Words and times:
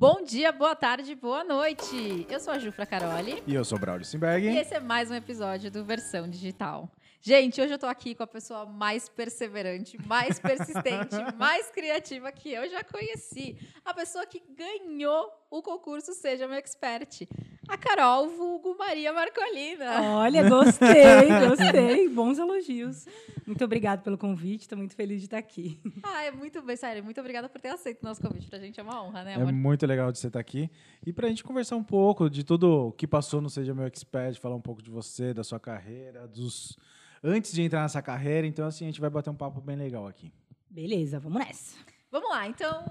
Bom 0.00 0.24
dia, 0.24 0.50
boa 0.50 0.74
tarde, 0.74 1.14
boa 1.14 1.44
noite. 1.44 2.26
Eu 2.30 2.40
sou 2.40 2.54
a 2.54 2.58
Jufra 2.58 2.86
Caroli. 2.86 3.42
E 3.46 3.54
eu 3.54 3.62
sou 3.62 3.76
o 3.76 3.80
Braulio 3.82 4.02
Simberg. 4.02 4.48
E 4.48 4.56
esse 4.56 4.72
é 4.72 4.80
mais 4.80 5.10
um 5.10 5.14
episódio 5.14 5.70
do 5.70 5.84
Versão 5.84 6.26
Digital. 6.26 6.90
Gente, 7.20 7.60
hoje 7.60 7.74
eu 7.74 7.78
tô 7.78 7.84
aqui 7.84 8.14
com 8.14 8.22
a 8.22 8.26
pessoa 8.26 8.64
mais 8.64 9.10
perseverante, 9.10 9.98
mais 10.06 10.40
persistente, 10.40 11.16
mais 11.36 11.70
criativa 11.70 12.32
que 12.32 12.50
eu 12.50 12.66
já 12.70 12.82
conheci. 12.82 13.58
A 13.84 13.92
pessoa 13.92 14.24
que 14.24 14.42
ganhou 14.56 15.30
o 15.50 15.60
concurso 15.60 16.14
Seja 16.14 16.48
Meu 16.48 16.56
Expert. 16.56 17.28
A 17.70 17.78
Carol 17.78 18.28
Vulgo 18.28 18.76
Maria 18.76 19.12
Marcolina. 19.12 20.02
Olha, 20.02 20.48
gostei, 20.48 21.28
gostei. 21.48 22.08
Bons 22.08 22.38
elogios. 22.38 23.06
Muito 23.46 23.64
obrigada 23.64 24.02
pelo 24.02 24.18
convite, 24.18 24.62
estou 24.62 24.76
muito 24.76 24.94
feliz 24.94 25.20
de 25.20 25.26
estar 25.26 25.38
aqui. 25.38 25.80
Ah, 26.02 26.22
é 26.24 26.30
muito 26.30 26.60
bem, 26.62 26.76
sério, 26.76 27.02
muito 27.04 27.20
obrigada 27.20 27.48
por 27.48 27.60
ter 27.60 27.68
aceito 27.68 28.02
o 28.02 28.06
nosso 28.06 28.20
convite. 28.20 28.48
Pra 28.48 28.58
gente 28.58 28.78
é 28.78 28.82
uma 28.82 29.02
honra, 29.02 29.24
né, 29.24 29.32
É 29.32 29.34
amor? 29.36 29.52
muito 29.52 29.86
legal 29.86 30.10
de 30.12 30.18
você 30.18 30.26
estar 30.26 30.40
aqui. 30.40 30.70
E 31.06 31.12
pra 31.12 31.28
gente 31.28 31.42
conversar 31.44 31.76
um 31.76 31.82
pouco 31.84 32.28
de 32.28 32.44
tudo 32.44 32.88
o 32.88 32.92
que 32.92 33.06
passou 33.06 33.40
no 33.40 33.48
Seja 33.50 33.74
Meu 33.74 33.86
Expert, 33.86 34.38
falar 34.40 34.56
um 34.56 34.60
pouco 34.60 34.82
de 34.82 34.90
você, 34.90 35.32
da 35.32 35.42
sua 35.44 35.58
carreira, 35.60 36.26
dos 36.28 36.76
antes 37.22 37.52
de 37.52 37.62
entrar 37.62 37.82
nessa 37.82 38.02
carreira. 38.02 38.46
Então, 38.46 38.66
assim, 38.66 38.84
a 38.84 38.88
gente 38.88 39.00
vai 39.00 39.10
bater 39.10 39.30
um 39.30 39.34
papo 39.36 39.60
bem 39.60 39.76
legal 39.76 40.06
aqui. 40.06 40.32
Beleza, 40.68 41.18
vamos 41.18 41.38
nessa. 41.38 41.76
Vamos 42.10 42.28
lá, 42.30 42.46
então. 42.48 42.84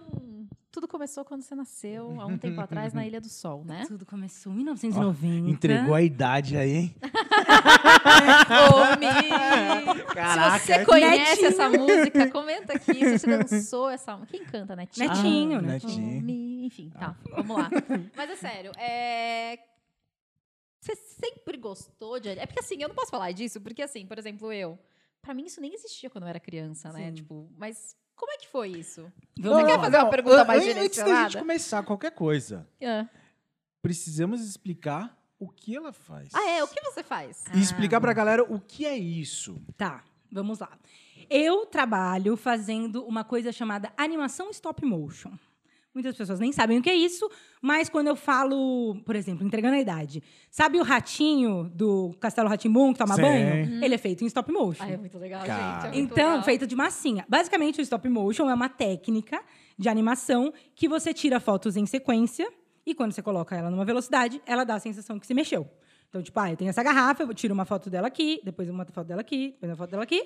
Tudo 0.72 0.88
começou 0.88 1.26
quando 1.26 1.42
você 1.42 1.56
nasceu, 1.56 2.22
há 2.22 2.28
um 2.28 2.38
tempo 2.38 2.62
atrás, 2.62 2.94
na 2.94 3.04
Ilha 3.08 3.20
do 3.20 3.28
Sol, 3.28 3.66
né? 3.66 3.86
Tudo 3.88 4.06
começou 4.06 4.54
em 4.54 4.58
1990. 4.58 5.50
Entregou 5.50 5.96
a 5.96 6.02
idade 6.02 6.56
aí, 6.56 6.72
hein? 6.76 6.96
Mi! 9.00 10.04
Caraca, 10.14 10.60
Se 10.60 10.66
você 10.74 10.86
conhece 10.86 11.42
Netinho. 11.42 11.48
essa 11.48 11.70
música, 11.70 12.30
comenta 12.32 12.74
aqui 12.74 12.94
se 12.94 13.20
você 13.20 13.38
dançou 13.38 13.90
essa 13.90 14.16
música. 14.16 14.38
Quem 14.38 14.46
canta, 14.46 14.76
Netinho? 14.76 15.08
Netinho, 15.10 15.58
Ah, 15.58 15.62
né? 15.62 15.74
Netinho. 15.74 16.66
Enfim, 16.66 16.90
tá, 16.92 17.16
vamos 17.32 17.58
lá. 17.58 17.70
Mas 18.16 18.30
é 18.30 18.36
sério, 18.36 18.72
é... 18.78 19.60
Você 20.82 20.96
sempre 20.96 21.58
gostou 21.58 22.20
de... 22.20 22.30
É 22.30 22.46
porque 22.46 22.60
assim, 22.60 22.76
eu 22.82 22.88
não 22.88 22.96
posso 22.96 23.12
falar 23.12 23.32
disso, 23.32 23.60
porque 23.60 23.82
assim, 23.82 24.06
por 24.06 24.18
exemplo, 24.18 24.54
eu... 24.54 24.78
Pra 25.22 25.34
mim 25.34 25.46
isso 25.46 25.60
nem 25.60 25.74
existia 25.74 26.10
quando 26.10 26.24
eu 26.24 26.30
era 26.30 26.40
criança, 26.40 26.94
né? 26.94 27.08
Sim. 27.08 27.14
Tipo, 27.16 27.50
mas 27.58 27.98
como 28.20 28.32
é 28.34 28.38
que 28.38 28.48
foi 28.48 28.70
isso? 28.70 29.12
Vamos 29.40 29.66
quer 29.66 29.78
lá. 29.78 29.80
fazer 29.84 29.98
uma 29.98 30.10
pergunta 30.10 30.44
mais 30.46 30.62
Antes 30.62 30.76
da 30.76 30.82
gente 30.82 30.92
direcionada? 30.94 31.40
começar 31.40 31.84
qualquer 31.84 32.12
coisa, 32.12 32.68
Ah, 32.84 33.08
precisamos 33.82 34.42
explicar 34.42 35.18
o 35.40 35.48
que 35.48 35.76
ela 35.76 35.94
faz. 35.94 36.30
Ah, 36.34 36.50
é? 36.50 36.64
O 36.64 36.68
que 36.68 36.82
você 36.82 37.02
faz? 37.02 37.46
E 37.56 37.62
explicar 37.62 38.02
pra 38.02 38.12
galera 38.14 38.44
o 38.44 38.60
que 38.60 38.86
é 38.86 38.98
isso. 38.98 39.58
Tá, 39.78 40.04
vamos 40.32 40.60
lá. 40.60 40.78
Eu 41.30 41.66
trabalho 41.66 42.36
fazendo 42.36 43.06
uma 43.06 43.24
coisa 43.24 43.52
chamada 43.52 43.92
animação 43.96 44.50
stop 44.50 44.84
motion. 44.86 45.32
Muitas 45.94 46.16
pessoas 46.16 46.40
nem 46.40 46.52
sabem 46.52 46.78
o 46.78 46.82
que 46.84 46.90
é 46.90 46.94
isso, 46.94 47.28
mas 47.62 47.90
quando 47.90 48.08
eu 48.08 48.16
falo, 48.16 48.96
por 49.04 49.16
exemplo, 49.16 49.46
entregando 49.46 49.76
a 49.76 49.80
idade, 49.80 50.22
sabe 50.52 50.80
o 50.80 50.84
ratinho 50.84 51.64
do 51.74 52.14
Castelo 52.20 52.48
Ratimbum 52.48 52.94
que 52.94 53.00
toma 53.00 53.16
Sim. 53.16 53.22
banho? 53.24 53.84
Ele 53.84 53.96
é 53.96 53.98
feito 53.98 54.24
em 54.24 54.28
stop 54.28 54.52
motion. 54.52 54.84
Ah, 54.84 54.92
é 54.92 54.98
muito 54.98 55.18
legal, 55.18 55.44
Cara. 55.44 55.82
gente. 55.82 55.86
é 55.96 55.98
muito 56.00 56.12
Então, 56.14 56.30
legal. 56.30 56.44
feito 56.44 56.68
de 56.68 56.76
massinha. 56.76 57.26
Basicamente, 57.28 57.80
o 57.80 57.82
stop 57.82 58.08
motion 58.08 58.48
é 58.50 58.54
uma 58.54 58.70
técnica 58.70 59.42
de 59.78 59.90
animação 59.90 60.54
que 60.76 60.88
você 60.88 61.12
tira 61.12 61.40
fotos 61.40 61.76
em 61.76 61.86
sequência 61.88 62.48
e 62.86 62.94
quando 62.94 63.12
você 63.12 63.22
coloca 63.24 63.56
ela 63.56 63.72
numa 63.72 63.84
velocidade, 63.86 64.40
ela 64.46 64.64
dá 64.64 64.76
a 64.76 64.80
sensação 64.80 65.20
que 65.20 65.26
se 65.26 65.34
mexeu. 65.34 65.68
Então, 66.08 66.22
tipo, 66.22 66.40
ah, 66.40 66.52
eu 66.52 66.58
tenho 66.58 66.70
essa 66.70 66.84
garrafa, 66.84 67.24
eu 67.24 67.34
tiro 67.34 67.54
uma 67.54 67.66
foto 67.66 67.90
dela 67.90 68.08
aqui, 68.08 68.40
depois 68.44 68.70
uma 68.70 68.86
foto 68.86 69.08
dela 69.08 69.22
aqui, 69.22 69.52
depois 69.54 69.72
uma 69.72 69.76
foto 69.78 69.90
dela 69.92 70.04
aqui 70.04 70.22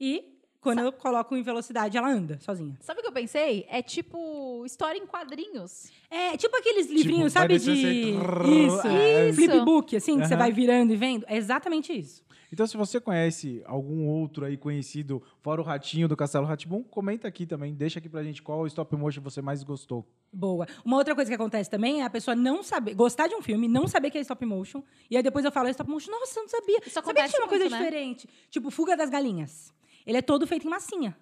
e 0.00 0.24
quando 0.62 0.78
eu 0.78 0.92
coloco 0.92 1.36
em 1.36 1.42
velocidade, 1.42 1.98
ela 1.98 2.08
anda 2.08 2.38
sozinha. 2.40 2.76
Sabe 2.80 3.00
o 3.00 3.02
que 3.02 3.08
eu 3.08 3.12
pensei? 3.12 3.66
É 3.68 3.82
tipo 3.82 4.64
história 4.64 4.96
em 4.98 5.06
quadrinhos. 5.06 5.90
É 6.10 6.36
tipo 6.36 6.56
aqueles 6.56 6.88
livrinhos, 6.88 7.32
vai 7.34 7.42
sabe, 7.42 7.58
de... 7.58 7.64
você- 7.64 8.46
Isso, 8.48 8.86
é. 8.86 9.32
flipbook, 9.32 9.96
assim, 9.96 10.18
que 10.20 10.26
você 10.26 10.36
vai 10.36 10.52
virando 10.52 10.92
e 10.92 10.96
vendo. 10.96 11.24
É 11.28 11.36
exatamente 11.36 11.92
isso. 11.92 12.22
Então, 12.52 12.66
se 12.66 12.76
você 12.76 13.00
conhece 13.00 13.62
algum 13.64 14.06
outro 14.06 14.44
aí 14.44 14.58
conhecido, 14.58 15.22
fora 15.40 15.58
o 15.62 15.64
Ratinho 15.64 16.06
do 16.06 16.14
Castelo 16.14 16.44
Ratibum, 16.44 16.82
comenta 16.82 17.26
aqui 17.26 17.46
também. 17.46 17.72
Deixa 17.72 17.98
aqui 17.98 18.10
pra 18.10 18.22
gente 18.22 18.42
qual 18.42 18.66
stop 18.66 18.94
motion 18.94 19.22
você 19.22 19.40
mais 19.40 19.62
gostou. 19.62 20.06
Boa. 20.30 20.66
Uma 20.84 20.98
outra 20.98 21.14
coisa 21.14 21.30
que 21.30 21.34
acontece 21.34 21.70
também 21.70 22.02
é 22.02 22.04
a 22.04 22.10
pessoa 22.10 22.34
não 22.34 22.62
saber, 22.62 22.92
gostar 22.94 23.26
de 23.26 23.34
um 23.34 23.40
filme, 23.40 23.66
não 23.68 23.88
saber 23.88 24.10
que 24.10 24.18
é 24.18 24.20
stop 24.20 24.44
motion, 24.44 24.82
e 25.10 25.16
aí 25.16 25.22
depois 25.22 25.46
eu 25.46 25.50
falo, 25.50 25.68
é 25.68 25.70
stop 25.70 25.88
motion, 25.88 26.10
nossa, 26.10 26.38
eu 26.38 26.42
não 26.42 26.48
sabia. 26.50 26.78
Isso 26.86 26.90
sabia 26.90 27.22
que 27.24 27.30
tinha 27.30 27.40
uma 27.42 27.48
coisa 27.48 27.64
muito, 27.64 27.72
né? 27.78 27.84
diferente. 27.84 28.28
Tipo, 28.50 28.70
Fuga 28.70 28.96
das 28.98 29.08
Galinhas. 29.08 29.72
Ele 30.06 30.18
é 30.18 30.22
todo 30.22 30.46
feito 30.46 30.66
em 30.66 30.70
massinha. 30.70 31.16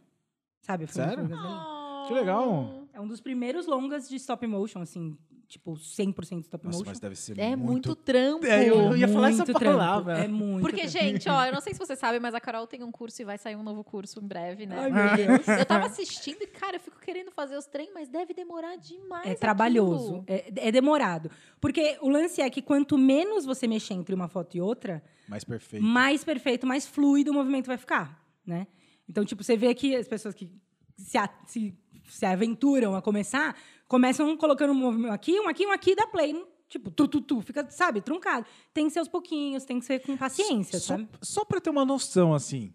Sabe? 0.62 0.86
Sério? 0.86 1.26
Galinhas? 1.28 2.08
Que 2.08 2.14
legal. 2.14 2.84
É 2.92 3.00
um 3.00 3.06
dos 3.06 3.20
primeiros 3.20 3.66
longas 3.66 4.08
de 4.08 4.16
stop 4.16 4.44
motion, 4.46 4.80
assim, 4.80 5.16
tipo, 5.46 5.72
100% 5.74 6.40
stop 6.40 6.64
Nossa, 6.66 6.78
motion. 6.78 6.90
mas 6.90 7.00
deve 7.00 7.14
ser 7.16 7.38
É 7.38 7.54
muito, 7.56 7.88
muito... 7.88 7.94
trampo. 7.96 8.44
É, 8.46 8.68
eu 8.68 8.96
ia 8.96 9.06
falar 9.08 9.28
essa 9.30 9.44
Muito 9.44 9.58
trampo. 9.58 9.78
palavra. 9.78 10.18
É 10.18 10.28
muito. 10.28 10.60
Porque, 10.60 10.82
trampo. 10.82 10.90
gente, 10.98 11.28
ó, 11.28 11.44
eu 11.46 11.52
não 11.52 11.60
sei 11.60 11.72
se 11.72 11.78
você 11.78 11.94
sabe, 11.96 12.18
mas 12.20 12.34
a 12.34 12.40
Carol 12.40 12.66
tem 12.66 12.82
um 12.82 12.90
curso 12.90 13.22
e 13.22 13.24
vai 13.24 13.38
sair 13.38 13.56
um 13.56 13.62
novo 13.62 13.82
curso 13.84 14.20
em 14.20 14.26
breve, 14.26 14.66
né? 14.66 14.76
Ai, 14.78 14.90
meu 14.90 15.16
Deus. 15.36 15.48
Eu 15.48 15.64
tava 15.64 15.86
assistindo 15.86 16.42
e, 16.42 16.46
cara, 16.46 16.76
eu 16.76 16.80
fico 16.80 16.98
querendo 17.00 17.30
fazer 17.30 17.56
os 17.56 17.66
trem, 17.66 17.90
mas 17.94 18.08
deve 18.08 18.34
demorar 18.34 18.76
demais. 18.76 19.26
É 19.26 19.34
trabalhoso, 19.34 20.24
é, 20.26 20.52
é 20.68 20.72
demorado. 20.72 21.30
Porque 21.60 21.96
o 22.00 22.08
lance 22.08 22.40
é 22.42 22.50
que 22.50 22.60
quanto 22.60 22.98
menos 22.98 23.44
você 23.44 23.66
mexer 23.68 23.94
entre 23.94 24.14
uma 24.14 24.28
foto 24.28 24.56
e 24.56 24.60
outra, 24.60 25.02
Mais 25.28 25.44
perfeito. 25.44 25.84
mais 25.84 26.22
perfeito, 26.24 26.66
mais 26.66 26.86
fluido 26.86 27.30
o 27.30 27.34
movimento 27.34 27.66
vai 27.66 27.76
ficar, 27.76 28.20
né? 28.50 28.66
Então, 29.08 29.24
tipo, 29.24 29.42
você 29.42 29.56
vê 29.56 29.74
que 29.74 29.96
as 29.96 30.06
pessoas 30.06 30.34
que 30.34 30.50
se, 30.98 31.16
a- 31.16 31.30
se, 31.46 31.74
se 32.08 32.26
aventuram 32.26 32.94
a 32.94 33.00
começar, 33.02 33.56
começam 33.88 34.36
colocando 34.36 34.72
um 34.72 34.74
movimento 34.74 35.12
aqui, 35.12 35.40
um 35.40 35.48
aqui, 35.48 35.66
um 35.66 35.72
aqui, 35.72 35.94
dá 35.96 36.06
play. 36.06 36.34
Tipo, 36.68 36.90
tu, 36.90 37.08
tu, 37.08 37.20
tu, 37.20 37.40
fica, 37.40 37.68
sabe, 37.70 38.00
truncado. 38.00 38.46
Tem 38.72 38.86
que 38.86 38.92
ser 38.92 39.00
aos 39.00 39.08
pouquinhos, 39.08 39.64
tem 39.64 39.80
que 39.80 39.84
ser 39.86 40.00
com 40.00 40.16
paciência, 40.16 40.78
só, 40.78 40.86
sabe? 40.94 41.08
Só 41.20 41.44
pra 41.44 41.60
ter 41.60 41.70
uma 41.70 41.84
noção, 41.84 42.32
assim. 42.32 42.72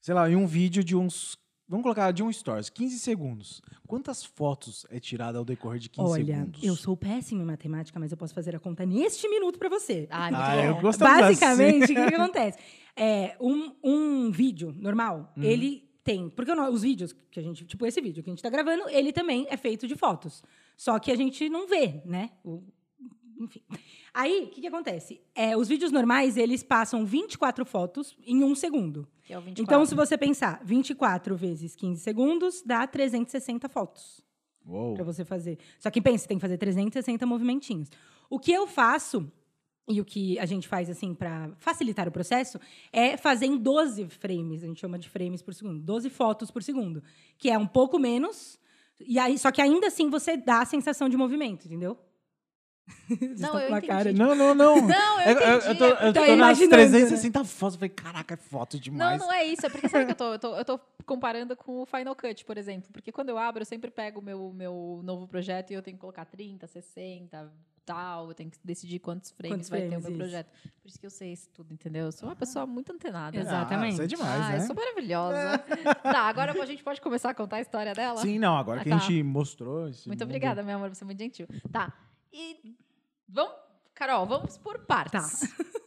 Sei 0.00 0.12
lá, 0.12 0.28
em 0.28 0.36
um 0.36 0.46
vídeo 0.46 0.84
de 0.84 0.94
uns... 0.94 1.38
Vamos 1.74 1.82
colocar 1.82 2.12
de 2.12 2.22
um 2.22 2.32
stories, 2.32 2.70
15 2.70 3.00
segundos. 3.00 3.60
Quantas 3.84 4.24
fotos 4.24 4.86
é 4.90 5.00
tirada 5.00 5.38
ao 5.38 5.44
decorrer 5.44 5.80
de 5.80 5.88
15 5.88 6.08
Olha, 6.08 6.24
segundos? 6.36 6.62
eu 6.62 6.76
sou 6.76 6.96
péssima 6.96 7.42
em 7.42 7.44
matemática, 7.44 7.98
mas 7.98 8.12
eu 8.12 8.16
posso 8.16 8.32
fazer 8.32 8.54
a 8.54 8.60
conta 8.60 8.86
neste 8.86 9.28
minuto 9.28 9.58
pra 9.58 9.68
você. 9.68 10.06
Ah, 10.08 10.30
bom. 10.30 10.62
eu 10.62 10.80
gostava 10.80 11.22
Basicamente, 11.22 11.82
o 11.82 11.86
que, 11.88 11.98
assim. 11.98 12.08
que 12.10 12.14
acontece? 12.14 12.58
É, 12.94 13.36
um, 13.40 13.72
um 13.82 14.30
vídeo 14.30 14.72
normal, 14.78 15.32
Uhum. 15.36 15.42
ele 15.42 15.82
tem. 16.04 16.28
Porque 16.30 16.52
os 16.52 16.82
vídeos 16.82 17.12
que 17.28 17.40
a 17.40 17.42
gente. 17.42 17.64
Tipo, 17.64 17.84
esse 17.86 18.00
vídeo 18.00 18.22
que 18.22 18.30
a 18.30 18.32
gente 18.32 18.42
tá 18.42 18.50
gravando, 18.50 18.88
ele 18.88 19.12
também 19.12 19.44
é 19.50 19.56
feito 19.56 19.88
de 19.88 19.96
fotos. 19.96 20.44
Só 20.76 20.96
que 21.00 21.10
a 21.10 21.16
gente 21.16 21.48
não 21.48 21.66
vê, 21.66 22.02
né? 22.04 22.30
O- 22.44 22.62
enfim. 23.40 23.60
Aí, 24.12 24.44
o 24.44 24.46
que, 24.48 24.60
que 24.60 24.66
acontece? 24.68 25.20
É, 25.34 25.56
os 25.56 25.66
vídeos 25.66 25.90
normais, 25.90 26.36
eles 26.36 26.62
passam 26.62 27.04
24 27.04 27.64
fotos 27.66 28.16
em 28.24 28.44
um 28.44 28.54
segundo. 28.54 29.08
Que 29.24 29.32
é 29.32 29.38
o 29.38 29.40
24. 29.40 29.62
Então, 29.62 29.86
se 29.86 29.94
você 29.94 30.16
pensar 30.18 30.60
24 30.62 31.34
vezes 31.36 31.74
15 31.74 32.00
segundos, 32.00 32.62
dá 32.62 32.86
360 32.86 33.68
fotos 33.68 34.22
Uou. 34.66 34.94
para 34.94 35.02
você 35.02 35.24
fazer. 35.24 35.58
Só 35.78 35.90
que 35.90 36.00
pensa, 36.00 36.28
tem 36.28 36.36
que 36.36 36.42
fazer 36.42 36.58
360 36.58 37.24
movimentinhos. 37.24 37.90
O 38.28 38.38
que 38.38 38.52
eu 38.52 38.66
faço 38.66 39.30
e 39.88 40.00
o 40.00 40.04
que 40.04 40.38
a 40.38 40.46
gente 40.46 40.66
faz 40.66 40.88
assim 40.88 41.14
para 41.14 41.50
facilitar 41.58 42.08
o 42.08 42.12
processo 42.12 42.58
é 42.92 43.16
fazer 43.16 43.46
em 43.46 43.56
12 43.56 44.08
frames, 44.08 44.62
a 44.62 44.66
gente 44.66 44.80
chama 44.80 44.98
de 44.98 45.08
frames 45.08 45.42
por 45.42 45.54
segundo, 45.54 45.80
12 45.80 46.08
fotos 46.10 46.50
por 46.50 46.62
segundo, 46.62 47.02
que 47.36 47.50
é 47.50 47.58
um 47.58 47.66
pouco 47.66 47.98
menos. 47.98 48.58
E 49.00 49.18
aí, 49.18 49.38
só 49.38 49.50
que 49.50 49.60
ainda 49.60 49.88
assim 49.88 50.08
você 50.08 50.36
dá 50.36 50.62
a 50.62 50.66
sensação 50.66 51.08
de 51.08 51.16
movimento, 51.16 51.66
entendeu? 51.66 51.98
Não, 53.38 53.58
eu 53.58 53.68
entendi. 53.70 53.86
cara 53.86 54.12
Não, 54.12 54.34
não, 54.34 54.54
não. 54.54 54.86
Não, 54.86 55.20
eu 55.20 55.26
É, 55.26 55.32
eu, 55.32 55.38
eu 55.38 55.58
entendi. 55.58 55.78
tô, 55.78 55.84
eu 55.86 56.12
Tá 56.12 56.12
tô 56.12 56.20
nas 56.20 56.58
imaginando, 56.58 56.70
né? 56.76 56.76
360 56.88 57.44
fotos. 57.44 57.74
Eu 57.74 57.78
falei, 57.80 57.88
caraca, 57.90 58.34
é 58.34 58.36
foto 58.36 58.74
Não, 58.74 58.80
demais. 58.80 59.20
não 59.20 59.32
é 59.32 59.44
isso. 59.44 59.64
É 59.66 59.68
porque 59.70 59.88
sabe 59.88 60.04
que 60.06 60.12
eu 60.12 60.16
tô, 60.16 60.32
eu 60.34 60.38
tô, 60.38 60.56
eu 60.56 60.64
tô 60.64 60.80
comparando 61.06 61.56
com 61.56 61.82
o 61.82 61.86
Final 61.86 62.14
Cut, 62.14 62.44
por 62.44 62.56
exemplo. 62.58 62.90
Porque 62.92 63.10
quando 63.12 63.30
eu 63.30 63.38
abro, 63.38 63.62
eu 63.62 63.66
sempre 63.66 63.90
pego 63.90 64.20
o 64.20 64.22
meu, 64.22 64.52
meu 64.54 65.00
novo 65.02 65.26
projeto 65.26 65.70
e 65.70 65.74
eu 65.74 65.82
tenho 65.82 65.96
que 65.96 66.00
colocar 66.00 66.24
30, 66.26 66.66
60, 66.66 67.52
tal. 67.86 68.28
Eu 68.28 68.34
tenho 68.34 68.50
que 68.50 68.58
decidir 68.64 68.98
quantos 68.98 69.30
frames 69.30 69.56
Quantos 69.56 69.70
vai 69.70 69.80
ter 69.80 69.86
o 69.86 69.88
frames, 69.90 70.04
meu 70.04 70.12
isso. 70.12 70.18
projeto. 70.18 70.50
Por 70.82 70.88
isso 70.88 70.98
que 71.00 71.06
eu 71.06 71.10
sei 71.10 71.32
isso 71.32 71.48
tudo, 71.54 71.72
entendeu? 71.72 72.06
Eu 72.06 72.12
sou 72.12 72.28
uma 72.28 72.36
pessoa 72.36 72.66
muito 72.66 72.92
antenada. 72.92 73.36
Exato. 73.36 73.56
Exatamente. 73.56 73.90
Ah, 73.90 73.94
isso 73.94 74.02
é 74.02 74.06
demais, 74.06 74.42
ah, 74.42 74.48
né? 74.50 74.56
eu 74.58 74.60
sou 74.66 74.76
maravilhosa. 74.76 75.58
tá, 76.02 76.20
agora 76.22 76.52
a 76.62 76.66
gente 76.66 76.82
pode 76.82 77.00
começar 77.00 77.30
a 77.30 77.34
contar 77.34 77.56
a 77.56 77.60
história 77.60 77.92
dela? 77.94 78.20
Sim, 78.20 78.38
não, 78.38 78.56
agora 78.56 78.80
Ah, 78.80 78.84
que 78.84 78.90
tá. 78.90 78.96
a 78.96 78.98
gente 78.98 79.22
mostrou. 79.22 79.88
esse 79.88 80.06
Muito 80.06 80.20
mundo- 80.20 80.28
obrigada, 80.28 80.62
meu 80.62 80.76
amor, 80.76 80.94
você 80.94 81.02
é 81.02 81.06
muito 81.06 81.18
gentil. 81.18 81.46
Tá. 81.72 81.92
E 82.32 82.74
vamos, 83.34 83.52
Carol, 83.94 84.26
vamos 84.26 84.56
por 84.56 84.78
partes. 84.86 85.40
Tá. 85.40 85.64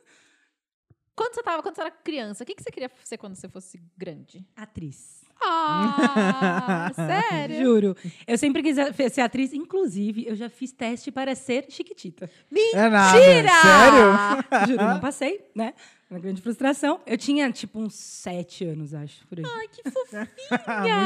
Quando 1.16 1.34
você 1.34 1.42
tava, 1.42 1.64
quando 1.64 1.74
você 1.74 1.82
era 1.82 1.90
criança, 1.90 2.44
o 2.44 2.46
que, 2.46 2.54
que 2.54 2.62
você 2.62 2.70
queria 2.70 2.92
ser 3.04 3.18
quando 3.18 3.34
você 3.34 3.50
fosse 3.50 3.82
grande? 3.98 4.46
Atriz. 4.56 5.26
Ah, 5.42 6.92
sério? 6.94 7.60
Juro. 7.60 7.98
Eu 8.28 8.38
sempre 8.38 8.62
quis 8.62 8.76
ser 9.12 9.22
atriz, 9.22 9.52
inclusive, 9.52 10.28
eu 10.28 10.36
já 10.36 10.48
fiz 10.48 10.72
teste 10.72 11.12
para 11.12 11.34
ser 11.34 11.66
Chiquitita. 11.72 12.30
É 12.72 12.88
nada. 12.88 13.20
Tira! 13.20 13.50
Sério? 13.50 14.68
Juro, 14.70 14.84
não 14.86 15.00
passei, 15.00 15.44
né? 15.56 15.74
Uma 16.08 16.20
grande 16.20 16.40
frustração. 16.40 17.02
Eu 17.04 17.18
tinha, 17.18 17.52
tipo, 17.52 17.80
uns 17.80 17.96
sete 17.96 18.64
anos, 18.64 18.94
acho, 18.94 19.26
por 19.26 19.40
aí. 19.40 19.44
Ai, 19.44 19.68
que 19.70 19.90
fofinha! 19.90 20.30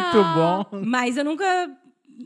Muito 0.04 0.24
bom. 0.36 0.86
Mas 0.86 1.16
eu 1.16 1.24
nunca 1.24 1.72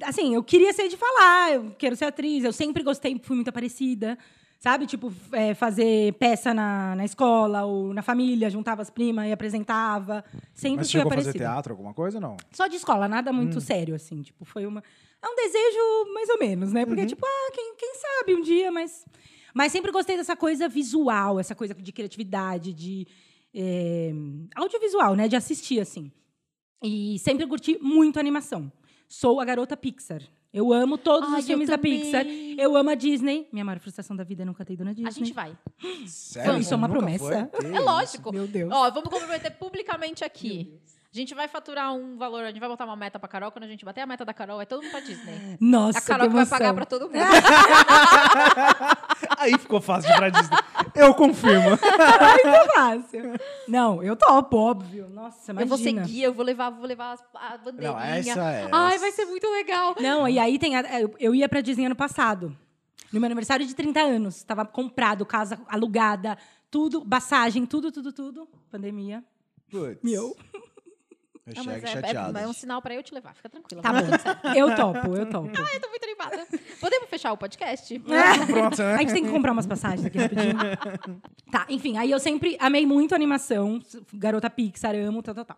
assim, 0.03 0.35
eu 0.35 0.43
queria 0.43 0.73
ser 0.73 0.87
de 0.87 0.97
falar, 0.97 1.53
eu 1.53 1.75
quero 1.77 1.95
ser 1.95 2.05
atriz, 2.05 2.43
eu 2.43 2.53
sempre 2.53 2.83
gostei, 2.83 3.19
fui 3.21 3.35
muito 3.35 3.49
aparecida. 3.49 4.17
Sabe? 4.57 4.87
Tipo, 4.87 5.13
é, 5.31 5.53
fazer 5.53 6.13
peça 6.13 6.51
na, 6.51 6.95
na 6.95 7.05
escola 7.05 7.65
ou 7.65 7.93
na 7.93 8.01
família, 8.01 8.49
juntava 8.49 8.81
as 8.81 8.89
primas 8.89 9.27
e 9.27 9.31
apresentava. 9.31 10.23
Sempre 10.55 10.77
Mas 10.77 10.87
fui 10.91 10.99
chegou 10.99 11.11
a 11.11 11.15
fazer 11.15 11.29
aparecida. 11.29 11.51
teatro, 11.51 11.73
alguma 11.73 11.93
coisa, 11.93 12.19
não? 12.19 12.35
Só 12.51 12.65
de 12.65 12.77
escola, 12.77 13.07
nada 13.07 13.31
muito 13.31 13.61
sério, 13.61 13.93
assim. 13.93 14.23
Tipo, 14.23 14.43
foi 14.43 14.65
uma. 14.65 14.81
É 15.21 15.27
um 15.27 15.35
desejo 15.35 16.13
mais 16.13 16.29
ou 16.29 16.39
menos, 16.39 16.73
né? 16.73 16.83
Porque, 16.83 17.05
tipo, 17.05 17.23
ah, 17.23 17.51
quem, 17.53 17.75
quem 17.77 17.93
sabe 17.95 18.33
um 18.33 18.41
dia, 18.41 18.71
mas. 18.71 19.05
Mas 19.53 19.71
sempre 19.71 19.91
gostei 19.91 20.17
dessa 20.17 20.35
coisa 20.35 20.67
visual, 20.67 21.39
essa 21.39 21.53
coisa 21.53 21.75
de 21.75 21.91
criatividade, 21.91 22.73
de. 22.73 23.05
é, 23.53 24.11
audiovisual, 24.55 25.15
né? 25.15 25.27
De 25.27 25.35
assistir, 25.35 25.79
assim. 25.79 26.11
E 26.83 27.19
sempre 27.19 27.45
curti 27.45 27.77
muito 27.79 28.19
animação. 28.19 28.71
Sou 29.07 29.39
a 29.39 29.45
garota 29.45 29.77
Pixar. 29.77 30.21
Eu 30.53 30.71
amo 30.71 30.97
todos 30.97 31.29
Ai, 31.33 31.41
os 31.41 31.45
filmes 31.45 31.67
da. 31.67 31.77
Pixar. 31.77 32.25
Eu 32.25 32.77
amo 32.77 32.89
a 32.89 32.95
Disney. 32.95 33.47
Minha 33.51 33.65
maior 33.65 33.79
frustração 33.79 34.15
da 34.15 34.23
vida 34.23 34.43
é 34.43 34.45
nunca 34.45 34.63
ter 34.63 34.73
ido 34.73 34.85
na 34.85 34.93
Disney. 34.93 35.09
A 35.09 35.11
gente 35.11 35.33
vai. 35.33 35.57
Sério? 36.07 36.57
Isso 36.59 36.73
é 36.73 36.77
uma 36.77 36.87
promessa? 36.87 37.51
É 37.73 37.79
lógico. 37.81 38.31
Meu 38.31 38.47
Deus. 38.47 38.71
Ó, 38.71 38.89
vamos 38.89 39.09
comprometer 39.09 39.51
publicamente 39.57 40.23
aqui. 40.23 40.79
A 41.15 41.17
gente 41.17 41.33
vai 41.33 41.47
faturar 41.47 41.93
um 41.95 42.17
valor, 42.17 42.43
a 42.43 42.47
gente 42.47 42.59
vai 42.59 42.67
botar 42.67 42.83
uma 42.83 42.95
meta 42.97 43.17
pra 43.17 43.29
Carol. 43.29 43.49
Quando 43.49 43.63
a 43.63 43.67
gente 43.67 43.85
bater 43.85 44.01
a 44.01 44.05
meta 44.05 44.25
da 44.25 44.33
Carol, 44.33 44.61
é 44.61 44.65
todo 44.65 44.81
mundo 44.81 44.91
pra 44.91 44.99
Disney. 44.99 45.55
Nossa, 45.61 45.97
a 45.97 46.01
Carol 46.01 46.25
que 46.27 46.31
que 46.31 46.35
vai 46.35 46.45
pagar 46.45 46.73
pra 46.73 46.85
todo 46.85 47.03
mundo. 47.07 47.15
Aí 49.37 49.57
ficou 49.57 49.79
fácil 49.79 50.09
de 50.09 50.13
ir 50.13 50.17
pra 50.17 50.29
Disney. 50.29 50.57
Eu 50.93 51.13
confirmo. 51.13 51.69
Muito 51.71 52.73
fácil. 52.73 53.33
Não, 53.65 54.03
eu 54.03 54.17
topo, 54.17 54.57
óbvio. 54.57 55.07
Nossa, 55.09 55.53
Eu 55.53 55.65
vou 55.67 55.77
imagina. 55.77 56.05
seguir, 56.05 56.23
eu 56.23 56.33
vou 56.33 56.43
levar, 56.45 56.69
vou 56.69 56.85
levar 56.85 57.13
as- 57.13 57.23
a 57.33 57.57
bandeirinha. 57.59 57.93
Não, 57.93 57.99
essa 58.01 58.51
é- 58.51 58.67
Ai, 58.69 58.97
vai 58.99 59.11
ser 59.13 59.23
muito 59.25 59.47
legal. 59.49 59.95
Não, 59.99 60.27
e 60.27 60.37
aí 60.37 60.59
tem. 60.59 60.75
a- 60.75 60.99
eu, 60.99 61.15
eu 61.17 61.33
ia 61.33 61.47
pra 61.47 61.61
Disney 61.61 61.85
ano 61.85 61.95
passado. 61.95 62.53
No 63.11 63.21
meu 63.21 63.27
aniversário 63.27 63.65
de 63.65 63.73
30 63.73 64.01
anos. 64.01 64.43
Tava 64.43 64.65
comprado, 64.65 65.25
casa 65.25 65.57
alugada, 65.69 66.37
tudo, 66.69 67.05
passagem, 67.05 67.65
tudo, 67.65 67.89
tudo, 67.89 68.11
tudo. 68.11 68.49
Pandemia. 68.69 69.23
Putz. 69.71 69.99
Meu. 70.03 70.35
Não, 71.47 71.63
mas 71.63 71.83
Hashtag 71.83 71.85
é, 71.85 71.99
é, 71.99 72.13
chateado. 72.13 72.37
é 72.39 72.47
um 72.47 72.53
sinal 72.53 72.81
pra 72.81 72.95
eu 72.95 73.03
te 73.03 73.13
levar, 73.13 73.35
fica 73.35 73.47
tranquila. 73.47 73.81
Tá 73.83 73.93
bom. 73.93 73.99
Eu 74.57 74.75
topo, 74.75 75.15
eu 75.15 75.29
topo. 75.29 75.51
Ai, 75.55 75.75
eu 75.75 75.81
tô 75.81 75.89
muito 75.89 76.03
animada. 76.03 76.47
Podemos 76.79 77.07
fechar 77.07 77.33
o 77.33 77.37
podcast? 77.37 77.99
Pronto, 77.99 78.77
né? 78.81 78.95
A 78.95 78.97
gente 78.97 79.13
tem 79.13 79.23
que 79.23 79.29
comprar 79.29 79.51
umas 79.51 79.67
passagens 79.67 80.03
aqui 80.05 80.17
rapidinho. 80.17 80.55
tá, 81.51 81.67
enfim, 81.69 81.97
aí 81.97 82.09
eu 82.09 82.19
sempre 82.19 82.57
amei 82.59 82.85
muito 82.85 83.13
animação, 83.13 83.79
garota 84.13 84.49
Pixar, 84.49 84.95
amo, 84.95 85.21
tal, 85.21 85.35
tal, 85.35 85.45
tal. 85.45 85.57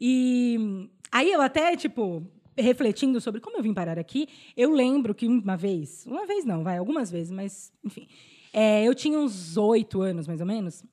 E 0.00 0.88
aí 1.10 1.32
eu 1.32 1.40
até, 1.40 1.74
tipo, 1.76 2.24
refletindo 2.56 3.20
sobre 3.20 3.40
como 3.40 3.56
eu 3.56 3.62
vim 3.62 3.74
parar 3.74 3.98
aqui, 3.98 4.28
eu 4.56 4.70
lembro 4.72 5.14
que 5.14 5.26
uma 5.26 5.56
vez, 5.56 6.06
uma 6.06 6.24
vez 6.24 6.44
não, 6.44 6.62
vai, 6.62 6.78
algumas 6.78 7.10
vezes, 7.10 7.32
mas 7.32 7.72
enfim, 7.84 8.06
é, 8.52 8.84
eu 8.84 8.94
tinha 8.94 9.18
uns 9.18 9.56
oito 9.56 10.02
anos, 10.02 10.28
mais 10.28 10.40
ou 10.40 10.46
menos, 10.46 10.84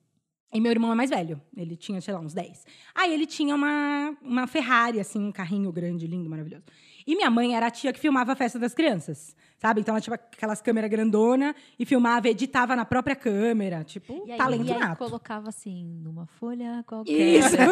e 0.53 0.61
meu 0.61 0.71
irmão 0.71 0.91
é 0.91 0.95
mais 0.95 1.09
velho, 1.09 1.41
ele 1.57 1.75
tinha, 1.75 1.99
sei 1.99 2.13
lá, 2.13 2.19
uns 2.19 2.33
10. 2.33 2.65
Aí 2.93 3.13
ele 3.13 3.25
tinha 3.25 3.55
uma, 3.55 4.15
uma 4.21 4.47
Ferrari, 4.47 4.99
assim, 4.99 5.19
um 5.19 5.31
carrinho 5.31 5.71
grande, 5.71 6.05
lindo, 6.05 6.29
maravilhoso. 6.29 6.63
E 7.05 7.15
minha 7.15 7.29
mãe 7.29 7.55
era 7.55 7.67
a 7.67 7.71
tia 7.71 7.91
que 7.91 7.99
filmava 7.99 8.31
a 8.31 8.35
festa 8.35 8.57
das 8.57 8.73
crianças, 8.73 9.35
sabe? 9.57 9.81
Então 9.81 9.93
ela 9.93 9.99
tinha 9.99 10.13
aquelas 10.13 10.61
câmeras 10.61 10.89
grandona 10.89 11.53
e 11.77 11.85
filmava, 11.85 12.29
editava 12.29 12.75
na 12.77 12.85
própria 12.85 13.15
câmera, 13.15 13.83
tipo, 13.83 14.23
E 14.25 14.31
aí, 14.31 14.37
talento 14.37 14.67
e 14.67 14.71
aí 14.71 14.79
nato. 14.79 14.99
colocava 14.99 15.49
assim, 15.49 15.83
numa 16.01 16.25
folha 16.25 16.83
qualquer. 16.87 17.11
Isso. 17.11 17.57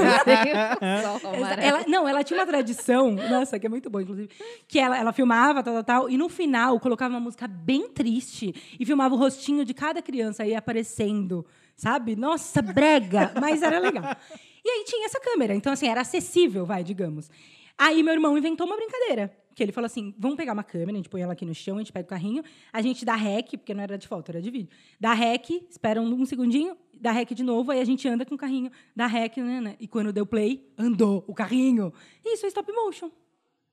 Ela, 1.62 1.86
não, 1.88 2.08
ela 2.08 2.24
tinha 2.24 2.40
uma 2.40 2.46
tradição, 2.46 3.12
nossa, 3.12 3.58
que 3.60 3.66
é 3.66 3.70
muito 3.70 3.90
boa, 3.90 4.02
inclusive, 4.02 4.30
que 4.68 4.80
ela, 4.80 4.98
ela 4.98 5.14
filmava, 5.14 5.64
tal, 5.64 5.76
tal, 5.76 5.84
tal, 5.84 6.10
e 6.10 6.18
no 6.18 6.28
final 6.28 6.80
colocava 6.80 7.14
uma 7.14 7.20
música 7.20 7.48
bem 7.48 7.90
triste 7.90 8.54
e 8.80 8.86
filmava 8.86 9.16
o 9.16 9.18
rostinho 9.18 9.64
de 9.64 9.74
cada 9.74 10.02
criança 10.02 10.44
aí 10.44 10.56
aparecendo, 10.56 11.46
sabe? 11.82 12.16
Nossa, 12.16 12.62
brega, 12.62 13.32
mas 13.42 13.64
era 13.64 13.80
legal. 13.80 14.04
E 14.64 14.70
aí 14.70 14.84
tinha 14.86 15.08
essa 15.08 15.20
câmera, 15.20 15.56
então 15.56 15.74
assim, 15.74 15.88
era 15.88 16.02
acessível, 16.02 16.64
vai, 16.64 16.84
digamos. 16.84 17.28
Aí 17.76 18.04
meu 18.04 18.14
irmão 18.14 18.38
inventou 18.38 18.68
uma 18.68 18.76
brincadeira, 18.76 19.36
que 19.56 19.64
ele 19.64 19.72
falou 19.72 19.88
assim, 19.88 20.14
vamos 20.16 20.38
pegar 20.38 20.54
uma 20.54 20.64
câmera, 20.64 20.92
a 20.92 20.96
gente 20.98 21.10
põe 21.10 21.22
ela 21.22 21.34
aqui 21.34 21.44
no 21.44 21.56
chão, 21.56 21.78
a 21.78 21.80
gente 21.80 21.92
pega 21.92 22.06
o 22.06 22.10
carrinho, 22.10 22.44
a 22.72 22.84
gente 22.84 23.04
dá 23.04 23.16
rec, 23.16 23.58
porque 23.58 23.74
não 23.74 23.82
era 23.82 23.98
de 23.98 24.08
foto, 24.08 24.30
era 24.30 24.40
de 24.40 24.52
vídeo, 24.52 24.70
dá 25.00 25.12
rec, 25.16 25.50
espera 25.68 26.00
um, 26.00 26.14
um 26.14 26.24
segundinho, 26.24 26.78
dá 27.00 27.12
rec 27.12 27.34
de 27.34 27.42
novo, 27.42 27.72
aí 27.72 27.82
a 27.82 27.86
gente 27.86 28.08
anda 28.08 28.28
com 28.28 28.36
o 28.36 28.38
carrinho, 28.38 28.72
dá 28.96 29.08
rec, 29.08 29.38
né, 29.38 29.60
né, 29.60 29.76
e 29.80 29.88
quando 29.88 30.14
deu 30.14 30.28
play, 30.28 30.72
andou 30.78 31.24
o 31.28 31.34
carrinho. 31.34 31.92
Isso 32.24 32.46
é 32.46 32.50
stop 32.50 32.72
motion. 32.72 33.10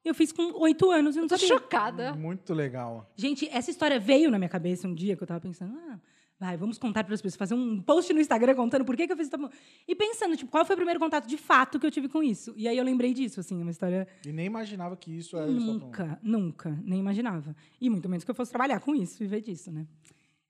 Eu 0.03 0.15
fiz 0.15 0.33
com 0.33 0.59
oito 0.63 0.91
anos 0.91 1.15
e 1.15 1.21
não 1.21 1.29
Tô 1.29 1.37
sabia. 1.37 1.49
chocada. 1.49 2.15
Muito 2.15 2.55
legal. 2.55 3.13
Gente, 3.15 3.47
essa 3.51 3.71
história 3.71 4.01
veio 4.01 4.31
na 4.31 4.39
minha 4.39 4.49
cabeça 4.49 4.89
um 4.89 4.95
dia 4.95 5.15
que 5.15 5.23
eu 5.23 5.27
tava 5.27 5.41
pensando, 5.41 5.77
ah, 5.77 5.99
vai, 6.39 6.57
vamos 6.57 6.79
contar 6.79 7.05
para 7.05 7.15
as 7.15 7.21
pessoas, 7.21 7.37
fazer 7.39 7.55
um 7.55 7.81
post 7.83 8.13
no 8.13 8.21
Instagram 8.21 8.55
contando 8.55 8.85
por 8.85 8.97
que, 8.97 9.07
que 9.07 9.13
eu 9.13 9.17
fiz 9.17 9.27
stop 9.27 9.43
motion. 9.43 9.57
E 9.87 9.95
pensando, 9.95 10.37
tipo, 10.37 10.51
qual 10.51 10.65
foi 10.65 10.75
o 10.75 10.77
primeiro 10.77 11.01
contato 11.01 11.27
de 11.27 11.37
fato 11.37 11.79
que 11.79 11.87
eu 11.87 11.91
tive 11.91 12.09
com 12.09 12.23
isso? 12.23 12.55
E 12.57 12.69
aí 12.69 12.79
eu 12.79 12.85
lembrei 12.85 13.13
disso, 13.13 13.41
assim, 13.41 13.61
uma 13.61 13.71
história 13.71 14.07
E 14.25 14.33
nem 14.33 14.47
imaginava 14.47 14.97
que 14.97 15.11
isso 15.17 15.37
era 15.37 15.47
nunca, 15.47 16.19
nunca, 16.23 16.79
nem 16.85 17.01
imaginava. 17.01 17.55
E 17.81 17.91
muito 17.91 18.09
menos 18.09 18.25
que 18.25 18.31
eu 18.31 18.35
fosse 18.35 18.51
trabalhar 18.51 18.81
com 18.81 18.95
isso, 18.95 19.19
viver 19.19 19.41
disso, 19.41 19.71
né? 19.73 19.87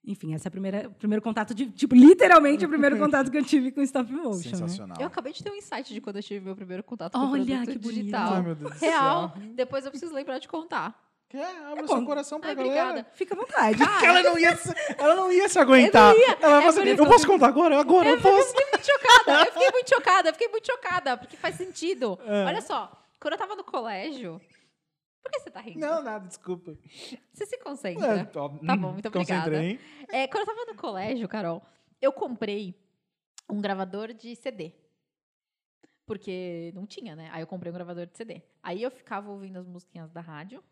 Enfim, 0.05 0.33
esse 0.33 0.47
é 0.47 0.49
a 0.49 0.51
primeira, 0.51 0.87
o 0.87 0.93
primeiro 0.93 1.21
contato 1.21 1.53
de, 1.53 1.69
tipo, 1.71 1.93
literalmente 1.93 2.65
o 2.65 2.69
primeiro 2.69 2.97
contato 2.97 3.29
que 3.29 3.37
eu 3.37 3.43
tive 3.43 3.71
com 3.71 3.81
stop 3.81 4.11
motion, 4.11 4.49
né? 4.49 4.57
Sensacional. 4.57 4.97
Eu 4.99 5.07
acabei 5.07 5.33
de 5.33 5.43
ter 5.43 5.51
um 5.51 5.55
insight 5.55 5.93
de 5.93 5.99
quando 5.99 6.15
eu 6.15 6.23
tive 6.23 6.45
meu 6.45 6.55
primeiro 6.55 6.83
contato 6.83 7.13
com 7.13 7.19
Olha, 7.19 7.43
o 7.43 7.45
produto 7.45 7.71
que 7.71 7.77
bonito. 7.79 7.99
digital. 7.99 8.33
Ai, 8.33 8.41
meu 8.41 8.55
Deus 8.55 8.79
Real. 8.79 9.33
Depois 9.55 9.85
eu 9.85 9.91
preciso 9.91 10.13
lembrar 10.13 10.39
de 10.39 10.47
contar. 10.47 11.08
Quer? 11.29 11.45
Abre 11.63 11.83
É 11.83 11.87
seu 11.87 12.05
coração 12.05 12.39
pra 12.39 12.49
Ai, 12.49 12.55
galera. 12.55 12.83
obrigada. 12.89 13.09
Fica 13.13 13.35
à 13.35 13.37
vontade. 13.37 13.77
Que 13.99 14.05
ela 14.05 14.23
não 14.23 14.39
ia, 14.39 14.55
se- 14.57 14.73
ela 14.97 15.15
não 15.15 15.31
ia 15.31 15.47
se 15.47 15.59
aguentar. 15.59 16.13
Eu 16.15 16.19
ia. 16.19 16.37
Ela 16.41 16.63
É 16.63 16.67
isso 16.69 16.79
eu 17.03 17.05
posso 17.05 17.25
eu- 17.25 17.29
contar 17.29 17.47
agora? 17.47 17.79
Agora, 17.79 18.09
eu 18.09 18.19
posso. 18.21 18.49
fiquei 18.49 18.65
muito 18.71 18.85
chocada. 18.85 19.39
Eu 19.45 19.51
fiquei 19.53 19.71
muito 19.71 19.89
chocada. 19.89 20.29
Eu 20.29 20.33
fiquei 20.33 20.47
muito 20.47 20.65
chocada, 20.65 21.17
porque 21.17 21.37
faz 21.37 21.55
sentido. 21.55 22.19
É. 22.25 22.45
Olha 22.45 22.61
só, 22.61 22.91
quando 23.21 23.33
eu 23.33 23.37
tava 23.37 23.55
no 23.55 23.63
colégio. 23.63 24.41
Por 25.21 25.31
que 25.31 25.39
você 25.41 25.51
tá 25.51 25.59
rindo? 25.59 25.79
Não, 25.79 26.01
nada, 26.01 26.25
desculpa. 26.27 26.75
Você 27.31 27.45
se 27.45 27.57
concentra. 27.59 28.21
É, 28.21 28.27
ó, 28.35 28.49
Tá 28.49 28.75
bom, 28.75 28.93
muito 28.93 29.07
obrigada. 29.07 29.51
Concentrei. 29.51 29.79
É, 30.11 30.27
quando 30.27 30.47
eu 30.49 30.55
tava 30.55 30.65
no 30.65 30.75
colégio, 30.75 31.27
Carol, 31.27 31.61
eu 32.01 32.11
comprei 32.11 32.73
um 33.47 33.61
gravador 33.61 34.13
de 34.13 34.35
CD. 34.35 34.73
Porque 36.07 36.71
não 36.73 36.87
tinha, 36.87 37.15
né? 37.15 37.29
Aí 37.31 37.41
eu 37.43 37.47
comprei 37.47 37.69
um 37.71 37.75
gravador 37.75 38.07
de 38.07 38.17
CD. 38.17 38.41
Aí 38.63 38.81
eu 38.81 38.89
ficava 38.89 39.29
ouvindo 39.29 39.59
as 39.59 39.67
musiquinhas 39.67 40.09
da 40.11 40.21
rádio. 40.21 40.63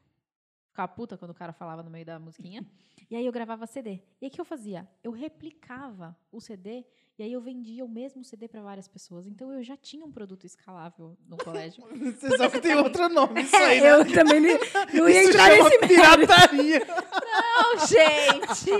Ficava 0.77 0.87
puta 0.93 1.17
quando 1.17 1.31
o 1.31 1.33
cara 1.33 1.51
falava 1.51 1.81
no 1.81 1.89
meio 1.89 2.05
da 2.05 2.19
musiquinha. 2.19 2.63
E 3.09 3.15
aí 3.15 3.25
eu 3.25 3.31
gravava 3.31 3.65
CD. 3.65 3.93
E 4.21 4.25
aí 4.25 4.27
o 4.27 4.29
que 4.31 4.39
eu 4.39 4.45
fazia? 4.45 4.87
Eu 5.03 5.09
replicava 5.11 6.15
o 6.31 6.39
CD 6.39 6.85
e 7.17 7.23
aí 7.23 7.33
eu 7.33 7.41
vendia 7.41 7.83
o 7.83 7.89
mesmo 7.89 8.23
CD 8.23 8.47
para 8.47 8.61
várias 8.61 8.87
pessoas. 8.87 9.25
Então 9.25 9.51
eu 9.51 9.63
já 9.63 9.75
tinha 9.75 10.05
um 10.05 10.11
produto 10.11 10.45
escalável 10.45 11.17
no 11.27 11.35
colégio. 11.43 11.83
Você 12.13 12.37
sabe 12.37 12.51
que 12.51 12.59
tem 12.61 12.75
outro 12.75 13.09
nome 13.09 13.41
isso 13.41 13.55
É, 13.55 13.65
aí, 13.65 13.81
né? 13.81 13.91
eu 13.91 14.13
também 14.13 14.39
não, 14.39 14.49
não 14.93 15.09
ia 15.09 15.21
Isso 15.23 15.29
entrar 15.31 15.49
nesse 15.49 15.63
mérito. 15.63 15.87
pirataria. 15.87 16.87
Não, 17.25 17.87
gente! 17.87 18.71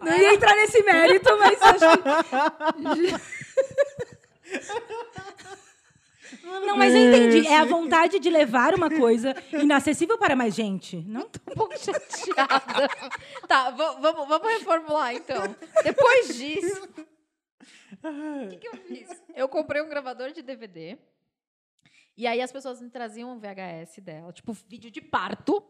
Não 0.00 0.16
ia 0.18 0.34
entrar 0.34 0.56
nesse 0.56 0.82
mérito, 0.84 1.28
mas 1.38 1.60
acho 1.60 1.98
que... 1.98 3.36
Não, 6.46 6.76
mas 6.76 6.94
eu 6.94 7.00
entendi. 7.08 7.46
É 7.48 7.56
a 7.58 7.64
vontade 7.64 8.18
de 8.20 8.30
levar 8.30 8.74
uma 8.74 8.88
coisa 8.88 9.34
inacessível 9.52 10.16
para 10.16 10.36
mais 10.36 10.54
gente. 10.54 10.96
Não? 11.06 11.22
um 11.22 11.54
pouco 11.54 11.76
chateada. 11.78 12.88
tá, 13.48 13.70
va- 13.70 13.94
vamos, 14.00 14.28
vamos 14.28 14.48
reformular 14.48 15.14
então. 15.14 15.54
Depois 15.82 16.36
disso, 16.36 16.88
o 18.02 18.48
que, 18.48 18.56
que 18.58 18.68
eu 18.68 18.76
fiz? 18.76 19.08
Eu 19.34 19.48
comprei 19.48 19.82
um 19.82 19.88
gravador 19.88 20.32
de 20.32 20.42
DVD. 20.42 20.96
E 22.16 22.26
aí 22.26 22.40
as 22.40 22.50
pessoas 22.52 22.80
me 22.80 22.88
traziam 22.88 23.30
um 23.32 23.38
VHS 23.38 23.98
dela, 24.00 24.32
tipo 24.32 24.52
vídeo 24.68 24.90
de 24.90 25.00
parto. 25.02 25.62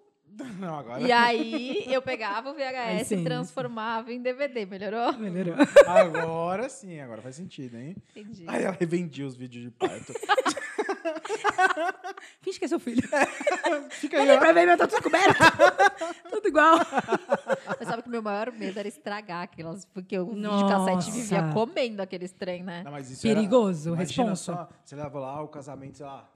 Não, 0.59 0.79
agora. 0.79 1.01
E 1.03 1.11
aí 1.13 1.85
eu 1.87 2.03
pegava 2.03 2.51
o 2.51 2.55
VHS 2.55 3.13
e 3.13 3.25
transformava 3.25 4.13
em 4.13 4.21
DVD. 4.21 4.67
Melhorou? 4.67 5.13
Melhorou. 5.15 5.55
Agora 5.87 6.69
sim, 6.69 7.01
agora 7.01 7.23
faz 7.23 7.37
sentido, 7.37 7.77
hein? 7.79 7.97
Entendi. 8.11 8.45
Aí 8.47 8.65
ela 8.65 8.77
revendia 8.79 9.27
os 9.27 9.37
vídeos 9.37 9.65
de 9.65 9.71
parto. 9.71 10.13
Finge 12.41 12.59
que 12.59 12.65
é 12.65 12.69
seu 12.69 12.81
filho. 12.81 13.03
Fica 13.91 14.19
aí, 14.19 14.29
Olha 14.29 14.39
pra 14.39 14.53
ver, 14.53 14.67
meu 14.67 14.77
tá 14.77 14.87
tudo 14.87 15.03
coberto. 15.03 15.39
tudo 16.31 16.49
igual. 16.49 16.79
Mas 17.79 17.89
sabe 17.89 18.03
que 18.03 18.09
o 18.09 18.11
meu 18.11 18.23
maior 18.23 18.53
medo 18.53 18.79
era 18.79 18.89
estragar 18.89 19.43
aquelas. 19.43 19.85
Porque 19.85 20.19
o 20.19 20.35
Nossa. 20.35 20.65
videocassete 20.65 21.11
vivia 21.11 21.51
comendo 21.53 22.03
aqueles 22.03 22.33
trem, 22.33 22.63
né? 22.63 22.83
Não, 22.85 22.93
mas 22.93 23.11
isso 23.11 23.23
Perigoso, 23.23 23.91
era, 23.91 23.97
imagina 24.03 24.31
responsa. 24.31 24.53
só, 24.53 24.69
você 24.85 24.97
leva 24.97 25.19
lá 25.19 25.43
o 25.43 25.49
casamento, 25.49 25.99
sei 25.99 26.07
lá, 26.07 26.29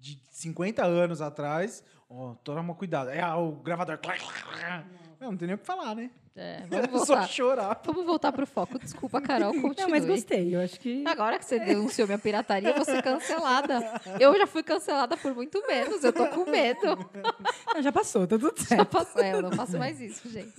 de 0.00 0.20
50 0.30 0.84
anos 0.84 1.20
atrás. 1.20 1.82
Ó, 2.08 2.34
toma 2.44 2.74
cuidado. 2.74 3.10
É 3.10 3.20
ah, 3.20 3.36
o 3.36 3.52
gravador. 3.52 3.98
Não, 4.04 5.05
não 5.20 5.36
tem 5.36 5.46
nem 5.48 5.54
o 5.54 5.58
que 5.58 5.66
falar, 5.66 5.94
né? 5.94 6.10
É, 6.34 6.62
vamos 6.68 6.86
É 6.86 6.98
só 7.06 7.14
voltar. 7.14 7.28
chorar. 7.28 7.80
Vamos 7.84 8.04
voltar 8.04 8.32
pro 8.32 8.46
foco. 8.46 8.78
Desculpa, 8.78 9.20
Carol, 9.20 9.52
continue. 9.54 9.76
Não, 9.82 9.88
mas 9.88 10.04
gostei. 10.04 10.54
Eu 10.54 10.60
acho 10.60 10.78
que... 10.78 11.02
Agora 11.06 11.38
que 11.38 11.44
você 11.44 11.58
denunciou 11.58 12.06
minha 12.06 12.18
pirataria, 12.18 12.68
eu 12.70 12.74
vou 12.74 12.84
ser 12.84 13.02
cancelada. 13.02 13.80
Eu 14.20 14.36
já 14.36 14.46
fui 14.46 14.62
cancelada 14.62 15.16
por 15.16 15.34
muito 15.34 15.66
menos, 15.66 16.04
eu 16.04 16.12
tô 16.12 16.26
com 16.28 16.48
medo. 16.50 16.80
Ah, 17.74 17.82
já 17.82 17.92
passou, 17.92 18.26
tá 18.26 18.38
tudo 18.38 18.54
Já 18.58 18.64
certo. 18.66 18.86
passou. 18.88 19.22
É, 19.22 19.32
eu 19.34 19.42
não 19.42 19.52
faço 19.52 19.76
mais 19.78 20.00
isso, 20.00 20.28
gente. 20.30 20.52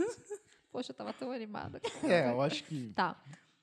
Poxa, 0.71 0.91
eu 0.91 0.95
tava 0.95 1.11
tão 1.13 1.31
animada. 1.31 1.81
É, 2.03 2.29
eu 2.29 2.41
acho 2.41 2.63
que. 2.65 2.91
Tá. 2.95 3.15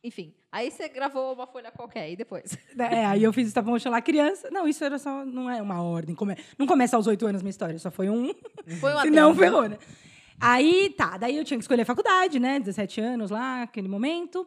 Enfim, 0.03 0.35
aí 0.51 0.71
você 0.71 0.89
gravou 0.89 1.33
uma 1.35 1.47
folha 1.47 1.71
qualquer 1.71 2.11
e 2.11 2.17
depois. 2.17 2.59
É, 2.79 3.07
aí 3.07 3.23
eu 3.23 3.33
fiz 3.33 3.47
stop 3.49 3.69
motion 3.69 3.91
lá 3.91 4.03
criança. 4.03 4.51
Não, 4.51 4.67
isso 4.67 4.83
era 4.85 4.99
só. 4.99 5.25
Não 5.25 5.49
é 5.49 5.63
uma 5.63 5.81
ordem. 5.83 6.15
come- 6.17 6.37
Não 6.59 6.67
começa 6.67 6.97
aos 6.97 7.07
oito 7.07 7.25
anos 7.27 7.43
minha 7.43 7.51
história, 7.51 7.79
só 7.79 7.91
foi 7.91 8.09
um. 8.11 8.35
Foi 8.81 8.93
um 8.95 9.01
Se 9.03 9.11
não, 9.11 9.29
adendo. 9.31 9.39
ferrou, 9.41 9.69
né? 9.69 9.79
Aí, 10.41 10.95
tá. 10.97 11.17
Daí 11.17 11.37
eu 11.37 11.45
tinha 11.45 11.59
que 11.59 11.64
escolher 11.64 11.83
a 11.83 11.87
faculdade, 11.87 12.38
né? 12.38 12.59
17 12.59 13.00
anos 13.00 13.31
lá, 13.31 13.62
aquele 13.62 13.88
momento. 13.88 14.47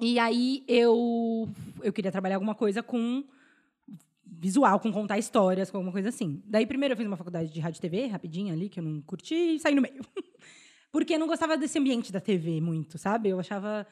E 0.00 0.18
aí 0.18 0.64
eu, 0.66 1.48
eu 1.82 1.92
queria 1.92 2.10
trabalhar 2.10 2.36
alguma 2.36 2.54
coisa 2.54 2.82
com 2.82 3.24
visual, 4.24 4.80
com 4.80 4.90
contar 4.90 5.18
histórias, 5.18 5.70
com 5.70 5.76
alguma 5.76 5.92
coisa 5.92 6.08
assim. 6.08 6.42
Daí 6.46 6.66
primeiro 6.66 6.94
eu 6.94 6.96
fiz 6.96 7.06
uma 7.06 7.16
faculdade 7.16 7.52
de 7.52 7.60
rádio 7.60 7.78
e 7.78 7.82
TV, 7.82 8.06
rapidinho 8.06 8.52
ali, 8.52 8.68
que 8.68 8.80
eu 8.80 8.84
não 8.84 9.00
curti, 9.02 9.56
e 9.56 9.60
saí 9.60 9.74
no 9.74 9.82
meio. 9.82 10.04
Porque 10.90 11.14
eu 11.14 11.18
não 11.18 11.26
gostava 11.26 11.56
desse 11.56 11.78
ambiente 11.78 12.10
da 12.10 12.20
TV 12.20 12.60
muito, 12.60 12.98
sabe? 12.98 13.28
Eu 13.28 13.38
achava, 13.38 13.86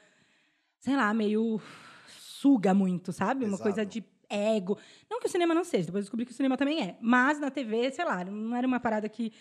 sei 0.80 0.96
lá, 0.96 1.12
meio 1.14 1.60
suga 2.08 2.74
muito, 2.74 3.12
sabe? 3.12 3.44
Uma 3.44 3.54
Exato. 3.54 3.62
coisa 3.62 3.86
de 3.86 4.02
ego. 4.28 4.78
Não 5.10 5.20
que 5.20 5.26
o 5.26 5.30
cinema 5.30 5.54
não 5.54 5.64
seja, 5.64 5.86
depois 5.86 6.04
descobri 6.04 6.24
que 6.24 6.32
o 6.32 6.34
cinema 6.34 6.56
também 6.56 6.82
é. 6.82 6.98
Mas 7.00 7.38
na 7.38 7.50
TV, 7.50 7.90
sei 7.90 8.04
lá, 8.04 8.24
não 8.24 8.56
era 8.56 8.66
uma 8.66 8.80
parada 8.80 9.08
que 9.08 9.32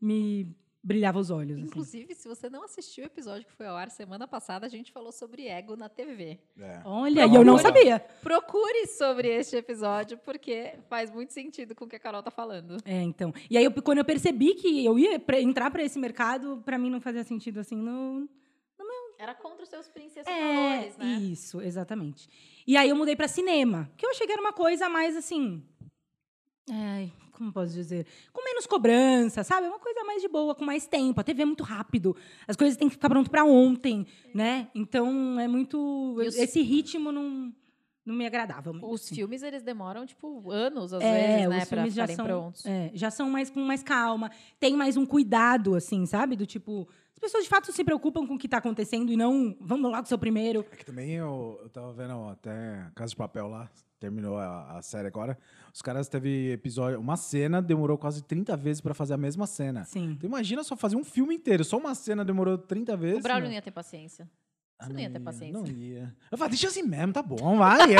me 0.00 0.54
brilhava 0.82 1.18
os 1.18 1.30
olhos. 1.30 1.58
assim. 1.58 1.66
Inclusive, 1.66 2.14
se 2.14 2.26
você 2.26 2.48
não 2.48 2.64
assistiu 2.64 3.04
o 3.04 3.06
episódio 3.06 3.46
que 3.46 3.52
foi 3.52 3.66
ao 3.66 3.76
ar 3.76 3.90
semana 3.90 4.26
passada, 4.26 4.66
a 4.66 4.68
gente 4.68 4.90
falou 4.92 5.12
sobre 5.12 5.46
ego 5.46 5.76
na 5.76 5.88
TV. 5.88 6.38
É. 6.58 6.80
Olha, 6.84 7.26
e 7.26 7.34
eu 7.34 7.44
não 7.44 7.58
sabia. 7.58 8.00
Procure 8.22 8.86
sobre 8.86 9.28
este 9.28 9.56
episódio, 9.56 10.16
porque 10.18 10.74
faz 10.88 11.10
muito 11.10 11.32
sentido 11.32 11.74
com 11.74 11.84
o 11.84 11.88
que 11.88 11.96
a 11.96 12.00
Carol 12.00 12.22
tá 12.22 12.30
falando. 12.30 12.78
É, 12.84 13.02
então. 13.02 13.32
E 13.50 13.58
aí, 13.58 13.64
eu, 13.64 13.72
quando 13.82 13.98
eu 13.98 14.04
percebi 14.04 14.54
que 14.54 14.84
eu 14.84 14.98
ia 14.98 15.20
pra- 15.20 15.40
entrar 15.40 15.70
para 15.70 15.82
esse 15.82 15.98
mercado, 15.98 16.62
para 16.64 16.78
mim 16.78 16.88
não 16.90 17.00
fazia 17.00 17.24
sentido 17.24 17.60
assim. 17.60 17.76
Não, 17.76 18.28
Era 19.18 19.34
contra 19.34 19.62
os 19.62 19.68
seus 19.68 19.86
princessos 19.86 20.32
é, 20.32 20.54
valores, 20.54 20.96
né? 20.96 21.18
isso, 21.20 21.60
exatamente. 21.60 22.26
E 22.66 22.74
aí 22.74 22.88
eu 22.88 22.96
mudei 22.96 23.14
para 23.14 23.28
cinema, 23.28 23.90
que 23.98 24.06
eu 24.06 24.10
achei 24.10 24.26
que 24.26 24.32
era 24.32 24.40
uma 24.40 24.52
coisa 24.54 24.88
mais 24.88 25.14
assim. 25.14 25.62
Ai, 26.70 27.12
como 27.40 27.52
posso 27.52 27.72
dizer? 27.72 28.06
Com 28.32 28.44
menos 28.44 28.66
cobrança, 28.66 29.42
sabe? 29.42 29.66
Uma 29.66 29.78
coisa 29.78 30.04
mais 30.04 30.20
de 30.20 30.28
boa, 30.28 30.54
com 30.54 30.62
mais 30.64 30.86
tempo. 30.86 31.18
A 31.20 31.24
TV 31.24 31.42
é 31.42 31.44
muito 31.46 31.64
rápido. 31.64 32.14
As 32.46 32.54
coisas 32.54 32.76
têm 32.76 32.86
que 32.88 32.94
ficar 32.94 33.08
pronto 33.08 33.30
para 33.30 33.44
ontem, 33.44 34.06
né? 34.34 34.68
Então 34.74 35.40
é 35.40 35.48
muito. 35.48 36.18
E 36.22 36.28
os- 36.28 36.36
Esse 36.36 36.60
ritmo 36.60 37.10
não, 37.10 37.50
não 38.04 38.14
me 38.14 38.26
agradava 38.26 38.72
muito. 38.72 38.86
Os 38.90 39.04
assim. 39.06 39.14
filmes, 39.14 39.42
eles 39.42 39.62
demoram, 39.62 40.04
tipo, 40.04 40.50
anos, 40.50 40.92
às 40.92 41.02
É, 41.02 41.12
vezes, 41.36 41.48
né? 41.48 41.58
os 41.62 41.64
Pra 41.68 41.76
filmes 41.78 41.94
já 41.94 42.02
ficarem 42.02 42.16
são, 42.16 42.24
prontos. 42.26 42.66
é, 42.66 42.90
já 42.92 43.10
são 43.10 43.30
mais 43.30 43.48
com 43.48 43.60
mais 43.60 43.82
calma, 43.82 44.30
tem 44.58 44.76
mais 44.76 44.96
um 44.98 45.06
cuidado, 45.06 45.74
assim, 45.74 46.04
sabe? 46.04 46.36
Do 46.36 46.44
tipo, 46.44 46.86
pessoas 47.20 47.44
de 47.44 47.48
fato 47.50 47.70
se 47.72 47.84
preocupam 47.84 48.26
com 48.26 48.34
o 48.34 48.38
que 48.38 48.46
está 48.46 48.56
acontecendo 48.58 49.12
e 49.12 49.16
não 49.16 49.56
vamos 49.60 49.90
logo 49.90 50.06
ser 50.06 50.14
o 50.14 50.18
primeiro. 50.18 50.64
É 50.72 50.76
que 50.76 50.84
também 50.84 51.12
eu, 51.12 51.58
eu 51.62 51.68
tava 51.68 51.92
vendo 51.92 52.28
até 52.28 52.86
Casa 52.94 53.10
de 53.10 53.16
Papel 53.16 53.48
lá, 53.48 53.70
terminou 53.98 54.36
a, 54.38 54.78
a 54.78 54.82
série 54.82 55.06
agora. 55.06 55.38
Os 55.72 55.82
caras 55.82 56.08
teve 56.08 56.52
episódio, 56.52 56.98
uma 56.98 57.16
cena 57.16 57.60
demorou 57.62 57.96
quase 57.98 58.22
30 58.22 58.56
vezes 58.56 58.80
pra 58.80 58.94
fazer 58.94 59.14
a 59.14 59.18
mesma 59.18 59.46
cena. 59.46 59.84
Sim. 59.84 60.12
Então 60.12 60.28
imagina 60.28 60.64
só 60.64 60.76
fazer 60.76 60.96
um 60.96 61.04
filme 61.04 61.34
inteiro, 61.34 61.64
só 61.64 61.76
uma 61.76 61.94
cena 61.94 62.24
demorou 62.24 62.56
30 62.58 62.96
vezes. 62.96 63.18
O 63.20 63.22
Braulio 63.22 63.46
não 63.48 63.54
ia 63.54 63.62
ter 63.62 63.70
paciência. 63.70 64.28
Ah, 64.78 64.86
Você 64.86 64.92
não 64.94 65.00
ia 65.00 65.10
ter 65.10 65.20
paciência. 65.20 65.52
Não 65.60 65.66
ia. 65.66 66.16
Eu 66.32 66.38
falei, 66.38 66.50
deixa 66.52 66.68
assim 66.68 66.82
mesmo, 66.82 67.12
tá 67.12 67.22
bom, 67.22 67.58
vai. 67.58 67.80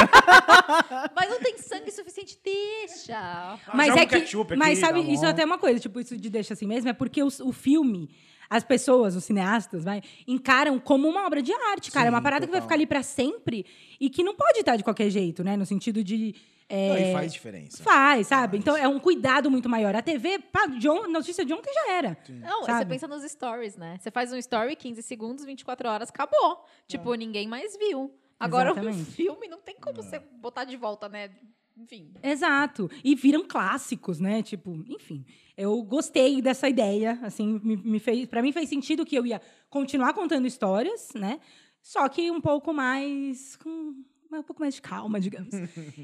Mas 1.14 1.28
não 1.28 1.38
tem 1.40 1.58
sangue 1.58 1.90
suficiente, 1.90 2.40
deixa. 2.42 3.58
Mas 3.74 3.90
é 3.90 3.92
um 3.92 3.96
que, 3.98 4.06
ketchup 4.06 4.56
mas 4.56 4.78
aqui, 4.78 4.86
sabe, 4.86 5.02
tá 5.04 5.12
isso 5.12 5.24
é 5.26 5.28
até 5.28 5.44
uma 5.44 5.58
coisa, 5.58 5.78
tipo, 5.78 6.00
isso 6.00 6.16
de 6.16 6.30
deixa 6.30 6.54
assim 6.54 6.66
mesmo, 6.66 6.88
é 6.88 6.92
porque 6.94 7.22
os- 7.22 7.38
o 7.40 7.52
filme, 7.52 8.08
as 8.50 8.64
pessoas, 8.64 9.14
os 9.14 9.23
cineastas, 9.25 9.85
vai, 9.85 10.02
encaram 10.26 10.78
como 10.80 11.09
uma 11.09 11.25
obra 11.25 11.40
de 11.40 11.52
arte, 11.52 11.90
cara. 11.92 12.09
é 12.09 12.11
uma 12.11 12.19
Sim, 12.19 12.23
parada 12.25 12.47
que 12.47 12.50
vai 12.50 12.61
total. 12.61 12.69
ficar 12.69 12.75
ali 12.75 12.87
pra 12.87 13.02
sempre 13.02 13.64
e 14.00 14.11
que 14.11 14.25
não 14.25 14.35
pode 14.35 14.59
estar 14.59 14.75
de 14.76 14.83
qualquer 14.83 15.09
jeito, 15.09 15.45
né? 15.45 15.57
No 15.57 15.64
sentido 15.64 16.02
de. 16.02 16.35
é, 16.69 16.88
Não, 16.88 16.97
e 16.99 17.12
faz 17.12 17.33
diferença. 17.33 17.83
Faz, 17.83 18.26
sabe? 18.26 18.59
Então 18.59 18.76
é 18.76 18.88
um 18.88 18.99
cuidado 18.99 19.50
muito 19.50 19.69
maior. 19.69 19.95
A 19.95 20.02
TV, 20.02 20.38
pá, 20.40 20.66
de 20.66 20.88
on- 20.88 21.07
notícia 21.09 21.45
de 21.45 21.52
ontem 21.54 21.73
já 21.73 21.92
era. 21.92 22.19
Não, 22.28 22.64
Sabe? 22.64 22.78
você 22.80 22.87
pensa 22.87 23.07
nos 23.09 23.23
stories, 23.30 23.76
né? 23.76 23.97
Você 24.00 24.11
faz 24.11 24.33
um 24.33 24.37
story, 24.37 24.75
15 24.75 25.00
segundos, 25.02 25.45
24 25.45 25.88
horas, 25.88 26.09
acabou. 26.09 26.64
Tipo, 26.88 27.14
ninguém 27.14 27.47
mais 27.47 27.76
viu. 27.78 28.12
Agora, 28.38 28.71
um 28.71 28.78
Exatamente. 28.78 29.11
filme 29.12 29.47
não 29.49 29.61
tem 29.61 29.76
como 29.76 30.02
você 30.02 30.19
botar 30.19 30.64
de 30.64 30.76
volta, 30.76 31.09
né? 31.09 31.30
Enfim. 31.76 32.12
Exato. 32.22 32.90
E 33.02 33.14
viram 33.14 33.46
clássicos, 33.46 34.20
né? 34.20 34.42
Tipo, 34.42 34.84
enfim. 34.88 35.24
Eu 35.56 35.82
gostei 35.82 36.40
dessa 36.40 36.68
ideia, 36.68 37.18
assim, 37.22 37.60
me, 37.62 37.76
me 37.76 37.98
fez, 37.98 38.26
para 38.26 38.42
mim 38.42 38.52
fez 38.52 38.68
sentido 38.68 39.04
que 39.04 39.16
eu 39.16 39.26
ia 39.26 39.40
continuar 39.68 40.12
contando 40.14 40.46
histórias, 40.46 41.10
né? 41.14 41.40
Só 41.82 42.08
que 42.08 42.30
um 42.30 42.40
pouco 42.40 42.72
mais 42.72 43.56
com 43.56 43.94
um 44.32 44.42
pouco 44.42 44.60
mais 44.60 44.74
de 44.74 44.82
calma, 44.82 45.18
digamos. 45.20 45.52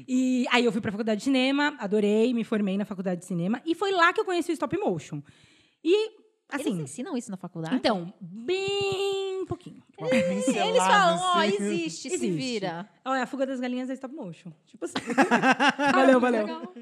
e 0.07 0.45
aí 0.51 0.65
eu 0.65 0.71
fui 0.71 0.81
para 0.81 0.89
a 0.89 0.91
faculdade 0.91 1.19
de 1.19 1.25
cinema, 1.25 1.75
adorei, 1.79 2.33
me 2.33 2.43
formei 2.43 2.77
na 2.77 2.85
faculdade 2.85 3.21
de 3.21 3.27
cinema 3.27 3.61
e 3.65 3.73
foi 3.73 3.91
lá 3.91 4.11
que 4.11 4.19
eu 4.19 4.25
conheci 4.25 4.51
o 4.51 4.53
stop 4.53 4.77
motion. 4.77 5.21
E 5.83 6.26
assim, 6.49 6.69
Eles 6.69 6.79
ensinam 6.91 7.17
isso 7.17 7.29
na 7.31 7.37
faculdade? 7.37 7.75
então, 7.75 8.13
bem 8.21 9.45
pouquinho. 9.45 9.81
Eles 9.99 10.77
falam, 10.77 11.19
ó, 11.19 11.39
assim. 11.39 11.55
existe, 11.55 12.09
se 12.09 12.15
Existe. 12.15 12.31
vira. 12.35 12.89
Olha, 13.05 13.23
a 13.23 13.27
fuga 13.27 13.45
das 13.45 13.59
galinhas 13.59 13.89
é 13.89 13.93
stop 13.93 14.13
motion. 14.13 14.51
Tipo 14.65 14.85
assim. 14.85 14.93
Valeu, 15.93 16.19
valeu. 16.19 16.45
legal. 16.45 16.73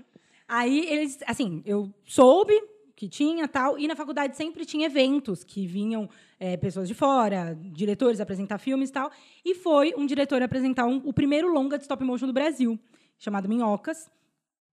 Aí 0.47 0.85
eles, 0.87 1.19
assim, 1.27 1.61
eu 1.65 1.91
soube 2.05 2.53
que 2.95 3.09
tinha 3.09 3.47
tal, 3.47 3.77
e 3.77 3.87
na 3.87 3.95
faculdade 3.95 4.37
sempre 4.37 4.65
tinha 4.65 4.85
eventos 4.85 5.43
que 5.43 5.67
vinham 5.67 6.07
eh, 6.39 6.55
pessoas 6.55 6.87
de 6.87 6.93
fora, 6.93 7.57
diretores 7.61 8.21
apresentar 8.21 8.57
filmes 8.57 8.89
e 8.89 8.93
tal. 8.93 9.11
E 9.43 9.53
foi 9.55 9.93
um 9.97 10.05
diretor 10.05 10.41
apresentar 10.41 10.85
um- 10.85 11.01
o 11.03 11.11
primeiro 11.11 11.51
longa 11.51 11.77
de 11.77 11.83
stop 11.83 12.01
motion 12.05 12.25
do 12.27 12.31
Brasil, 12.33 12.79
chamado 13.19 13.49
Minhocas. 13.49 14.09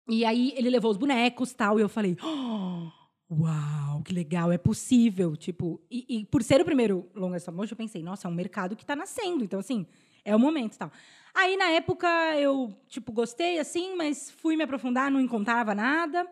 E 0.07 0.25
aí 0.25 0.53
ele 0.57 0.69
levou 0.69 0.91
os 0.91 0.97
bonecos 0.97 1.53
tal, 1.53 1.79
e 1.79 1.81
eu 1.81 1.87
falei. 1.89 2.17
"Oh, 2.21 2.87
Uau, 3.31 4.01
que 4.03 4.11
legal, 4.13 4.51
é 4.51 4.57
possível. 4.57 5.35
Tipo, 5.35 5.79
e, 5.89 6.05
e 6.21 6.25
por 6.25 6.41
ser 6.41 6.61
o 6.61 6.65
primeiro 6.65 7.07
longa 7.13 7.37
motion, 7.51 7.73
eu 7.73 7.77
pensei, 7.77 8.01
nossa, 8.01 8.27
é 8.27 8.31
um 8.31 8.33
mercado 8.33 8.75
que 8.75 8.83
está 8.83 8.95
nascendo. 8.95 9.43
Então, 9.43 9.59
assim, 9.59 9.85
é 10.25 10.35
o 10.35 10.39
momento 10.39 10.77
tal. 10.77 10.91
Aí, 11.33 11.55
na 11.55 11.69
época, 11.69 12.07
eu, 12.39 12.73
tipo, 12.87 13.11
gostei, 13.11 13.59
assim, 13.59 13.95
mas 13.95 14.31
fui 14.31 14.55
me 14.55 14.63
aprofundar, 14.63 15.11
não 15.11 15.21
encontrava 15.21 15.75
nada. 15.75 16.27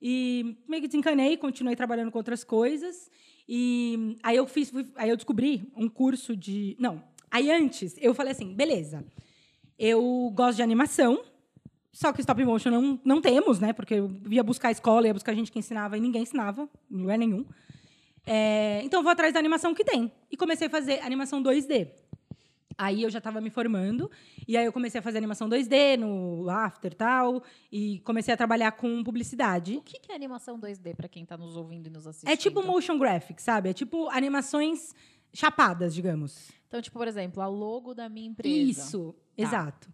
E 0.00 0.56
meio 0.68 0.82
que 0.82 0.88
desencanei, 0.88 1.36
continuei 1.36 1.76
trabalhando 1.76 2.10
com 2.10 2.18
outras 2.18 2.42
coisas. 2.42 3.08
E 3.48 4.16
aí 4.22 4.36
eu 4.36 4.46
fiz, 4.46 4.70
fui- 4.70 4.90
aí 4.96 5.10
eu 5.10 5.16
descobri 5.16 5.70
um 5.76 5.88
curso 5.88 6.36
de. 6.36 6.76
Não. 6.78 7.04
Aí 7.30 7.50
antes, 7.52 7.94
eu 8.00 8.12
falei 8.14 8.32
assim, 8.32 8.52
beleza. 8.52 9.04
Eu 9.78 10.30
gosto 10.34 10.56
de 10.56 10.62
animação, 10.62 11.22
só 11.92 12.12
que 12.12 12.20
stop 12.20 12.42
motion 12.44 12.70
não, 12.70 13.00
não 13.04 13.20
temos, 13.20 13.60
né? 13.60 13.72
Porque 13.72 13.94
eu 13.94 14.10
ia 14.30 14.42
buscar 14.42 14.68
a 14.68 14.72
escola, 14.72 15.06
ia 15.06 15.14
buscar 15.14 15.34
gente 15.34 15.52
que 15.52 15.58
ensinava 15.58 15.96
e 15.98 16.00
ninguém 16.00 16.22
ensinava, 16.22 16.68
em 16.90 16.96
lugar 16.96 17.18
nenhum. 17.18 17.44
É, 18.26 18.80
então, 18.82 19.00
eu 19.00 19.04
vou 19.04 19.12
atrás 19.12 19.32
da 19.34 19.38
animação 19.38 19.74
que 19.74 19.84
tem. 19.84 20.10
E 20.30 20.36
comecei 20.36 20.68
a 20.68 20.70
fazer 20.70 21.00
animação 21.00 21.42
2D. 21.42 21.88
Aí 22.78 23.02
eu 23.02 23.10
já 23.10 23.18
estava 23.18 23.40
me 23.40 23.50
formando, 23.50 24.10
e 24.48 24.56
aí 24.56 24.64
eu 24.64 24.72
comecei 24.72 24.98
a 24.98 25.02
fazer 25.02 25.18
animação 25.18 25.48
2D 25.48 25.98
no 25.98 26.48
After 26.48 26.90
e 26.90 26.94
tal, 26.94 27.42
e 27.70 27.98
comecei 28.00 28.32
a 28.32 28.36
trabalhar 28.36 28.72
com 28.72 29.04
publicidade. 29.04 29.76
O 29.76 29.82
que 29.82 30.00
é 30.10 30.14
animação 30.14 30.58
2D 30.58 30.96
pra 30.96 31.06
quem 31.06 31.24
tá 31.24 31.36
nos 31.36 31.56
ouvindo 31.56 31.88
e 31.88 31.90
nos 31.90 32.06
assistindo? 32.06 32.30
É 32.30 32.36
tipo 32.36 32.62
motion 32.62 32.98
graphics, 32.98 33.44
sabe? 33.44 33.68
É 33.68 33.72
tipo 33.72 34.08
animações 34.08 34.94
chapadas, 35.34 35.94
digamos. 35.94 36.50
Então, 36.66 36.80
tipo, 36.80 36.98
por 36.98 37.06
exemplo, 37.06 37.42
a 37.42 37.46
logo 37.46 37.94
da 37.94 38.08
minha 38.08 38.28
empresa. 38.28 38.54
Isso, 38.54 39.14
exato. 39.36 39.90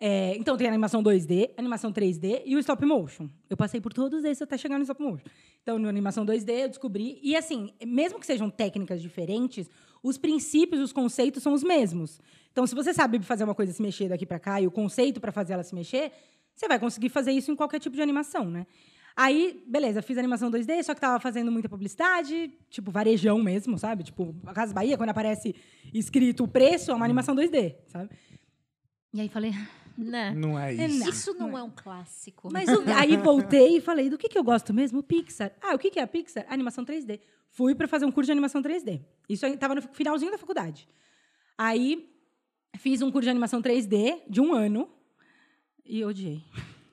É, 0.00 0.36
então 0.36 0.56
tem 0.56 0.66
animação 0.66 1.02
2D, 1.02 1.50
animação 1.56 1.92
3D 1.92 2.42
e 2.44 2.56
o 2.56 2.58
stop 2.58 2.84
motion. 2.84 3.28
Eu 3.48 3.56
passei 3.56 3.80
por 3.80 3.92
todos 3.92 4.24
esses 4.24 4.42
até 4.42 4.58
chegar 4.58 4.76
no 4.76 4.82
stop 4.82 5.00
motion. 5.02 5.24
Então, 5.62 5.78
na 5.78 5.88
animação 5.88 6.26
2D 6.26 6.50
eu 6.64 6.68
descobri. 6.68 7.18
E 7.22 7.36
assim, 7.36 7.72
mesmo 7.84 8.18
que 8.18 8.26
sejam 8.26 8.50
técnicas 8.50 9.00
diferentes, 9.00 9.70
os 10.02 10.18
princípios, 10.18 10.82
os 10.82 10.92
conceitos 10.92 11.42
são 11.42 11.52
os 11.52 11.62
mesmos. 11.62 12.20
Então, 12.52 12.66
se 12.66 12.74
você 12.74 12.92
sabe 12.92 13.18
fazer 13.20 13.44
uma 13.44 13.54
coisa 13.54 13.72
se 13.72 13.80
mexer 13.80 14.08
daqui 14.08 14.26
para 14.26 14.38
cá 14.38 14.60
e 14.60 14.66
o 14.66 14.70
conceito 14.70 15.20
para 15.20 15.32
fazer 15.32 15.54
ela 15.54 15.62
se 15.62 15.74
mexer, 15.74 16.12
você 16.54 16.68
vai 16.68 16.78
conseguir 16.78 17.08
fazer 17.08 17.32
isso 17.32 17.50
em 17.50 17.56
qualquer 17.56 17.80
tipo 17.80 17.96
de 17.96 18.02
animação, 18.02 18.44
né? 18.50 18.66
Aí, 19.16 19.62
beleza, 19.66 20.02
fiz 20.02 20.18
animação 20.18 20.50
2D, 20.50 20.82
só 20.82 20.92
que 20.92 21.00
tava 21.00 21.20
fazendo 21.20 21.50
muita 21.50 21.68
publicidade, 21.68 22.52
tipo 22.68 22.90
varejão 22.90 23.40
mesmo, 23.40 23.78
sabe? 23.78 24.02
Tipo, 24.02 24.34
a 24.44 24.52
Casa 24.52 24.74
Bahia, 24.74 24.96
quando 24.96 25.10
aparece 25.10 25.54
escrito 25.92 26.44
o 26.44 26.48
preço, 26.48 26.90
é 26.90 26.94
uma 26.94 27.04
animação 27.04 27.34
2D, 27.34 27.76
sabe? 27.86 28.10
E 29.12 29.20
aí 29.20 29.28
falei, 29.28 29.52
Né? 29.96 30.32
Não 30.34 30.58
é 30.58 30.74
É, 30.74 30.86
isso. 30.86 30.98
não. 30.98 31.08
Isso 31.08 31.34
não 31.34 31.58
é 31.58 31.62
um 31.62 31.70
clássico. 31.70 32.48
mas 32.52 32.68
o- 32.68 32.82
aí 32.96 33.16
voltei 33.16 33.76
e 33.76 33.80
falei, 33.80 34.10
do 34.10 34.18
que, 34.18 34.28
que 34.28 34.36
eu 34.36 34.42
gosto 34.44 34.74
mesmo? 34.74 35.02
Pixar. 35.02 35.52
Ah, 35.62 35.74
o 35.74 35.78
que, 35.78 35.90
que 35.90 35.98
é 36.00 36.02
a 36.02 36.06
Pixar? 36.06 36.44
Animação 36.48 36.84
3D. 36.84 37.20
Fui 37.50 37.74
para 37.74 37.86
fazer 37.86 38.04
um 38.04 38.10
curso 38.10 38.26
de 38.26 38.32
animação 38.32 38.60
3D. 38.60 39.00
Isso 39.28 39.46
aí 39.46 39.56
tava 39.56 39.74
no 39.76 39.82
finalzinho 39.82 40.32
da 40.32 40.38
faculdade. 40.38 40.88
Aí 41.56 42.10
fiz 42.76 43.00
um 43.02 43.10
curso 43.12 43.24
de 43.26 43.30
animação 43.30 43.62
3D 43.62 44.22
de 44.28 44.40
um 44.40 44.52
ano 44.52 44.90
e 45.84 46.04
odiei. 46.04 46.42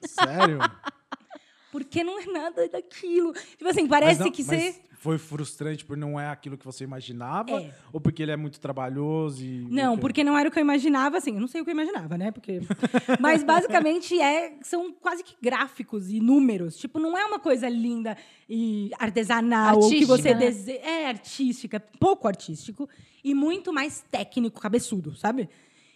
Sério? 0.03 0.59
porque 1.71 2.03
não 2.03 2.19
é 2.19 2.25
nada 2.27 2.67
daquilo. 2.69 3.33
Tipo 3.33 3.67
assim, 3.67 3.87
parece 3.87 4.19
Mas 4.19 4.25
não- 4.25 4.31
que 4.31 4.43
mas 4.43 4.61
você. 4.75 4.81
Foi 5.01 5.17
frustrante 5.17 5.83
por 5.83 5.97
não 5.97 6.19
é 6.19 6.29
aquilo 6.29 6.55
que 6.55 6.63
você 6.63 6.83
imaginava? 6.83 7.59
É. 7.59 7.73
Ou 7.91 7.99
porque 7.99 8.21
ele 8.21 8.31
é 8.31 8.37
muito 8.37 8.59
trabalhoso 8.59 9.43
e. 9.43 9.65
Não, 9.67 9.97
porque 9.97 10.23
não 10.23 10.37
era 10.37 10.47
o 10.47 10.51
que 10.51 10.59
eu 10.59 10.61
imaginava, 10.61 11.17
assim, 11.17 11.33
eu 11.33 11.41
não 11.41 11.47
sei 11.47 11.59
o 11.59 11.63
que 11.63 11.71
eu 11.71 11.73
imaginava, 11.73 12.19
né? 12.19 12.29
Porque... 12.29 12.59
Mas 13.19 13.43
basicamente 13.43 14.21
é, 14.21 14.59
são 14.61 14.93
quase 14.93 15.23
que 15.23 15.35
gráficos 15.41 16.11
e 16.11 16.19
números. 16.19 16.77
Tipo, 16.77 16.99
não 16.99 17.17
é 17.17 17.25
uma 17.25 17.39
coisa 17.39 17.67
linda 17.67 18.15
e 18.47 18.91
artesanal, 18.99 19.79
ou 19.79 19.89
que 19.89 20.05
você 20.05 20.35
né? 20.35 20.39
deseja. 20.39 20.79
É 20.83 21.07
artística, 21.07 21.79
pouco 21.99 22.27
artístico 22.27 22.87
e 23.23 23.33
muito 23.33 23.73
mais 23.73 24.05
técnico, 24.11 24.61
cabeçudo, 24.61 25.15
sabe? 25.15 25.49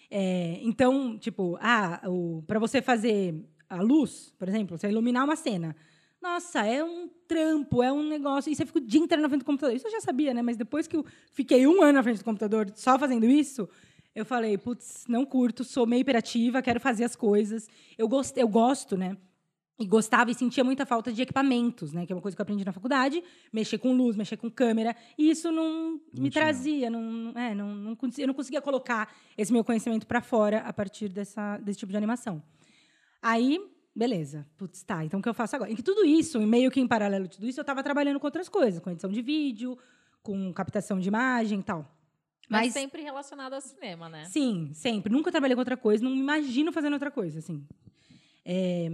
É, 0.09 0.59
então, 0.63 1.15
tipo, 1.19 1.59
ah, 1.61 2.01
o, 2.07 2.43
para 2.47 2.57
você 2.57 2.81
fazer 2.81 3.35
a 3.69 3.83
luz, 3.83 4.33
por 4.39 4.49
exemplo, 4.49 4.79
você 4.79 4.89
iluminar 4.89 5.25
uma 5.25 5.35
cena. 5.35 5.75
Nossa, 6.21 6.65
é 6.65 6.83
um 6.83 7.07
trampo, 7.27 7.83
é 7.83 7.91
um 7.91 8.07
negócio. 8.07 8.51
E 8.51 8.55
você 8.55 8.65
fica 8.65 8.79
o 8.79 8.81
dia 8.81 8.99
inteiro 8.99 9.21
na 9.21 9.29
frente 9.29 9.41
do 9.41 9.45
computador. 9.45 9.75
Isso 9.75 9.87
eu 9.87 9.91
já 9.91 10.01
sabia, 10.01 10.33
né? 10.33 10.41
Mas 10.41 10.57
depois 10.57 10.87
que 10.87 10.95
eu 10.95 11.05
fiquei 11.31 11.67
um 11.67 11.81
ano 11.81 11.93
na 11.93 12.03
frente 12.03 12.17
do 12.17 12.25
computador 12.25 12.71
só 12.75 12.97
fazendo 12.97 13.25
isso, 13.25 13.69
eu 14.15 14.25
falei, 14.25 14.57
putz, 14.57 15.05
não 15.07 15.25
curto, 15.25 15.63
sou 15.63 15.85
meio 15.85 16.01
hiperativa, 16.01 16.61
quero 16.61 16.79
fazer 16.79 17.03
as 17.03 17.15
coisas. 17.15 17.67
Eu, 17.97 18.07
gost, 18.07 18.35
eu 18.37 18.47
gosto, 18.47 18.95
né? 18.95 19.17
E 19.77 19.85
gostava 19.85 20.31
e 20.31 20.33
sentia 20.33 20.63
muita 20.63 20.85
falta 20.85 21.11
de 21.11 21.21
equipamentos, 21.21 21.91
né? 21.91 22.05
Que 22.05 22.13
é 22.13 22.15
uma 22.15 22.21
coisa 22.21 22.33
que 22.33 22.41
eu 22.41 22.43
aprendi 22.43 22.63
na 22.63 22.71
faculdade. 22.71 23.21
Mexer 23.51 23.77
com 23.77 23.91
luz, 23.93 24.15
mexer 24.15 24.37
com 24.37 24.49
câmera. 24.49 24.95
E 25.17 25.29
isso 25.29 25.51
não, 25.51 25.99
me 26.13 26.29
tinha. 26.29 26.31
trazia. 26.31 26.89
Não, 26.89 27.33
é, 27.37 27.53
não, 27.53 27.75
não, 27.75 27.97
eu 28.17 28.27
não 28.27 28.33
conseguia 28.33 28.61
colocar 28.61 29.13
esse 29.37 29.51
meu 29.51 29.65
conhecimento 29.65 30.07
para 30.07 30.21
fora 30.21 30.59
a 30.59 30.71
partir 30.71 31.09
dessa, 31.09 31.57
desse 31.57 31.79
tipo 31.79 31.91
de 31.91 31.97
animação. 31.97 32.41
Aí, 33.21 33.59
beleza. 33.95 34.45
Putz, 34.57 34.83
tá. 34.83 35.03
Então, 35.05 35.19
o 35.19 35.23
que 35.23 35.29
eu 35.29 35.33
faço 35.33 35.55
agora? 35.55 35.71
E 35.71 35.75
que 35.75 35.83
tudo 35.83 36.03
isso, 36.05 36.41
e 36.41 36.45
meio 36.45 36.69
que 36.69 36.79
em 36.79 36.87
paralelo 36.87 37.25
a 37.25 37.27
tudo 37.29 37.47
isso, 37.47 37.59
eu 37.59 37.63
estava 37.63 37.81
trabalhando 37.81 38.19
com 38.19 38.27
outras 38.27 38.49
coisas. 38.49 38.79
Com 38.81 38.91
edição 38.91 39.09
de 39.09 39.21
vídeo, 39.21 39.77
com 40.21 40.51
captação 40.53 40.99
de 40.99 41.07
imagem 41.07 41.59
e 41.59 41.63
tal. 41.63 41.89
Mas, 42.49 42.65
Mas- 42.65 42.73
sempre 42.73 43.01
relacionado 43.01 43.53
ao 43.53 43.61
cinema, 43.61 44.07
né? 44.09 44.25
Sim, 44.25 44.71
sempre. 44.73 45.11
Nunca 45.11 45.31
trabalhei 45.31 45.55
com 45.55 45.61
outra 45.61 45.77
coisa, 45.77 46.03
não 46.03 46.11
me 46.11 46.19
imagino 46.19 46.71
fazendo 46.71 46.93
outra 46.93 47.09
coisa, 47.09 47.39
assim. 47.39 47.65
É, 48.43 48.87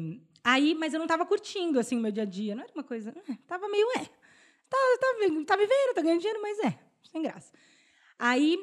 aí, 0.44 0.74
mas 0.76 0.94
eu 0.94 1.00
não 1.00 1.06
estava 1.06 1.26
curtindo, 1.26 1.78
assim, 1.80 1.98
o 1.98 2.00
meu 2.00 2.12
dia 2.12 2.24
a 2.24 2.26
dia. 2.26 2.56
Não 2.56 2.64
era 2.64 2.72
uma 2.74 2.84
coisa... 2.84 3.10
é, 3.30 3.34
tava 3.48 3.68
meio, 3.68 3.88
é. 3.98 4.06
Tá, 4.70 4.78
tá, 5.00 5.08
tá 5.46 5.58
vivendo, 5.58 5.94
tá 5.94 6.02
ganhando 6.02 6.20
dinheiro, 6.20 6.42
mas 6.42 6.60
é. 6.60 6.80
Sem 7.12 7.22
graça. 7.22 7.52
Aí, 8.18 8.58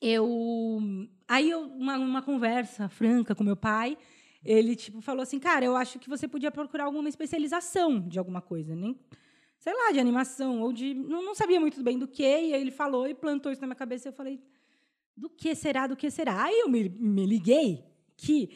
eu... 0.00 0.80
Aí, 1.28 1.48
eu, 1.48 1.60
uma, 1.62 1.96
uma 1.98 2.22
conversa 2.22 2.88
franca 2.88 3.34
com 3.34 3.44
meu 3.44 3.56
pai, 3.56 3.96
ele, 4.44 4.74
tipo, 4.74 5.00
falou 5.00 5.22
assim, 5.22 5.38
cara, 5.38 5.64
eu 5.64 5.76
acho 5.76 5.98
que 5.98 6.08
você 6.08 6.26
podia 6.26 6.50
procurar 6.50 6.84
alguma 6.84 7.08
especialização 7.08 8.00
de 8.00 8.18
alguma 8.18 8.40
coisa, 8.40 8.74
nem... 8.74 8.98
Sei 9.58 9.74
lá, 9.74 9.92
de 9.92 10.00
animação, 10.00 10.62
ou 10.62 10.72
de... 10.72 10.94
Não, 10.94 11.22
não 11.22 11.34
sabia 11.34 11.60
muito 11.60 11.82
bem 11.82 11.98
do 11.98 12.08
que, 12.08 12.22
e 12.22 12.54
aí 12.54 12.60
ele 12.62 12.70
falou 12.70 13.06
e 13.06 13.14
plantou 13.14 13.52
isso 13.52 13.60
na 13.60 13.66
minha 13.66 13.76
cabeça, 13.76 14.08
e 14.08 14.10
eu 14.10 14.12
falei 14.14 14.40
do 15.14 15.28
que 15.28 15.54
será, 15.54 15.86
do 15.86 15.94
que 15.94 16.10
será. 16.10 16.44
Aí 16.44 16.60
eu 16.60 16.68
me, 16.70 16.88
me 16.88 17.26
liguei 17.26 17.84
que, 18.16 18.48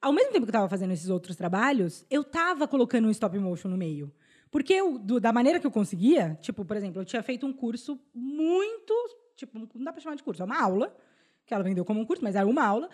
ao 0.00 0.12
mesmo 0.12 0.30
tempo 0.30 0.46
que 0.46 0.50
eu 0.50 0.52
estava 0.52 0.68
fazendo 0.68 0.92
esses 0.92 1.08
outros 1.08 1.34
trabalhos, 1.34 2.06
eu 2.08 2.22
estava 2.22 2.68
colocando 2.68 3.08
um 3.08 3.10
stop 3.10 3.36
motion 3.40 3.70
no 3.70 3.76
meio. 3.76 4.14
Porque 4.52 4.72
eu, 4.72 4.98
do- 4.98 5.18
da 5.18 5.32
maneira 5.32 5.58
que 5.58 5.66
eu 5.66 5.70
conseguia, 5.70 6.38
tipo, 6.40 6.64
por 6.64 6.76
exemplo, 6.76 7.00
eu 7.00 7.04
tinha 7.04 7.24
feito 7.24 7.44
um 7.44 7.52
curso 7.52 7.98
muito. 8.14 8.94
Tipo, 9.34 9.58
não 9.58 9.82
dá 9.82 9.92
para 9.92 10.00
chamar 10.00 10.14
de 10.14 10.22
curso, 10.22 10.42
é 10.42 10.44
uma 10.44 10.62
aula, 10.62 10.96
que 11.44 11.52
ela 11.52 11.64
vendeu 11.64 11.84
como 11.84 12.00
um 12.00 12.04
curso, 12.04 12.22
mas 12.22 12.36
era 12.36 12.46
uma 12.46 12.64
aula, 12.64 12.88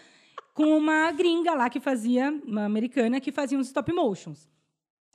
com 0.58 0.76
uma 0.76 1.12
gringa 1.12 1.54
lá 1.54 1.70
que 1.70 1.78
fazia, 1.78 2.30
uma 2.44 2.64
americana, 2.64 3.20
que 3.20 3.30
fazia 3.30 3.56
uns 3.56 3.68
stop 3.68 3.92
motions. 3.92 4.48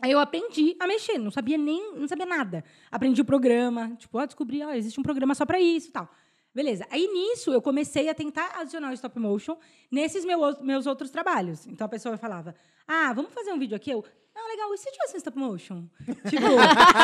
Aí 0.01 0.09
eu 0.09 0.17
aprendi 0.17 0.73
a 0.79 0.88
mexer, 0.88 1.17
não 1.17 1.29
sabia 1.31 1.57
nem, 1.57 1.95
não 2.00 2.07
sabia 2.07 2.25
nada. 2.25 2.63
Aprendi 2.89 3.19
o 3.19 3.25
programa, 3.25 3.93
tipo, 3.97 4.17
ó, 4.17 4.25
descobri, 4.25 4.63
ó, 4.63 4.71
existe 4.71 4.97
um 5.01 5.03
programa 5.03 5.35
só 5.35 5.45
para 5.45 5.59
isso 5.59 5.89
e 5.89 5.91
tal. 5.91 6.07
Beleza. 6.55 6.87
Aí 6.89 7.07
nisso 7.07 7.51
eu 7.51 7.61
comecei 7.61 8.07
a 8.07 8.13
tentar 8.13 8.53
adicionar 8.57 8.89
o 8.91 8.94
stop 8.94 9.20
motion 9.20 9.57
nesses 9.91 10.24
meu- 10.24 10.61
meus 10.61 10.85
outros 10.87 11.09
trabalhos. 11.11 11.68
Então 11.68 11.83
a 11.83 11.89
pessoa 11.89 12.15
falava: 12.15 12.55
"Ah, 12.87 13.11
vamos 13.11 13.33
fazer 13.33 13.51
um 13.51 13.59
vídeo 13.59 13.75
aqui". 13.75 13.91
Eu: 13.91 14.05
"Ah, 14.33 14.48
legal. 14.48 14.74
E 14.74 14.77
se 14.77 14.89
tivesse 14.91 15.15
um 15.15 15.18
stop 15.18 15.37
motion?" 15.37 15.83
tipo, 16.29 16.46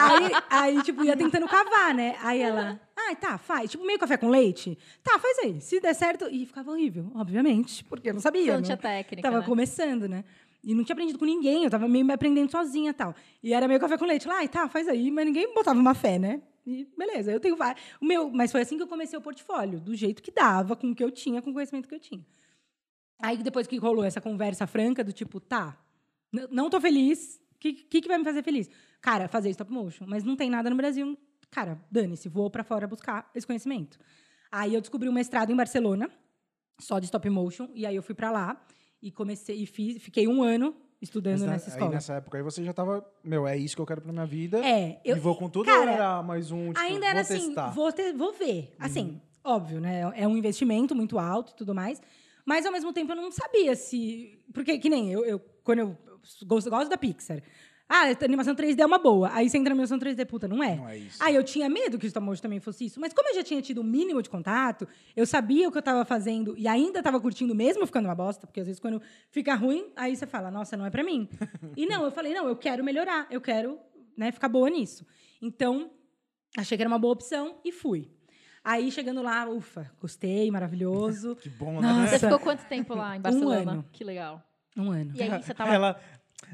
aí, 0.00 0.30
aí 0.76 0.82
tipo 0.82 1.02
ia 1.02 1.16
tentando 1.16 1.48
cavar, 1.48 1.92
né? 1.94 2.16
Aí 2.22 2.40
ela: 2.40 2.80
"Ah, 3.12 3.16
tá, 3.16 3.38
faz. 3.38 3.70
Tipo 3.70 3.84
meio 3.84 3.98
café 3.98 4.16
com 4.16 4.28
leite. 4.28 4.76
Tá, 5.02 5.18
faz 5.18 5.38
aí. 5.40 5.60
Se 5.60 5.80
der 5.80 5.94
certo". 5.94 6.28
E 6.30 6.46
ficava 6.46 6.70
horrível, 6.70 7.10
obviamente, 7.14 7.84
porque 7.84 8.10
eu 8.10 8.14
não 8.14 8.20
sabia. 8.20 8.52
Não 8.52 8.60
né? 8.60 8.64
tinha 8.64 8.76
técnica, 8.76 9.22
Tava 9.22 9.40
né? 9.40 9.46
começando, 9.46 10.08
né? 10.08 10.24
E 10.62 10.74
não 10.74 10.84
tinha 10.84 10.92
aprendido 10.92 11.18
com 11.18 11.24
ninguém, 11.24 11.64
eu 11.64 11.70
tava 11.70 11.88
meio 11.88 12.04
me 12.04 12.12
aprendendo 12.12 12.50
sozinha 12.50 12.90
e 12.90 12.94
tal. 12.94 13.14
E 13.42 13.54
era 13.54 13.66
meio 13.66 13.80
café 13.80 13.96
com 13.96 14.04
leite. 14.04 14.28
Lá, 14.28 14.38
ai, 14.38 14.48
tá, 14.48 14.68
faz 14.68 14.88
aí, 14.88 15.10
mas 15.10 15.24
ninguém 15.24 15.54
botava 15.54 15.78
uma 15.78 15.94
fé, 15.94 16.18
né? 16.18 16.42
E 16.66 16.86
beleza, 16.96 17.32
eu 17.32 17.40
tenho 17.40 17.56
vários. 17.56 17.82
O 18.00 18.04
meu, 18.04 18.30
mas 18.30 18.52
foi 18.52 18.60
assim 18.60 18.76
que 18.76 18.82
eu 18.82 18.86
comecei 18.86 19.18
o 19.18 19.22
portfólio, 19.22 19.80
do 19.80 19.94
jeito 19.94 20.22
que 20.22 20.30
dava, 20.30 20.76
com 20.76 20.90
o 20.90 20.94
que 20.94 21.02
eu 21.02 21.10
tinha, 21.10 21.40
com 21.40 21.50
o 21.50 21.54
conhecimento 21.54 21.88
que 21.88 21.94
eu 21.94 22.00
tinha. 22.00 22.24
Aí 23.22 23.36
depois 23.38 23.66
que 23.66 23.76
rolou 23.78 24.04
essa 24.04 24.20
conversa 24.20 24.66
franca 24.66 25.02
do 25.02 25.12
tipo, 25.12 25.40
tá, 25.40 25.78
não 26.50 26.70
tô 26.70 26.80
feliz, 26.80 27.40
o 27.54 27.58
que, 27.58 27.72
que, 27.72 28.00
que 28.02 28.08
vai 28.08 28.18
me 28.18 28.24
fazer 28.24 28.42
feliz? 28.42 28.68
Cara, 29.00 29.28
fazer 29.28 29.50
stop 29.50 29.70
motion, 29.72 30.04
mas 30.06 30.24
não 30.24 30.36
tem 30.36 30.50
nada 30.50 30.68
no 30.70 30.76
Brasil. 30.76 31.16
Cara, 31.50 31.78
dane-se, 31.90 32.28
vou 32.28 32.48
pra 32.50 32.62
fora 32.62 32.86
buscar 32.86 33.30
esse 33.34 33.46
conhecimento. 33.46 33.98
Aí 34.52 34.74
eu 34.74 34.80
descobri 34.80 35.08
um 35.08 35.12
mestrado 35.12 35.50
em 35.52 35.56
Barcelona, 35.56 36.10
só 36.80 36.98
de 36.98 37.06
stop 37.06 37.28
motion, 37.28 37.68
e 37.74 37.84
aí 37.86 37.96
eu 37.96 38.02
fui 38.02 38.14
pra 38.14 38.30
lá 38.30 38.60
e 39.02 39.10
comecei 39.10 39.56
e 39.62 39.66
fiz, 39.66 40.02
fiquei 40.02 40.26
um 40.28 40.42
ano 40.42 40.74
estudando 41.00 41.40
na- 41.40 41.52
nessa 41.52 41.70
aí 41.70 41.74
escola. 41.76 41.90
nessa 41.92 42.14
época 42.14 42.38
aí 42.38 42.44
você 42.44 42.62
já 42.64 42.72
tava, 42.72 43.04
meu, 43.24 43.46
é 43.46 43.56
isso 43.56 43.74
que 43.74 43.82
eu 43.82 43.86
quero 43.86 44.00
pra 44.02 44.12
minha 44.12 44.26
vida. 44.26 44.58
É, 44.64 45.00
eu, 45.04 45.16
e 45.16 45.20
vou 45.20 45.34
com 45.36 45.48
tudo 45.48 45.66
cara, 45.66 45.80
ou 45.80 45.88
era 45.88 46.22
mais 46.22 46.50
um, 46.50 46.68
tipo, 46.68 46.78
ainda 46.80 47.06
era 47.06 47.22
vou 47.22 47.34
assim, 47.36 47.46
testar? 47.46 47.68
Uhum. 47.68 47.72
vou, 47.74 47.92
te- 47.92 48.12
vou 48.12 48.32
ver. 48.32 48.74
Assim, 48.78 49.20
óbvio, 49.42 49.80
né? 49.80 50.00
É 50.14 50.26
um 50.28 50.36
investimento 50.36 50.94
muito 50.94 51.18
alto 51.18 51.52
e 51.52 51.56
tudo 51.56 51.74
mais. 51.74 52.00
Mas, 52.44 52.64
ao 52.66 52.72
mesmo 52.72 52.92
tempo, 52.92 53.12
eu 53.12 53.16
não 53.16 53.30
sabia 53.30 53.74
se... 53.76 54.42
Porque, 54.52 54.78
que 54.78 54.88
nem 54.88 55.10
eu, 55.12 55.24
eu 55.24 55.38
quando 55.62 55.78
eu 55.80 55.96
gosto, 56.46 56.68
gosto 56.70 56.88
da 56.90 56.96
Pixar. 56.98 57.42
Ah, 57.92 58.04
a 58.04 58.24
animação 58.24 58.54
3D 58.54 58.78
é 58.78 58.86
uma 58.86 58.98
boa. 59.00 59.30
Aí 59.32 59.50
você 59.50 59.58
entra 59.58 59.70
na 59.70 59.82
animação 59.82 59.98
3D, 59.98 60.24
puta, 60.24 60.46
não 60.46 60.62
é? 60.62 60.76
Não 60.76 60.88
é 60.88 60.96
isso. 60.96 61.20
Aí 61.20 61.34
eu 61.34 61.42
tinha 61.42 61.68
medo 61.68 61.98
que 61.98 62.06
o 62.06 62.06
stop 62.06 62.24
motion 62.24 62.40
também 62.40 62.60
fosse 62.60 62.84
isso. 62.84 63.00
Mas 63.00 63.12
como 63.12 63.28
eu 63.30 63.34
já 63.34 63.42
tinha 63.42 63.60
tido 63.60 63.80
o 63.80 63.84
mínimo 63.84 64.22
de 64.22 64.30
contato, 64.30 64.86
eu 65.16 65.26
sabia 65.26 65.68
o 65.68 65.72
que 65.72 65.78
eu 65.78 65.80
estava 65.80 66.04
fazendo 66.04 66.56
e 66.56 66.68
ainda 66.68 67.00
estava 67.00 67.20
curtindo 67.20 67.52
mesmo 67.52 67.84
ficando 67.84 68.04
uma 68.06 68.14
bosta, 68.14 68.46
porque 68.46 68.60
às 68.60 68.66
vezes 68.68 68.78
quando 68.78 69.02
fica 69.28 69.56
ruim, 69.56 69.90
aí 69.96 70.14
você 70.14 70.24
fala, 70.24 70.52
nossa, 70.52 70.76
não 70.76 70.86
é 70.86 70.90
pra 70.90 71.02
mim. 71.02 71.28
e 71.76 71.84
não, 71.84 72.04
eu 72.04 72.12
falei, 72.12 72.32
não, 72.32 72.46
eu 72.46 72.54
quero 72.54 72.84
melhorar, 72.84 73.26
eu 73.28 73.40
quero 73.40 73.76
né, 74.16 74.30
ficar 74.30 74.48
boa 74.48 74.70
nisso. 74.70 75.04
Então, 75.42 75.90
achei 76.56 76.78
que 76.78 76.82
era 76.84 76.88
uma 76.88 76.98
boa 76.98 77.14
opção 77.14 77.58
e 77.64 77.72
fui. 77.72 78.08
Aí, 78.62 78.92
chegando 78.92 79.20
lá, 79.20 79.48
ufa, 79.48 79.90
gostei, 80.00 80.48
maravilhoso. 80.48 81.34
Que 81.42 81.48
bom, 81.48 81.80
Nossa. 81.80 82.02
né? 82.02 82.06
Você 82.06 82.18
ficou 82.20 82.38
quanto 82.38 82.64
tempo 82.66 82.94
lá 82.94 83.16
em 83.16 83.20
Barcelona? 83.20 83.72
ano. 83.72 83.84
Que 83.90 84.04
legal. 84.04 84.44
Um 84.76 84.92
ano. 84.92 85.12
E 85.16 85.22
aí 85.22 85.42
você 85.42 85.52
tava. 85.52 85.74
Ela, 85.74 86.00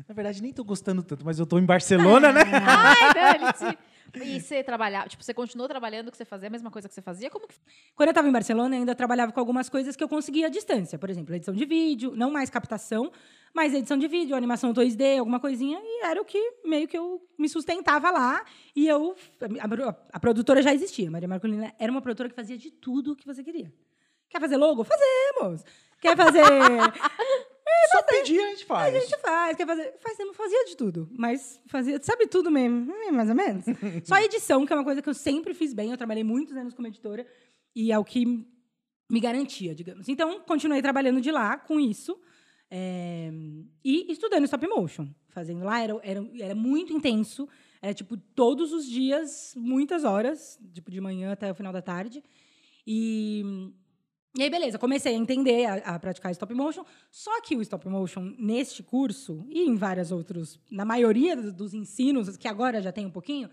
na 0.08 0.14
verdade, 0.14 0.42
nem 0.42 0.52
tô 0.52 0.64
gostando 0.64 1.02
tanto, 1.02 1.24
mas 1.24 1.38
eu 1.38 1.46
tô 1.46 1.58
em 1.58 1.64
Barcelona, 1.64 2.32
né? 2.32 2.42
Ai, 2.66 3.14
dane-se. 3.14 3.78
E 4.22 4.40
você 4.40 4.62
trabalhava, 4.64 5.08
tipo, 5.08 5.22
você 5.22 5.34
continuou 5.34 5.68
trabalhando 5.68 6.08
o 6.08 6.10
que 6.10 6.16
você 6.16 6.24
fazia, 6.24 6.46
a 6.48 6.50
mesma 6.50 6.70
coisa 6.70 6.88
que 6.88 6.94
você 6.94 7.02
fazia? 7.02 7.28
Como 7.28 7.46
que 7.46 7.54
Quando 7.94 8.08
eu 8.08 8.12
estava 8.12 8.26
em 8.26 8.32
Barcelona, 8.32 8.74
eu 8.74 8.78
ainda 8.78 8.94
trabalhava 8.94 9.30
com 9.30 9.38
algumas 9.40 9.68
coisas 9.68 9.94
que 9.94 10.02
eu 10.02 10.08
conseguia 10.08 10.46
à 10.46 10.48
distância. 10.48 10.98
Por 10.98 11.10
exemplo, 11.10 11.34
edição 11.34 11.52
de 11.52 11.66
vídeo, 11.66 12.12
não 12.16 12.30
mais 12.30 12.48
captação, 12.48 13.12
mas 13.52 13.74
edição 13.74 13.98
de 13.98 14.08
vídeo, 14.08 14.34
animação 14.34 14.72
2D, 14.72 15.18
alguma 15.18 15.38
coisinha. 15.38 15.78
E 15.82 16.06
era 16.06 16.22
o 16.22 16.24
que 16.24 16.38
meio 16.64 16.88
que 16.88 16.96
eu 16.96 17.20
me 17.38 17.46
sustentava 17.48 18.10
lá. 18.10 18.42
E 18.74 18.86
eu... 18.88 19.14
A, 19.60 19.66
a- 19.88 19.96
a 20.14 20.20
produtora 20.20 20.62
já 20.62 20.72
existia. 20.72 21.10
Maria 21.10 21.28
Marcolina 21.28 21.74
era 21.78 21.92
uma 21.92 22.00
produtora 22.00 22.30
que 22.30 22.34
fazia 22.34 22.56
de 22.56 22.70
tudo 22.70 23.12
o 23.12 23.16
que 23.16 23.26
você 23.26 23.42
queria. 23.44 23.70
Quer 24.30 24.40
fazer 24.40 24.56
logo? 24.56 24.82
Fazemos! 24.82 25.62
Quer 26.00 26.16
fazer... 26.16 26.42
Só 27.90 28.02
pedir 28.02 28.40
a 28.40 28.48
gente 28.48 28.64
faz. 28.64 28.94
A 28.94 28.98
gente 28.98 29.18
faz, 29.18 29.56
quer 29.56 29.66
fazer. 29.66 29.94
Fazemos, 30.00 30.36
fazia 30.36 30.64
de 30.66 30.76
tudo. 30.76 31.08
Mas 31.12 31.60
fazia, 31.66 32.00
sabe 32.02 32.26
tudo 32.26 32.50
mesmo, 32.50 32.92
hum, 32.92 33.12
mais 33.12 33.28
ou 33.28 33.34
menos. 33.34 33.64
Só 34.04 34.18
edição, 34.18 34.64
que 34.66 34.72
é 34.72 34.76
uma 34.76 34.84
coisa 34.84 35.02
que 35.02 35.08
eu 35.08 35.14
sempre 35.14 35.54
fiz 35.54 35.72
bem. 35.72 35.90
Eu 35.90 35.96
trabalhei 35.96 36.24
muitos 36.24 36.56
anos 36.56 36.74
como 36.74 36.88
editora 36.88 37.26
e 37.74 37.92
é 37.92 37.98
o 37.98 38.04
que 38.04 38.24
me 39.10 39.20
garantia, 39.20 39.74
digamos. 39.74 40.08
Então, 40.08 40.40
continuei 40.40 40.82
trabalhando 40.82 41.20
de 41.20 41.30
lá 41.30 41.56
com 41.56 41.78
isso. 41.78 42.18
é, 42.70 43.30
e 43.84 44.10
estudando 44.12 44.44
stop 44.44 44.66
motion. 44.66 45.08
Fazendo 45.28 45.64
lá, 45.64 45.80
era, 45.80 46.00
era, 46.02 46.28
era 46.40 46.54
muito 46.54 46.92
intenso. 46.92 47.48
Era, 47.80 47.92
tipo, 47.94 48.16
todos 48.16 48.72
os 48.72 48.86
dias, 48.86 49.52
muitas 49.56 50.02
horas, 50.02 50.58
tipo, 50.72 50.90
de 50.90 51.00
manhã 51.00 51.32
até 51.32 51.50
o 51.50 51.54
final 51.54 51.72
da 51.72 51.82
tarde. 51.82 52.22
E, 52.86 53.44
e 54.38 54.42
aí, 54.42 54.50
beleza, 54.50 54.78
comecei 54.78 55.14
a 55.14 55.16
entender, 55.16 55.64
a, 55.66 55.74
a 55.94 55.98
praticar 55.98 56.30
stop 56.32 56.52
motion. 56.52 56.84
Só 57.10 57.40
que 57.40 57.56
o 57.56 57.62
stop 57.62 57.88
motion, 57.88 58.34
neste 58.38 58.82
curso, 58.82 59.46
e 59.48 59.62
em 59.62 59.76
vários 59.76 60.12
outros, 60.12 60.60
na 60.70 60.84
maioria 60.84 61.34
dos- 61.36 61.72
ensinos, 61.74 62.36
que 62.36 62.46
agora 62.46 62.82
já 62.82 62.92
tem 62.92 63.06
um 63.06 63.10
pouquinho, 63.10 63.48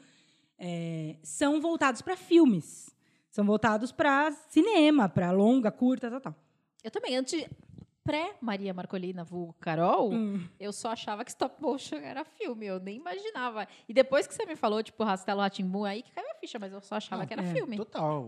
é, 0.58 1.16
são 1.24 1.62
voltados 1.62 2.02
para 2.02 2.18
filmes. 2.18 2.94
São 3.32 3.46
voltados 3.46 3.92
para 3.92 4.32
cinema, 4.50 5.08
para 5.10 5.32
longa, 5.32 5.72
curta, 5.72 6.10
tal, 6.10 6.22
tal. 6.22 6.36
Eu 6.84 6.92
também, 6.92 7.16
antes. 7.16 7.46
pré-Maria 8.04 8.74
Marcolina, 8.74 9.24
vulgo 9.24 9.56
Carol, 9.60 10.12
Hum. 10.12 10.42
eu 10.60 10.72
só 10.74 10.90
achava 10.92 11.24
que 11.24 11.32
stop 11.32 11.62
motion 11.62 11.98
era 11.98 12.24
filme, 12.26 12.66
eu 12.66 12.80
nem 12.80 12.98
imaginava. 12.98 13.68
E 13.88 13.94
depois 13.94 14.28
que 14.28 14.34
você 14.34 14.46
me 14.46 14.56
falou, 14.56 14.84
tipo, 14.84 15.04
Rastelo 15.04 15.40
Ratimbum, 15.42 15.86
aí 15.86 16.04
que 16.04 16.12
caiu 16.12 16.30
a 16.30 16.36
ficha, 16.36 16.60
mas 16.60 16.74
eu 16.74 16.82
só 16.82 16.96
achava 16.96 17.24
Ah, 17.24 17.26
que 17.26 17.34
era 17.34 17.44
é. 17.44 17.54
filme. 17.54 17.78
Total. 17.78 18.28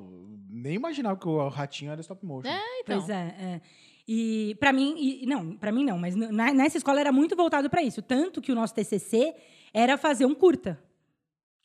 Nem 0.49 0.75
imaginava 0.75 1.17
que 1.19 1.27
o 1.27 1.47
ratinho 1.49 1.91
era 1.91 2.01
stop 2.01 2.25
motion. 2.25 2.49
É, 2.49 2.79
então. 2.79 2.97
Pois 2.99 3.09
é, 3.09 3.35
é. 3.39 3.61
E 4.07 4.55
para 4.59 4.71
mim, 4.71 4.95
e, 4.97 5.25
não, 5.25 5.57
para 5.57 5.71
mim 5.71 5.83
não, 5.83 5.97
mas 5.97 6.15
na- 6.15 6.53
nessa 6.53 6.77
escola 6.77 6.99
era 6.99 7.11
muito 7.11 7.35
voltado 7.35 7.69
para 7.69 7.81
isso, 7.81 8.01
tanto 8.01 8.39
que 8.41 8.51
o 8.51 8.55
nosso 8.55 8.73
TCC 8.73 9.33
era 9.73 9.97
fazer 9.97 10.25
um 10.25 10.35
curta, 10.35 10.79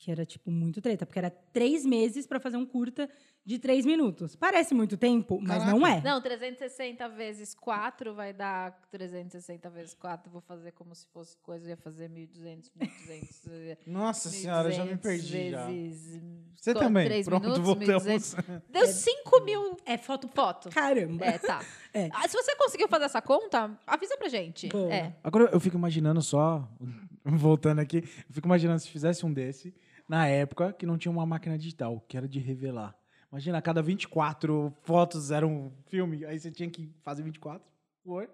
que 0.03 0.09
era 0.09 0.25
tipo 0.25 0.49
muito 0.49 0.81
treta, 0.81 1.05
porque 1.05 1.19
era 1.19 1.29
três 1.29 1.85
meses 1.85 2.25
para 2.25 2.39
fazer 2.39 2.57
um 2.57 2.65
curta 2.65 3.07
de 3.45 3.59
três 3.59 3.85
minutos. 3.85 4.35
Parece 4.35 4.73
muito 4.73 4.97
tempo, 4.97 5.39
mas 5.39 5.63
não 5.63 5.85
é. 5.85 6.01
Não, 6.01 6.19
360 6.19 7.07
vezes 7.09 7.53
4 7.53 8.11
vai 8.15 8.33
dar 8.33 8.71
360 8.89 9.69
vezes 9.69 9.93
4. 9.93 10.31
Vou 10.31 10.41
fazer 10.41 10.71
como 10.71 10.95
se 10.95 11.05
fosse 11.13 11.37
coisa, 11.37 11.65
eu 11.67 11.69
ia 11.69 11.77
fazer 11.77 12.09
1.200, 12.09 12.71
1.200. 12.79 13.51
eh, 13.51 13.77
Nossa 13.85 14.29
senhora, 14.29 14.69
eu 14.69 14.71
já 14.71 14.85
me 14.85 14.93
1.200 14.95 15.01
perdi 15.01 15.49
já. 15.51 15.65
vezes 15.67 16.21
Você 16.55 16.73
co- 16.73 16.79
também. 16.79 17.05
três 17.05 17.25
Pronto, 17.27 17.43
minutos, 17.43 17.63
voltamos. 17.63 18.03
1.200. 18.03 18.61
Deu 18.71 18.87
5 18.87 19.41
mil 19.45 19.77
É 19.85 19.97
foto 19.99 20.27
fotos. 20.29 20.73
caramba. 20.73 21.25
É, 21.25 21.37
tá. 21.37 21.63
É. 21.93 22.09
Ah, 22.13 22.25
se 22.27 22.35
você 22.37 22.55
conseguiu 22.55 22.87
fazer 22.87 23.03
essa 23.05 23.21
conta, 23.21 23.77
avisa 23.85 24.15
pra 24.17 24.29
gente. 24.29 24.67
Boa. 24.69 24.91
É. 24.91 25.13
Agora 25.23 25.49
eu 25.51 25.59
fico 25.59 25.75
imaginando 25.77 26.21
só, 26.23 26.67
voltando 27.23 27.79
aqui, 27.79 27.97
eu 27.97 28.33
fico 28.33 28.47
imaginando 28.47 28.79
se 28.79 28.87
fizesse 28.89 29.25
um 29.25 29.31
desse 29.33 29.75
na 30.07 30.27
época 30.27 30.73
que 30.73 30.85
não 30.85 30.97
tinha 30.97 31.11
uma 31.11 31.25
máquina 31.25 31.57
digital, 31.57 32.03
que 32.07 32.17
era 32.17 32.27
de 32.27 32.39
revelar. 32.39 32.95
Imagina, 33.31 33.57
a 33.57 33.61
cada 33.61 33.81
24 33.81 34.73
fotos 34.81 35.31
era 35.31 35.47
um 35.47 35.71
filme, 35.87 36.25
aí 36.25 36.37
você 36.37 36.51
tinha 36.51 36.69
que 36.69 36.93
fazer 37.01 37.23
24. 37.23 37.65
Foi. 38.03 38.27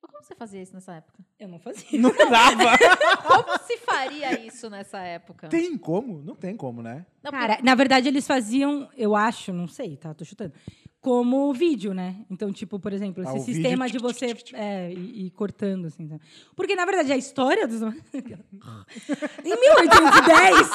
Como 0.00 0.22
você 0.22 0.34
fazia 0.34 0.62
isso 0.62 0.72
nessa 0.72 0.94
época? 0.94 1.22
Eu 1.38 1.48
não 1.48 1.58
fazia. 1.58 1.84
Não 2.00 2.10
dava. 2.10 2.78
Como 3.26 3.58
se 3.66 3.76
faria 3.78 4.40
isso 4.40 4.70
nessa 4.70 4.98
época? 5.00 5.48
tem 5.48 5.76
como? 5.76 6.22
Não 6.22 6.34
tem 6.34 6.56
como, 6.56 6.82
né? 6.82 7.04
Não, 7.22 7.30
Cara, 7.30 7.58
na 7.62 7.74
verdade 7.74 8.08
eles 8.08 8.26
faziam, 8.26 8.88
eu 8.96 9.14
acho, 9.14 9.52
não 9.52 9.68
sei, 9.68 9.96
tá, 9.96 10.14
tô 10.14 10.24
chutando, 10.24 10.54
como 11.00 11.52
vídeo, 11.54 11.94
né? 11.94 12.16
Então, 12.30 12.52
tipo, 12.52 12.78
por 12.78 12.92
exemplo, 12.92 13.24
Ah, 13.26 13.36
esse 13.36 13.46
vídeo, 13.46 13.54
sistema 13.54 13.86
tic, 13.86 13.96
de 13.96 14.02
você 14.02 14.34
é, 14.52 14.92
ir, 14.92 15.26
ir 15.26 15.30
cortando, 15.30 15.86
assim. 15.86 16.06
Tá? 16.06 16.18
Porque, 16.54 16.76
na 16.76 16.84
verdade, 16.84 17.12
a 17.12 17.16
história 17.16 17.66
dos... 17.66 17.80
em 17.82 17.88
1810... 19.44 20.70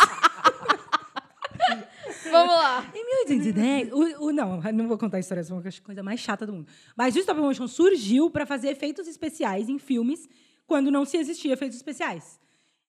Vamos 2.31 2.55
lá. 2.55 2.91
Em 2.93 3.05
1810, 3.25 3.91
o, 3.93 4.25
o, 4.25 4.31
não, 4.31 4.59
não 4.61 4.87
vou 4.87 4.97
contar 4.97 5.17
a 5.17 5.19
história, 5.19 5.41
essa 5.41 5.53
é 5.53 5.57
a 5.57 5.81
coisa 5.83 6.01
mais 6.01 6.19
chata 6.19 6.45
do 6.45 6.53
mundo. 6.53 6.67
Mas 6.95 7.15
o 7.15 7.19
stop 7.19 7.39
motion 7.39 7.67
surgiu 7.67 8.31
para 8.31 8.45
fazer 8.45 8.69
efeitos 8.69 9.07
especiais 9.07 9.69
em 9.69 9.77
filmes 9.77 10.27
quando 10.65 10.91
não 10.91 11.05
se 11.05 11.17
existia 11.17 11.53
efeitos 11.53 11.77
especiais. 11.77 12.39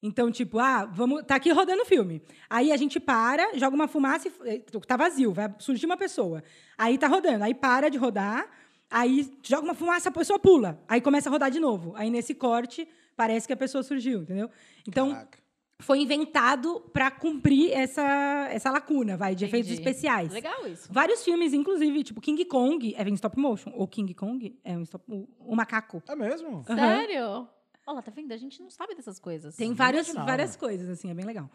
Então, 0.03 0.31
tipo, 0.31 0.59
ah, 0.59 0.85
vamos, 0.85 1.23
tá 1.25 1.37
aqui 1.37 1.51
rodando 1.51 1.83
o 1.83 1.87
filme. 1.87 2.23
Aí 2.49 2.71
a 2.71 2.77
gente 2.77 3.01
para, 3.01 3.57
joga 3.57 3.75
uma 3.75 3.89
fumaça 3.89 4.29
e 4.29 4.33
eh, 4.45 4.63
tá 4.87 4.97
vazio, 4.97 5.33
vai 5.33 5.53
surgir 5.59 5.87
uma 5.87 5.97
pessoa. 5.97 6.43
Aí 6.77 6.99
tá 6.99 7.09
rodando, 7.09 7.43
aí 7.45 7.55
para 7.55 7.89
de 7.89 7.97
rodar, 7.97 8.49
aí 8.91 9.31
joga 9.43 9.65
uma 9.65 9.75
fumaça, 9.75 10.09
a 10.09 10.13
pessoa 10.13 10.39
pula, 10.39 10.81
aí 10.87 11.01
começa 11.01 11.29
a 11.29 11.33
rodar 11.33 11.51
de 11.51 11.59
novo. 11.59 11.95
Aí 11.97 12.11
nesse 12.11 12.35
corte 12.35 12.87
parece 13.17 13.47
que 13.47 13.53
a 13.53 13.57
pessoa 13.57 13.83
surgiu, 13.83 14.21
entendeu? 14.21 14.51
Então, 14.87 15.11
Caraca. 15.11 15.39
foi 15.81 15.99
inventado 16.01 16.81
para 16.93 17.11
cumprir 17.11 17.73
essa 17.73 18.49
essa 18.53 18.71
lacuna, 18.71 19.17
vai, 19.17 19.35
de 19.35 19.47
efeitos 19.47 19.71
Entendi. 19.71 19.89
especiais. 19.89 20.31
Legal 20.31 20.69
isso. 20.69 20.89
Vários 20.93 21.25
filmes, 21.25 21.55
inclusive, 21.55 22.05
tipo 22.05 22.21
King 22.21 22.45
Kong 22.45 22.95
é 22.97 23.03
em 23.03 23.15
stop 23.15 23.39
motion. 23.39 23.73
Ou 23.75 23.89
King 23.89 24.13
Kong 24.13 24.57
é 24.63 24.77
um 24.77 24.83
stop, 24.83 25.05
o, 25.11 25.27
o 25.41 25.57
macaco. 25.57 26.03
É 26.07 26.15
mesmo? 26.15 26.65
Aham. 26.69 26.77
Sério? 26.77 27.49
Olha 27.87 28.03
tá 28.03 28.11
vendo? 28.11 28.33
A 28.33 28.37
gente 28.37 28.61
não 28.61 28.71
sabe 28.71 28.95
dessas 28.95 29.19
coisas. 29.19 29.55
Tem 29.57 29.73
várias, 29.73 30.13
várias 30.13 30.57
coisas, 30.57 30.89
assim, 30.89 31.11
é 31.11 31.15
bem 31.15 31.25
legal. 31.25 31.49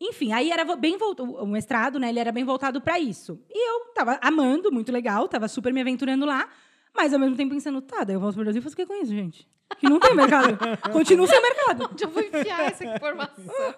Enfim, 0.00 0.32
aí 0.32 0.50
era 0.50 0.76
bem 0.76 0.98
voltado, 0.98 1.32
o 1.32 1.46
mestrado, 1.46 1.98
né, 1.98 2.08
ele 2.08 2.18
era 2.18 2.32
bem 2.32 2.44
voltado 2.44 2.80
para 2.80 2.98
isso. 2.98 3.40
E 3.48 3.70
eu 3.70 3.92
tava 3.94 4.18
amando, 4.20 4.70
muito 4.70 4.92
legal, 4.92 5.26
tava 5.28 5.48
super 5.48 5.72
me 5.72 5.80
aventurando 5.80 6.26
lá, 6.26 6.48
mas 6.94 7.14
ao 7.14 7.18
mesmo 7.18 7.36
tempo 7.36 7.54
pensando, 7.54 7.80
tá, 7.80 8.04
daí 8.04 8.14
eu 8.14 8.20
volto 8.20 8.34
pro 8.34 8.44
Brasil 8.44 8.60
e 8.60 8.62
faço 8.62 8.74
o 8.74 8.76
que 8.76 8.86
com 8.86 9.00
isso, 9.00 9.12
gente? 9.12 9.48
Que 9.78 9.88
não 9.88 9.98
tem 9.98 10.14
mercado. 10.14 10.56
Continuo 10.92 11.26
sem 11.26 11.40
mercado. 11.40 11.88
Onde 11.90 12.04
eu 12.04 12.10
vou 12.10 12.22
enfiar 12.22 12.60
essa 12.70 12.84
informação? 12.84 13.74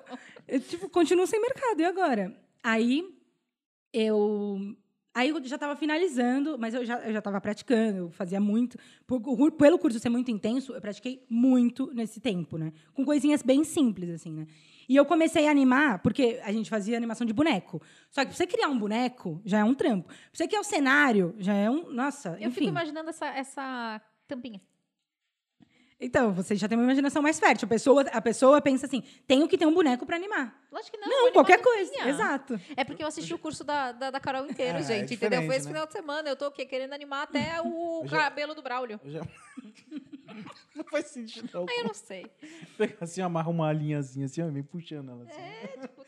Eu, 0.47 0.61
tipo, 0.61 0.89
continuo 0.89 1.27
sem 1.27 1.41
mercado. 1.41 1.81
E 1.81 1.85
agora? 1.85 2.37
Aí 2.63 3.05
eu. 3.93 4.59
Aí 5.19 5.31
eu 5.31 5.43
já 5.45 5.55
estava 5.57 5.75
finalizando, 5.75 6.59
mas 6.59 6.75
eu 6.75 6.85
já, 6.85 6.99
eu 7.07 7.11
já 7.11 7.21
estava 7.21 7.41
praticando, 7.41 7.99
eu 8.01 8.11
fazia 8.11 8.39
muito. 8.39 8.77
Por- 9.07 9.53
pelo 9.53 9.79
curso 9.79 9.99
ser 9.99 10.11
muito 10.11 10.31
intenso, 10.31 10.75
eu 10.75 10.81
pratiquei 10.81 11.25
muito 11.31 11.91
nesse 11.95 12.21
tempo, 12.21 12.59
né? 12.59 12.71
Com 12.93 13.03
coisinhas 13.03 13.43
bem 13.43 13.65
simples, 13.65 14.11
assim, 14.11 14.31
né? 14.31 14.47
E 14.87 14.95
eu 14.95 15.07
comecei 15.07 15.49
a 15.49 15.51
animar, 15.51 16.01
porque 16.03 16.39
a 16.45 16.53
gente 16.53 16.69
fazia 16.69 16.99
animação 16.99 17.27
de 17.27 17.33
boneco. 17.33 17.81
Só 18.11 18.21
que 18.21 18.27
pra 18.29 18.37
você 18.37 18.47
criar 18.47 18.69
um 18.69 18.79
boneco, 18.79 19.41
já 19.43 19.61
é 19.61 19.65
um 19.65 19.73
trampo. 19.75 20.09
Pra 20.09 20.17
você 20.35 20.47
criar 20.47 20.61
o 20.61 20.65
cenário, 20.65 21.35
já 21.39 21.55
é 21.55 21.71
um. 21.71 21.91
Nossa, 21.91 22.37
Eu 22.39 22.49
enfim. 22.49 22.51
fico 22.51 22.69
imaginando 22.69 23.09
essa, 23.09 23.27
essa 23.29 24.01
tampinha. 24.29 24.61
Então, 25.99 26.31
você 26.31 26.55
já 26.55 26.69
tem 26.69 26.77
uma 26.77 26.85
imaginação 26.85 27.23
mais 27.23 27.39
fértil. 27.41 27.65
A 27.65 27.69
pessoa, 27.69 28.03
a 28.03 28.21
pessoa 28.21 28.61
pensa 28.61 28.85
assim: 28.87 29.03
tenho 29.27 29.49
que 29.49 29.57
ter 29.57 29.65
um 29.65 29.73
boneco 29.73 30.05
para 30.05 30.17
animar. 30.17 30.55
Lógico 30.71 30.97
que 30.97 30.99
não. 31.03 31.09
Não, 31.09 31.33
qualquer 31.33 31.55
animar 31.55 31.73
coisa. 31.73 32.09
Exato. 32.09 32.61
É 32.77 32.85
porque 32.85 33.03
eu 33.03 33.07
assisti 33.09 33.33
o 33.33 33.39
curso 33.39 33.65
da, 33.65 33.93
da, 33.93 34.11
da 34.11 34.21
Carol 34.21 34.47
inteiro, 34.47 34.77
É, 34.77 34.81
é 34.81 34.85
gente, 34.85 35.15
entendeu? 35.15 35.43
Foi 35.47 35.57
esse 35.57 35.65
né? 35.67 35.73
final 35.73 35.87
de 35.87 35.93
semana. 35.93 36.29
Eu 36.29 36.37
tô 36.37 36.49
o 36.49 36.51
quê? 36.51 36.67
Querendo 36.67 36.93
animar 36.93 37.23
até 37.23 37.61
o 37.65 38.03
já- 38.07 38.19
cabelo 38.25 38.55
do 38.55 38.61
Braulio. 38.63 39.01
Eu 39.05 39.11
já... 39.11 39.21
não 40.75 40.85
faz 40.85 41.07
sentido, 41.07 41.49
não. 41.53 41.67
Aí 41.69 41.79
eu 41.79 41.85
não 41.85 41.95
sei. 41.95 42.27
Pega 42.77 42.97
assim, 43.01 43.21
amarra 43.21 43.51
uma 43.51 43.73
linhazinha 43.73 44.27
assim, 44.27 44.43
ó, 44.43 44.49
vem 44.49 44.63
puxando 44.63 45.11
ela. 45.11 45.25
Assim. 45.25 45.41
É, 45.41 45.77
tipo, 45.87 46.03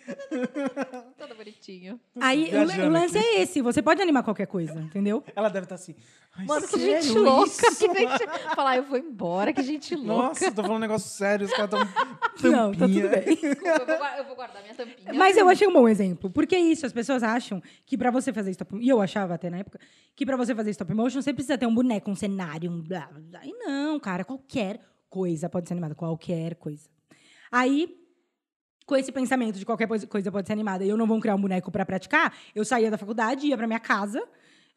todo 1.17 1.35
bonitinho. 1.37 2.01
Aí 2.21 2.51
o, 2.55 2.87
o 2.87 2.89
lance 2.91 3.19
aqui. 3.19 3.27
é 3.27 3.41
esse: 3.43 3.61
você 3.63 3.83
pode 3.83 4.01
animar 4.03 4.23
qualquer 4.23 4.47
coisa, 4.47 4.81
entendeu? 4.81 5.23
Ela 5.35 5.49
deve 5.49 5.65
estar 5.65 5.75
assim. 5.75 5.95
"Ai, 6.37 6.47
Mano, 6.47 6.67
que 6.69 6.79
sério 6.79 7.03
gente 7.03 7.19
louca. 7.19 7.49
isso?" 7.51 7.79
Que 7.79 7.95
gente... 7.95 8.27
Falar, 8.55 8.77
eu 8.77 8.83
vou 8.85 8.99
embora, 8.99 9.53
que 9.53 9.63
gente 9.63 9.95
louca. 9.95 10.29
Nossa, 10.29 10.51
tô 10.53 10.63
falando 10.63 10.77
um 10.77 10.81
negócio 10.81 11.11
sério, 11.11 11.47
os 11.47 11.53
caras 11.53 11.71
tão 11.71 12.51
Não, 12.51 12.73
tá 12.73 12.87
tudo 12.87 13.09
bem. 13.09 13.25
Desculpa, 13.35 13.69
eu 13.69 13.87
vou, 13.87 13.97
guar- 13.99 14.19
eu 14.19 14.25
vou 14.25 14.37
guardar 14.37 14.63
minha 14.63 14.75
tampinha. 14.75 15.13
Mas 15.15 15.37
eu 15.37 15.49
achei 15.49 15.67
um 15.67 15.73
bom 15.73 15.89
exemplo. 15.89 16.31
Porque 16.31 16.55
é 16.55 16.61
isso, 16.61 16.87
as 16.87 16.93
pessoas 16.93 17.23
acham 17.23 17.63
que 17.85 17.97
pra 17.99 18.11
você 18.11 18.33
fazer 18.33 18.51
stop 18.53 18.77
e 18.81 18.89
eu 18.89 19.01
achava 19.01 19.35
até 19.35 19.51
na 19.51 19.59
época, 19.59 19.79
que 20.15 20.25
pra 20.25 20.37
você 20.37 20.55
fazer 20.55 20.71
stop 20.71 20.93
motion 20.95 21.21
você 21.21 21.33
precisa 21.33 21.59
ter 21.59 21.67
um 21.67 21.75
boneco, 21.75 22.11
um 22.11 22.15
cenário, 22.15 22.71
um 22.71 22.81
blá, 22.81 23.07
blá, 23.13 23.21
blá. 23.21 23.41
E 23.45 23.53
não, 23.53 23.99
cara, 24.01 24.08
qualquer 24.25 24.81
coisa 25.11 25.49
pode 25.49 25.69
ser 25.69 25.75
animada, 25.75 25.95
qualquer 25.95 26.55
coisa. 26.57 26.89
Aí, 27.51 27.97
com 28.87 28.97
esse 28.97 29.11
pensamento 29.13 29.59
de 29.59 29.65
qualquer 29.67 29.87
coisa- 29.87 30.07
pode 30.07 30.47
ser 30.47 30.53
animada 30.53 30.85
e 30.85 30.89
eu 30.89 30.97
não 30.97 31.07
vou 31.07 31.19
criar 31.21 31.35
um 31.35 31.41
boneco 31.41 31.71
pra 31.71 31.85
praticar, 31.87 32.35
eu 32.55 32.65
saía 32.65 32.91
da 32.91 32.99
faculdade, 32.99 33.47
ia 33.47 33.57
pra 33.57 33.67
minha 33.67 33.81
casa, 33.81 34.23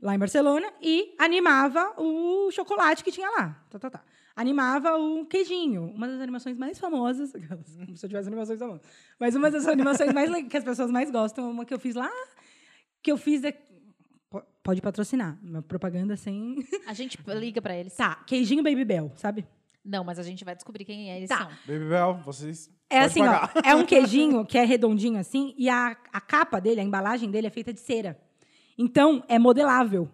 lá 0.01 0.15
em 0.15 0.19
Barcelona, 0.19 0.67
e 0.81 1.15
animava 1.19 1.93
o 1.97 2.49
chocolate 2.51 3.03
que 3.03 3.11
tinha 3.11 3.29
lá. 3.29 3.65
Tá, 3.69 3.79
tá, 3.79 3.89
tá. 3.89 4.03
Animava 4.35 4.97
o 4.97 5.25
queijinho, 5.25 5.83
uma 5.93 6.07
das 6.07 6.19
animações 6.21 6.57
mais 6.57 6.79
famosas, 6.79 7.31
como 7.85 7.95
se 7.95 8.05
eu 8.05 8.09
tivesse 8.09 8.27
animações 8.27 8.57
famosas. 8.59 8.81
Mas 9.19 9.35
uma 9.35 9.51
das 9.51 9.67
animações 9.67 10.13
mais 10.13 10.29
que 10.47 10.57
as 10.57 10.63
pessoas 10.63 10.89
mais 10.89 11.11
gostam, 11.11 11.51
uma 11.51 11.65
que 11.65 11.73
eu 11.73 11.79
fiz 11.79 11.95
lá, 11.95 12.09
que 13.03 13.11
eu 13.11 13.17
fiz 13.17 13.43
pode 14.63 14.81
patrocinar, 14.81 15.37
uma 15.43 15.61
propaganda 15.61 16.15
sem 16.15 16.55
A 16.87 16.93
gente 16.93 17.17
liga 17.35 17.61
pra 17.61 17.75
eles. 17.75 17.95
Tá, 17.95 18.15
queijinho 18.25 18.63
Baby 18.63 18.85
Bell, 18.85 19.11
sabe? 19.15 19.45
Não, 19.83 20.03
mas 20.03 20.19
a 20.19 20.23
gente 20.23 20.45
vai 20.45 20.55
descobrir 20.55 20.85
quem 20.85 21.09
é 21.11 21.17
eles 21.17 21.29
Tá. 21.29 21.37
são. 21.39 21.47
Baby 21.67 21.89
Bell, 21.89 22.13
vocês. 22.23 22.69
É 22.89 22.99
assim, 22.99 23.21
pagar. 23.21 23.51
ó, 23.55 23.61
é 23.67 23.75
um 23.75 23.83
queijinho 23.85 24.45
que 24.45 24.57
é 24.57 24.63
redondinho 24.63 25.17
assim 25.19 25.53
e 25.57 25.69
a, 25.69 25.97
a 26.13 26.21
capa 26.21 26.59
dele, 26.61 26.81
a 26.81 26.83
embalagem 26.83 27.31
dele 27.31 27.47
é 27.47 27.49
feita 27.49 27.73
de 27.73 27.79
cera. 27.79 28.19
Então, 28.77 29.23
é 29.27 29.37
modelável. 29.39 30.09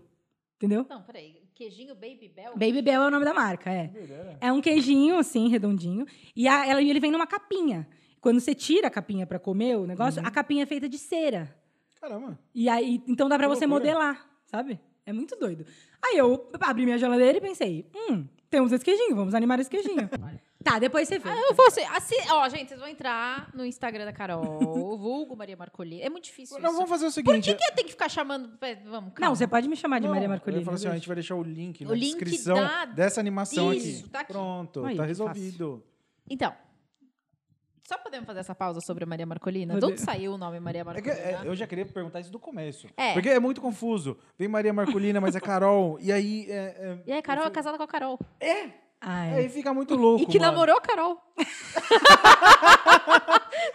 Entendeu? 0.55 0.85
Não, 0.89 1.01
peraí. 1.03 1.35
Queijinho 1.53 1.95
Baby 1.95 2.31
Bell? 2.35 2.51
Baby 2.51 2.81
Bell 2.83 3.01
é 3.03 3.07
o 3.07 3.11
nome 3.11 3.25
da 3.25 3.33
marca, 3.33 3.71
é. 3.71 3.91
É 4.39 4.51
um 4.53 4.61
queijinho, 4.61 5.17
assim, 5.17 5.47
redondinho. 5.49 6.05
E 6.35 6.47
a- 6.47 6.65
ela, 6.67 6.81
ele 6.81 6.99
vem 6.99 7.11
numa 7.11 7.25
capinha. 7.27 7.87
Quando 8.21 8.39
você 8.39 8.53
tira 8.53 8.87
a 8.87 8.91
capinha 8.91 9.25
para 9.25 9.39
comer 9.39 9.75
o 9.75 9.85
negócio, 9.87 10.21
a 10.25 10.29
capinha 10.31 10.63
é 10.63 10.65
feita 10.67 10.87
de 10.87 10.97
cera. 10.97 11.53
Caramba. 12.01 12.37
E 12.53 12.69
aí, 12.69 13.01
então 13.07 13.27
dá 13.29 13.37
para 13.37 13.47
Que 13.47 13.55
você 13.55 13.65
loucura. 13.65 13.93
modelar, 13.93 14.27
sabe? 14.45 14.79
É 15.05 15.13
muito 15.13 15.35
doido. 15.35 15.65
Aí 16.03 16.17
eu 16.17 16.49
abri 16.59 16.85
minha 16.85 16.97
geladeira 16.97 17.37
e 17.37 17.41
pensei, 17.41 17.89
hum, 17.95 18.25
temos 18.49 18.71
esse 18.71 18.83
queijinho, 18.83 19.15
vamos 19.15 19.33
animar 19.33 19.59
esse 19.59 19.69
queijinho. 19.69 20.07
tá, 20.63 20.79
depois 20.79 21.07
você 21.07 21.17
vê. 21.17 21.29
Ah, 21.29 21.35
eu 21.49 21.55
vou 21.55 21.65
assim, 21.67 21.81
assim- 21.85 22.29
ó, 22.29 22.47
gente, 22.49 22.67
vocês 22.67 22.79
vão 22.79 22.89
entrar 22.89 23.49
no 23.53 23.65
Instagram 23.65 24.03
da 24.05 24.11
Carol, 24.11 24.43
vulgo 24.97 25.35
Maria 25.35 25.55
Marcolini. 25.55 26.01
É 26.01 26.09
muito 26.09 26.25
difícil 26.25 26.59
Não, 26.59 26.65
isso. 26.69 26.73
vamos 26.75 26.89
fazer 26.89 27.05
o 27.05 27.07
Por 27.09 27.13
seguinte. 27.13 27.53
que, 27.53 27.55
que 27.55 27.71
tem 27.73 27.85
que 27.85 27.91
ficar 27.91 28.09
chamando... 28.09 28.49
Vamos, 28.85 29.13
calma. 29.13 29.29
Não, 29.29 29.35
você 29.35 29.47
pode 29.47 29.67
me 29.69 29.75
chamar 29.77 29.99
de 29.99 30.07
Não, 30.07 30.13
Maria 30.13 30.25
eu 30.25 30.29
ia 30.29 30.35
Marcolini. 30.35 30.63
falar 30.65 30.75
assim, 30.75 30.87
ó, 30.87 30.91
a 30.91 30.95
gente 30.95 31.07
vai 31.07 31.15
deixar 31.15 31.35
o 31.35 31.43
link 31.43 31.83
O 31.85 31.87
na 31.87 31.93
link 31.93 32.03
descrição 32.19 32.55
da- 32.57 32.85
dessa 32.85 33.19
animação 33.21 33.73
Isso, 33.73 34.01
aqui. 34.01 34.09
tá 34.09 34.19
aqui. 34.19 34.33
Pronto, 34.33 34.85
Aí, 34.85 34.95
tá 34.97 35.05
resolvido. 35.05 35.81
Então, 36.29 36.53
Só 37.87 37.97
podemos 37.97 38.25
fazer 38.27 38.41
essa 38.41 38.53
pausa 38.53 38.81
sobre 38.81 39.05
a 39.05 39.07
Maria 39.07 39.25
Marcolina? 39.25 39.79
De 39.79 39.85
onde 39.85 40.01
saiu 40.01 40.33
o 40.33 40.37
nome 40.37 40.59
Maria 40.59 40.81
É 40.81 40.83
que, 40.83 41.07
Marcolina? 41.07 41.21
é, 41.21 41.39
eu 41.45 41.55
já 41.55 41.65
queria 41.65 41.85
perguntar 41.85 42.19
isso 42.19 42.29
do 42.29 42.37
começo. 42.37 42.85
É. 42.97 43.13
Porque 43.13 43.29
é 43.29 43.39
muito 43.39 43.61
confuso. 43.61 44.17
Vem 44.37 44.49
Maria 44.49 44.73
Marcolina, 44.73 45.21
mas 45.21 45.37
é 45.37 45.39
Carol. 45.39 45.97
E 46.01 46.11
aí. 46.11 46.47
É, 46.49 46.53
é- 46.53 46.97
E 47.07 47.13
aí, 47.13 47.21
Carol 47.21 47.45
é 47.45 47.49
casada 47.49 47.77
com 47.77 47.83
a 47.83 47.87
Carol. 47.87 48.19
Ah, 48.99 49.21
aí 49.21 49.45
é. 49.45 49.49
fica 49.49 49.73
muito 49.73 49.95
louco. 49.95 50.21
E 50.21 50.25
que 50.25 50.37
mano. 50.37 50.51
namorou 50.51 50.75
a 50.75 50.81
Carol. 50.81 51.17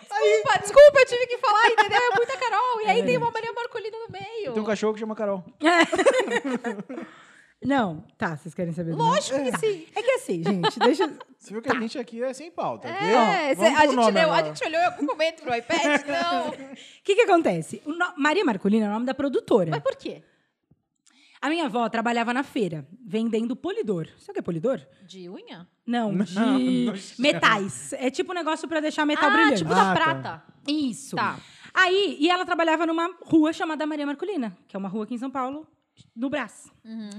desculpa, 0.03 0.59
desculpa, 0.61 0.99
eu 0.99 1.07
tive 1.07 1.27
que 1.27 1.39
falar, 1.39 1.67
entendeu? 1.71 1.99
É 1.99 2.15
muita 2.15 2.37
Carol. 2.37 2.83
E 2.83 2.87
aí 2.91 3.03
tem 3.07 3.17
uma 3.17 3.31
Maria 3.31 3.53
Marcolina 3.55 3.97
no 3.97 4.09
meio. 4.13 4.53
Tem 4.53 4.63
um 4.63 4.67
cachorro 4.67 4.93
que 4.93 5.01
chama 5.01 5.15
Carol. 5.17 5.43
Não, 7.65 8.05
tá, 8.19 8.37
vocês 8.37 8.55
querem 8.55 8.73
saber? 8.73 8.93
do 8.93 8.99
Lógico 8.99 9.39
que 9.43 9.59
sim. 9.59 9.87
É 9.95 10.03
que 10.03 10.11
assim, 10.13 10.43
gente, 10.43 10.79
deixa. 10.79 11.07
Você 11.39 11.53
viu 11.53 11.61
que 11.63 11.71
a 11.71 11.81
gente 11.81 11.99
aqui 11.99 12.23
é 12.23 12.33
sem 12.33 12.51
pauta. 12.53 12.87
É, 12.87 13.53
cê- 13.57 13.65
a, 13.65 13.87
gente 13.87 14.11
leu, 14.13 14.33
a 14.33 14.43
gente 14.45 14.65
olhou 14.65 14.81
em 14.81 14.85
algum 14.85 15.05
momento 15.07 15.43
pro 15.43 15.53
iPad, 15.57 16.03
não. 16.07 16.51
O 16.51 16.77
que, 17.03 17.17
que 17.17 17.23
acontece? 17.23 17.83
O 17.85 17.91
no- 17.93 18.15
Maria 18.17 18.45
Marcolina 18.45 18.87
é 18.87 18.89
o 18.89 18.93
nome 18.93 19.07
da 19.07 19.13
produtora. 19.13 19.71
Mas 19.73 19.83
por 19.83 19.97
quê? 19.97 20.23
A 21.41 21.49
minha 21.49 21.65
avó 21.65 21.89
trabalhava 21.89 22.33
na 22.33 22.45
feira, 22.45 22.87
vendendo 23.05 23.57
polidor. 23.57 24.07
Sabe 24.19 24.31
o 24.31 24.33
que 24.35 24.39
é 24.39 24.43
polidor? 24.43 24.81
De 25.05 25.29
unha? 25.29 25.67
Não, 25.85 26.13
Não, 26.13 26.25
de 26.25 26.35
não 26.87 26.95
chama. 26.95 26.95
metais. 27.19 27.93
É 27.95 28.09
tipo 28.09 28.31
um 28.31 28.35
negócio 28.37 28.69
pra 28.69 28.79
deixar 28.79 29.05
metal 29.05 29.29
ah, 29.29 29.33
brilhante. 29.33 29.57
tipo 29.59 29.73
Ah, 29.73 29.75
da 29.75 29.83
tá. 29.83 29.95
prata. 29.95 30.43
Isso. 30.69 31.17
Tá. 31.17 31.41
Aí, 31.75 32.17
e 32.21 32.31
ela 32.31 32.45
trabalhava 32.45 32.87
numa 32.87 33.11
rua 33.25 33.53
chamada 33.53 33.85
Maria 33.85 34.07
Marcolina, 34.07 34.57
que 34.69 34.77
é 34.77 34.79
uma 34.79 34.89
rua 34.89 35.03
aqui 35.03 35.15
em 35.15 35.19
São 35.19 35.31
Paulo, 35.33 35.67
no 36.15 36.31
Brás. 36.31 36.71
Uhum. 36.85 37.11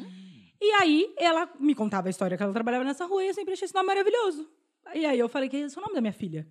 E 0.66 0.72
aí, 0.76 1.14
ela 1.18 1.50
me 1.60 1.76
contava 1.76 2.08
a 2.08 2.10
história 2.10 2.38
que 2.38 2.42
ela 2.42 2.54
trabalhava 2.54 2.86
nessa 2.86 3.06
rua 3.06 3.22
e 3.22 3.28
eu 3.28 3.34
sempre 3.34 3.52
achei 3.52 3.66
esse 3.66 3.76
nome 3.76 3.88
maravilhoso. 3.88 4.50
E 4.96 5.06
aí 5.06 5.20
eu 5.20 5.28
falei 5.28 5.50
que 5.50 5.58
esse 5.58 5.78
é 5.78 5.78
o 5.78 5.82
nome 5.82 5.94
da 5.94 6.00
minha 6.00 6.14
filha. 6.14 6.48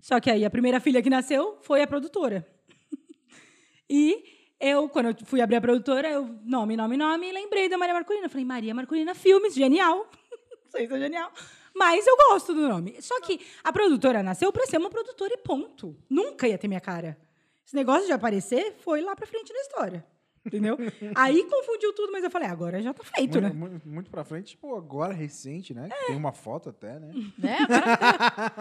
Só 0.00 0.18
que 0.18 0.28
aí 0.28 0.44
a 0.44 0.50
primeira 0.50 0.80
filha 0.80 1.00
que 1.00 1.08
nasceu 1.08 1.56
foi 1.62 1.80
a 1.80 1.86
produtora. 1.86 2.44
e 3.88 4.24
eu, 4.58 4.88
quando 4.88 5.10
eu 5.10 5.16
fui 5.26 5.40
abrir 5.40 5.54
a 5.54 5.60
produtora, 5.60 6.08
eu, 6.08 6.24
nome, 6.44 6.76
nome, 6.76 6.96
nome, 6.96 7.30
lembrei 7.30 7.68
da 7.68 7.78
Maria 7.78 7.94
Marcolina. 7.94 8.28
Falei, 8.28 8.44
Maria 8.44 8.74
Marcolina 8.74 9.14
Filmes, 9.14 9.54
genial. 9.54 10.10
Não 10.64 10.70
sei 10.72 10.88
se 10.88 10.94
é 10.94 10.98
genial. 10.98 11.30
Mas 11.72 12.04
eu 12.04 12.16
gosto 12.16 12.52
do 12.52 12.68
nome. 12.68 13.00
Só 13.00 13.20
que 13.20 13.40
a 13.62 13.72
produtora 13.72 14.24
nasceu 14.24 14.52
pra 14.52 14.66
ser 14.66 14.78
uma 14.78 14.90
produtora 14.90 15.34
e 15.34 15.38
ponto. 15.38 15.96
Nunca 16.10 16.48
ia 16.48 16.58
ter 16.58 16.66
minha 16.66 16.80
cara. 16.80 17.16
Esse 17.64 17.76
negócio 17.76 18.06
de 18.06 18.12
aparecer 18.12 18.74
foi 18.80 19.02
lá 19.02 19.14
pra 19.14 19.24
frente 19.24 19.52
da 19.52 19.60
história. 19.60 20.04
Entendeu? 20.46 20.76
Aí 21.14 21.42
confundiu 21.44 21.92
tudo, 21.92 22.12
mas 22.12 22.22
eu 22.24 22.30
falei, 22.30 22.48
ah, 22.48 22.52
agora 22.52 22.80
já 22.80 22.94
tá 22.94 23.02
feito, 23.02 23.40
né? 23.40 23.48
Muito, 23.48 23.58
muito, 23.72 23.88
muito 23.88 24.10
pra 24.10 24.24
frente, 24.24 24.50
tipo, 24.52 24.74
agora 24.76 25.12
recente, 25.12 25.74
né? 25.74 25.88
Tem 26.06 26.16
uma 26.16 26.32
foto 26.32 26.68
até, 26.70 26.98
né? 27.00 27.10
Né? 27.36 27.56
Agora 27.60 27.96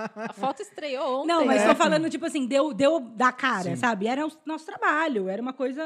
tem- 0.09 0.23
a 0.25 0.33
foto 0.33 0.61
estreou 0.61 1.21
ontem. 1.21 1.27
Não, 1.27 1.45
mas 1.45 1.61
É. 1.61 1.67
tô 1.69 1.75
falando, 1.75 2.09
tipo 2.09 2.25
assim, 2.25 2.47
deu, 2.47 2.73
deu 2.73 2.99
da 2.99 3.31
cara, 3.31 3.63
Sim. 3.71 3.75
sabe? 3.75 4.07
Era 4.07 4.25
o 4.25 4.31
nosso 4.45 4.65
trabalho, 4.65 5.29
era 5.29 5.41
uma 5.41 5.53
coisa. 5.53 5.81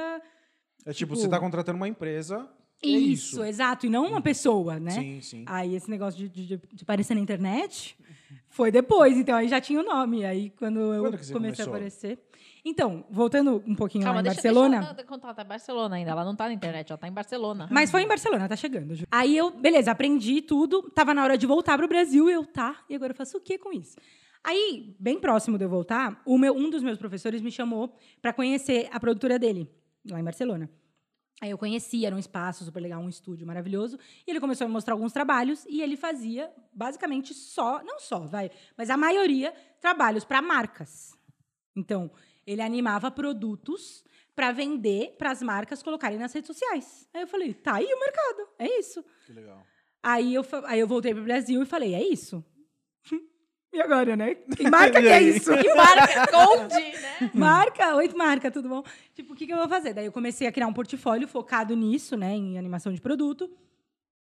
É 0.86 0.94
tipo, 0.94 1.14
Tipo- 1.14 1.16
você 1.18 1.28
tá 1.28 1.40
contratando 1.40 1.76
uma 1.78 1.88
empresa. 1.88 2.48
é 2.82 2.88
Isso, 2.88 3.36
isso. 3.36 3.44
exato. 3.44 3.86
E 3.86 3.90
não 3.90 4.06
uma 4.08 4.22
pessoa, 4.22 4.80
né? 4.80 4.92
Sim, 4.92 5.22
sim. 5.22 5.44
Aí 5.48 5.76
esse 5.76 5.90
negócio 5.90 6.18
de, 6.18 6.30
de, 6.30 6.58
de- 6.58 6.84
aparecer 6.84 7.14
na 7.14 7.20
internet 7.20 7.98
foi 8.48 8.72
depois, 8.72 9.18
então 9.18 9.36
aí 9.36 9.50
já 9.50 9.60
tinha 9.60 9.82
o 9.82 9.84
nome. 9.84 10.24
Aí 10.26 10.50
quando 10.52 10.80
eu 10.80 11.02
Quando 11.04 11.12
comecei 11.12 11.34
começou? 11.34 11.66
a 11.66 11.68
aparecer. 11.68 12.20
Então, 12.70 13.04
voltando 13.10 13.64
um 13.66 13.74
pouquinho 13.74 14.04
Calma, 14.04 14.18
lá 14.18 14.22
em 14.22 14.24
deixa, 14.26 14.36
Barcelona. 14.36 14.80
deixa 14.80 15.02
eu 15.02 15.06
contar. 15.08 15.30
Ela 15.30 15.36
tá 15.36 15.42
em 15.42 15.48
Barcelona 15.48 15.96
ainda. 15.96 16.12
Ela 16.12 16.24
não 16.24 16.36
tá 16.36 16.46
na 16.46 16.54
internet, 16.54 16.92
ela 16.92 17.00
tá 17.00 17.08
em 17.08 17.12
Barcelona. 17.12 17.68
Mas 17.72 17.90
foi 17.90 18.04
em 18.04 18.08
Barcelona, 18.08 18.48
tá 18.48 18.56
chegando. 18.56 18.94
Ju. 18.94 19.08
Aí 19.12 19.36
eu, 19.36 19.50
beleza, 19.50 19.90
aprendi 19.90 20.40
tudo. 20.40 20.84
Tava 20.92 21.12
na 21.12 21.24
hora 21.24 21.36
de 21.36 21.48
voltar 21.48 21.80
pro 21.80 21.88
Brasil, 21.88 22.30
eu, 22.30 22.46
tá. 22.46 22.76
E 22.88 22.94
agora 22.94 23.12
eu 23.12 23.16
faço 23.16 23.38
o 23.38 23.42
que 23.42 23.58
com 23.58 23.74
isso? 23.74 23.98
Aí, 24.44 24.96
bem 25.00 25.20
próximo 25.20 25.58
de 25.58 25.66
eu 25.66 25.70
voltar, 25.70 26.22
meu, 26.28 26.56
um 26.56 26.70
dos 26.70 26.84
meus 26.84 27.00
professores 27.00 27.42
me 27.42 27.52
chamou 27.52 27.94
para 28.22 28.32
conhecer 28.32 28.88
a 28.92 29.00
produtora 29.00 29.40
dele, 29.40 29.68
lá 30.08 30.20
em 30.20 30.24
Barcelona. 30.24 30.70
Aí 31.42 31.50
eu 31.50 31.58
conheci, 31.58 32.06
era 32.06 32.16
um 32.16 32.20
espaço 32.20 32.64
super 32.64 32.80
legal, 32.82 33.02
um 33.02 33.10
estúdio 33.10 33.48
maravilhoso. 33.48 33.98
E 34.28 34.30
ele 34.30 34.40
começou 34.40 34.66
a 34.66 34.68
me 34.68 34.74
mostrar 34.74 34.94
alguns 34.94 35.12
trabalhos 35.12 35.66
e 35.66 35.82
ele 35.82 35.98
fazia 35.98 36.52
basicamente 36.72 37.34
só, 37.34 37.84
não 37.84 38.00
só, 38.00 38.20
vai, 38.20 38.52
mas 38.78 38.90
a 38.90 38.98
maioria 38.98 39.54
trabalhos 39.82 40.24
para 40.24 40.42
marcas. 40.42 41.18
Então, 41.76 42.12
ele 42.50 42.62
animava 42.62 43.12
produtos 43.12 44.04
para 44.36 44.52
vender 44.52 45.16
para 45.18 45.32
as 45.32 45.42
marcas 45.42 45.84
colocarem 45.84 46.18
nas 46.18 46.34
redes 46.34 46.48
sociais. 46.48 47.08
Aí 47.14 47.22
eu 47.22 47.28
falei, 47.28 47.54
tá 47.54 47.76
aí 47.76 47.86
o 47.86 48.00
mercado, 48.00 48.48
é 48.58 48.80
isso. 48.80 49.06
Que 49.26 49.34
legal. 49.34 49.62
Aí 50.02 50.34
eu, 50.34 50.46
aí 50.66 50.80
eu 50.80 50.88
voltei 50.88 51.14
pro 51.14 51.24
Brasil 51.24 51.62
e 51.62 51.66
falei, 51.66 51.94
é 51.94 52.04
isso. 52.04 52.44
E 53.72 53.80
agora, 53.80 54.16
né? 54.16 54.34
Que 54.58 54.64
marca 54.68 55.00
E 55.00 55.04
que 55.04 55.08
é 55.10 55.22
isso? 55.22 55.56
Que 55.56 55.76
marca, 55.76 56.28
Conde, 56.32 56.74
né? 56.74 57.32
Marca, 57.36 57.96
oi, 57.98 58.10
marca, 58.16 58.50
tudo 58.50 58.68
bom? 58.68 58.84
Tipo, 59.14 59.34
o 59.34 59.36
que, 59.36 59.46
que 59.46 59.54
eu 59.54 59.58
vou 59.58 59.70
fazer? 59.70 59.94
Daí 59.94 60.08
eu 60.08 60.12
comecei 60.12 60.48
a 60.48 60.52
criar 60.52 60.66
um 60.66 60.74
portfólio 60.74 61.28
focado 61.28 61.76
nisso, 61.76 62.18
né? 62.18 62.34
Em 62.34 62.58
animação 62.58 62.92
de 62.92 63.00
produto. 63.00 63.48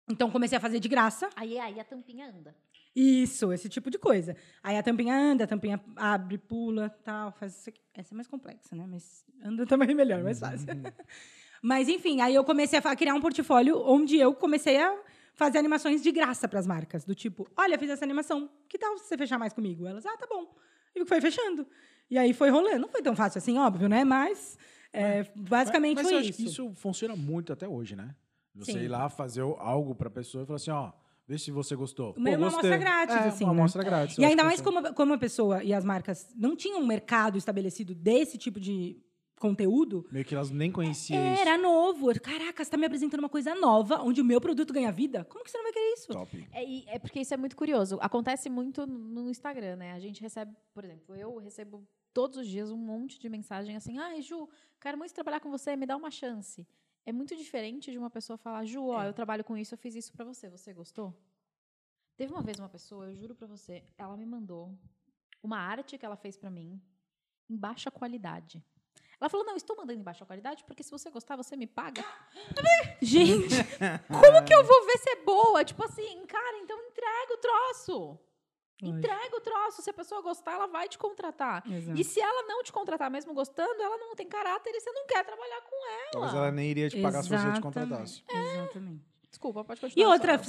Então 0.09 0.29
comecei 0.29 0.57
a 0.57 0.59
fazer 0.59 0.81
de 0.81 0.89
graça. 0.89 1.29
Aí, 1.33 1.57
aí 1.57 1.79
a 1.79 1.85
tampinha 1.85 2.27
anda. 2.27 2.53
Isso, 2.99 3.53
esse 3.53 3.69
tipo 3.69 3.91
de 3.91 3.99
coisa. 3.99 4.35
Aí 4.63 4.75
a 4.75 4.81
tampinha 4.81 5.15
anda, 5.15 5.43
a 5.43 5.47
tampinha 5.47 5.79
abre, 5.95 6.35
pula, 6.39 6.89
tal, 7.03 7.31
faz 7.31 7.55
isso 7.55 7.69
aqui. 7.69 7.79
Essa 7.93 8.11
é 8.11 8.15
mais 8.15 8.27
complexa, 8.27 8.75
né? 8.75 8.87
Mas 8.89 9.23
anda 9.43 9.67
também 9.69 9.91
é 9.91 9.93
melhor, 9.93 10.23
mais 10.23 10.39
fácil. 10.39 10.65
Mas 11.61 11.87
enfim, 11.89 12.21
aí 12.21 12.33
eu 12.33 12.43
comecei 12.43 12.79
a 12.83 12.95
criar 12.95 13.13
um 13.13 13.21
portfólio 13.21 13.79
onde 13.85 14.17
eu 14.17 14.33
comecei 14.33 14.81
a 14.81 14.99
fazer 15.35 15.59
animações 15.59 16.01
de 16.01 16.11
graça 16.11 16.47
para 16.47 16.59
as 16.59 16.65
marcas, 16.65 17.05
do 17.05 17.13
tipo, 17.13 17.47
olha, 17.55 17.77
fiz 17.77 17.91
essa 17.91 18.03
animação, 18.03 18.49
que 18.67 18.79
tal 18.79 18.97
você 18.97 19.15
fechar 19.15 19.37
mais 19.37 19.53
comigo? 19.53 19.85
Elas, 19.85 20.03
ah, 20.03 20.17
tá 20.17 20.25
bom. 20.25 20.55
E 20.95 21.05
foi 21.05 21.21
fechando. 21.21 21.67
E 22.09 22.17
aí 22.17 22.33
foi 22.33 22.49
rolando. 22.49 22.79
Não 22.79 22.89
foi 22.89 23.03
tão 23.03 23.15
fácil 23.15 23.37
assim, 23.37 23.59
óbvio, 23.59 23.87
né? 23.87 24.03
Mas 24.03 24.57
é, 24.91 25.23
basicamente 25.35 25.97
mas, 25.97 26.05
mas 26.05 26.07
foi 26.07 26.15
eu 26.15 26.19
acho 26.19 26.29
isso. 26.31 26.37
que 26.37 26.49
isso 26.49 26.73
funciona 26.73 27.15
muito 27.15 27.53
até 27.53 27.67
hoje, 27.67 27.95
né? 27.95 28.15
Você 28.55 28.71
Sim. 28.71 28.79
ir 28.79 28.87
lá 28.87 29.07
fazer 29.07 29.41
algo 29.41 29.93
pra 29.93 30.09
pessoa 30.09 30.43
e 30.43 30.47
falar 30.47 30.55
assim, 30.55 30.71
ó, 30.71 30.91
vê 31.27 31.37
se 31.37 31.51
você 31.51 31.75
gostou. 31.75 32.13
Uma- 32.17 32.29
uma 32.29 32.37
gostei. 32.37 32.71
amostra 32.71 32.77
grátis, 32.77 33.15
é, 33.15 33.19
assim, 33.27 33.43
Uma 33.43 33.53
né? 33.53 33.59
amostra 33.59 33.83
grátis. 33.83 34.17
E 34.17 34.25
ainda 34.25 34.43
mais 34.43 34.61
como, 34.61 34.93
como 34.93 35.13
a 35.13 35.17
pessoa 35.17 35.63
e 35.63 35.73
as 35.73 35.83
marcas 35.83 36.27
não 36.35 36.55
tinham 36.55 36.79
um 36.79 36.85
mercado 36.87 37.37
estabelecido 37.37 37.93
desse 37.93 38.37
tipo 38.37 38.59
de 38.59 39.01
conteúdo, 39.39 40.03
Meio 40.11 40.25
que 40.25 40.33
elas 40.33 40.49
nem 40.49 40.71
conheciam 40.71 41.19
era 41.21 41.57
novo. 41.59 42.07
Caraca, 42.19 42.63
você 42.63 42.71
tá 42.71 42.77
me 42.77 42.85
apresentando 42.87 43.19
uma 43.19 43.29
coisa 43.29 43.53
nova, 43.53 44.01
onde 44.01 44.19
o 44.19 44.25
meu 44.25 44.41
produto 44.41 44.73
ganha 44.73 44.91
vida? 44.91 45.23
Como 45.25 45.43
que 45.43 45.51
você 45.51 45.57
não 45.57 45.63
vai 45.65 45.73
querer 45.73 45.93
isso? 45.93 46.03
isso. 46.03 46.13
Top. 46.13 46.47
É, 46.51 46.63
e- 46.65 46.85
é 46.87 46.97
porque 46.97 47.19
isso 47.19 47.33
é 47.33 47.37
muito 47.37 47.55
curioso. 47.55 47.99
Acontece 48.01 48.49
muito 48.49 48.87
no 48.87 49.29
Instagram, 49.29 49.75
né? 49.75 49.91
A 49.93 49.99
gente 49.99 50.21
recebe, 50.21 50.55
por 50.73 50.83
exemplo, 50.83 51.15
eu 51.15 51.37
recebo 51.37 51.87
todos 52.13 52.37
os 52.37 52.47
dias 52.47 52.71
um 52.71 52.77
monte 52.77 53.19
de 53.19 53.29
mensagem 53.29 53.75
assim: 53.75 53.99
ai, 53.99 54.21
Ju, 54.23 54.49
quero 54.81 54.97
muito 54.97 55.13
trabalhar 55.13 55.39
com 55.39 55.51
você, 55.51 55.75
me 55.75 55.85
dá 55.85 55.95
uma 55.95 56.09
chance. 56.09 56.65
É 57.07 57.11
muito 57.13 57.37
diferente 57.37 57.89
de 57.89 57.97
uma 57.97 58.09
pessoa 58.09 58.37
falar: 58.37 58.65
Ju, 58.65 58.85
ó, 58.87 59.01
eu 59.01 59.13
trabalho 59.13 59.41
com 59.41 59.57
isso, 59.57 59.73
eu 59.73 59.77
fiz 59.77 59.95
isso 59.95 60.11
pra 60.11 60.25
você, 60.25 60.49
você 60.49 60.73
gostou? 60.73 61.17
Teve 62.17 62.33
uma 62.33 62.41
vez 62.41 62.59
uma 62.59 62.67
pessoa, 62.67 63.05
eu 63.05 63.15
juro 63.15 63.33
pra 63.33 63.47
você, 63.47 63.81
ela 63.97 64.17
me 64.17 64.25
mandou 64.25 64.77
uma 65.41 65.57
arte 65.57 65.97
que 65.97 66.05
ela 66.05 66.17
fez 66.17 66.35
pra 66.35 66.49
mim 66.49 66.81
em 67.49 67.55
baixa 67.55 67.89
qualidade. 67.89 68.61
Ela 69.21 69.29
falou: 69.29 69.45
não, 69.45 69.55
estou 69.55 69.77
mandando 69.77 70.01
em 70.01 70.03
baixa 70.03 70.25
qualidade 70.25 70.65
porque 70.65 70.83
se 70.83 70.91
você 70.91 71.09
gostar, 71.09 71.37
você 71.37 71.55
me 71.55 71.65
paga. 71.65 72.03
Gente, 73.01 73.55
Como 74.09 74.43
que 74.45 74.53
eu 74.53 74.65
vou 74.65 74.85
ver 74.85 74.97
se 74.97 75.09
é 75.11 75.23
boa? 75.23 75.63
Tipo 75.63 75.85
assim, 75.85 76.25
cara, 76.25 76.57
então 76.57 76.77
entrega 76.89 77.33
o 77.33 77.37
troço. 77.37 78.19
Lógico. 78.81 78.97
Entrega 78.99 79.35
o 79.37 79.41
troço. 79.41 79.81
Se 79.81 79.89
a 79.89 79.93
pessoa 79.93 80.21
gostar, 80.21 80.53
ela 80.53 80.67
vai 80.67 80.87
te 80.87 80.97
contratar. 80.97 81.63
Exato. 81.71 81.99
E 81.99 82.03
se 82.03 82.19
ela 82.19 82.43
não 82.47 82.63
te 82.63 82.71
contratar, 82.71 83.09
mesmo 83.09 83.33
gostando, 83.33 83.81
ela 83.81 83.97
não 83.97 84.15
tem 84.15 84.27
caráter 84.27 84.69
e 84.73 84.79
você 84.79 84.91
não 84.91 85.05
quer 85.07 85.23
trabalhar 85.25 85.61
com 85.61 85.75
Talvez 86.11 86.33
ela. 86.33 86.43
ela 86.45 86.51
nem 86.51 86.69
iria 86.69 86.89
te 86.89 87.01
pagar 87.01 87.23
se 87.23 87.29
você 87.29 87.35
te 87.35 87.39
Exatamente. 87.41 87.61
contratasse. 87.63 88.23
Exatamente. 88.29 89.01
Desculpa, 89.29 89.63
pode 89.63 89.81
continuar. 89.81 90.03
E 90.03 90.07
outra, 90.11 90.39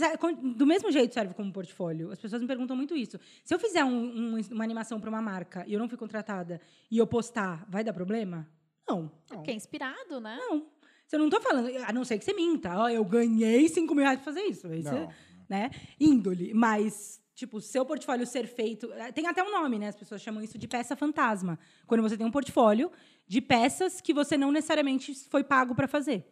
do 0.57 0.67
mesmo 0.67 0.91
jeito 0.93 1.13
serve 1.13 1.35
como 1.35 1.53
portfólio. 1.53 2.11
As 2.13 2.19
pessoas 2.21 2.41
me 2.41 2.49
perguntam 2.49 2.77
muito 2.77 2.95
isso. 2.97 3.19
Se 3.45 3.53
eu 3.55 3.59
fizer 3.59 3.85
um- 3.85 4.37
um- 4.37 4.41
uma 4.53 4.65
animação 4.65 5.01
para 5.01 5.11
uma 5.11 5.21
marca 5.21 5.65
e 5.67 5.73
eu 5.75 5.79
não 5.81 5.89
fui 5.89 5.99
contratada 5.99 6.61
e 6.91 6.97
eu 6.97 7.07
postar, 7.07 7.67
vai 7.69 7.83
dar 7.83 7.93
problema? 7.93 8.49
Não. 8.89 9.11
Porque 9.27 9.51
é 9.51 9.55
inspirado, 9.55 10.21
né? 10.21 10.37
Não. 10.39 10.67
Se 11.07 11.17
eu 11.17 11.21
não 11.21 11.29
tô 11.29 11.41
falando, 11.41 11.69
a 11.87 11.93
não 11.93 12.05
ser 12.05 12.19
que 12.19 12.25
você 12.25 12.33
minta. 12.33 12.79
Ó, 12.79 12.89
eu 12.89 13.05
ganhei 13.05 13.69
5 13.69 13.95
mil 13.95 14.05
reais 14.05 14.21
pra 14.21 14.33
fazer 14.33 14.43
isso. 14.47 14.69
Você- 14.69 14.83
Não. 14.91 15.09
né? 15.49 15.71
Índole. 15.99 16.55
Mas, 16.55 17.21
tipo, 17.39 17.61
seu 17.61 17.87
portfólio 17.87 18.27
ser 18.27 18.47
feito. 18.49 18.93
eh, 18.95 19.13
Tem 19.13 19.27
até 19.29 19.43
um 19.45 19.53
nome, 19.53 19.79
né? 19.79 19.87
As 19.89 19.95
pessoas 19.97 20.21
chamam 20.21 20.43
isso 20.43 20.59
de 20.59 20.67
peça 20.67 20.97
fantasma. 20.97 21.57
Quando 21.87 22.03
você 22.03 22.17
tem 22.17 22.27
um 22.27 22.31
portfólio 22.33 22.91
de 23.29 23.41
peças 23.41 24.01
que 24.01 24.13
você 24.13 24.37
não 24.37 24.51
necessariamente 24.51 25.15
foi 25.31 25.45
pago 25.45 25.73
para 25.75 25.87
fazer. 25.87 26.27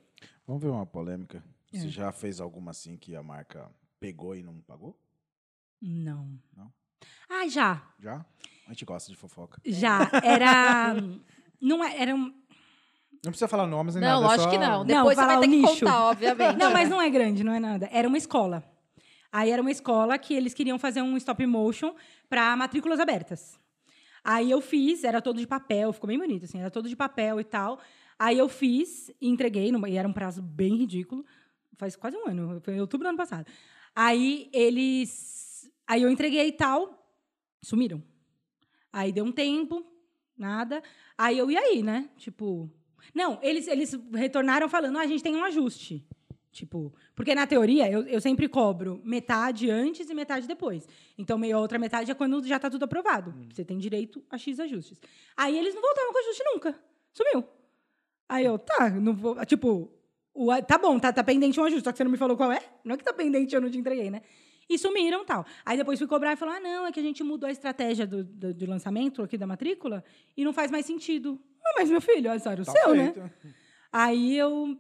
Vamos 0.46 0.62
ver 0.62 0.68
uma 0.68 0.84
polêmica. 0.84 1.44
É. 1.72 1.78
Você 1.78 1.88
já 1.88 2.10
fez 2.10 2.40
alguma 2.40 2.72
assim 2.72 2.96
que 2.96 3.14
a 3.14 3.22
marca 3.22 3.70
pegou 4.00 4.34
e 4.34 4.42
não 4.42 4.60
pagou? 4.62 4.98
Não. 5.80 6.36
Não? 6.56 6.72
Ah, 7.30 7.46
já. 7.48 7.82
Já? 8.00 8.24
A 8.66 8.70
gente 8.70 8.84
gosta 8.84 9.10
de 9.12 9.16
fofoca. 9.16 9.60
Já. 9.64 10.10
Era. 10.24 10.94
Não 11.60 11.82
é- 11.84 12.00
era 12.02 12.14
um. 12.14 12.24
Não 13.24 13.30
precisa 13.32 13.48
falar 13.48 13.66
nomes 13.66 13.94
nem 13.94 14.02
Não, 14.04 14.20
nada. 14.20 14.24
é 14.24 14.26
lógico 14.36 14.44
só- 14.44 14.50
que 14.50 14.58
não. 14.58 14.78
Não, 14.78 14.84
Depois 14.84 15.16
você 15.16 15.22
falar 15.22 15.34
vai 15.38 15.40
ter 15.42 15.48
que 15.54 15.56
nicho. 15.62 15.80
contar, 15.80 16.02
obviamente. 16.04 16.56
Não, 16.58 16.70
mas 16.72 16.88
não 16.90 17.00
é 17.00 17.08
grande, 17.10 17.42
não 17.42 17.52
é 17.52 17.58
nada. 17.58 17.88
Era 17.90 18.06
uma 18.06 18.18
escola. 18.18 18.62
Aí 19.36 19.50
era 19.50 19.60
uma 19.60 19.70
escola 19.70 20.16
que 20.18 20.32
eles 20.32 20.54
queriam 20.54 20.78
fazer 20.78 21.02
um 21.02 21.14
stop 21.18 21.44
motion 21.44 21.94
para 22.26 22.56
matrículas 22.56 22.98
abertas. 22.98 23.60
Aí 24.24 24.50
eu 24.50 24.62
fiz, 24.62 25.04
era 25.04 25.20
todo 25.20 25.38
de 25.38 25.46
papel, 25.46 25.92
ficou 25.92 26.08
bem 26.08 26.18
bonito, 26.18 26.46
assim, 26.46 26.58
era 26.58 26.70
todo 26.70 26.88
de 26.88 26.96
papel 26.96 27.38
e 27.38 27.44
tal. 27.44 27.78
Aí 28.18 28.38
eu 28.38 28.48
fiz 28.48 29.10
entreguei, 29.20 29.70
numa- 29.70 29.90
e 29.90 29.96
era 29.98 30.08
um 30.08 30.12
prazo 30.12 30.40
bem 30.40 30.76
ridículo. 30.76 31.22
Faz 31.76 31.94
quase 31.96 32.16
um 32.16 32.26
ano, 32.26 32.62
foi 32.64 32.76
em 32.76 32.80
outubro 32.80 33.04
do 33.04 33.10
ano 33.10 33.18
passado. 33.18 33.46
Aí 33.94 34.48
eles. 34.54 35.70
Aí 35.86 36.00
eu 36.02 36.08
entreguei 36.08 36.48
e 36.48 36.52
tal, 36.52 37.06
sumiram. 37.62 38.02
Aí 38.90 39.12
deu 39.12 39.22
um 39.26 39.32
tempo, 39.32 39.84
nada. 40.34 40.82
Aí 41.18 41.36
eu, 41.36 41.50
e 41.50 41.58
aí, 41.58 41.82
né? 41.82 42.08
Tipo. 42.16 42.70
Não, 43.14 43.38
eles, 43.42 43.68
eles 43.68 43.92
retornaram 44.14 44.66
falando: 44.66 44.96
ah, 44.96 45.02
a 45.02 45.06
gente 45.06 45.22
tem 45.22 45.36
um 45.36 45.44
ajuste. 45.44 46.06
Tipo, 46.56 46.90
porque 47.14 47.34
na 47.34 47.46
teoria 47.46 47.86
eu, 47.90 48.00
eu 48.06 48.18
sempre 48.18 48.48
cobro 48.48 48.98
metade 49.04 49.70
antes 49.70 50.08
e 50.08 50.14
metade 50.14 50.48
depois. 50.48 50.88
Então, 51.18 51.36
meia 51.36 51.58
outra 51.58 51.78
metade 51.78 52.10
é 52.10 52.14
quando 52.14 52.42
já 52.46 52.58
tá 52.58 52.70
tudo 52.70 52.84
aprovado. 52.86 53.34
Você 53.52 53.62
tem 53.62 53.76
direito 53.76 54.24
a 54.30 54.38
X 54.38 54.58
ajustes. 54.58 54.98
Aí 55.36 55.58
eles 55.58 55.74
não 55.74 55.82
voltavam 55.82 56.12
com 56.14 56.18
ajuste 56.18 56.42
nunca. 56.44 56.80
Sumiu. 57.12 57.44
Aí 58.26 58.46
eu, 58.46 58.58
tá, 58.58 58.88
não 58.88 59.12
vou. 59.14 59.44
Tipo, 59.44 59.92
o, 60.32 60.50
tá 60.62 60.78
bom, 60.78 60.98
tá, 60.98 61.12
tá 61.12 61.22
pendente 61.22 61.60
um 61.60 61.64
ajuste, 61.64 61.84
só 61.84 61.92
que 61.92 61.98
você 61.98 62.04
não 62.04 62.10
me 62.10 62.16
falou 62.16 62.38
qual 62.38 62.50
é? 62.50 62.60
Não 62.82 62.94
é 62.94 62.96
que 62.98 63.04
tá 63.04 63.12
pendente 63.12 63.54
eu 63.54 63.60
não 63.60 63.70
te 63.70 63.76
entreguei, 63.76 64.10
né? 64.10 64.22
E 64.66 64.78
sumiram 64.78 65.26
tal. 65.26 65.44
Aí 65.62 65.76
depois 65.76 65.98
fui 65.98 66.08
cobrar 66.08 66.32
e 66.32 66.36
falou: 66.36 66.54
ah, 66.54 66.60
não, 66.60 66.86
é 66.86 66.90
que 66.92 66.98
a 66.98 67.02
gente 67.02 67.22
mudou 67.22 67.46
a 67.48 67.52
estratégia 67.52 68.06
do, 68.06 68.24
do, 68.24 68.54
de 68.54 68.64
lançamento 68.66 69.22
aqui 69.22 69.36
da 69.36 69.46
matrícula 69.46 70.02
e 70.34 70.42
não 70.42 70.54
faz 70.54 70.70
mais 70.70 70.86
sentido. 70.86 71.38
Ah, 71.62 71.74
mas 71.76 71.90
meu 71.90 72.00
filho, 72.00 72.30
é 72.30 72.38
só 72.38 72.50
era 72.50 72.62
o 72.62 72.64
Tá 72.64 72.72
seu, 72.72 72.94
né? 72.94 73.12
feito. 73.12 73.30
Aí 73.92 74.36
eu. 74.36 74.76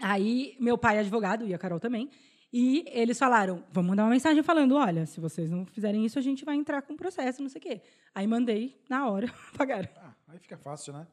Aí 0.00 0.56
meu 0.60 0.76
pai 0.78 0.96
é 0.96 1.00
advogado, 1.00 1.46
e 1.46 1.54
a 1.54 1.58
Carol 1.58 1.80
também. 1.80 2.10
E 2.52 2.84
eles 2.88 3.18
falaram: 3.18 3.62
vamos 3.70 3.90
mandar 3.90 4.04
uma 4.04 4.10
mensagem 4.10 4.42
falando: 4.42 4.74
olha, 4.76 5.06
se 5.06 5.20
vocês 5.20 5.50
não 5.50 5.66
fizerem 5.66 6.04
isso, 6.04 6.18
a 6.18 6.22
gente 6.22 6.44
vai 6.44 6.56
entrar 6.56 6.82
com 6.82 6.96
processo, 6.96 7.42
não 7.42 7.48
sei 7.48 7.58
o 7.58 7.62
quê. 7.62 7.82
Aí 8.14 8.26
mandei, 8.26 8.80
na 8.88 9.08
hora, 9.08 9.30
pagaram. 9.56 9.88
Ah, 9.96 10.12
aí 10.28 10.38
fica 10.38 10.56
fácil, 10.56 10.92
né? 10.92 11.06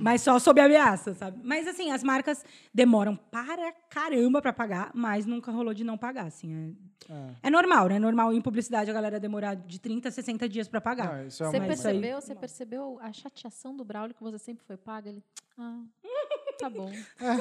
Mas 0.00 0.22
só 0.22 0.38
sob 0.38 0.60
ameaça, 0.60 1.14
sabe? 1.14 1.38
Mas 1.44 1.68
assim, 1.68 1.90
as 1.92 2.02
marcas 2.02 2.44
demoram 2.72 3.14
para 3.14 3.70
caramba 3.90 4.40
para 4.40 4.52
pagar, 4.52 4.90
mas 4.94 5.26
nunca 5.26 5.52
rolou 5.52 5.74
de 5.74 5.84
não 5.84 5.96
pagar, 5.96 6.26
assim. 6.26 6.74
É, 7.08 7.12
É. 7.12 7.34
é 7.44 7.50
normal, 7.50 7.88
né? 7.88 7.96
É 7.96 7.98
normal 7.98 8.32
em 8.32 8.40
publicidade 8.40 8.90
a 8.90 8.94
galera 8.94 9.20
demorar 9.20 9.54
de 9.54 9.78
30 9.78 10.08
a 10.08 10.12
60 10.12 10.48
dias 10.48 10.68
para 10.68 10.80
pagar. 10.80 11.18
Não, 11.18 11.26
isso 11.26 11.44
é 11.44 11.46
Você 11.50 11.60
percebeu, 11.60 12.20
você 12.20 12.34
percebeu 12.34 12.98
a 13.00 13.12
chateação 13.12 13.76
do 13.76 13.84
Braulio 13.84 14.14
que 14.14 14.22
você 14.22 14.38
sempre 14.38 14.64
foi 14.66 14.76
paga? 14.76 15.10
Ele, 15.10 15.22
ah, 15.58 15.82
tá 16.58 16.68
bom. 16.68 16.90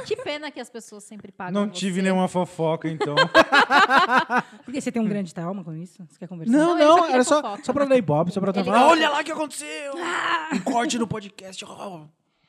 Que 0.06 0.16
pena 0.18 0.50
que 0.52 0.60
as 0.60 0.70
pessoas 0.70 1.04
sempre 1.04 1.32
pagam 1.32 1.54
Não 1.54 1.70
tive 1.70 1.96
você. 1.96 2.02
nenhuma 2.04 2.28
fofoca, 2.28 2.88
então. 2.90 3.16
Porque 4.64 4.80
você 4.80 4.92
tem 4.92 5.02
um 5.02 5.08
grande 5.08 5.34
trauma 5.34 5.64
com 5.64 5.74
isso? 5.74 6.06
Você 6.10 6.20
quer 6.20 6.28
conversar? 6.28 6.52
não, 6.52 6.78
Não, 6.78 6.98
não, 6.98 7.06
era 7.06 7.24
só, 7.24 7.42
fofoca. 7.42 7.64
só 7.64 7.74
pra 7.74 7.86
dar 7.86 7.98
ibope, 7.98 8.32
só 8.32 8.40
pra 8.40 8.52
Ele 8.56 8.64
falar. 8.64 8.88
Olha 8.88 9.10
lá 9.10 9.22
o 9.22 9.24
que 9.24 9.32
aconteceu! 9.32 9.94
Um 10.54 10.60
corte 10.60 10.98
no 10.98 11.08
podcast. 11.08 11.66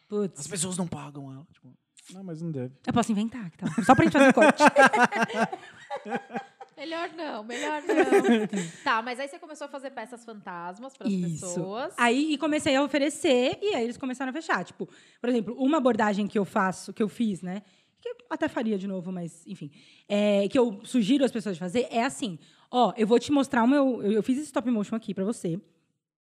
Putz, 0.09 0.41
as 0.41 0.47
pessoas 0.47 0.77
não 0.77 0.87
pagam 0.87 1.33
ela. 1.33 1.47
Tipo, 1.53 1.69
não, 2.15 2.25
mas 2.25 2.41
não 2.41 2.51
deve. 2.51 2.73
eu 2.87 2.93
posso 2.93 3.13
inventar, 3.13 3.51
que 3.51 3.59
tal? 3.59 3.69
Só 3.85 3.95
pra 3.95 4.05
gente 4.05 4.13
fazer 4.13 4.33
corte. 4.33 4.63
Melhor 6.79 7.11
não, 7.17 7.43
melhor 7.43 7.83
não. 7.83 8.47
tá, 8.85 9.03
mas 9.03 9.19
aí 9.19 9.27
você 9.27 9.37
começou 9.37 9.64
a 9.64 9.69
fazer 9.69 9.91
peças 9.91 10.25
fantasmas 10.25 10.97
para 10.97 11.09
as 11.09 11.14
pessoas. 11.14 11.93
Aí 11.97 12.35
e 12.35 12.38
comecei 12.38 12.77
a 12.77 12.83
oferecer 12.85 13.59
e 13.61 13.75
aí 13.75 13.83
eles 13.83 13.97
começaram 13.97 14.31
a 14.31 14.33
fechar. 14.33 14.64
Tipo, 14.64 14.88
por 15.21 15.29
exemplo, 15.29 15.57
uma 15.59 15.79
abordagem 15.79 16.29
que 16.29 16.38
eu 16.38 16.45
faço, 16.45 16.93
que 16.93 17.03
eu 17.03 17.09
fiz, 17.09 17.43
né? 17.43 17.62
Que 18.01 18.11
eu 18.11 18.17
até 18.31 18.47
faria 18.47 18.79
de 18.79 18.87
novo, 18.87 19.11
mas 19.11 19.45
enfim. 19.45 19.73
É, 20.09 20.47
que 20.47 20.57
eu 20.57 20.81
sugiro 20.85 21.25
as 21.25 21.33
pessoas 21.33 21.57
de 21.57 21.61
fazer 21.61 21.88
é 21.91 22.05
assim: 22.05 22.38
ó, 22.71 22.93
eu 22.97 23.09
vou 23.09 23.19
te 23.19 23.33
mostrar 23.33 23.64
o 23.64 23.67
meu. 23.67 24.01
Eu, 24.01 24.12
eu 24.12 24.23
fiz 24.23 24.38
esse 24.38 24.47
stop 24.47 24.71
motion 24.71 24.95
aqui 24.95 25.12
pra 25.12 25.25
você. 25.25 25.61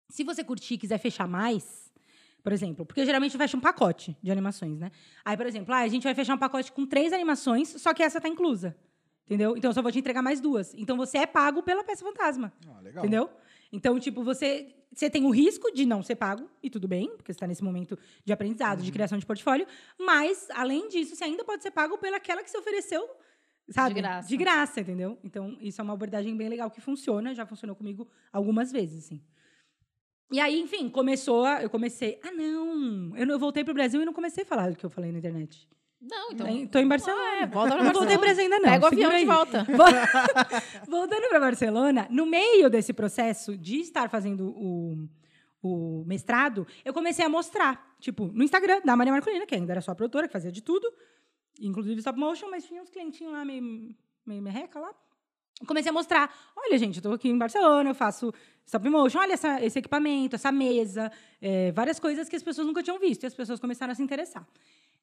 Se 0.08 0.22
você 0.22 0.44
curtir 0.44 0.74
e 0.74 0.78
quiser 0.78 0.98
fechar 0.98 1.26
mais, 1.26 1.92
por 2.44 2.52
exemplo, 2.52 2.86
porque 2.86 3.04
geralmente 3.04 3.36
fecha 3.36 3.56
um 3.56 3.60
pacote 3.60 4.16
de 4.22 4.30
animações, 4.30 4.78
né? 4.78 4.92
Aí, 5.24 5.36
por 5.36 5.46
exemplo, 5.46 5.74
ah, 5.74 5.78
a 5.78 5.88
gente 5.88 6.04
vai 6.04 6.14
fechar 6.14 6.34
um 6.34 6.38
pacote 6.38 6.70
com 6.70 6.86
três 6.86 7.12
animações, 7.12 7.70
só 7.82 7.92
que 7.92 8.04
essa 8.04 8.20
tá 8.20 8.28
inclusa. 8.28 8.76
Entendeu? 9.26 9.56
Então 9.56 9.70
eu 9.70 9.74
só 9.74 9.80
vou 9.82 9.90
te 9.90 9.98
entregar 9.98 10.22
mais 10.22 10.40
duas. 10.40 10.74
Então 10.74 10.96
você 10.96 11.18
é 11.18 11.26
pago 11.26 11.62
pela 11.62 11.82
peça 11.82 12.04
fantasma. 12.04 12.52
Ah, 12.68 12.80
legal. 12.80 13.04
Entendeu? 13.04 13.30
Então, 13.72 13.98
tipo, 13.98 14.22
você, 14.22 14.74
você 14.92 15.08
tem 15.10 15.24
o 15.24 15.30
risco 15.30 15.72
de 15.72 15.84
não 15.86 16.02
ser 16.02 16.14
pago, 16.14 16.48
e 16.62 16.68
tudo 16.70 16.86
bem, 16.86 17.08
porque 17.16 17.32
você 17.32 17.36
está 17.36 17.46
nesse 17.46 17.64
momento 17.64 17.98
de 18.24 18.32
aprendizado, 18.32 18.78
Uhum. 18.78 18.84
de 18.84 18.92
criação 18.92 19.18
de 19.18 19.26
portfólio, 19.26 19.66
mas, 19.98 20.48
além 20.50 20.88
disso, 20.88 21.16
você 21.16 21.24
ainda 21.24 21.42
pode 21.42 21.62
ser 21.62 21.70
pago 21.72 21.98
pelaquela 21.98 22.42
que 22.44 22.50
você 22.50 22.58
ofereceu, 22.58 23.02
sabe? 23.70 23.94
De 23.94 24.00
graça. 24.00 24.28
De 24.28 24.36
graça, 24.36 24.80
entendeu? 24.80 25.18
Então, 25.24 25.56
isso 25.60 25.80
é 25.80 25.84
uma 25.84 25.94
abordagem 25.94 26.36
bem 26.36 26.48
legal 26.48 26.70
que 26.70 26.80
funciona, 26.80 27.34
já 27.34 27.44
funcionou 27.46 27.74
comigo 27.74 28.06
algumas 28.32 28.70
vezes, 28.70 29.06
assim. 29.06 29.20
E 30.30 30.38
aí, 30.38 30.60
enfim, 30.60 30.88
começou 30.88 31.44
a, 31.44 31.62
eu 31.62 31.70
comecei, 31.70 32.20
ah, 32.22 32.30
não, 32.30 33.16
eu, 33.16 33.26
não- 33.26 33.34
eu 33.34 33.38
voltei 33.38 33.64
pro 33.64 33.74
Brasil 33.74 34.00
e 34.02 34.04
não 34.04 34.12
comecei 34.12 34.44
a 34.44 34.46
falar 34.46 34.70
do 34.70 34.76
que 34.76 34.84
eu 34.86 34.90
falei 34.90 35.10
na 35.10 35.18
internet. 35.18 35.68
Não, 36.06 36.32
então. 36.32 36.66
Tô 36.66 36.78
em 36.78 36.86
Barcelona. 36.88 37.22
Ah, 37.42 37.46
volta 37.46 37.74
pra 37.76 37.84
não 37.84 37.92
voltei 37.92 38.16
Barcelona. 38.16 38.18
Brasil 38.18 38.42
ainda 38.44 38.58
não. 38.58 38.70
Pega 38.70 38.84
o 38.84 38.86
avião 38.88 39.10
de 39.18 39.24
volta. 39.24 39.64
Vol- 39.76 40.86
Voltando 40.88 41.28
para 41.28 41.40
Barcelona, 41.40 42.06
no 42.10 42.26
meio 42.26 42.68
desse 42.68 42.92
processo 42.92 43.56
de 43.56 43.80
estar 43.80 44.10
fazendo 44.10 44.48
o, 44.50 45.08
o 45.62 46.04
mestrado, 46.06 46.66
eu 46.84 46.92
comecei 46.92 47.24
a 47.24 47.28
mostrar, 47.28 47.96
tipo, 48.00 48.26
no 48.26 48.42
Instagram 48.44 48.80
da 48.84 48.94
Maria 48.96 49.12
Marcolina, 49.12 49.46
que 49.46 49.54
ainda 49.54 49.72
era 49.72 49.80
só 49.80 49.92
a 49.92 49.94
produtora, 49.94 50.26
que 50.26 50.32
fazia 50.32 50.52
de 50.52 50.62
tudo, 50.62 50.86
inclusive 51.60 51.98
stop 52.00 52.18
motion, 52.18 52.48
mas 52.50 52.64
tinha 52.64 52.82
uns 52.82 52.90
clientinhos 52.90 53.32
lá 53.32 53.44
meio, 53.44 53.94
meio 54.26 54.42
merreca 54.42 54.78
lá. 54.78 54.90
Comecei 55.66 55.88
a 55.88 55.92
mostrar, 55.92 56.34
olha, 56.56 56.76
gente, 56.76 56.96
eu 56.96 57.02
tô 57.02 57.12
aqui 57.12 57.28
em 57.28 57.38
Barcelona, 57.38 57.88
eu 57.90 57.94
faço 57.94 58.32
stop 58.66 58.88
motion, 58.90 59.20
olha 59.20 59.34
essa- 59.34 59.62
esse 59.64 59.78
equipamento, 59.78 60.34
essa 60.34 60.50
mesa, 60.50 61.10
é, 61.40 61.70
várias 61.72 61.98
coisas 62.00 62.28
que 62.28 62.34
as 62.36 62.42
pessoas 62.42 62.66
nunca 62.66 62.82
tinham 62.82 62.98
visto, 62.98 63.22
e 63.22 63.26
as 63.26 63.34
pessoas 63.34 63.60
começaram 63.60 63.92
a 63.92 63.94
se 63.94 64.02
interessar. 64.02 64.44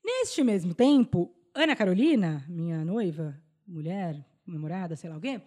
Neste 0.03 0.43
mesmo 0.43 0.73
tempo, 0.73 1.33
Ana 1.53 1.75
Carolina, 1.75 2.43
minha 2.47 2.83
noiva, 2.83 3.39
mulher, 3.67 4.25
namorada, 4.45 4.95
sei 4.95 5.09
lá 5.09 5.17
o 5.17 5.21
quê, 5.21 5.41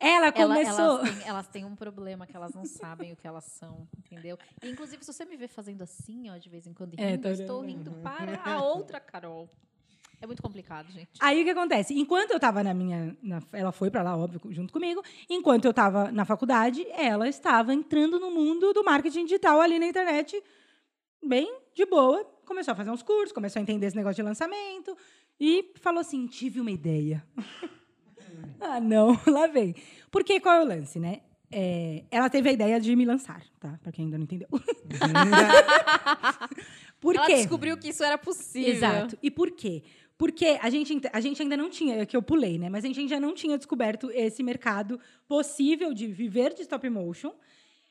ela 0.00 0.30
começou. 0.30 0.98
elas, 1.00 1.10
têm, 1.18 1.28
elas 1.28 1.48
têm 1.48 1.64
um 1.64 1.74
problema 1.74 2.26
que 2.26 2.36
elas 2.36 2.54
não 2.54 2.64
sabem 2.64 3.12
o 3.12 3.16
que 3.16 3.26
elas 3.26 3.44
são, 3.44 3.88
entendeu? 3.98 4.38
E, 4.62 4.70
inclusive, 4.70 5.04
se 5.04 5.12
você 5.12 5.24
me 5.24 5.36
vê 5.36 5.48
fazendo 5.48 5.82
assim, 5.82 6.30
ó, 6.30 6.36
de 6.36 6.48
vez 6.48 6.66
em 6.66 6.72
quando, 6.72 6.90
rindo, 6.92 7.02
É, 7.02 7.16
tô 7.16 7.28
eu 7.28 7.34
estou 7.34 7.60
rindo 7.62 7.90
para 8.02 8.40
a 8.44 8.62
outra 8.62 9.00
Carol. 9.00 9.48
É 10.20 10.26
muito 10.26 10.42
complicado, 10.42 10.90
gente. 10.90 11.10
Aí 11.20 11.40
o 11.40 11.44
que 11.44 11.50
acontece? 11.50 11.94
Enquanto 11.96 12.30
eu 12.32 12.36
estava 12.38 12.62
na 12.64 12.74
minha. 12.74 13.16
na- 13.22 13.40
ela 13.52 13.70
foi 13.70 13.88
para 13.88 14.02
lá, 14.02 14.16
óbvio, 14.16 14.40
junto 14.52 14.72
comigo. 14.72 15.00
Enquanto 15.30 15.64
eu 15.64 15.70
estava 15.70 16.10
na 16.10 16.24
faculdade, 16.24 16.84
ela 16.90 17.28
estava 17.28 17.72
entrando 17.72 18.18
no 18.18 18.28
mundo 18.30 18.72
do 18.72 18.82
marketing 18.82 19.24
digital 19.26 19.60
ali 19.60 19.78
na 19.78 19.86
internet, 19.86 20.42
bem 21.24 21.60
de 21.72 21.86
boa. 21.86 22.26
Começou 22.48 22.72
a 22.72 22.74
fazer 22.74 22.90
uns 22.90 23.02
cursos, 23.02 23.32
começou 23.32 23.60
a 23.60 23.62
entender 23.62 23.86
esse 23.86 23.96
negócio 23.96 24.16
de 24.16 24.22
lançamento 24.22 24.96
e 25.38 25.70
falou 25.76 26.00
assim: 26.00 26.26
tive 26.26 26.60
uma 26.60 26.70
ideia. 26.70 27.22
ah, 28.58 28.80
não, 28.80 29.18
lá 29.28 29.46
vem. 29.46 29.74
Porque 30.10 30.40
qual 30.40 30.54
é 30.56 30.64
o 30.64 30.66
lance, 30.66 30.98
né? 30.98 31.20
É, 31.50 32.04
ela 32.10 32.28
teve 32.30 32.48
a 32.48 32.52
ideia 32.52 32.80
de 32.80 32.96
me 32.96 33.04
lançar, 33.04 33.42
tá? 33.60 33.78
Para 33.82 33.92
quem 33.92 34.06
ainda 34.06 34.16
não 34.18 34.24
entendeu. 34.24 34.48
Por 37.00 37.16
Ela 37.16 37.26
quê? 37.26 37.34
descobriu 37.36 37.76
que 37.76 37.88
isso 37.88 38.02
era 38.02 38.18
possível. 38.18 38.74
Exato. 38.74 39.18
E 39.22 39.30
por 39.30 39.50
quê? 39.52 39.82
Porque 40.16 40.58
a 40.60 40.68
gente, 40.68 40.92
ent- 40.94 41.10
a 41.12 41.20
gente 41.20 41.40
ainda 41.40 41.56
não 41.56 41.70
tinha, 41.70 42.02
é 42.02 42.06
que 42.06 42.16
eu 42.16 42.22
pulei, 42.22 42.58
né? 42.58 42.68
Mas 42.68 42.84
a 42.84 42.88
gente 42.88 42.98
ainda 43.00 43.20
não 43.20 43.34
tinha 43.34 43.56
descoberto 43.56 44.10
esse 44.10 44.42
mercado 44.42 44.98
possível 45.28 45.94
de 45.94 46.08
viver 46.08 46.54
de 46.54 46.62
stop 46.62 46.88
motion. 46.90 47.32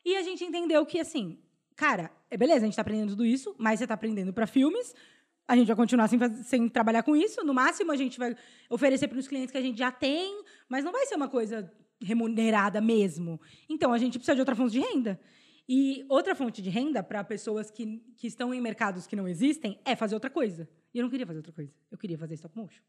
E 0.03 0.15
a 0.17 0.21
gente 0.23 0.43
entendeu 0.43 0.85
que, 0.85 0.99
assim, 0.99 1.39
cara, 1.77 2.11
é 2.29 2.35
beleza, 2.35 2.57
a 2.57 2.65
gente 2.65 2.71
está 2.71 2.81
aprendendo 2.81 3.11
tudo 3.11 3.25
isso, 3.25 3.55
mas 3.57 3.77
você 3.77 3.85
está 3.85 3.93
aprendendo 3.93 4.33
para 4.33 4.47
filmes. 4.47 4.93
A 5.47 5.55
gente 5.55 5.67
vai 5.67 5.75
continuar 5.77 6.09
sem, 6.09 6.19
sem 6.43 6.67
trabalhar 6.67 7.03
com 7.03 7.15
isso. 7.15 7.45
No 7.45 7.53
máximo, 7.53 7.91
a 7.91 7.95
gente 7.95 8.19
vai 8.19 8.35
oferecer 8.69 9.07
para 9.07 9.17
os 9.17 9.27
clientes 9.27 9.51
que 9.51 9.57
a 9.57 9.61
gente 9.61 9.77
já 9.77 9.91
tem, 9.91 10.43
mas 10.67 10.83
não 10.83 10.91
vai 10.91 11.05
ser 11.05 11.15
uma 11.15 11.29
coisa 11.29 11.71
remunerada 12.01 12.81
mesmo. 12.81 13.39
Então, 13.69 13.93
a 13.93 13.97
gente 13.97 14.17
precisa 14.17 14.35
de 14.35 14.41
outra 14.41 14.55
fonte 14.55 14.73
de 14.73 14.79
renda. 14.81 15.17
E 15.69 16.05
outra 16.09 16.35
fonte 16.35 16.61
de 16.61 16.69
renda 16.69 17.03
para 17.03 17.23
pessoas 17.23 17.69
que, 17.69 18.01
que 18.17 18.27
estão 18.27 18.53
em 18.53 18.59
mercados 18.59 19.05
que 19.05 19.15
não 19.15 19.27
existem 19.27 19.79
é 19.85 19.95
fazer 19.95 20.15
outra 20.15 20.29
coisa. 20.29 20.67
E 20.93 20.97
eu 20.97 21.03
não 21.03 21.09
queria 21.09 21.25
fazer 21.25 21.39
outra 21.39 21.53
coisa. 21.53 21.73
Eu 21.91 21.97
queria 21.97 22.17
fazer 22.17 22.33
stop 22.33 22.57
motion. 22.57 22.81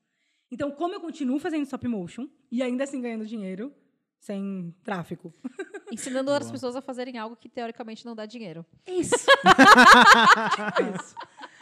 Então, 0.51 0.71
como 0.71 0.95
eu 0.95 1.01
continuo 1.01 1.39
fazendo 1.39 1.63
stop 1.65 1.87
motion 1.87 2.29
e 2.51 2.63
ainda 2.63 2.85
assim 2.85 3.01
ganhando 3.01 3.27
dinheiro 3.27 3.73
sem 4.19 4.75
tráfico? 4.83 5.33
Ensinando 5.93 6.31
outras 6.31 6.51
pessoas 6.51 6.77
a 6.77 6.81
fazerem 6.81 7.19
algo 7.19 7.37
que 7.37 7.49
teoricamente 7.49 8.05
não 8.05 8.15
dá 8.15 8.27
dinheiro. 8.27 8.65
Isso. 8.87 9.15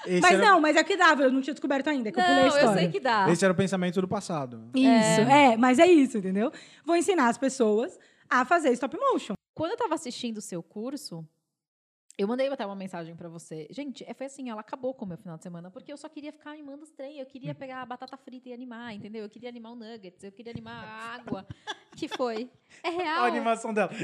Esse, 0.06 0.20
mas 0.20 0.34
era, 0.34 0.46
não, 0.46 0.60
mas 0.60 0.76
é 0.76 0.84
que 0.84 0.96
dava, 0.96 1.24
eu 1.24 1.32
não 1.32 1.40
tinha 1.40 1.52
descoberto 1.52 1.88
ainda, 1.88 2.12
que 2.12 2.20
eu 2.20 2.22
pulei 2.24 2.38
a 2.38 2.40
Não, 2.42 2.46
história. 2.48 2.68
eu 2.68 2.74
sei 2.74 2.88
que 2.90 3.00
dá. 3.00 3.28
esse 3.28 3.44
era 3.44 3.52
o 3.52 3.56
pensamento 3.56 4.00
do 4.00 4.06
passado. 4.06 4.70
Isso, 4.72 5.20
é. 5.22 5.56
mas 5.56 5.80
é 5.80 5.86
isso, 5.86 6.18
entendeu? 6.18 6.52
Vou 6.84 6.94
ensinar 6.94 7.28
as 7.28 7.36
pessoas 7.36 7.98
a 8.30 8.44
fazer 8.44 8.70
stop 8.72 8.96
motion. 8.96 9.34
Quando 9.52 9.70
eu 9.70 9.74
estava 9.74 9.94
assistindo 9.94 10.38
o 10.38 10.40
seu 10.40 10.62
curso, 10.62 11.26
Eu 12.18 12.26
mandei 12.26 12.48
até 12.48 12.64
uma 12.64 12.74
mensagem 12.74 13.14
pra 13.14 13.28
você. 13.28 13.68
Gente, 13.70 14.02
é, 14.08 14.14
foi 14.14 14.24
assim, 14.26 14.48
ela 14.48 14.62
acabou 14.62 14.94
com 14.94 15.04
o 15.04 15.08
meu 15.08 15.18
final 15.18 15.36
de 15.36 15.42
semana, 15.42 15.70
porque 15.70 15.92
eu 15.92 15.98
só 15.98 16.08
queria 16.08 16.32
ficar 16.32 16.52
animando 16.52 16.82
os 16.82 16.90
trem. 16.90 17.18
Eu 17.18 17.26
queria 17.26 17.54
pegar 17.54 17.82
a 17.82 17.86
batata 17.86 18.16
frita 18.16 18.48
e 18.48 18.54
animar, 18.54 18.94
entendeu? 18.94 19.22
Eu 19.22 19.28
queria 19.28 19.50
animar 19.50 19.72
o 19.72 19.76
nuggets, 19.76 20.24
eu 20.24 20.32
queria 20.32 20.50
animar 20.50 20.82
a 20.82 21.14
água. 21.14 21.46
que 21.94 22.08
foi? 22.08 22.50
É 22.82 22.88
real. 22.88 23.24
A 23.24 23.26
animação 23.26 23.74
dela. 23.74 23.90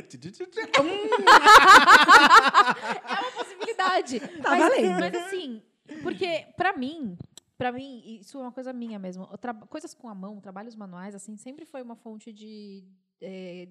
É 3.05 3.21
uma 3.21 3.33
possibilidade. 3.33 4.21
Tá 4.21 4.51
mas, 4.51 4.61
valendo. 4.61 5.01
mas 5.01 5.15
assim, 5.15 5.63
porque 6.03 6.47
pra 6.57 6.77
mim, 6.77 7.17
pra 7.57 7.73
mim, 7.73 8.19
isso 8.21 8.39
é 8.39 8.41
uma 8.43 8.53
coisa 8.53 8.73
minha 8.73 8.99
mesmo. 8.99 9.27
Coisas 9.69 9.95
com 9.95 10.09
a 10.09 10.15
mão, 10.15 10.41
trabalhos 10.41 10.75
manuais, 10.75 11.15
assim, 11.15 11.37
sempre 11.37 11.65
foi 11.65 11.83
uma 11.83 11.97
fonte 11.97 12.33
de 12.33 12.85
é, 13.21 13.69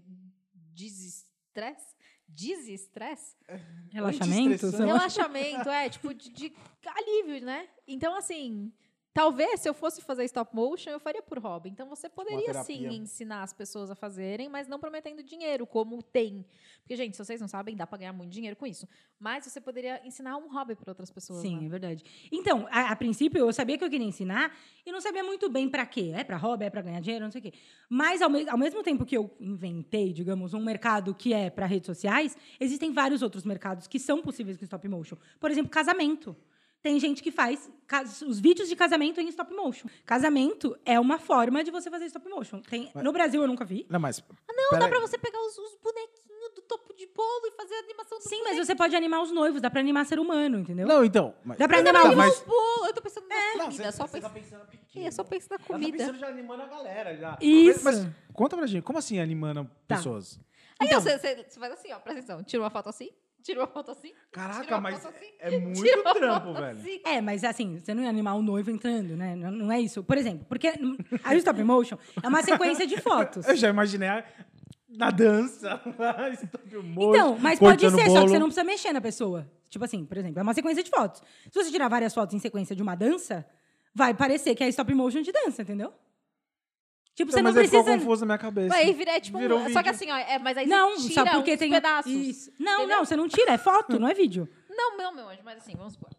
desestresse. 0.53 1.95
Desestresse? 2.35 3.35
Relaxamento? 3.91 4.69
Relaxamento, 4.71 5.69
é, 5.69 5.89
tipo, 5.89 6.13
de, 6.13 6.29
de 6.29 6.53
alívio, 6.85 7.45
né? 7.45 7.67
Então, 7.87 8.15
assim, 8.15 8.71
talvez 9.13 9.59
se 9.59 9.67
eu 9.69 9.73
fosse 9.73 10.01
fazer 10.01 10.23
stop 10.25 10.55
motion, 10.55 10.89
eu 10.89 10.99
faria 10.99 11.21
por 11.21 11.37
hobby. 11.39 11.69
Então, 11.69 11.87
você 11.89 12.07
poderia 12.09 12.53
sim 12.63 12.85
ensinar 12.95 13.43
as 13.43 13.53
pessoas 13.53 13.91
a 13.91 13.95
fazerem, 13.95 14.47
mas 14.49 14.67
não 14.67 14.79
prometendo 14.79 15.21
dinheiro, 15.23 15.65
como 15.67 16.01
tem. 16.01 16.45
Porque, 16.81 16.95
gente, 16.95 17.15
se 17.17 17.23
vocês 17.23 17.39
não 17.41 17.47
sabem, 17.47 17.75
dá 17.75 17.85
pra 17.85 17.97
ganhar 17.97 18.13
muito 18.13 18.31
dinheiro 18.31 18.55
com 18.55 18.65
isso. 18.65 18.87
Mas 19.19 19.45
você 19.45 19.59
poderia 19.61 20.01
ensinar 20.05 20.37
um 20.37 20.51
hobby 20.51 20.75
para 20.75 20.91
outras 20.91 21.11
pessoas. 21.11 21.41
Sim, 21.41 21.59
né? 21.59 21.65
é 21.65 21.69
verdade. 21.69 22.03
Então, 22.31 22.67
a, 22.71 22.91
a 22.91 22.95
princípio, 22.95 23.39
eu 23.39 23.53
sabia 23.53 23.77
que 23.77 23.83
eu 23.83 23.89
queria 23.89 24.07
ensinar 24.07 24.55
e 24.85 24.91
não 24.91 24.99
sabia 25.01 25.23
muito 25.23 25.49
bem 25.49 25.69
pra 25.69 25.85
quê. 25.85 26.11
É 26.15 26.23
pra 26.23 26.37
hobby, 26.37 26.65
é 26.65 26.69
pra 26.69 26.81
ganhar 26.81 26.99
dinheiro, 27.01 27.25
não 27.25 27.31
sei 27.31 27.39
o 27.39 27.43
quê. 27.43 27.53
Mas, 27.89 28.21
ao, 28.21 28.29
me- 28.29 28.49
ao 28.49 28.57
mesmo 28.57 28.81
tempo 28.83 29.05
que 29.05 29.15
eu 29.17 29.29
inventei, 29.39 30.11
digamos, 30.13 30.53
um 30.53 30.63
mercado 30.63 31.13
que 31.13 31.33
é 31.33 31.49
pra 31.49 31.65
redes 31.65 31.85
sociais, 31.85 32.35
existem 32.59 32.91
vários 32.91 33.21
outros 33.21 33.43
mercados 33.43 33.87
que 33.87 33.99
são 33.99 34.21
possíveis 34.21 34.57
com 34.57 34.63
stop 34.63 34.87
motion. 34.87 35.17
Por 35.39 35.51
exemplo, 35.51 35.69
casamento. 35.69 36.35
Tem 36.81 36.99
gente 36.99 37.21
que 37.21 37.31
faz 37.31 37.69
os 38.25 38.39
vídeos 38.39 38.67
de 38.67 38.75
casamento 38.75 39.19
em 39.21 39.27
stop 39.29 39.53
motion. 39.53 39.87
Casamento 40.05 40.75
é 40.85 40.99
uma 40.99 41.19
forma 41.19 41.63
de 41.63 41.69
você 41.69 41.89
fazer 41.91 42.05
stop 42.05 42.27
motion. 42.29 42.59
Tem- 42.61 42.91
no 42.95 43.11
Brasil 43.11 43.41
eu 43.41 43.47
nunca 43.47 43.63
vi. 43.63 43.85
Não, 43.89 43.99
mas. 43.99 44.23
Não, 44.49 44.79
dá 44.79 44.87
pra 44.87 44.99
você 44.99 45.17
pegar 45.17 45.39
os, 45.39 45.57
os 45.57 45.75
bonequinhos 45.81 46.53
do 46.55 46.61
topo 46.63 46.93
de 46.95 47.05
bolo 47.07 47.45
e 47.45 47.51
fazer 47.51 47.75
a 47.75 47.79
animação 47.79 48.17
do 48.17 48.27
Sim, 48.27 48.41
mas 48.43 48.57
você 48.57 48.73
pode 48.75 48.95
animar 48.95 49.21
os 49.21 49.31
noivos, 49.31 49.61
dá 49.61 49.69
pra 49.69 49.79
animar 49.79 50.05
ser 50.05 50.19
humano, 50.19 50.57
entendeu? 50.59 50.87
Não, 50.87 51.05
então. 51.05 51.35
Mas... 51.45 51.57
Dá 51.59 51.67
pra 51.67 51.77
Mas- 51.77 51.85
animar 51.87 52.01
tá, 52.03 52.09
os 52.09 52.15
mas- 52.15 52.33
Os 52.37 52.41
bolos, 52.43 52.87
eu 52.87 52.93
tô 52.93 53.01
pensando 53.01 53.27
na 53.27 53.35
Não, 53.35 53.65
comida, 53.65 53.83
você, 53.83 53.91
só 53.97 54.07
você 54.07 54.21
tá 54.21 54.29
pensando 54.29 54.65
pequeno. 54.65 55.05
Eu 55.05 55.11
só 55.11 55.23
penso 55.23 55.47
na 55.51 55.57
tá 55.59 55.63
comida. 55.65 55.97
pensando 55.97 56.17
já 56.17 56.27
animando 56.29 56.63
a 56.63 56.67
galera. 56.67 57.15
Já. 57.17 57.37
Isso. 57.41 57.83
Mas, 57.83 58.03
mas 58.05 58.13
conta 58.33 58.57
pra 58.57 58.65
gente, 58.65 58.83
como 58.83 58.97
assim 58.97 59.19
animando 59.19 59.69
Tá. 59.87 59.97
pessoas? 59.97 60.39
Aí 60.79 60.87
Então. 60.87 60.99
você, 60.99 61.19
você, 61.19 61.45
você 61.47 61.59
faz 61.59 61.73
assim, 61.73 61.91
ó, 61.93 61.99
presta 61.99 62.21
atenção. 62.21 62.43
Tira 62.43 62.63
uma 62.63 62.71
foto 62.71 62.89
assim, 62.89 63.09
tira 63.41 63.59
uma 63.61 63.67
foto 63.67 63.91
assim. 63.91 64.11
Caraca, 64.31 64.79
mas 64.79 65.05
assim, 65.05 65.25
é 65.39 65.57
muito 65.59 65.81
trampo, 66.13 66.53
velho. 66.53 66.77
assim. 66.79 67.01
É, 67.05 67.21
mas 67.21 67.43
assim, 67.43 67.79
você 67.79 67.93
não 67.93 68.03
ia 68.03 68.09
animar 68.09 68.35
o 68.35 68.41
noivo 68.41 68.69
entrando, 68.71 69.15
né? 69.17 69.35
Não, 69.35 69.51
não 69.51 69.71
é 69.71 69.79
isso. 69.79 70.03
Por 70.03 70.17
exemplo, 70.17 70.45
porque 70.47 70.67
a 71.23 71.35
stop 71.35 71.63
motion 71.63 71.97
é 72.21 72.27
uma 72.27 72.41
sequência 72.43 72.85
de 72.87 72.99
fotos. 73.01 73.47
Eu 73.47 73.55
já 73.55 73.69
imaginei 73.69 74.09
a- 74.09 74.23
na 74.89 75.09
dança. 75.09 75.81
stop 76.33 76.75
motion, 76.83 77.09
Então, 77.15 77.37
mas 77.39 77.59
pode 77.59 77.81
ser, 77.81 77.89
só 77.91 77.97
bolo. 78.07 78.21
que 78.25 78.29
você 78.31 78.39
não 78.39 78.47
precisa 78.47 78.63
mexer 78.63 78.91
na 78.93 79.01
pessoa. 79.01 79.49
Tipo 79.69 79.85
assim, 79.85 80.03
por 80.05 80.17
exemplo, 80.17 80.39
é 80.39 80.43
uma 80.43 80.53
sequência 80.53 80.83
de 80.83 80.89
fotos. 80.89 81.21
Se 81.49 81.63
você 81.63 81.71
tirar 81.71 81.87
várias 81.87 82.13
fotos 82.13 82.35
em 82.35 82.39
sequência 82.39 82.75
de 82.75 82.81
uma 82.83 82.93
dança, 82.95 83.45
vai 83.95 84.13
parecer 84.13 84.53
que 84.53 84.63
é 84.63 84.67
stop 84.69 84.93
motion 84.93 85.21
de 85.21 85.31
dança, 85.31 85.61
entendeu? 85.61 85.93
Tipo, 87.13 87.31
você 87.31 87.41
mas 87.41 87.53
não 87.55 87.61
aí 87.61 87.67
ficou 87.67 87.83
precisa. 87.83 88.03
confuso 88.05 88.21
na 88.21 88.25
minha 88.27 88.37
cabeça. 88.37 88.69
Vai 88.69 88.93
virar 88.93 89.19
tipo 89.19 89.37
Virou 89.37 89.59
um, 89.59 89.63
Só 89.69 89.83
que 89.83 89.91
vídeo. 89.91 89.91
assim, 89.91 90.11
ó, 90.11 90.17
é, 90.17 90.39
mas 90.39 90.57
aí 90.57 90.65
Não, 90.65 90.91
você 90.97 91.13
só 91.13 91.23
tira 91.23 91.35
porque 91.35 91.53
uns 91.53 91.59
tem. 91.59 91.69
pedaços. 91.71 92.11
Isso. 92.11 92.51
Não, 92.57 92.79
entendeu? 92.79 92.97
não, 92.97 93.05
você 93.05 93.15
não 93.15 93.27
tira, 93.27 93.51
é 93.53 93.57
foto, 93.57 93.99
não 93.99 94.07
é 94.07 94.13
vídeo. 94.13 94.47
Não, 94.69 94.97
não, 94.97 95.13
meu 95.13 95.27
anjo, 95.29 95.41
mas 95.43 95.57
assim, 95.57 95.75
vamos 95.75 95.93
supor. 95.93 96.09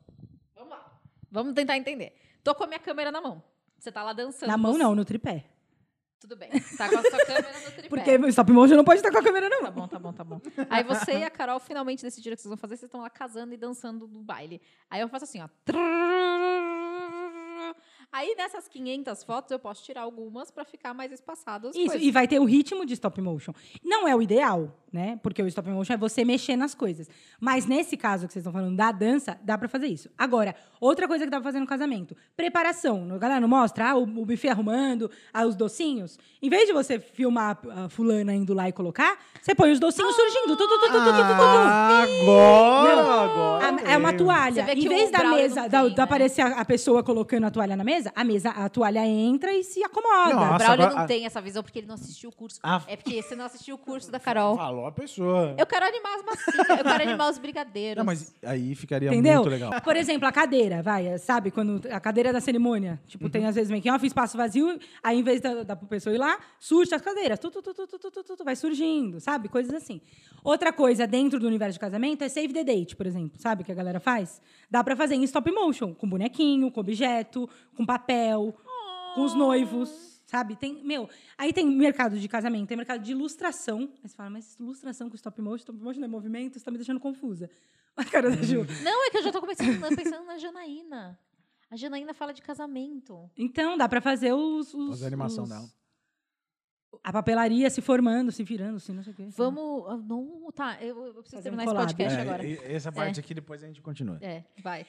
Vamos 0.55 0.71
lá. 0.71 0.93
Vamos 1.31 1.55
tentar 1.55 1.77
entender. 1.79 2.15
Tô 2.45 2.55
com 2.55 2.65
a 2.65 2.67
minha 2.67 2.79
câmera 2.79 3.11
na 3.11 3.21
mão. 3.21 3.43
Você 3.79 3.91
tá 3.91 4.03
lá 4.03 4.13
dançando. 4.13 4.49
Na 4.51 4.57
mão 4.59 4.73
você- 4.75 4.79
não, 4.83 4.95
no 4.95 5.05
tripé. 5.05 5.47
Tudo 6.21 6.37
bem. 6.37 6.51
Tá 6.79 6.89
com 6.89 6.99
a 6.99 7.03
sua 7.03 7.19
câmera 7.27 7.53
no 7.65 7.71
tripé. 7.73 7.89
Porque 7.89 8.17
o 8.17 8.29
stop 8.29 8.53
motion 8.53 8.77
não 8.77 8.85
pode 8.85 8.99
estar 9.01 9.11
com 9.11 9.19
a 9.19 9.23
câmera, 9.23 9.49
não. 9.49 9.63
Tá 9.63 9.71
bom, 9.73 9.89
tá 9.89 9.99
bom, 9.99 10.13
tá 10.13 10.23
bom. 10.25 10.41
Aí 10.71 10.85
você 10.85 11.19
e 11.19 11.25
a 11.25 11.31
Carol 11.31 11.59
finalmente 11.59 12.03
decidiram 12.05 12.35
o 12.35 12.37
que 12.37 12.43
vocês 12.43 12.51
vão 12.51 12.57
fazer. 12.59 12.77
Vocês 12.77 12.89
estão 12.89 13.01
lá 13.01 13.11
casando 13.11 13.53
e 13.55 13.57
dançando 13.57 14.07
no 14.07 14.23
baile. 14.23 14.61
Aí 14.89 15.01
eu 15.01 15.09
faço 15.09 15.25
assim, 15.25 15.41
ó. 15.43 15.49
Aí 18.13 18.35
nessas 18.37 18.69
500 18.69 19.25
fotos 19.25 19.51
eu 19.51 19.59
posso 19.59 19.83
tirar 19.83 20.03
algumas 20.03 20.51
pra 20.51 20.65
ficar 20.65 20.93
mais 20.93 21.11
espaçado 21.11 21.69
as 21.69 21.75
Isso, 21.75 21.87
coisas. 21.87 22.07
e 22.07 22.11
vai 22.11 22.29
ter 22.29 22.39
o 22.39 22.45
ritmo 22.45 22.85
de 22.85 22.93
stop 22.93 23.19
motion. 23.23 23.53
Não 23.83 24.07
é 24.07 24.15
o 24.15 24.21
ideal, 24.21 24.71
né? 24.93 25.19
Porque 25.23 25.43
o 25.43 25.47
stop 25.47 25.69
motion 25.71 25.95
é 25.95 25.97
você 25.97 26.23
mexer 26.25 26.55
nas 26.55 26.75
coisas. 26.75 27.09
Mas 27.41 27.65
nesse 27.65 27.97
caso 27.97 28.27
que 28.27 28.33
vocês 28.35 28.43
estão 28.43 28.53
falando 28.53 28.77
da 28.77 28.93
dança, 28.93 29.39
dá 29.43 29.57
pra 29.57 29.67
fazer 29.69 29.87
isso. 29.87 30.11
Agora, 30.19 30.55
outra 30.81 31.09
coisa 31.09 31.25
que 31.25 31.31
dá 31.31 31.39
pra 31.39 31.45
fazer 31.45 31.61
no 31.61 31.67
casamento: 31.67 32.15
preparação. 32.37 33.09
A 33.15 33.19
galera 33.19 33.41
não 33.41 33.49
mostra 33.49 33.91
ah, 33.91 33.97
o, 33.97 34.03
o 34.03 34.27
buffet 34.27 34.49
arrumando, 34.51 35.11
ah, 35.33 35.47
os 35.47 35.57
docinhos. 35.57 36.19
Em 36.43 36.51
vez 36.51 36.67
de 36.67 36.73
você 36.73 36.99
filmar 37.01 37.59
a 37.71 37.89
fulana 37.89 38.35
indo 38.35 38.53
lá 38.53 38.69
e 38.69 38.73
colocar, 38.73 39.19
você 39.41 39.55
põe 39.55 39.71
os 39.73 39.81
docinhos 39.81 40.15
surgindo. 40.15 40.57
Tu, 40.57 40.69
tu, 40.69 40.69
tu, 40.69 40.79
tu, 40.81 40.87
tu, 40.87 40.93
tu, 40.93 41.05
tu, 41.05 41.13
tu. 41.13 41.43
Ah, 41.43 42.03
agora, 42.03 42.97
Não. 43.03 43.11
agora. 43.21 43.67
A- 43.87 43.93
é 43.93 43.97
uma 43.97 44.13
toalha. 44.13 44.73
Em 44.75 44.89
vez 44.89 45.11
da 45.11 45.25
mesa, 45.31 45.69
da, 45.69 45.83
né? 45.85 45.95
aparecer 45.99 46.43
a, 46.43 46.61
a 46.61 46.65
pessoa 46.65 47.03
colocando 47.03 47.45
a 47.47 47.51
toalha 47.51 47.77
na 47.77 47.85
mesa, 47.85 48.02
a 48.15 48.25
mesa, 48.25 48.51
a 48.51 48.69
toalha 48.69 49.07
entra 49.07 49.53
e 49.53 49.63
se 49.63 49.83
acomoda. 49.85 50.37
O 50.37 50.41
Nossa, 50.41 50.59
Braulio 50.59 50.85
agora- 50.87 51.01
não 51.01 51.07
tem 51.07 51.27
essa 51.27 51.41
visão 51.41 51.63
porque 51.63 51.79
ele 51.81 51.87
não 51.87 51.95
assistiu 51.95 52.31
o 52.31 52.33
curso. 52.33 52.59
Ah. 52.63 52.83
É 52.87 52.97
porque 52.97 53.23
você 53.23 53.37
não 53.37 53.45
assistiu 53.45 53.75
o 53.75 53.79
curso 53.79 54.11
da 54.11 54.19
Carol. 54.19 54.57
Falou 54.57 54.87
a 54.87 54.93
pessoa. 54.93 55.55
Eu 55.59 55.67
quero 55.67 55.87
animar 55.87 56.17
as 56.17 56.25
massinhas, 56.25 56.69
eu 56.71 56.85
quero 56.85 57.03
animar 57.03 57.31
os 57.31 57.39
brigadeiros. 57.39 57.99
Não, 57.99 58.05
mas 58.05 58.35
aí 58.45 58.75
ficaria 58.75 59.09
Entendeu? 59.09 59.37
muito 59.41 59.51
legal. 59.51 59.81
Por 59.83 59.97
exemplo, 59.97 60.27
a 60.27 60.33
cadeira, 60.33 60.83
vai, 60.83 61.19
sabe? 61.19 61.51
Quando 61.51 61.81
a 61.91 62.01
cadeira 62.01 62.33
da 62.33 62.41
cerimônia, 62.41 63.01
tipo, 63.07 63.29
tem 63.29 63.47
às 63.47 63.55
vezes 63.55 63.71
make 63.71 63.89
off, 63.91 64.07
espaço 64.07 64.37
vazio, 64.37 64.79
aí 65.03 65.19
em 65.19 65.23
vez 65.23 65.41
da, 65.41 65.63
da 65.63 65.77
pessoa 65.77 66.15
ir 66.15 66.19
lá, 66.19 66.39
surge 66.59 66.95
as 66.95 67.03
cadeiras, 67.03 67.39
tu, 67.39 67.51
tu, 67.51 67.63
tu, 67.63 67.75
tu, 67.75 67.87
tu, 67.87 67.99
tu, 67.99 68.11
tu, 68.11 68.23
tu, 68.25 68.37
tu, 68.37 68.45
vai 68.45 68.57
surgindo, 68.57 69.21
sabe? 69.21 69.49
Coisas 69.49 69.73
assim. 69.75 70.01
Outra 70.45 70.73
coisa 70.73 71.07
dentro 71.07 71.39
do 71.39 71.47
universo 71.47 71.75
de 71.75 71.81
casamento 71.81 72.23
é 72.25 72.29
save 72.29 72.53
the 72.53 72.65
date, 72.65 72.97
por 72.97 73.07
exemplo, 73.07 73.33
sabe? 73.39 73.63
Que 73.63 73.71
a 73.71 73.75
galera 73.75 74.01
faz. 74.01 74.41
Dá 74.71 74.83
pra 74.83 74.97
fazer 74.97 75.15
em 75.15 75.23
stop 75.25 75.51
motion, 75.53 75.95
com 75.95 76.09
bonequinho, 76.09 76.71
com 76.71 76.81
objeto, 76.81 77.49
com 77.77 77.85
papel, 77.93 78.55
com 79.15 79.23
os 79.25 79.35
noivos. 79.35 80.13
Sabe? 80.27 80.57
Tem, 80.57 80.83
meu, 80.83 81.11
aí 81.37 81.53
tem 81.53 81.67
mercado 81.67 82.19
de 82.19 82.27
casamento, 82.27 82.67
tem 82.69 82.77
mercado 82.77 83.03
de 83.03 83.11
ilustração. 83.13 83.81
Aí 84.03 84.09
você 84.09 84.17
fala, 84.17 84.31
mas 84.31 84.57
ilustração 84.59 85.11
com 85.11 85.15
stop 85.17 85.39
motion, 85.43 85.57
stop 85.57 85.79
motion 85.79 86.01
não 86.01 86.07
é 86.07 86.11
movimento, 86.11 86.57
isso 86.57 86.65
tá 86.65 86.71
me 86.71 86.79
deixando 86.79 86.99
confusa. 87.01 87.51
A 87.95 88.03
cara 88.03 88.31
da 88.31 88.41
Ju. 88.43 88.65
Não, 88.83 89.07
é 89.07 89.11
que 89.11 89.19
eu 89.19 89.23
já 89.23 89.31
tô 89.31 89.39
começando 89.41 89.79
pensando 89.95 90.25
na 90.25 90.39
Janaína. 90.39 91.19
A 91.71 91.77
Janaína 91.77 92.15
fala 92.15 92.33
de 92.33 92.41
casamento. 92.41 93.31
Então, 93.37 93.77
dá 93.77 93.87
pra 93.87 94.01
fazer 94.01 94.33
os. 94.33 94.73
os 94.73 94.89
Fazer 94.93 95.05
a 95.05 95.09
animação 95.09 95.45
os- 95.45 95.51
dela. 95.51 95.67
A 97.05 97.13
papelaria 97.13 97.69
se 97.69 97.83
formando, 97.83 98.33
se 98.33 98.43
virando, 98.43 98.77
assim, 98.77 98.95
não 98.95 99.03
sei 99.03 99.13
o 99.13 99.17
quê. 99.17 99.27
Vamos. 99.37 99.85
ah, 99.91 99.97
Não, 99.99 100.51
tá, 100.55 100.79
eu, 100.83 101.05
eu 101.05 101.13
preciso 101.23 101.37
Fazer 101.37 101.51
terminar 101.51 101.65
um 101.65 101.67
esse 101.67 101.75
podcast 101.85 102.19
É, 102.19 102.23
agora. 102.23 102.47
e- 102.47 102.59
Essa 102.65 102.91
parte 102.93 103.21
aqui 103.21 103.35
depois 103.35 103.63
a 103.63 103.67
gente 103.67 103.83
continua. 103.83 104.19
É, 104.23 104.45
vai. 104.63 104.87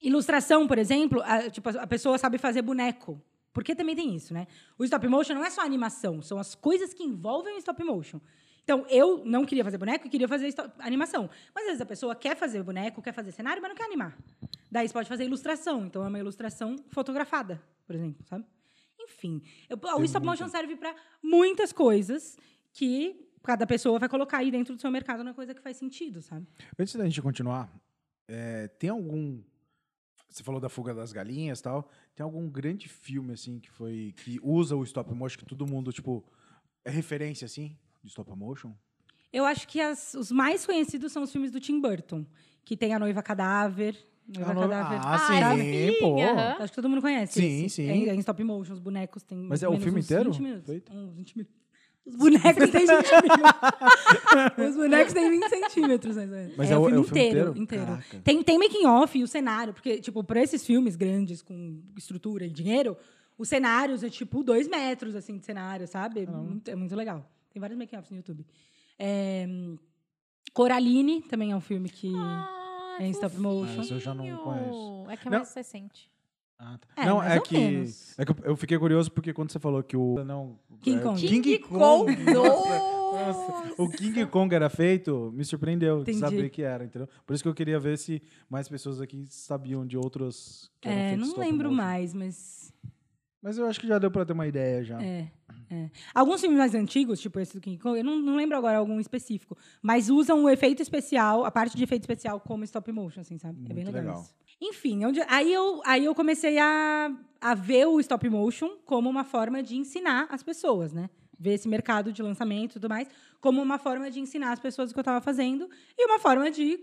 Ilustração, 0.00 0.66
por 0.66 0.78
exemplo, 0.78 1.20
a, 1.24 1.50
tipo, 1.50 1.68
a 1.70 1.86
pessoa 1.86 2.16
sabe 2.18 2.38
fazer 2.38 2.62
boneco. 2.62 3.20
Porque 3.52 3.74
também 3.74 3.96
tem 3.96 4.14
isso, 4.14 4.32
né? 4.32 4.46
O 4.78 4.84
stop 4.84 5.06
motion 5.08 5.34
não 5.34 5.44
é 5.44 5.50
só 5.50 5.62
animação, 5.62 6.22
são 6.22 6.38
as 6.38 6.54
coisas 6.54 6.94
que 6.94 7.02
envolvem 7.02 7.54
o 7.56 7.58
stop 7.58 7.82
motion. 7.82 8.20
Então, 8.62 8.86
eu 8.88 9.24
não 9.24 9.44
queria 9.44 9.64
fazer 9.64 9.78
boneco 9.78 10.06
e 10.06 10.10
queria 10.10 10.28
fazer 10.28 10.54
animação. 10.78 11.28
Mas 11.54 11.64
às 11.64 11.68
vezes 11.70 11.80
a 11.80 11.86
pessoa 11.86 12.14
quer 12.14 12.36
fazer 12.36 12.62
boneco, 12.62 13.00
quer 13.02 13.12
fazer 13.12 13.32
cenário, 13.32 13.60
mas 13.62 13.70
não 13.70 13.76
quer 13.76 13.84
animar. 13.86 14.16
Daí 14.70 14.86
você 14.86 14.92
pode 14.92 15.08
fazer 15.08 15.24
ilustração. 15.24 15.86
Então, 15.86 16.04
é 16.04 16.08
uma 16.08 16.18
ilustração 16.18 16.76
fotografada, 16.90 17.60
por 17.86 17.96
exemplo, 17.96 18.24
sabe? 18.26 18.44
Enfim, 19.00 19.42
eu- 19.68 19.78
o 19.98 20.04
stop 20.04 20.24
motion 20.24 20.48
serve 20.48 20.76
para 20.76 20.94
muitas 21.22 21.72
coisas 21.72 22.36
que 22.74 23.26
cada 23.42 23.66
pessoa 23.66 23.98
vai 23.98 24.08
colocar 24.08 24.38
aí 24.38 24.50
dentro 24.50 24.74
do 24.76 24.80
seu 24.80 24.90
mercado 24.90 25.24
na 25.24 25.32
coisa 25.32 25.54
que 25.54 25.62
faz 25.62 25.78
sentido, 25.78 26.20
sabe? 26.20 26.46
Antes 26.78 26.94
da 26.94 27.04
gente 27.04 27.22
continuar, 27.22 27.72
é, 28.28 28.68
tem 28.68 28.90
algum. 28.90 29.40
Você 30.28 30.42
falou 30.42 30.60
da 30.60 30.68
fuga 30.68 30.92
das 30.94 31.12
galinhas 31.12 31.60
e 31.60 31.62
tal. 31.62 31.88
Tem 32.14 32.22
algum 32.22 32.48
grande 32.48 32.88
filme, 32.88 33.32
assim, 33.32 33.58
que 33.58 33.70
foi. 33.70 34.12
que 34.16 34.38
usa 34.42 34.76
o 34.76 34.84
stop 34.84 35.12
motion, 35.14 35.38
que 35.38 35.44
todo 35.46 35.66
mundo, 35.66 35.92
tipo. 35.92 36.24
É 36.84 36.90
referência, 36.90 37.44
assim, 37.44 37.76
de 38.02 38.08
stop 38.08 38.30
motion? 38.36 38.72
Eu 39.32 39.44
acho 39.44 39.66
que 39.68 39.80
as- 39.80 40.14
os 40.14 40.30
mais 40.30 40.64
conhecidos 40.64 41.12
são 41.12 41.22
os 41.22 41.30
filmes 41.32 41.50
do 41.50 41.60
Tim 41.60 41.80
Burton, 41.80 42.24
que 42.64 42.76
tem 42.76 42.94
a 42.94 42.98
noiva 42.98 43.22
cadáver. 43.22 43.96
Noiva 44.26 44.50
Ah, 44.50 44.54
no- 44.54 44.60
cadáver. 44.60 44.98
Ah, 45.02 45.14
Ah, 45.14 45.56
sim, 45.56 45.62
sim, 45.92 45.98
pô. 46.00 46.16
Acho 46.62 46.72
que 46.72 46.76
todo 46.76 46.88
mundo 46.88 47.00
conhece. 47.02 47.32
Sim, 47.40 47.64
esse. 47.64 47.76
sim. 47.76 47.88
É, 47.90 47.96
em- 47.96 48.08
é 48.08 48.14
em 48.14 48.18
stop 48.20 48.42
motion, 48.44 48.72
os 48.74 48.78
bonecos 48.78 49.22
têm. 49.22 49.38
Mas 49.38 49.62
é 49.62 49.68
o 49.68 49.78
filme 49.80 50.00
uns 50.00 50.04
inteiro 50.04 50.30
20 50.32 50.42
minutos. 50.42 50.66
feito? 50.66 50.92
Uns 50.92 51.14
20 51.14 51.36
minutos. 51.36 51.56
Os 52.06 52.16
bonecos 52.16 52.70
têm 52.70 52.86
20 52.86 52.88
minutos. 52.88 54.68
Os 54.70 54.76
bonecos 54.76 55.12
têm 55.12 55.30
20 55.30 55.48
centímetros, 55.48 56.16
mais 56.16 56.30
ou 56.30 56.36
menos. 56.36 56.56
Mas 56.56 56.70
é, 56.70 56.74
é 56.74 56.78
o 56.78 56.80
o- 56.80 56.84
filme 56.84 56.96
é 56.96 57.00
o 57.00 57.04
filme 57.04 57.20
inteiro. 57.28 57.62
inteiro? 57.62 57.92
inteiro. 57.92 58.22
Tem, 58.24 58.42
tem 58.42 58.58
making 58.58 58.86
off 58.86 59.18
e 59.18 59.22
o 59.22 59.28
cenário, 59.28 59.74
porque, 59.74 60.00
tipo, 60.00 60.24
para 60.24 60.42
esses 60.42 60.64
filmes 60.64 60.96
grandes, 60.96 61.42
com 61.42 61.82
estrutura 61.96 62.46
e 62.46 62.50
dinheiro, 62.50 62.96
os 63.36 63.48
cenários 63.48 64.02
é 64.02 64.08
tipo 64.10 64.42
dois 64.42 64.66
metros, 64.68 65.14
assim, 65.14 65.36
de 65.38 65.44
cenário, 65.44 65.86
sabe? 65.86 66.20
É 66.22 66.26
muito, 66.26 66.68
é 66.70 66.74
muito 66.74 66.96
legal. 66.96 67.28
Tem 67.52 67.60
vários 67.60 67.78
making 67.78 67.96
offs 67.96 68.10
no 68.10 68.16
YouTube. 68.16 68.44
É, 68.98 69.46
Coraline 70.52 71.22
também 71.22 71.52
é 71.52 71.56
um 71.56 71.60
filme 71.60 71.88
que. 71.88 72.12
Ah, 72.16 72.96
É 73.00 73.06
em 73.06 73.10
stop 73.10 73.36
motion. 73.38 73.74
Ah, 73.78 73.82
esse 73.82 73.92
eu 73.92 74.00
já 74.00 74.12
não 74.14 74.24
conheço. 74.38 75.04
É 75.10 75.16
que 75.16 75.28
é 75.28 75.30
Não. 75.30 75.38
mais 75.38 75.54
recente. 75.54 76.10
Ah, 76.58 76.76
tá. 76.78 77.02
É, 77.02 77.06
não, 77.06 77.18
mais 77.18 77.32
é 77.32 77.36
ou 77.36 77.42
que, 77.42 77.56
menos. 77.56 78.18
é 78.18 78.24
que 78.24 78.32
eu- 78.42 78.56
fiquei 78.56 78.78
curioso 78.78 79.10
porque 79.12 79.32
quando 79.32 79.50
você 79.52 79.58
falou 79.60 79.82
que 79.82 79.96
o. 79.96 80.22
Não, 80.24 80.58
King 80.80 80.98
é, 80.98 81.02
Kong. 81.02 81.20
King, 81.28 81.58
Kong. 81.60 82.16
Kong. 82.16 82.32
Nossa. 82.34 82.98
Nossa, 83.08 83.82
o 83.82 83.88
King 83.88 84.26
Kong 84.26 84.54
era 84.54 84.68
feito, 84.68 85.32
me 85.34 85.44
surpreendeu 85.44 86.04
de 86.04 86.12
saber 86.14 86.50
que 86.50 86.62
era, 86.62 86.84
entendeu? 86.84 87.08
Por 87.26 87.32
isso 87.32 87.42
que 87.42 87.48
eu 87.48 87.54
queria 87.54 87.78
ver 87.80 87.96
se 87.96 88.20
mais 88.50 88.68
pessoas 88.68 89.00
aqui 89.00 89.24
sabiam 89.30 89.86
de 89.86 89.96
outros 89.96 90.70
que 90.80 90.88
eram 90.88 90.98
É, 91.00 91.10
feitos 91.10 91.28
não 91.28 91.38
lembro 91.38 91.68
motion. 91.70 91.76
mais, 91.82 92.12
mas. 92.14 92.72
Mas 93.40 93.56
eu 93.56 93.66
acho 93.66 93.78
que 93.80 93.86
já 93.86 93.98
deu 93.98 94.10
pra 94.10 94.26
ter 94.26 94.32
uma 94.32 94.46
ideia 94.48 94.82
já. 94.84 95.00
É, 95.00 95.30
é. 95.70 95.90
Alguns 96.12 96.40
filmes 96.40 96.58
mais 96.58 96.74
antigos, 96.74 97.20
tipo 97.20 97.38
esse 97.40 97.54
do 97.54 97.60
King 97.60 97.78
Kong, 97.78 97.96
eu 97.96 98.04
não, 98.04 98.18
não 98.18 98.34
lembro 98.36 98.58
agora 98.58 98.76
algum 98.78 98.98
específico, 99.00 99.56
mas 99.80 100.10
usam 100.10 100.42
o 100.44 100.50
efeito 100.50 100.82
especial, 100.82 101.44
a 101.44 101.50
parte 101.50 101.76
de 101.76 101.84
efeito 101.84 102.02
especial 102.02 102.40
como 102.40 102.64
stop 102.64 102.90
motion, 102.92 103.20
assim, 103.20 103.38
sabe? 103.38 103.58
é 103.64 103.72
bem 103.72 103.84
Muito 103.84 103.94
legal, 103.94 104.02
legal. 104.16 104.22
isso. 104.22 104.34
Enfim, 104.60 105.04
onde, 105.04 105.20
aí, 105.28 105.52
eu, 105.52 105.80
aí 105.84 106.04
eu 106.04 106.14
comecei 106.14 106.58
a, 106.58 107.10
a 107.40 107.54
ver 107.54 107.86
o 107.86 108.00
stop 108.00 108.28
motion 108.28 108.70
como 108.84 109.08
uma 109.08 109.24
forma 109.24 109.62
de 109.62 109.76
ensinar 109.76 110.26
as 110.30 110.42
pessoas, 110.42 110.92
né? 110.92 111.08
Ver 111.38 111.54
esse 111.54 111.68
mercado 111.68 112.12
de 112.12 112.22
lançamento 112.22 112.72
e 112.72 112.74
tudo 112.74 112.88
mais, 112.88 113.08
como 113.40 113.62
uma 113.62 113.78
forma 113.78 114.10
de 114.10 114.18
ensinar 114.18 114.52
as 114.52 114.58
pessoas 114.58 114.90
o 114.90 114.92
que 114.94 114.98
eu 114.98 115.02
estava 115.02 115.20
fazendo 115.20 115.70
e 115.96 116.06
uma 116.06 116.18
forma 116.18 116.50
de 116.50 116.78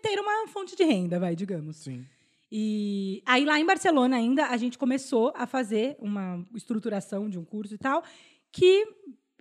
ter 0.00 0.20
uma 0.20 0.46
fonte 0.48 0.76
de 0.76 0.84
renda, 0.84 1.18
vai, 1.18 1.34
digamos. 1.34 1.78
Sim. 1.78 2.06
E 2.50 3.22
aí 3.24 3.44
lá 3.44 3.58
em 3.58 3.64
Barcelona 3.64 4.16
ainda 4.16 4.46
a 4.48 4.56
gente 4.56 4.78
começou 4.78 5.32
a 5.34 5.46
fazer 5.46 5.96
uma 5.98 6.44
estruturação 6.54 7.28
de 7.28 7.38
um 7.38 7.44
curso 7.44 7.74
e 7.74 7.78
tal 7.78 8.04
que 8.52 8.86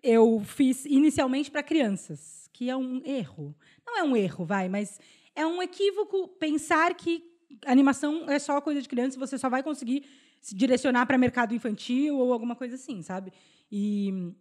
eu 0.01 0.41
fiz 0.45 0.85
inicialmente 0.85 1.51
para 1.51 1.61
crianças, 1.61 2.49
que 2.53 2.69
é 2.69 2.75
um 2.75 3.01
erro. 3.05 3.55
Não 3.85 3.99
é 3.99 4.03
um 4.03 4.15
erro, 4.15 4.45
vai, 4.45 4.69
mas 4.69 4.99
é 5.35 5.45
um 5.45 5.61
equívoco 5.61 6.27
pensar 6.39 6.95
que 6.95 7.30
animação 7.65 8.29
é 8.29 8.39
só 8.39 8.59
coisa 8.61 8.81
de 8.81 8.87
criança 8.89 9.19
você 9.19 9.37
só 9.37 9.49
vai 9.49 9.61
conseguir 9.63 10.05
se 10.41 10.55
direcionar 10.55 11.05
para 11.05 11.17
mercado 11.17 11.53
infantil 11.53 12.17
ou 12.17 12.33
alguma 12.33 12.55
coisa 12.55 12.75
assim, 12.75 13.01
sabe? 13.01 13.31
E 13.71 14.33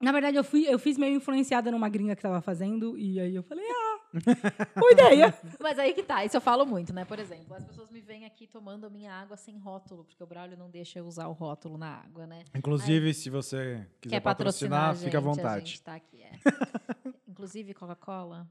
na 0.00 0.10
verdade 0.12 0.36
eu 0.36 0.44
fui 0.44 0.66
eu 0.66 0.78
fiz 0.78 0.96
meio 0.98 1.14
influenciada 1.16 1.70
numa 1.70 1.88
gringa 1.88 2.14
que 2.14 2.20
estava 2.20 2.40
fazendo 2.40 2.98
e 2.98 3.20
aí 3.20 3.34
eu 3.34 3.42
falei: 3.42 3.64
"Ah, 3.68 4.00
boa 4.78 4.92
ideia". 4.92 5.34
Mas 5.60 5.78
aí 5.78 5.92
que 5.94 6.02
tá, 6.02 6.24
isso 6.24 6.36
eu 6.36 6.40
falo 6.40 6.64
muito, 6.66 6.92
né? 6.92 7.04
Por 7.04 7.18
exemplo, 7.18 7.54
as 7.54 7.64
pessoas 7.64 7.90
me 7.90 8.00
veem 8.00 8.24
aqui 8.24 8.46
tomando 8.46 8.86
a 8.86 8.90
minha 8.90 9.12
água 9.12 9.36
sem 9.36 9.56
rótulo, 9.58 10.04
porque 10.04 10.22
o 10.22 10.26
Braulio 10.26 10.56
não 10.56 10.68
deixa 10.70 10.98
eu 10.98 11.06
usar 11.06 11.28
o 11.28 11.32
rótulo 11.32 11.76
na 11.78 11.96
água, 12.00 12.26
né? 12.26 12.44
Inclusive, 12.54 13.12
se 13.14 13.30
você 13.30 13.86
quiser 14.00 14.16
Quer 14.16 14.20
patrocinar, 14.20 14.80
patrocinar, 14.80 14.90
a 14.90 14.94
gente, 14.94 15.04
fica 15.04 15.18
à 15.18 15.20
A 15.20 15.22
vontade. 15.22 15.66
gente 15.68 15.82
tá 15.82 15.94
aqui, 15.94 16.22
é. 16.22 16.32
Inclusive, 17.28 17.72
Coca-Cola. 17.74 18.48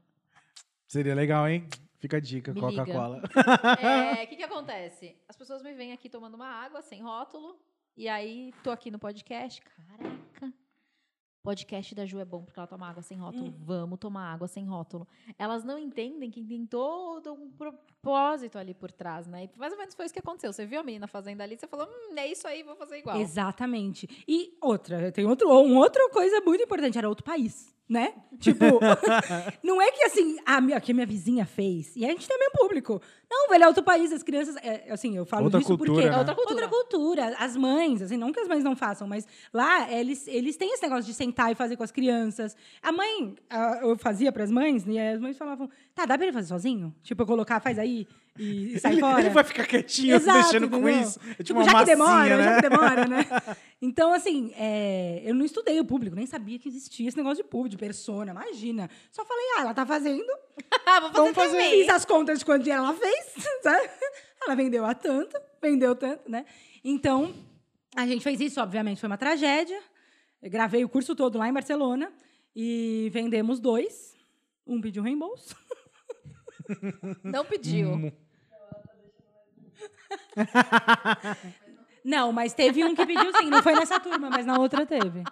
Seria 0.88 1.14
legal, 1.14 1.48
hein? 1.48 1.66
Fica 2.02 2.16
a 2.16 2.20
dica, 2.20 2.52
Coca-Cola. 2.52 3.22
É, 3.80 4.24
O 4.26 4.26
que 4.26 4.34
que 4.34 4.42
acontece? 4.42 5.16
As 5.28 5.36
pessoas 5.36 5.62
me 5.62 5.72
veem 5.72 5.92
aqui 5.92 6.08
tomando 6.08 6.34
uma 6.34 6.48
água 6.48 6.82
sem 6.82 7.00
rótulo, 7.00 7.56
e 7.96 8.08
aí 8.08 8.52
tô 8.64 8.72
aqui 8.72 8.90
no 8.90 8.98
podcast, 8.98 9.62
caraca... 9.62 10.52
Podcast 11.44 11.94
da 11.94 12.04
Ju 12.04 12.18
é 12.18 12.24
bom 12.24 12.44
porque 12.44 12.58
ela 12.58 12.66
toma 12.66 12.88
água 12.88 13.02
sem 13.02 13.16
rótulo. 13.16 13.50
Hum. 13.50 13.56
Vamos 13.64 14.00
tomar 14.00 14.32
água 14.32 14.48
sem 14.48 14.64
rótulo. 14.64 15.06
Elas 15.38 15.62
não 15.62 15.78
entendem 15.78 16.28
que 16.28 16.44
tem 16.44 16.66
todo 16.66 17.34
um 17.34 17.50
propósito 18.12 18.58
ali 18.58 18.74
por 18.74 18.90
trás, 18.90 19.26
né? 19.26 19.44
E 19.44 19.50
mais 19.58 19.72
ou 19.72 19.78
menos 19.78 19.94
foi 19.94 20.04
isso 20.04 20.12
que 20.12 20.18
aconteceu. 20.20 20.52
Você 20.52 20.66
viu 20.66 20.80
a 20.80 20.82
menina 20.82 21.06
fazendo 21.06 21.40
ali, 21.40 21.56
você 21.56 21.66
falou, 21.68 21.86
hum, 21.86 22.14
é 22.16 22.26
isso 22.30 22.46
aí, 22.48 22.62
vou 22.64 22.74
fazer 22.74 22.98
igual. 22.98 23.20
Exatamente. 23.20 24.08
E 24.26 24.56
outra, 24.60 25.12
tem 25.12 25.24
outro, 25.24 25.48
uma 25.48 25.80
outra 25.80 26.08
coisa 26.10 26.40
muito 26.40 26.64
importante, 26.64 26.98
era 26.98 27.08
outro 27.08 27.24
país, 27.24 27.72
né? 27.88 28.14
Tipo, 28.42 28.64
não 29.62 29.80
é 29.80 29.92
que 29.92 30.02
assim, 30.04 30.36
a 30.44 30.60
minha, 30.60 30.80
que 30.80 30.90
a 30.90 30.94
minha 30.94 31.06
vizinha 31.06 31.46
fez, 31.46 31.94
e 31.94 32.04
a 32.04 32.08
gente 32.08 32.26
tem 32.26 32.36
mesmo 32.38 32.52
público. 32.58 33.00
Não, 33.30 33.48
velho, 33.48 33.64
é 33.64 33.68
outro 33.68 33.84
país, 33.84 34.12
as 34.12 34.22
crianças, 34.22 34.56
é, 34.56 34.90
assim, 34.92 35.16
eu 35.16 35.24
falo 35.24 35.44
Outra 35.44 35.60
disso 35.60 35.76
cultura, 35.78 35.92
porque... 35.94 36.08
né? 36.10 36.14
É 36.14 36.18
outra 36.18 36.34
cultura. 36.34 36.64
Outra 36.64 36.68
cultura. 36.78 37.36
As 37.38 37.56
mães, 37.56 38.02
assim, 38.02 38.16
não 38.16 38.32
que 38.32 38.40
as 38.40 38.48
mães 38.48 38.62
não 38.64 38.74
façam, 38.76 39.06
mas 39.06 39.26
lá 39.54 39.90
eles, 39.90 40.26
eles 40.26 40.56
têm 40.56 40.72
esse 40.74 40.82
negócio 40.82 41.04
de 41.04 41.14
sentar 41.14 41.50
e 41.50 41.54
fazer 41.54 41.76
com 41.76 41.82
as 41.84 41.90
crianças. 41.92 42.54
A 42.82 42.90
mãe, 42.92 43.34
a- 43.48 43.78
eu 43.82 43.96
fazia 43.96 44.30
para 44.32 44.42
as 44.44 44.50
mães, 44.50 44.84
e 44.86 44.98
as 44.98 45.20
mães 45.20 45.38
falavam, 45.38 45.70
tá, 45.94 46.04
dá 46.04 46.16
pra 46.18 46.26
ele 46.26 46.32
fazer 46.32 46.48
sozinho? 46.48 46.94
Tipo, 47.02 47.22
eu 47.22 47.26
colocar, 47.26 47.58
faz 47.60 47.78
aí 47.78 47.91
e, 48.38 48.74
e 48.74 48.80
sai 48.80 48.92
Ele, 48.92 49.00
fora. 49.00 49.20
ele 49.20 49.30
vai 49.30 49.44
ficar 49.44 49.66
quietinho, 49.66 50.14
Exato, 50.16 50.38
mexendo 50.38 50.70
com 50.70 50.78
entendeu? 50.78 51.02
isso. 51.02 51.20
É 51.38 51.42
tipo, 51.42 51.44
Tipo, 51.44 51.64
já 51.64 51.78
que 51.80 51.84
demora, 51.84 52.36
né? 52.36 52.44
já 52.44 52.54
que 52.56 52.68
demora, 52.68 53.06
né? 53.06 53.26
Então, 53.84 54.12
assim, 54.14 54.52
é, 54.56 55.20
eu 55.24 55.34
não 55.34 55.44
estudei 55.44 55.80
o 55.80 55.84
público, 55.84 56.14
nem 56.14 56.24
sabia 56.24 56.56
que 56.56 56.68
existia 56.68 57.08
esse 57.08 57.16
negócio 57.16 57.42
de 57.42 57.50
público, 57.50 57.70
de 57.70 57.76
persona, 57.76 58.30
imagina. 58.30 58.88
Só 59.10 59.24
falei, 59.24 59.44
ah, 59.56 59.60
ela 59.62 59.74
tá 59.74 59.84
fazendo, 59.84 60.24
vou 60.24 61.10
fazer 61.10 61.12
Vamos 61.12 61.34
fazer 61.34 61.70
fiz 61.70 61.88
as 61.88 62.04
contas 62.04 62.38
de 62.38 62.44
quanto 62.44 62.62
dinheiro 62.62 62.84
ela 62.84 62.94
fez, 62.94 63.26
sabe? 63.60 63.90
Ela 64.40 64.54
vendeu 64.54 64.84
a 64.84 64.94
tanto, 64.94 65.36
vendeu 65.60 65.96
tanto, 65.96 66.30
né? 66.30 66.46
Então, 66.84 67.34
a 67.96 68.06
gente 68.06 68.22
fez 68.22 68.40
isso, 68.40 68.60
obviamente, 68.60 69.00
foi 69.00 69.08
uma 69.08 69.18
tragédia. 69.18 69.80
Eu 70.40 70.50
gravei 70.50 70.84
o 70.84 70.88
curso 70.88 71.14
todo 71.14 71.36
lá 71.38 71.48
em 71.48 71.52
Barcelona 71.52 72.10
e 72.54 73.10
vendemos 73.12 73.58
dois. 73.60 74.14
Um 74.66 74.80
pediu 74.80 75.02
reembolso. 75.02 75.56
Não 77.22 77.44
pediu. 77.44 78.12
Não, 82.04 82.32
mas 82.32 82.52
teve 82.52 82.84
um 82.84 82.94
que 82.94 83.06
pediu 83.06 83.32
sim. 83.36 83.48
Não 83.48 83.62
foi 83.62 83.74
nessa 83.74 84.00
turma, 84.00 84.28
mas 84.28 84.44
na 84.44 84.58
outra 84.58 84.84
teve. 84.84 85.22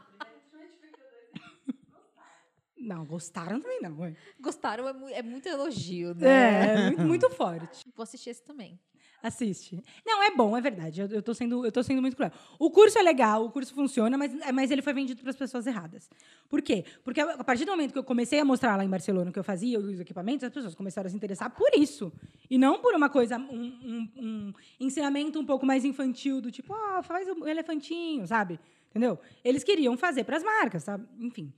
Não, 2.76 3.04
gostaram 3.04 3.60
também 3.60 3.80
não. 3.82 4.14
Gostaram, 4.40 4.88
é, 4.88 5.18
é 5.18 5.22
muito 5.22 5.46
elogio, 5.46 6.14
né? 6.14 6.64
É, 6.64 6.86
muito, 6.86 7.02
muito 7.02 7.30
forte. 7.30 7.84
Vou 7.94 8.02
assistir 8.02 8.30
esse 8.30 8.42
também. 8.42 8.80
Assiste. 9.22 9.82
Não, 10.06 10.22
é 10.22 10.30
bom, 10.34 10.56
é 10.56 10.60
verdade. 10.62 11.00
Eu, 11.02 11.06
eu, 11.08 11.22
tô 11.22 11.34
sendo, 11.34 11.64
eu 11.64 11.70
tô 11.70 11.82
sendo 11.82 12.00
muito 12.00 12.16
cruel. 12.16 12.32
O 12.58 12.70
curso 12.70 12.98
é 12.98 13.02
legal, 13.02 13.44
o 13.44 13.50
curso 13.50 13.74
funciona, 13.74 14.16
mas, 14.16 14.34
é, 14.40 14.50
mas 14.50 14.70
ele 14.70 14.80
foi 14.80 14.94
vendido 14.94 15.20
para 15.20 15.30
as 15.30 15.36
pessoas 15.36 15.66
erradas. 15.66 16.08
Por 16.48 16.62
quê? 16.62 16.84
Porque 17.04 17.20
a 17.20 17.44
partir 17.44 17.64
do 17.66 17.70
momento 17.70 17.92
que 17.92 17.98
eu 17.98 18.04
comecei 18.04 18.40
a 18.40 18.44
mostrar 18.44 18.76
lá 18.76 18.84
em 18.84 18.88
Barcelona 18.88 19.28
o 19.30 19.32
que 19.32 19.38
eu 19.38 19.44
fazia, 19.44 19.78
os 19.78 20.00
equipamentos, 20.00 20.44
as 20.44 20.52
pessoas 20.52 20.74
começaram 20.74 21.06
a 21.06 21.10
se 21.10 21.16
interessar 21.16 21.50
por 21.50 21.68
isso. 21.76 22.10
E 22.48 22.56
não 22.56 22.80
por 22.80 22.94
uma 22.94 23.10
coisa, 23.10 23.36
um, 23.36 23.52
um- 23.52 24.12
um 24.16 24.52
ensinamento 24.80 25.38
um 25.38 25.44
pouco 25.44 25.66
mais 25.66 25.84
infantil, 25.84 26.40
do 26.40 26.50
tipo, 26.50 26.72
ah, 26.72 27.02
faz 27.02 27.28
um 27.28 27.46
elefantinho, 27.46 28.26
sabe? 28.26 28.58
Entendeu? 28.88 29.18
Eles 29.44 29.62
queriam 29.62 29.96
fazer 29.98 30.24
para 30.24 30.38
as 30.38 30.42
marcas, 30.42 30.82
sabe? 30.84 31.06
Enfim. 31.18 31.52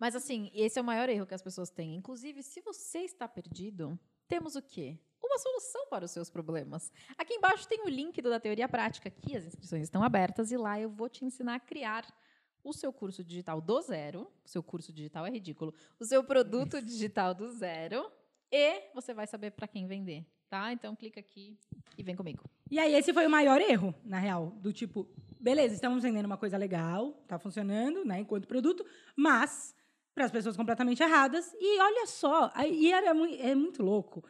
Mas 0.00 0.16
assim, 0.16 0.50
esse 0.54 0.78
é 0.78 0.82
o 0.82 0.84
maior 0.84 1.08
erro 1.10 1.26
que 1.26 1.34
as 1.34 1.42
pessoas 1.42 1.70
têm. 1.70 1.94
Inclusive, 1.94 2.42
se 2.42 2.60
você 2.62 3.00
está 3.00 3.28
perdido, 3.28 3.96
temos 4.26 4.56
o 4.56 4.62
quê? 4.62 4.98
Uma 5.22 5.38
solução 5.38 5.86
para 5.88 6.04
os 6.04 6.10
seus 6.10 6.28
problemas. 6.28 6.92
Aqui 7.16 7.34
embaixo 7.34 7.66
tem 7.68 7.82
o 7.84 7.88
link 7.88 8.20
do 8.20 8.28
da 8.28 8.40
teoria 8.40 8.68
prática. 8.68 9.08
Aqui 9.08 9.36
as 9.36 9.44
inscrições 9.46 9.82
estão 9.84 10.02
abertas 10.02 10.50
e 10.52 10.56
lá 10.56 10.80
eu 10.80 10.90
vou 10.90 11.08
te 11.08 11.24
ensinar 11.24 11.54
a 11.54 11.60
criar 11.60 12.04
o 12.64 12.72
seu 12.72 12.92
curso 12.92 13.24
digital 13.24 13.60
do 13.60 13.80
zero. 13.80 14.30
O 14.44 14.48
seu 14.48 14.62
curso 14.62 14.92
digital 14.92 15.26
é 15.26 15.30
ridículo. 15.30 15.72
O 15.98 16.04
seu 16.04 16.22
produto 16.24 16.82
digital 16.82 17.34
do 17.34 17.50
zero. 17.52 18.10
E 18.50 18.90
você 18.94 19.14
vai 19.14 19.26
saber 19.26 19.52
para 19.52 19.66
quem 19.66 19.86
vender, 19.86 20.26
tá? 20.50 20.72
Então 20.72 20.94
clica 20.94 21.20
aqui 21.20 21.58
e 21.96 22.02
vem 22.02 22.14
comigo. 22.14 22.44
E 22.70 22.78
aí, 22.78 22.94
esse 22.94 23.12
foi 23.12 23.26
o 23.26 23.30
maior 23.30 23.60
erro, 23.60 23.94
na 24.04 24.18
real. 24.18 24.50
Do 24.60 24.72
tipo, 24.72 25.08
beleza, 25.40 25.74
estamos 25.74 26.02
vendendo 26.02 26.26
uma 26.26 26.36
coisa 26.36 26.58
legal, 26.58 27.12
tá 27.26 27.38
funcionando, 27.38 28.04
né, 28.04 28.20
enquanto 28.20 28.46
produto, 28.46 28.84
mas 29.16 29.74
para 30.14 30.26
as 30.26 30.30
pessoas 30.30 30.54
completamente 30.56 31.02
erradas. 31.02 31.50
E 31.58 31.80
olha 31.80 32.06
só, 32.06 32.50
aí- 32.54 32.74
e 32.78 32.92
era 32.92 33.06
é 33.08 33.54
muito 33.54 33.82
louco, 33.82 34.22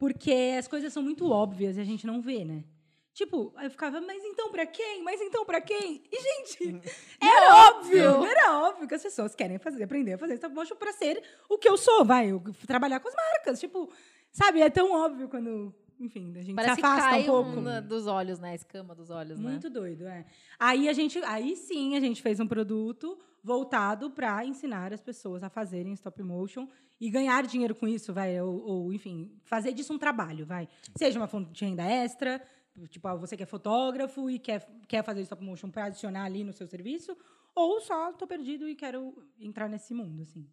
porque 0.00 0.56
as 0.58 0.66
coisas 0.66 0.90
são 0.94 1.02
muito 1.02 1.30
óbvias 1.30 1.76
e 1.76 1.80
a 1.80 1.84
gente 1.84 2.06
não 2.06 2.22
vê, 2.22 2.42
né? 2.42 2.64
Tipo, 3.12 3.52
eu 3.62 3.70
ficava, 3.70 4.00
mas 4.00 4.24
então 4.24 4.50
pra 4.50 4.64
quem? 4.64 5.02
Mas 5.02 5.20
então 5.20 5.44
pra 5.44 5.60
quem? 5.60 6.02
E, 6.10 6.22
gente, 6.22 6.80
era 7.20 7.68
óbvio, 7.68 8.24
era 8.24 8.60
óbvio 8.66 8.88
que 8.88 8.94
as 8.94 9.02
pessoas 9.02 9.34
querem 9.34 9.58
fazer, 9.58 9.82
aprender 9.82 10.14
a 10.14 10.18
fazer 10.18 10.34
stop 10.34 10.54
motion 10.54 10.74
pra 10.74 10.90
ser 10.94 11.22
o 11.50 11.58
que 11.58 11.68
eu 11.68 11.76
sou, 11.76 12.02
vai, 12.02 12.30
eu 12.30 12.42
trabalhar 12.66 12.98
com 12.98 13.08
as 13.08 13.14
marcas. 13.14 13.60
Tipo, 13.60 13.90
sabe, 14.32 14.62
é 14.62 14.70
tão 14.70 14.90
óbvio 14.90 15.28
quando, 15.28 15.74
enfim, 15.98 16.32
a 16.34 16.42
gente 16.42 16.54
Parece 16.54 16.76
se 16.76 16.80
que 16.80 16.86
afasta 16.86 17.16
um 17.16 17.24
pouco. 17.24 17.50
um 17.60 17.82
dos 17.86 18.06
olhos, 18.06 18.38
né? 18.38 18.52
A 18.52 18.54
escama 18.54 18.94
dos 18.94 19.10
olhos, 19.10 19.38
né? 19.38 19.50
Muito 19.50 19.68
doido, 19.68 20.06
é. 20.06 20.24
Aí 20.58 20.88
a 20.88 20.94
gente, 20.94 21.18
aí 21.24 21.56
sim, 21.56 21.94
a 21.94 22.00
gente 22.00 22.22
fez 22.22 22.40
um 22.40 22.46
produto 22.46 23.18
voltado 23.42 24.10
para 24.10 24.44
ensinar 24.44 24.92
as 24.92 25.00
pessoas 25.00 25.42
a 25.42 25.48
fazerem 25.48 25.92
stop 25.94 26.22
motion 26.22 26.68
e 27.00 27.10
ganhar 27.10 27.46
dinheiro 27.46 27.74
com 27.74 27.88
isso, 27.88 28.12
vai, 28.12 28.40
ou, 28.40 28.60
ou, 28.60 28.92
enfim, 28.92 29.34
fazer 29.44 29.72
disso 29.72 29.92
um 29.92 29.98
trabalho, 29.98 30.44
vai. 30.44 30.68
Seja 30.96 31.18
uma 31.18 31.26
fonte 31.26 31.50
de 31.50 31.64
renda 31.64 31.82
extra, 31.84 32.42
tipo, 32.88 33.08
ah, 33.08 33.14
você 33.14 33.36
que 33.36 33.42
é 33.42 33.46
fotógrafo 33.46 34.30
e 34.30 34.38
quer, 34.38 34.68
quer 34.86 35.02
fazer 35.02 35.22
stop 35.22 35.42
motion 35.42 35.70
para 35.70 35.86
adicionar 35.86 36.24
ali 36.24 36.44
no 36.44 36.52
seu 36.52 36.66
serviço, 36.66 37.16
ou 37.54 37.80
só 37.80 38.12
tô 38.12 38.26
perdido 38.26 38.68
e 38.68 38.74
quero 38.74 39.26
entrar 39.38 39.68
nesse 39.68 39.94
mundo, 39.94 40.22
assim. 40.22 40.46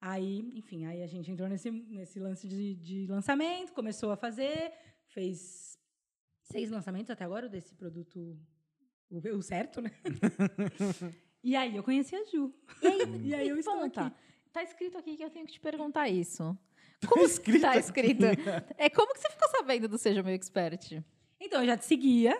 Aí, 0.00 0.40
enfim, 0.54 0.84
aí 0.84 1.02
a 1.02 1.06
gente 1.06 1.30
entrou 1.30 1.48
nesse, 1.48 1.70
nesse 1.70 2.20
lance 2.20 2.46
de, 2.46 2.74
de 2.74 3.06
lançamento, 3.06 3.72
começou 3.72 4.10
a 4.10 4.16
fazer, 4.16 4.72
fez 5.06 5.78
seis 6.42 6.70
lançamentos 6.70 7.10
até 7.10 7.24
agora 7.24 7.48
desse 7.48 7.74
produto, 7.74 8.38
o, 9.08 9.18
o 9.36 9.42
certo, 9.42 9.80
né? 9.80 9.90
e 11.44 11.54
aí 11.54 11.76
eu 11.76 11.82
conheci 11.82 12.16
a 12.16 12.24
Ju. 12.24 12.52
E 12.82 12.86
aí, 12.86 12.98
E 13.30 13.34
aí 13.34 13.48
eu 13.48 13.58
estou 13.58 13.80
aqui. 13.82 14.00
tá 14.52 14.62
escrito 14.62 14.98
aqui 14.98 15.16
que 15.16 15.22
eu 15.24 15.30
tenho 15.30 15.46
que 15.46 15.52
te 15.52 15.60
perguntar 15.60 16.08
isso. 16.08 16.56
Como 17.08 17.24
escrito 17.24 17.60
tá 17.62 17.76
escrito? 17.76 18.24
É 18.78 18.88
como 18.88 19.12
que 19.12 19.20
você 19.20 19.28
ficou 19.30 19.48
sabendo 19.50 19.86
do 19.88 19.98
Seja 19.98 20.22
Meu 20.22 20.34
Expert? 20.34 21.02
Então, 21.38 21.60
eu 21.60 21.66
já 21.66 21.76
te 21.76 21.84
seguia. 21.84 22.36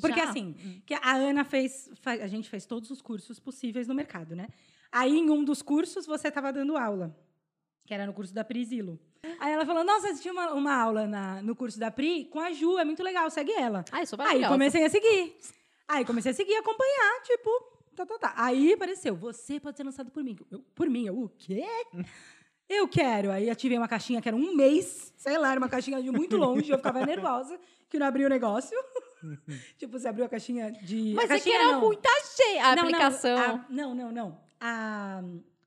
Porque, 0.00 0.18
Já? 0.20 0.28
assim, 0.30 0.54
que 0.84 0.92
a 0.94 1.14
Ana 1.14 1.44
fez, 1.44 1.88
A 2.04 2.26
gente 2.26 2.48
fez 2.50 2.66
todos 2.66 2.90
os 2.90 3.00
cursos 3.00 3.38
possíveis 3.38 3.86
no 3.86 3.94
mercado, 3.94 4.34
né? 4.36 4.48
Aí, 4.90 5.16
em 5.18 5.30
um 5.30 5.42
dos 5.44 5.62
cursos, 5.62 6.04
você 6.06 6.28
estava 6.28 6.52
dando 6.52 6.76
aula. 6.76 7.16
Que 7.86 7.94
era 7.94 8.04
no 8.06 8.12
curso 8.12 8.34
da 8.34 8.42
Prisilo. 8.44 8.98
Aí 9.38 9.52
ela 9.52 9.64
falou: 9.64 9.84
Nossa, 9.84 10.12
tinha 10.14 10.32
uma, 10.32 10.52
uma 10.52 10.74
aula 10.74 11.06
na- 11.06 11.42
no 11.42 11.54
curso 11.54 11.78
da 11.78 11.90
Pri 11.90 12.24
com 12.26 12.40
a 12.40 12.50
Ju, 12.52 12.78
é 12.78 12.84
muito 12.84 13.02
legal, 13.02 13.30
segue 13.30 13.52
ela. 13.52 13.84
Ah, 13.92 14.00
eu 14.00 14.06
sou 14.06 14.18
Aí 14.20 14.44
comecei 14.46 14.84
a 14.84 14.90
seguir. 14.90 15.36
Aí 15.86 16.04
comecei 16.04 16.32
a 16.32 16.34
seguir, 16.34 16.54
acompanhar, 16.56 17.22
tipo, 17.22 17.50
tá, 17.94 18.04
tá, 18.06 18.18
tá. 18.18 18.34
Aí 18.36 18.72
apareceu, 18.72 19.14
você 19.16 19.58
pode 19.60 19.76
ser 19.76 19.84
lançado 19.84 20.10
por 20.10 20.22
mim. 20.22 20.36
Eu, 20.50 20.60
por 20.74 20.88
mim, 20.88 21.06
eu, 21.06 21.18
o 21.18 21.28
quê? 21.28 21.64
Eu 22.66 22.88
quero. 22.88 23.30
Aí 23.30 23.50
ativei 23.50 23.76
uma 23.76 23.86
caixinha 23.86 24.22
que 24.22 24.28
era 24.28 24.34
um 24.36 24.54
mês, 24.56 25.12
sei 25.18 25.36
lá, 25.36 25.50
era 25.50 25.60
uma 25.60 25.68
caixinha 25.68 26.02
de 26.02 26.10
muito 26.10 26.34
longe, 26.38 26.70
eu 26.72 26.78
ficava 26.78 27.04
nervosa 27.04 27.60
que 27.90 27.98
não 27.98 28.06
abria 28.06 28.26
o 28.26 28.30
negócio. 28.30 28.76
tipo, 29.76 29.98
você 29.98 30.08
abriu 30.08 30.24
a 30.24 30.28
caixinha 30.30 30.72
de. 30.72 31.12
Mas 31.14 31.26
a 31.26 31.28
caixinha 31.28 31.58
queria 31.58 31.72
não. 31.72 31.80
muita 31.82 32.08
gente. 32.36 32.58
A 32.60 32.68
Não, 32.68 32.74
não, 32.76 32.82
aplicação. 32.84 33.38
a- 33.38 33.66
Não, 33.68 33.94
não, 33.94 34.10
não. 34.10 34.40
A 34.58 35.22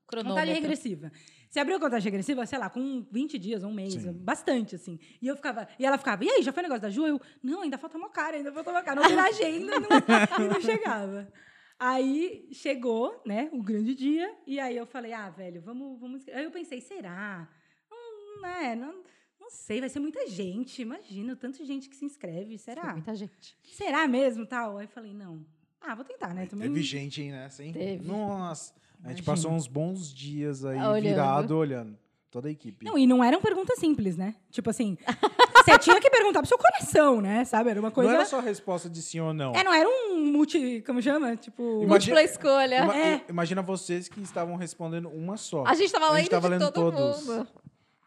contagem 0.07 0.55
regressiva. 0.55 1.11
Você 1.49 1.59
abriu 1.59 1.78
a 1.78 1.80
contagem 1.80 2.05
regressiva, 2.11 2.45
sei 2.45 2.59
lá, 2.59 2.69
com 2.69 3.05
20 3.11 3.38
dias, 3.39 3.63
um 3.63 3.71
mês, 3.71 3.93
Sim. 3.93 4.11
bastante, 4.13 4.75
assim. 4.75 4.99
E 5.21 5.28
eu 5.28 5.36
ficava, 5.36 5.67
e 5.80 5.86
ela 5.86 5.97
ficava, 5.97 6.25
e 6.25 6.30
aí, 6.30 6.41
já 6.41 6.51
foi 6.51 6.61
o 6.61 6.63
negócio 6.63 6.82
da 6.82 6.89
Ju? 6.89 7.07
Eu, 7.07 7.21
não, 7.41 7.61
ainda 7.61 7.78
falta 7.78 7.97
uma 7.97 8.09
cara, 8.09 8.36
ainda 8.38 8.51
falta 8.51 8.69
uma 8.71 8.82
cara. 8.84 8.99
Não 9.01 9.15
na 9.15 9.25
agenda, 9.30 9.80
não, 9.80 10.45
e 10.45 10.49
não 10.49 10.61
chegava. 10.61 11.32
Aí 11.80 12.47
chegou, 12.51 13.21
né, 13.25 13.49
o 13.53 13.61
grande 13.61 13.93
dia, 13.93 14.36
e 14.47 14.59
aí 14.59 14.75
eu 14.75 14.86
falei, 14.88 15.13
ah, 15.13 15.30
velho, 15.30 15.61
vamos, 15.61 15.99
vamos. 15.99 16.21
escre-" 16.21 16.34
Aí 16.36 16.43
eu 16.43 16.51
pensei, 16.51 16.82
será? 16.82 17.47
Não, 17.89 18.41
né, 18.41 18.75
não, 18.75 19.03
não 19.39 19.49
sei, 19.49 19.80
vai 19.80 19.89
ser 19.89 19.99
muita 19.99 20.25
gente. 20.28 20.82
Imagina, 20.82 21.34
o 21.34 21.36
tanto 21.36 21.59
de 21.59 21.65
gente 21.65 21.88
que 21.88 21.95
se 21.95 22.03
inscreve, 22.03 22.57
será? 22.57 22.93
Muita 22.93 23.15
gente. 23.15 23.55
Será 23.63 24.07
mesmo, 24.07 24.45
tal? 24.45 24.78
Aí 24.78 24.86
eu 24.86 24.89
falei, 24.89 25.13
não. 25.13 25.45
Ah, 25.80 25.93
vou 25.93 26.03
tentar, 26.03 26.34
né? 26.34 26.47
Também 26.47 26.67
Teve 26.67 26.82
gente 26.82 27.21
aí 27.21 27.32
nessa, 27.32 27.63
hein? 27.63 27.71
Teve. 27.71 28.07
Nossa. 28.07 28.73
A 29.03 29.09
gente 29.09 29.19
Imagina. 29.19 29.25
passou 29.25 29.51
uns 29.51 29.67
bons 29.67 30.11
dias 30.11 30.65
aí 30.65 30.78
Olhando. 30.80 31.03
virado, 31.03 31.55
olhando. 31.55 31.97
Toda 32.30 32.49
a 32.49 32.51
equipe. 32.51 32.86
Não, 32.86 32.97
e 32.97 33.07
não 33.07 33.23
eram 33.23 33.41
perguntas 33.41 33.80
simples, 33.80 34.17
né? 34.17 34.36
Tipo 34.51 34.69
assim, 34.69 34.97
você 35.65 35.80
tinha 35.80 35.99
que 36.01 36.09
perguntar 36.09 36.39
pro 36.41 36.47
seu 36.47 36.57
coração, 36.57 37.21
né? 37.21 37.45
Sabe? 37.45 37.69
Era 37.69 37.80
uma 37.80 37.89
coisa. 37.89 38.09
Não 38.11 38.17
era 38.17 38.25
só 38.25 38.39
a 38.39 38.41
resposta 38.41 38.89
de 38.89 39.01
sim 39.01 39.19
ou 39.21 39.34
não. 39.34 39.53
É, 39.55 39.63
não 39.63 39.73
era 39.73 39.88
um 39.88 40.25
multi. 40.32 40.84
Como 40.86 41.01
chama? 41.01 41.36
Tipo. 41.38 41.63
Imagina- 41.84 41.88
Múltipla 41.88 42.23
escolha. 42.23 42.84
Ima- 42.84 42.97
É. 42.97 43.21
Imagina 43.30 43.61
vocês 43.61 44.09
que 44.09 44.21
estavam 44.21 44.55
respondendo 44.57 45.07
uma 45.09 45.38
só. 45.38 45.63
A 45.65 45.73
gente 45.73 45.91
tava 45.91 46.05
A 46.07 46.09
lendo 46.09 46.17
gente 46.19 46.30
tava 46.30 46.47
de 46.49 46.53
lendo 46.57 46.71
todo 46.71 46.95
todos. 46.95 47.25
mundo. 47.25 47.47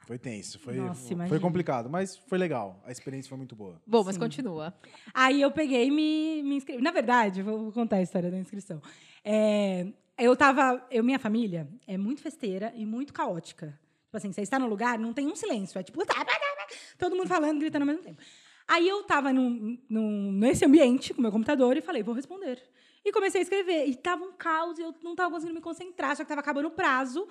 Foi 0.06 0.18
tenso, 0.18 0.58
foi, 0.58 0.74
Nossa, 0.74 1.26
foi 1.28 1.38
complicado, 1.38 1.88
mas 1.88 2.16
foi 2.16 2.36
legal. 2.36 2.82
A 2.84 2.90
experiência 2.90 3.28
foi 3.28 3.38
muito 3.38 3.54
boa. 3.54 3.80
Bom, 3.86 4.02
mas 4.02 4.16
Sim. 4.16 4.20
continua. 4.20 4.74
Aí 5.14 5.40
eu 5.40 5.52
peguei 5.52 5.86
e 5.86 5.90
me, 5.90 6.42
me 6.42 6.56
inscrevi. 6.56 6.82
Na 6.82 6.90
verdade, 6.90 7.42
vou 7.42 7.58
vou 7.60 7.72
contar 7.72 7.96
a 7.96 8.02
história 8.02 8.28
da 8.28 8.36
inscrição. 8.36 8.82
É, 9.24 9.86
eu 10.18 10.34
tava. 10.36 10.84
Eu, 10.90 11.04
minha 11.04 11.18
família 11.18 11.68
é 11.86 11.96
muito 11.96 12.20
festeira 12.22 12.72
e 12.74 12.84
muito 12.84 13.12
caótica. 13.12 13.78
Tipo 14.10 14.16
assim, 14.16 14.32
você 14.32 14.40
está 14.40 14.58
no 14.58 14.66
lugar, 14.66 14.98
não 14.98 15.12
tem 15.12 15.28
um 15.28 15.36
silêncio. 15.36 15.78
É 15.78 15.84
tipo, 15.84 16.04
tá, 16.04 16.14
tá, 16.16 16.24
tá, 16.24 16.66
todo 16.98 17.14
mundo 17.14 17.28
falando, 17.28 17.60
gritando 17.60 17.82
ao 17.82 17.86
mesmo 17.86 18.02
tempo. 18.02 18.20
Aí 18.66 18.88
eu 18.88 19.04
tava 19.04 19.32
num, 19.32 19.78
num- 19.88 20.32
nesse 20.32 20.64
ambiente 20.64 21.14
com 21.14 21.22
meu 21.22 21.30
computador 21.30 21.76
e 21.76 21.80
falei, 21.80 22.02
vou 22.02 22.12
responder. 22.12 22.60
E 23.04 23.12
comecei 23.12 23.40
a 23.40 23.42
escrever. 23.42 23.86
E 23.86 23.94
tava 23.94 24.24
um 24.24 24.32
caos, 24.32 24.80
e 24.80 24.82
eu 24.82 24.92
não 25.00 25.14
tava 25.14 25.30
conseguindo 25.30 25.54
me 25.54 25.60
concentrar, 25.62 26.16
só 26.16 26.24
que 26.24 26.28
tava 26.28 26.40
acabando 26.40 26.66
o 26.66 26.70
prazo. 26.72 27.28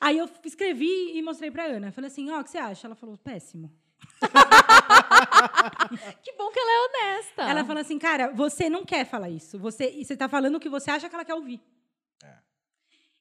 Aí 0.00 0.18
eu 0.18 0.28
escrevi 0.44 1.16
e 1.16 1.22
mostrei 1.22 1.48
pra 1.48 1.66
Ana. 1.66 1.92
Falei 1.92 2.10
assim, 2.10 2.28
ó, 2.30 2.40
o 2.40 2.44
que 2.44 2.50
você 2.50 2.58
acha? 2.58 2.88
Ela 2.88 2.96
falou, 2.96 3.16
péssimo. 3.16 3.72
Que 6.22 6.32
bom 6.32 6.50
que 6.50 6.58
ela 6.58 6.70
é 6.70 6.86
honesta. 7.14 7.42
Ela 7.42 7.64
fala 7.64 7.80
assim, 7.80 7.98
cara, 7.98 8.32
você 8.32 8.68
não 8.68 8.84
quer 8.84 9.04
falar 9.06 9.30
isso. 9.30 9.58
Você, 9.60 10.04
você 10.04 10.16
tá 10.16 10.28
falando 10.28 10.56
o 10.56 10.60
que 10.60 10.68
você 10.68 10.90
acha 10.90 11.08
que 11.08 11.14
ela 11.14 11.24
quer 11.24 11.34
ouvir. 11.34 11.60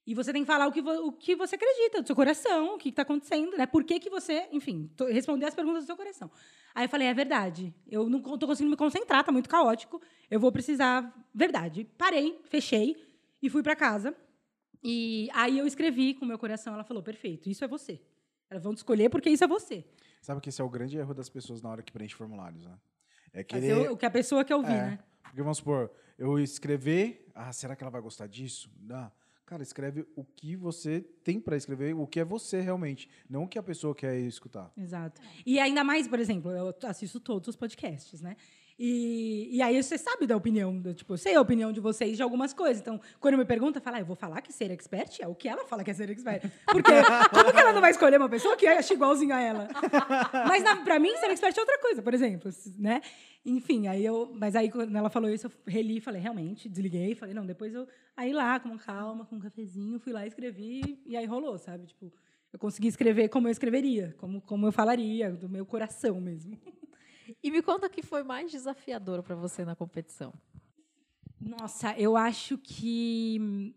E 0.08 0.14
você 0.14 0.32
tem 0.32 0.44
que 0.44 0.48
falar 0.48 0.68
o 0.68 0.72
que, 0.72 0.82
o 0.82 1.12
que 1.12 1.36
você 1.36 1.56
acredita, 1.56 2.02
do 2.02 2.06
seu 2.06 2.16
coração, 2.16 2.76
o 2.76 2.78
que 2.78 2.90
está 2.90 3.02
acontecendo, 3.02 3.58
né? 3.58 3.66
Por 3.66 3.84
que, 3.84 4.00
que 4.00 4.10
você, 4.10 4.48
enfim, 4.52 4.92
responder 5.10 5.46
as 5.48 5.56
perguntas 5.56 5.84
do 5.84 5.88
seu 5.88 5.96
coração. 5.98 6.30
Aí 6.76 6.86
eu 6.86 6.90
falei, 6.90 7.08
é 7.08 7.14
verdade. 7.14 7.74
Eu 7.88 8.08
não 8.08 8.20
estou 8.20 8.48
conseguindo 8.48 8.70
me 8.70 8.78
concentrar, 8.78 9.24
tá 9.24 9.32
muito 9.32 9.50
caótico. 9.50 10.00
Eu 10.30 10.40
vou 10.40 10.52
precisar. 10.52 11.12
Verdade. 11.34 11.86
Parei, 11.98 12.40
fechei 12.46 12.96
e 13.42 13.50
fui 13.50 13.64
para 13.64 13.76
casa. 13.76 14.16
E 14.84 15.28
aí 15.34 15.58
eu 15.58 15.66
escrevi 15.66 16.14
com 16.14 16.24
o 16.26 16.28
meu 16.28 16.38
coração. 16.38 16.74
Ela 16.76 16.84
falou, 16.84 17.02
perfeito, 17.02 17.50
isso 17.50 17.64
é 17.64 17.68
você. 17.68 18.00
Elas 18.50 18.64
vão 18.64 18.74
te 18.76 18.78
escolher 18.78 19.10
porque 19.10 19.30
isso 19.32 19.44
é 19.44 19.48
você. 19.48 19.84
Sabe 20.22 20.40
que 20.40 20.50
esse 20.50 20.62
é 20.62 20.64
o 20.64 20.70
grande 20.70 20.98
erro 20.98 21.14
das 21.16 21.30
pessoas 21.30 21.62
na 21.64 21.70
hora 21.70 21.82
que 21.82 21.92
preenche 21.92 22.14
formulários, 22.16 22.64
né? 22.66 22.78
É 23.34 23.44
querer. 23.44 23.90
o- 23.90 23.94
o 23.94 23.98
que 23.98 24.06
a 24.06 24.12
pessoa 24.12 24.46
quer 24.46 24.56
ouvir, 24.56 24.72
É, 24.72 24.82
né? 24.92 25.00
Porque 25.24 25.42
vamos 25.42 25.58
supor, 25.58 25.92
eu 26.18 26.40
escrever, 26.40 27.28
ah, 27.34 27.52
será 27.52 27.76
que 27.76 27.84
ela 27.84 27.92
vai 27.92 28.02
gostar 28.02 28.28
disso? 28.28 28.70
Não. 28.80 29.12
Cara, 29.46 29.62
escreve 29.62 30.08
o 30.16 30.24
que 30.24 30.56
você 30.56 31.02
tem 31.24 31.40
pra 31.40 31.56
escrever, 31.56 31.94
o 31.94 32.08
que 32.08 32.20
é 32.20 32.26
você 32.26 32.62
realmente, 32.62 33.08
não 33.30 33.44
o 33.44 33.48
que 33.48 33.60
a 33.60 33.64
pessoa 33.64 33.94
quer 33.94 34.18
escutar. 34.22 34.72
Exato. 34.76 35.22
E 35.46 35.60
ainda 35.60 35.84
mais, 35.84 36.08
por 36.08 36.20
exemplo, 36.20 36.50
eu 36.52 36.74
assisto 36.84 37.20
todos 37.20 37.50
os 37.50 37.56
podcasts, 37.56 38.22
né? 38.22 38.36
E, 38.78 39.50
e 39.56 39.62
aí 39.62 39.82
você 39.82 39.98
sabe 39.98 40.28
da 40.28 40.36
opinião, 40.36 40.78
do, 40.78 40.94
tipo, 40.94 41.14
eu 41.14 41.18
sei 41.18 41.36
a 41.36 41.42
opinião 41.42 41.72
de 41.72 41.80
vocês 41.80 42.18
de 42.18 42.24
algumas 42.24 42.54
coisas. 42.54 42.82
Então, 42.82 43.00
quando 43.22 43.38
me 43.38 43.46
pergunta, 43.46 43.80
fala, 43.80 43.98
ah, 43.98 44.00
eu 44.02 44.06
vou 44.06 44.18
falar 44.18 44.42
que 44.42 44.52
ser 44.52 44.70
expert 44.70 45.22
é 45.22 45.28
o 45.28 45.34
que 45.34 45.48
ela 45.48 45.66
fala 45.66 45.84
que 45.84 45.92
é 45.92 45.94
ser 45.94 46.10
expert. 46.10 46.44
Porque 46.66 46.92
como 47.34 47.54
que 47.54 47.60
ela 47.60 47.72
não 47.72 47.80
vai 47.80 47.92
escolher 47.92 48.18
uma 48.18 48.28
pessoa 48.28 48.58
que 48.58 48.68
acha 48.68 48.94
igualzinho 48.94 49.34
a 49.34 49.40
ela? 49.40 49.70
Mas 50.48 50.62
na, 50.64 50.76
pra 50.78 51.00
mim, 51.00 51.16
ser 51.18 51.28
expert 51.28 51.58
é 51.58 51.62
outra 51.62 51.80
coisa, 51.80 52.02
por 52.02 52.14
exemplo, 52.14 52.52
né? 52.78 53.02
Enfim, 53.46 53.88
aí 53.88 54.04
eu. 54.04 54.34
Mas 54.36 54.56
aí, 54.56 54.70
quando 54.70 54.96
ela 54.96 55.10
falou 55.10 55.30
isso, 55.30 55.48
eu 55.48 55.52
reli 55.68 56.02
falei, 56.02 56.22
realmente, 56.22 56.68
desliguei, 56.68 57.16
falei, 57.16 57.34
não, 57.34 57.46
depois 57.46 57.74
eu. 57.74 57.88
Aí 58.18 58.34
lá, 58.34 58.60
com 58.60 58.78
calma, 58.78 59.26
com 59.26 59.38
um 59.38 59.40
cafezinho, 59.40 60.00
fui 60.00 60.12
lá, 60.12 60.26
escrevi, 60.26 61.02
e 61.06 61.16
aí 61.16 61.26
rolou, 61.26 61.58
sabe? 61.58 61.86
Tipo, 61.86 62.12
eu 62.52 62.60
consegui 62.60 62.88
escrever 62.88 63.30
como 63.30 63.48
eu 63.48 63.52
escreveria, 63.52 64.16
como, 64.18 64.42
como 64.42 64.68
eu 64.68 64.72
falaria, 64.72 65.32
do 65.32 65.48
meu 65.48 65.66
coração 65.66 66.20
mesmo. 66.20 66.58
E 67.44 67.52
me 67.52 67.62
conta 67.62 67.88
o 67.88 67.90
que 67.90 68.02
foi 68.02 68.24
mais 68.24 68.52
desafiador 68.52 69.24
pra 69.24 69.36
você 69.36 69.66
na 69.66 69.76
competição. 69.76 70.34
Nossa, 71.40 71.94
eu 71.98 72.18
acho 72.18 72.58
que 72.58 73.38
hum, 73.42 73.74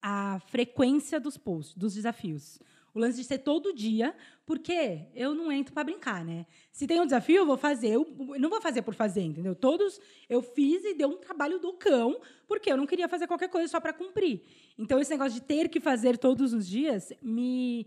a 0.00 0.40
frequência 0.46 1.20
dos 1.20 1.36
posts, 1.36 1.76
dos 1.76 1.94
desafios. 1.94 2.58
O 2.94 2.98
lance 2.98 3.16
de 3.16 3.24
ser 3.24 3.38
todo 3.38 3.72
dia, 3.72 4.14
porque 4.44 5.06
eu 5.14 5.34
não 5.34 5.50
entro 5.50 5.72
para 5.72 5.84
brincar, 5.84 6.22
né? 6.22 6.44
Se 6.70 6.86
tem 6.86 7.00
um 7.00 7.06
desafio, 7.06 7.36
eu 7.36 7.46
vou 7.46 7.56
fazer. 7.56 7.94
Eu 7.94 8.06
não 8.38 8.50
vou 8.50 8.60
fazer 8.60 8.82
por 8.82 8.94
fazer, 8.94 9.22
entendeu? 9.22 9.54
Todos 9.54 9.98
eu 10.28 10.42
fiz 10.42 10.84
e 10.84 10.92
deu 10.92 11.08
um 11.08 11.16
trabalho 11.16 11.58
do 11.58 11.72
cão, 11.72 12.20
porque 12.46 12.70
eu 12.70 12.76
não 12.76 12.86
queria 12.86 13.08
fazer 13.08 13.26
qualquer 13.26 13.48
coisa 13.48 13.68
só 13.68 13.80
para 13.80 13.94
cumprir. 13.94 14.42
Então, 14.76 14.98
esse 15.00 15.10
negócio 15.10 15.32
de 15.32 15.40
ter 15.40 15.70
que 15.70 15.80
fazer 15.80 16.18
todos 16.18 16.52
os 16.52 16.68
dias 16.68 17.12
me 17.22 17.86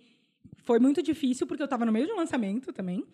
foi 0.64 0.80
muito 0.80 1.04
difícil, 1.04 1.46
porque 1.46 1.62
eu 1.62 1.66
estava 1.66 1.86
no 1.86 1.92
meio 1.92 2.08
de 2.08 2.14
um 2.14 2.18
lançamento 2.18 2.74
também. 2.74 3.06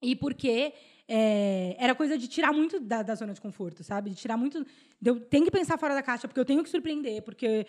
E 0.00 0.14
porque 0.14 0.72
é, 1.08 1.74
era 1.78 1.94
coisa 1.94 2.18
de 2.18 2.28
tirar 2.28 2.52
muito 2.52 2.78
da, 2.78 3.02
da 3.02 3.14
zona 3.14 3.32
de 3.32 3.40
conforto, 3.40 3.82
sabe? 3.82 4.10
De 4.10 4.16
tirar 4.16 4.36
muito. 4.36 4.64
Eu 5.02 5.18
tenho 5.18 5.44
que 5.44 5.50
pensar 5.50 5.78
fora 5.78 5.94
da 5.94 6.02
caixa, 6.02 6.28
porque 6.28 6.38
eu 6.38 6.44
tenho 6.44 6.62
que 6.62 6.68
surpreender, 6.68 7.22
porque 7.22 7.66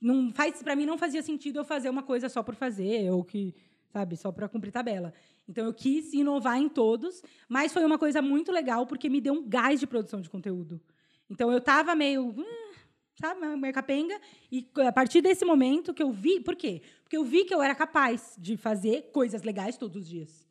não 0.00 0.32
faz 0.32 0.60
para 0.62 0.74
mim 0.74 0.84
não 0.84 0.98
fazia 0.98 1.22
sentido 1.22 1.60
eu 1.60 1.64
fazer 1.64 1.88
uma 1.88 2.02
coisa 2.02 2.28
só 2.28 2.42
por 2.42 2.56
fazer, 2.56 3.10
ou 3.10 3.22
que, 3.22 3.54
sabe, 3.92 4.16
só 4.16 4.32
para 4.32 4.48
cumprir 4.48 4.72
tabela. 4.72 5.14
Então 5.48 5.64
eu 5.64 5.72
quis 5.72 6.12
inovar 6.12 6.58
em 6.58 6.68
todos, 6.68 7.22
mas 7.48 7.72
foi 7.72 7.84
uma 7.84 7.98
coisa 7.98 8.20
muito 8.20 8.50
legal 8.50 8.84
porque 8.86 9.08
me 9.08 9.20
deu 9.20 9.34
um 9.34 9.48
gás 9.48 9.78
de 9.78 9.86
produção 9.86 10.20
de 10.20 10.28
conteúdo. 10.28 10.80
Então 11.28 11.52
eu 11.52 11.58
estava 11.58 11.94
meio, 11.94 12.30
hum, 12.30 12.72
sabe, 13.20 13.46
meio 13.56 13.72
capenga, 13.72 14.20
e 14.50 14.68
a 14.78 14.92
partir 14.92 15.20
desse 15.20 15.44
momento 15.44 15.94
que 15.94 16.02
eu 16.02 16.10
vi, 16.10 16.40
por 16.40 16.56
quê? 16.56 16.82
Porque 17.04 17.16
eu 17.16 17.22
vi 17.22 17.44
que 17.44 17.54
eu 17.54 17.62
era 17.62 17.76
capaz 17.76 18.34
de 18.36 18.56
fazer 18.56 19.10
coisas 19.12 19.42
legais 19.42 19.76
todos 19.76 20.02
os 20.02 20.08
dias 20.08 20.49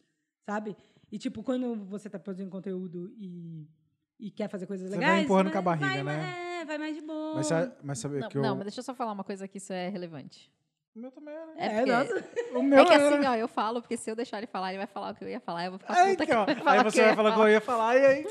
sabe? 0.49 0.75
E, 1.11 1.17
tipo, 1.17 1.43
quando 1.43 1.75
você 1.85 2.09
tá 2.09 2.17
produzindo 2.19 2.49
conteúdo 2.49 3.11
e, 3.17 3.67
e 4.19 4.31
quer 4.31 4.47
fazer 4.49 4.65
coisas 4.65 4.89
Você 4.89 4.95
vai 4.95 5.05
legais... 5.05 5.25
empurrando 5.25 5.45
vai- 5.45 5.53
com 5.53 5.59
a 5.59 5.61
barriga, 5.61 6.03
vai, 6.03 6.17
né? 6.17 6.61
É, 6.61 6.65
vai 6.65 6.77
mais 6.77 6.95
de 6.95 7.01
boa. 7.01 7.35
Mas, 7.35 7.49
mas 7.83 7.99
sabe 7.99 8.19
Não, 8.19 8.29
que 8.29 8.37
eu... 8.37 8.41
não, 8.41 8.55
mas 8.55 8.65
deixa 8.65 8.79
eu 8.79 8.83
só 8.83 8.93
falar 8.93 9.11
uma 9.11 9.23
coisa 9.23 9.47
que 9.47 9.57
isso 9.57 9.71
é 9.73 9.89
relevante. 9.89 10.51
O 10.95 10.99
meu 10.99 11.11
também 11.11 11.33
era. 11.33 11.51
É, 11.55 11.65
É, 11.65 11.69
porque- 11.77 11.91
nossa. 11.91 12.29
O 12.57 12.63
meu 12.63 12.79
É 12.79 12.85
que 12.85 12.93
assim, 12.93 13.25
ó, 13.27 13.35
eu 13.35 13.47
falo, 13.47 13.81
porque 13.81 13.95
se 13.97 14.09
eu 14.09 14.15
deixar 14.15 14.39
ele 14.39 14.47
falar, 14.47 14.69
ele 14.69 14.79
vai 14.79 14.87
falar 14.87 15.11
o 15.11 15.15
que 15.15 15.23
eu 15.23 15.29
ia 15.29 15.39
falar, 15.39 15.65
eu 15.65 15.71
vou 15.71 15.79
ficar 15.79 15.95
É, 15.97 16.09
puta 16.11 16.25
que 16.25 16.31
então, 16.31 16.45
falar 16.57 16.71
aí 16.73 16.79
o 16.79 16.83
que 16.85 16.91
você 16.91 17.03
vai 17.05 17.15
falar 17.15 17.29
o 17.29 17.33
que 17.35 17.39
eu 17.41 17.49
ia 17.49 17.61
falar 17.61 17.95
e 17.97 18.05
aí... 18.05 18.25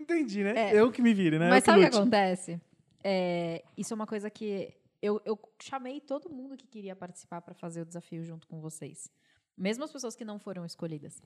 Entendi, 0.00 0.42
né? 0.42 0.52
É. 0.56 0.74
Eu 0.80 0.90
que 0.90 1.00
me 1.02 1.14
vire, 1.14 1.38
né? 1.38 1.48
Mas 1.48 1.58
eu 1.58 1.60
que 1.62 1.66
sabe 1.66 1.78
o 1.78 1.82
que 1.82 1.96
lute. 1.96 1.98
acontece? 2.00 2.60
É, 3.04 3.62
isso 3.76 3.92
é 3.92 3.96
uma 3.96 4.06
coisa 4.06 4.28
que 4.30 4.74
eu, 5.00 5.20
eu 5.24 5.38
chamei 5.60 6.00
todo 6.00 6.28
mundo 6.30 6.56
que 6.56 6.66
queria 6.66 6.94
participar 6.96 7.40
para 7.40 7.54
fazer 7.54 7.82
o 7.82 7.84
desafio 7.84 8.22
junto 8.24 8.46
com 8.48 8.60
vocês. 8.60 9.10
Mesmo 9.56 9.84
as 9.84 9.92
pessoas 9.92 10.16
que 10.16 10.24
não 10.24 10.38
foram 10.38 10.64
escolhidas. 10.64 11.22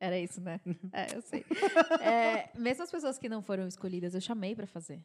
Era 0.00 0.18
isso, 0.18 0.40
né? 0.40 0.60
É, 0.92 1.16
eu 1.16 1.22
sei. 1.22 1.44
É, 2.00 2.50
mesmo 2.58 2.82
as 2.82 2.90
pessoas 2.90 3.18
que 3.18 3.28
não 3.28 3.40
foram 3.42 3.66
escolhidas, 3.66 4.14
eu 4.14 4.20
chamei 4.20 4.54
para 4.54 4.66
fazer. 4.66 5.02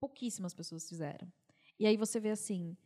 Pouquíssimas 0.00 0.54
pessoas 0.54 0.88
fizeram. 0.88 1.32
E 1.78 1.86
aí 1.86 1.96
você 1.96 2.20
vê 2.20 2.30
assim, 2.30 2.76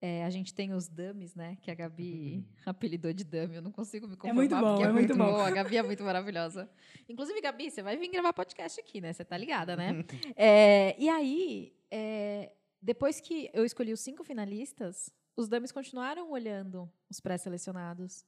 é, 0.00 0.24
a 0.24 0.30
gente 0.30 0.52
tem 0.52 0.72
os 0.72 0.88
dummies, 0.88 1.34
né? 1.34 1.56
Que 1.62 1.70
a 1.70 1.74
Gabi 1.74 2.46
apelidou 2.64 3.12
de 3.12 3.24
dummy. 3.24 3.56
Eu 3.56 3.62
não 3.62 3.72
consigo 3.72 4.06
me 4.06 4.16
conformar 4.16 4.34
muito 4.34 4.54
bom, 4.56 4.70
porque 4.72 4.82
é, 4.82 4.86
é 4.86 4.92
muito 4.92 5.16
muito 5.16 5.18
bom. 5.18 5.32
bom. 5.38 5.40
A 5.40 5.50
Gabi 5.50 5.76
é 5.76 5.82
muito 5.82 6.02
maravilhosa. 6.02 6.68
Inclusive, 7.08 7.40
Gabi, 7.40 7.70
você 7.70 7.82
vai 7.82 7.96
vir 7.96 8.08
gravar 8.08 8.32
podcast 8.32 8.78
aqui, 8.80 9.00
né? 9.00 9.12
Você 9.12 9.24
tá 9.24 9.36
ligada, 9.36 9.76
né? 9.76 10.04
É, 10.36 10.94
e 10.98 11.08
aí, 11.08 11.72
é, 11.90 12.52
depois 12.80 13.20
que 13.20 13.50
eu 13.54 13.64
escolhi 13.64 13.92
os 13.92 14.00
cinco 14.00 14.22
finalistas, 14.22 15.10
os 15.36 15.48
dummies 15.48 15.70
continuaram 15.70 16.30
olhando 16.30 16.90
os 17.10 17.20
pré-selecionados. 17.20 18.24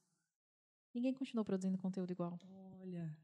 Ninguém 0.95 1.15
continuou 1.15 1.45
produzindo 1.45 1.79
conteúdo 1.79 2.11
igual. 2.13 2.39
Olha. 2.81 3.17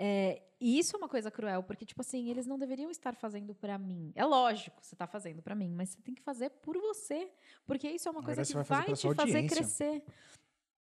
É, 0.00 0.42
e 0.60 0.78
isso 0.78 0.94
é 0.94 0.98
uma 0.98 1.08
coisa 1.08 1.30
cruel, 1.30 1.62
porque, 1.64 1.84
tipo 1.84 2.00
assim, 2.00 2.30
eles 2.30 2.46
não 2.46 2.56
deveriam 2.56 2.90
estar 2.90 3.16
fazendo 3.16 3.54
pra 3.54 3.76
mim. 3.76 4.12
É 4.14 4.24
lógico, 4.24 4.80
você 4.80 4.94
tá 4.94 5.08
fazendo 5.08 5.42
pra 5.42 5.56
mim, 5.56 5.72
mas 5.74 5.90
você 5.90 6.00
tem 6.00 6.14
que 6.14 6.22
fazer 6.22 6.50
por 6.50 6.78
você. 6.78 7.30
Porque 7.66 7.88
isso 7.88 8.08
é 8.08 8.12
uma 8.12 8.20
Na 8.20 8.26
coisa 8.26 8.44
que 8.44 8.54
vai 8.54 8.62
vai, 8.62 8.94
te 8.94 9.14
fazer 9.14 9.48
crescer. 9.48 10.04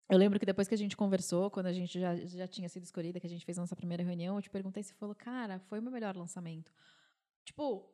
Eu 0.09 0.17
lembro 0.17 0.39
que 0.39 0.45
depois 0.45 0.67
que 0.67 0.73
a 0.73 0.77
gente 0.77 0.97
conversou, 0.97 1.49
quando 1.51 1.67
a 1.67 1.73
gente 1.73 1.99
já, 1.99 2.15
já 2.15 2.47
tinha 2.47 2.69
sido 2.69 2.83
escolhida, 2.83 3.19
que 3.19 3.25
a 3.27 3.29
gente 3.29 3.45
fez 3.45 3.57
a 3.57 3.61
nossa 3.61 3.75
primeira 3.75 4.03
reunião, 4.03 4.35
eu 4.35 4.41
te 4.41 4.49
perguntei, 4.49 4.83
você 4.83 4.93
falou, 4.93 5.15
cara, 5.15 5.59
foi 5.59 5.79
o 5.79 5.81
meu 5.81 5.91
melhor 5.91 6.15
lançamento. 6.15 6.71
Tipo, 7.43 7.87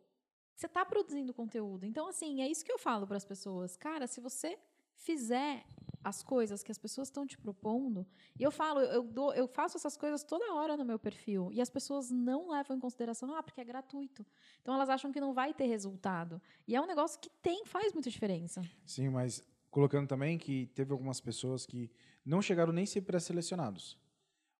você 0.62 0.70
tá 0.70 0.86
produzindo 0.86 1.34
conteúdo. 1.34 1.86
Então, 1.86 2.08
assim, 2.08 2.42
é 2.42 2.48
isso 2.48 2.64
que 2.64 2.72
eu 2.72 2.78
falo 2.78 3.08
para 3.08 3.18
as 3.18 3.26
pessoas. 3.26 3.76
Cara, 3.76 4.06
se 4.06 4.22
você 4.22 4.60
fizer 4.94 5.66
as 6.04 6.22
coisas 6.22 6.62
que 6.62 6.72
as 6.72 6.78
pessoas 6.78 7.08
estão 7.08 7.26
te 7.26 7.36
propondo, 7.36 8.06
e 8.40 8.44
eu 8.44 8.52
falo, 8.52 8.80
eu, 8.80 9.04
dou, 9.04 9.34
eu 9.34 9.48
faço 9.48 9.78
essas 9.78 9.98
coisas 9.98 10.24
toda 10.24 10.54
hora 10.54 10.78
no 10.78 10.86
meu 10.86 11.00
perfil, 11.00 11.50
e 11.52 11.60
as 11.60 11.70
pessoas 11.70 12.12
não 12.12 12.52
levam 12.52 12.78
em 12.78 12.80
consideração, 12.80 13.36
ah, 13.36 13.42
porque 13.42 13.60
é 13.60 13.64
gratuito. 13.64 14.24
Então 14.62 14.76
elas 14.76 14.90
acham 14.90 15.12
que 15.12 15.20
não 15.20 15.34
vai 15.34 15.52
ter 15.54 15.66
resultado. 15.66 16.40
E 16.68 16.76
é 16.76 16.82
um 16.82 16.86
negócio 16.86 17.20
que 17.20 17.30
tem, 17.42 17.66
faz 17.66 17.94
muita 17.94 18.10
diferença. 18.12 18.62
Sim, 18.86 19.10
mas 19.10 19.44
colocando 19.72 20.08
também 20.08 20.38
que 20.38 20.68
teve 20.68 20.92
algumas 20.92 21.20
pessoas 21.20 21.66
que 21.66 21.90
não 22.24 22.42
chegaram 22.42 22.72
nem 22.72 22.86
ser 22.86 23.02
pré-selecionados. 23.02 23.98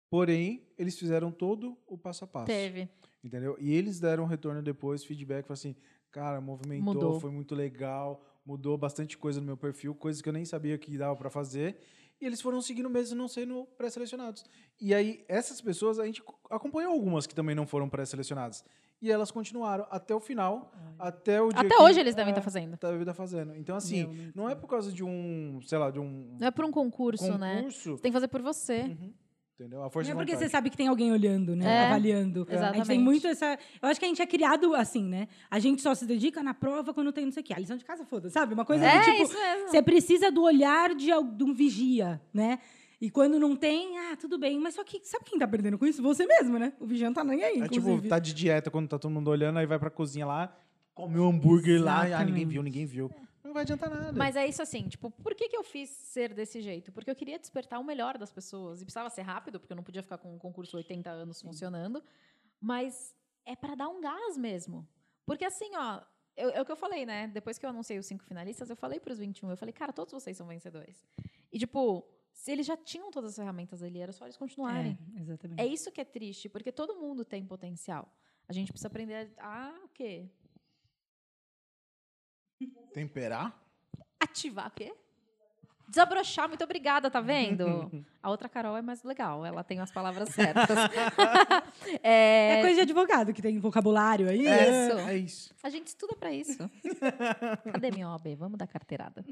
Porém, 0.10 0.68
eles 0.78 0.98
fizeram 0.98 1.32
todo 1.32 1.78
o 1.86 1.98
passo 1.98 2.24
a 2.24 2.28
passo. 2.28 2.48
Teve. 2.48 2.90
Entendeu? 3.24 3.56
E 3.60 3.72
eles 3.74 4.00
deram 4.00 4.24
um 4.24 4.28
retorno 4.28 4.62
depois, 4.62 5.04
feedback, 5.04 5.44
falaram 5.44 5.54
assim, 5.54 5.76
cara, 6.12 6.42
movimentou, 6.42 6.94
Mudou. 6.94 7.20
foi 7.20 7.30
muito 7.32 7.54
legal, 7.54 8.24
mudou 8.46 8.78
bastante 8.78 9.18
coisa 9.18 9.40
no 9.40 9.46
meu 9.46 9.58
perfil, 9.58 9.94
coisas 9.94 10.22
que 10.22 10.28
eu 10.30 10.34
nem 10.34 10.46
sabia 10.46 10.78
que 10.78 10.98
dava 10.98 11.16
para 11.16 11.30
fazer. 11.30 11.78
E 12.20 12.26
eles 12.26 12.40
foram 12.42 12.62
seguindo 12.62 12.90
mesmo 12.90 13.16
não 13.18 13.28
sendo 13.28 13.66
pré-selecionados. 13.78 14.46
E 14.80 14.94
aí, 14.94 15.24
essas 15.28 15.60
pessoas, 15.60 15.98
a 16.00 16.06
gente 16.06 16.22
acompanhou 16.52 16.92
algumas 16.94 17.26
que 17.26 17.34
também 17.34 17.56
não 17.56 17.66
foram 17.66 17.90
pré-selecionadas. 17.90 18.64
E 19.02 19.12
elas 19.12 19.32
continuaram 19.32 19.88
até 19.90 20.14
o 20.14 20.20
final, 20.20 20.72
até 21.00 21.42
o 21.42 21.50
dia 21.50 21.62
Até 21.62 21.76
que- 21.76 21.82
hoje 21.82 22.00
eles 22.00 22.14
devem 22.14 22.30
é, 22.32 22.38
estar 22.38 22.44
fazendo. 22.44 22.78
Deve 22.80 23.00
estar 23.00 23.16
fazendo. 23.16 23.56
Então, 23.56 23.76
assim, 23.76 24.06
Meu, 24.06 24.14
não 24.36 24.44
não 24.44 24.50
é 24.50 24.54
por 24.54 24.68
causa 24.68 24.92
de 24.92 25.04
um, 25.04 25.60
sei 25.64 25.80
lá, 25.80 25.90
de 25.90 26.00
um 26.00 26.38
Não 26.40 26.48
é 26.48 26.52
por 26.52 26.64
um 26.66 26.70
concurso, 26.72 27.36
né? 27.40 27.56
concurso. 27.58 27.98
Você 27.98 28.02
tem 28.04 28.12
que 28.12 28.16
fazer 28.16 28.28
por 28.28 28.44
você. 28.44 28.82
Uhum. 28.82 29.14
Entendeu? 29.62 29.84
A 29.84 29.90
força 29.92 30.10
Não 30.12 30.20
é 30.20 30.24
porque 30.24 30.32
vontade. 30.34 30.50
você 30.50 30.52
sabe 30.52 30.70
que 30.72 30.78
tem 30.78 30.88
alguém 30.88 31.12
olhando, 31.12 31.56
né? 31.56 31.66
É, 31.72 31.86
Avaliando. 31.86 32.40
A 32.42 32.44
gente 32.44 32.50
tem 32.50 32.58
exatamente. 32.58 33.00
muito 33.00 33.28
essa. 33.28 33.60
Eu 33.80 33.90
acho 33.90 34.00
que 34.00 34.06
a 34.06 34.10
gente 34.10 34.22
é 34.22 34.26
criado 34.26 34.74
assim, 34.74 35.04
né? 35.04 35.28
A 35.52 35.60
gente 35.60 35.84
só 35.84 35.94
se 35.94 36.04
dedica 36.06 36.42
na 36.42 36.54
prova 36.54 36.94
quando 36.96 37.12
tem 37.12 37.26
não 37.26 37.32
sei 37.32 37.42
o 37.42 37.46
quê. 37.46 37.54
A 37.54 37.60
lição 37.60 37.78
de 37.78 37.86
casa, 37.86 38.04
foda, 38.06 38.28
sabe? 38.32 38.56
Uma 38.56 38.66
coisa 38.66 38.84
É, 38.84 39.00
que, 39.00 39.12
tipo, 39.12 39.24
isso 39.24 39.34
mesmo. 39.38 39.70
você 39.70 39.82
precisa 39.84 40.32
do 40.32 40.42
olhar 40.42 40.96
de, 40.96 41.06
de 41.36 41.44
um 41.44 41.54
vigia, 41.54 42.20
né? 42.34 42.58
E 43.00 43.10
quando 43.12 43.40
não 43.40 43.56
tem, 43.56 43.98
ah, 44.00 44.16
tudo 44.16 44.40
bem. 44.40 44.60
Mas 44.60 44.74
só 44.74 44.84
que 44.84 45.00
sabe 45.04 45.26
quem 45.26 45.38
tá 45.38 45.48
perdendo 45.48 45.78
com 45.78 45.86
isso? 45.86 46.02
Você 46.02 46.26
mesmo, 46.26 46.58
né? 46.58 46.74
O 46.80 46.86
vigia 46.88 47.06
não 47.08 47.14
tá 47.14 47.24
nem 47.24 47.44
aí, 47.44 47.54
É 47.62 47.66
inclusive. 47.66 47.96
tipo, 47.98 48.08
tá 48.10 48.18
de 48.18 48.34
dieta 48.34 48.72
quando 48.72 48.88
tá 48.88 48.98
todo 48.98 49.12
mundo 49.12 49.30
olhando, 49.30 49.60
aí 49.60 49.66
vai 49.68 49.78
pra 49.78 49.92
cozinha 49.92 50.26
lá, 50.26 50.52
come 50.96 51.20
um 51.20 51.30
hambúrguer 51.30 51.80
lá, 51.84 52.08
e, 52.10 52.14
ah, 52.14 52.20
ninguém 52.20 52.44
Exatamente. 52.44 52.46
viu, 52.48 52.64
ninguém 52.64 52.86
viu. 52.88 53.12
Não 53.44 53.54
vai 53.54 53.64
adiantar 53.64 53.90
nada. 53.90 54.12
Mas 54.14 54.36
é 54.36 54.46
isso 54.48 54.62
assim, 54.62 54.88
tipo, 54.88 55.10
por 55.10 55.34
que, 55.36 55.50
que 55.50 55.58
eu 55.58 55.64
fiz 55.64 55.90
ser 55.90 56.34
desse 56.34 56.62
jeito? 56.62 56.92
Porque 56.92 57.10
eu 57.10 57.16
queria 57.16 57.40
despertar 57.40 57.80
o 57.80 57.84
melhor 57.84 58.18
das 58.18 58.32
pessoas. 58.32 58.82
E 58.82 58.86
precisava 58.86 59.10
ser 59.10 59.22
rápido, 59.24 59.60
porque 59.60 59.74
eu 59.74 59.76
não 59.78 59.84
podia 59.84 60.04
ficar 60.04 60.18
com 60.18 60.34
um 60.36 60.38
concurso 60.40 60.78
80 60.78 61.10
anos 61.10 61.42
funcionando. 61.42 62.04
Mas 62.60 63.16
é 63.46 63.56
para 63.56 63.76
dar 63.76 63.88
um 63.90 64.00
gás 64.00 64.38
mesmo. 64.38 64.88
Porque 65.26 65.44
assim, 65.46 65.72
ó, 65.76 66.02
eu- 66.36 66.50
é 66.52 66.62
o 66.62 66.66
que 66.66 66.72
eu 66.72 66.76
falei, 66.76 67.06
né? 67.06 67.28
Depois 67.28 67.58
que 67.58 67.66
eu 67.66 67.70
anunciei 67.70 67.98
os 67.98 68.06
cinco 68.06 68.24
finalistas, 68.24 68.70
eu 68.70 68.76
falei 68.76 69.00
pros 69.00 69.18
21, 69.20 69.50
eu 69.50 69.58
falei, 69.58 69.74
cara, 69.74 69.92
todos 69.92 70.14
vocês 70.14 70.38
são 70.38 70.46
vencedores. 70.48 71.04
E 71.52 71.58
tipo, 71.58 72.08
se 72.32 72.52
eles 72.52 72.66
já 72.66 72.78
tinham 72.78 73.10
todas 73.12 73.32
as 73.32 73.36
ferramentas 73.36 73.82
ali, 73.82 74.00
era 74.00 74.12
só 74.12 74.26
eles 74.26 74.38
continuarem. 74.38 74.98
É, 75.16 75.20
exatamente. 75.20 75.60
É 75.60 75.66
isso 75.66 75.92
que 75.92 76.00
é 76.00 76.06
triste, 76.06 76.48
porque 76.48 76.72
todo 76.72 76.96
mundo 76.96 77.26
tem 77.26 77.44
potencial. 77.46 78.08
A 78.48 78.54
gente 78.54 78.72
precisa 78.72 78.88
aprender 78.88 79.32
a, 79.38 79.68
a 79.70 79.86
o 79.86 79.90
quê? 79.90 80.30
Temperar? 82.94 83.58
Ativar 84.20 84.68
o 84.68 84.72
quê? 84.72 84.94
Desabrochar, 85.92 86.48
muito 86.48 86.64
obrigada, 86.64 87.12
tá 87.12 87.20
vendo? 87.20 87.92
A 88.24 88.30
outra 88.30 88.48
Carol 88.48 88.78
é 88.78 88.82
mais 88.82 89.04
legal, 89.04 89.46
ela 89.46 89.62
tem 89.62 89.82
as 89.82 89.92
palavras 89.92 90.30
certas. 90.30 90.78
É, 92.04 92.60
é, 92.60 92.62
coisa 92.62 92.76
de 92.76 92.82
advogado 92.82 93.34
que 93.34 93.42
tem 93.42 93.58
vocabulário 93.60 94.30
aí. 94.30 94.46
É, 94.46 94.88
Isso. 94.88 95.00
é 95.00 95.18
isso. 95.18 95.56
a 95.64 95.70
gente 95.70 95.88
estuda 95.88 96.16
pra 96.16 96.32
isso. 96.32 96.70
Cadê 97.72 97.92
minha 97.92 98.10
OAB? 98.10 98.36
Vamos 98.38 98.58
dar 98.58 98.68
carteirada. 98.68 99.26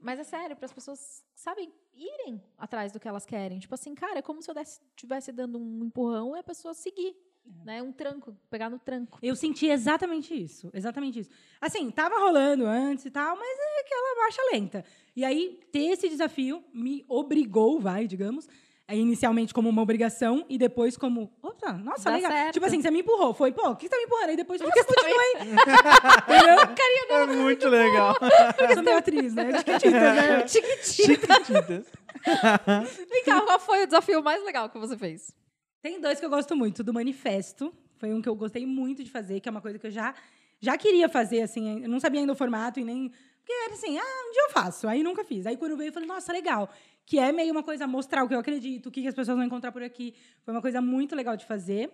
Mas 0.00 0.18
é 0.18 0.24
sério, 0.24 0.54
para 0.54 0.66
as 0.66 0.72
pessoas, 0.72 1.24
sabem, 1.34 1.72
irem 1.94 2.42
atrás 2.58 2.92
do 2.92 3.00
que 3.00 3.08
elas 3.08 3.24
querem. 3.24 3.58
Tipo 3.58 3.74
assim, 3.74 3.94
cara, 3.94 4.18
é 4.18 4.22
como 4.22 4.42
se 4.42 4.50
eu 4.50 4.54
estivesse 4.60 5.32
dando 5.32 5.58
um 5.58 5.84
empurrão 5.84 6.36
e 6.36 6.40
a 6.40 6.42
pessoa 6.44 6.74
seguir. 6.74 7.16
Né? 7.64 7.80
Um 7.82 7.92
tranco, 7.92 8.36
pegar 8.50 8.68
no 8.70 8.78
tranco. 8.78 9.18
Eu 9.22 9.36
senti 9.36 9.66
exatamente 9.66 10.34
isso, 10.34 10.68
exatamente 10.74 11.20
isso. 11.20 11.30
Assim, 11.60 11.90
tava 11.90 12.18
rolando 12.18 12.66
antes 12.66 13.04
e 13.04 13.10
tal, 13.10 13.36
mas 13.36 13.48
é 13.58 13.80
aquela 13.80 14.16
marcha 14.20 14.42
lenta. 14.52 14.84
E 15.14 15.24
aí, 15.24 15.60
ter 15.70 15.86
esse 15.86 16.08
desafio 16.08 16.62
me 16.74 17.04
obrigou, 17.08 17.78
vai, 17.80 18.06
digamos, 18.08 18.48
é, 18.88 18.96
inicialmente 18.96 19.54
como 19.54 19.68
uma 19.68 19.80
obrigação 19.80 20.44
e 20.48 20.58
depois 20.58 20.96
como, 20.96 21.32
opa, 21.40 21.72
nossa, 21.74 22.04
Dá 22.10 22.16
legal. 22.16 22.32
certo. 22.32 22.52
Tipo 22.54 22.66
assim, 22.66 22.82
você 22.82 22.90
me 22.90 23.00
empurrou, 23.00 23.32
foi, 23.32 23.52
pô, 23.52 23.68
o 23.70 23.76
que 23.76 23.84
você 23.84 23.90
tá 23.90 23.96
me 23.96 24.02
empurrando? 24.04 24.30
Aí 24.30 24.36
depois, 24.36 24.60
nossa, 24.60 24.72
você 24.72 24.80
me- 24.80 24.86
continua 24.86 25.22
aí. 25.22 26.52
É 27.10 27.26
muito 27.26 27.68
legal. 27.68 28.16
Eu 28.58 28.74
sou 28.74 28.82
meio 28.82 28.96
atriz, 28.98 29.34
né? 29.34 29.50
Chiquitita, 29.58 30.14
né? 30.14 30.46
Chiquititas. 30.48 31.86
Vem 33.10 33.24
cá, 33.24 33.40
qual 33.42 33.60
foi 33.60 33.82
o 33.82 33.86
desafio 33.86 34.22
mais 34.22 34.44
legal 34.44 34.68
que 34.68 34.78
você 34.78 34.96
fez? 34.96 35.32
Tem 35.82 36.00
dois 36.00 36.20
que 36.20 36.24
eu 36.24 36.30
gosto 36.30 36.54
muito. 36.54 36.84
Do 36.84 36.94
Manifesto. 36.94 37.74
Foi 37.98 38.14
um 38.14 38.22
que 38.22 38.28
eu 38.28 38.36
gostei 38.36 38.64
muito 38.64 39.02
de 39.02 39.10
fazer, 39.10 39.40
que 39.40 39.48
é 39.48 39.52
uma 39.52 39.60
coisa 39.60 39.78
que 39.78 39.86
eu 39.86 39.90
já, 39.90 40.14
já 40.60 40.78
queria 40.78 41.08
fazer, 41.08 41.42
assim. 41.42 41.82
Eu 41.82 41.88
não 41.88 41.98
sabia 41.98 42.20
ainda 42.20 42.32
o 42.32 42.36
formato 42.36 42.78
e 42.78 42.84
nem... 42.84 43.10
Porque 43.38 43.52
era 43.52 43.74
assim, 43.74 43.98
ah, 43.98 44.28
um 44.28 44.32
dia 44.32 44.42
eu 44.48 44.50
faço. 44.52 44.86
Aí 44.86 45.02
nunca 45.02 45.24
fiz. 45.24 45.44
Aí 45.46 45.56
quando 45.56 45.76
veio, 45.76 45.88
eu 45.88 45.92
falei, 45.92 46.08
nossa, 46.08 46.32
legal. 46.32 46.72
Que 47.04 47.18
é 47.18 47.32
meio 47.32 47.50
uma 47.50 47.64
coisa 47.64 47.86
mostrar 47.86 48.22
o 48.22 48.28
que 48.28 48.34
eu 48.34 48.38
acredito, 48.38 48.86
o 48.86 48.90
que 48.92 49.06
as 49.06 49.14
pessoas 49.14 49.36
vão 49.36 49.44
encontrar 49.44 49.72
por 49.72 49.82
aqui. 49.82 50.14
Foi 50.44 50.54
uma 50.54 50.62
coisa 50.62 50.80
muito 50.80 51.16
legal 51.16 51.36
de 51.36 51.44
fazer. 51.44 51.90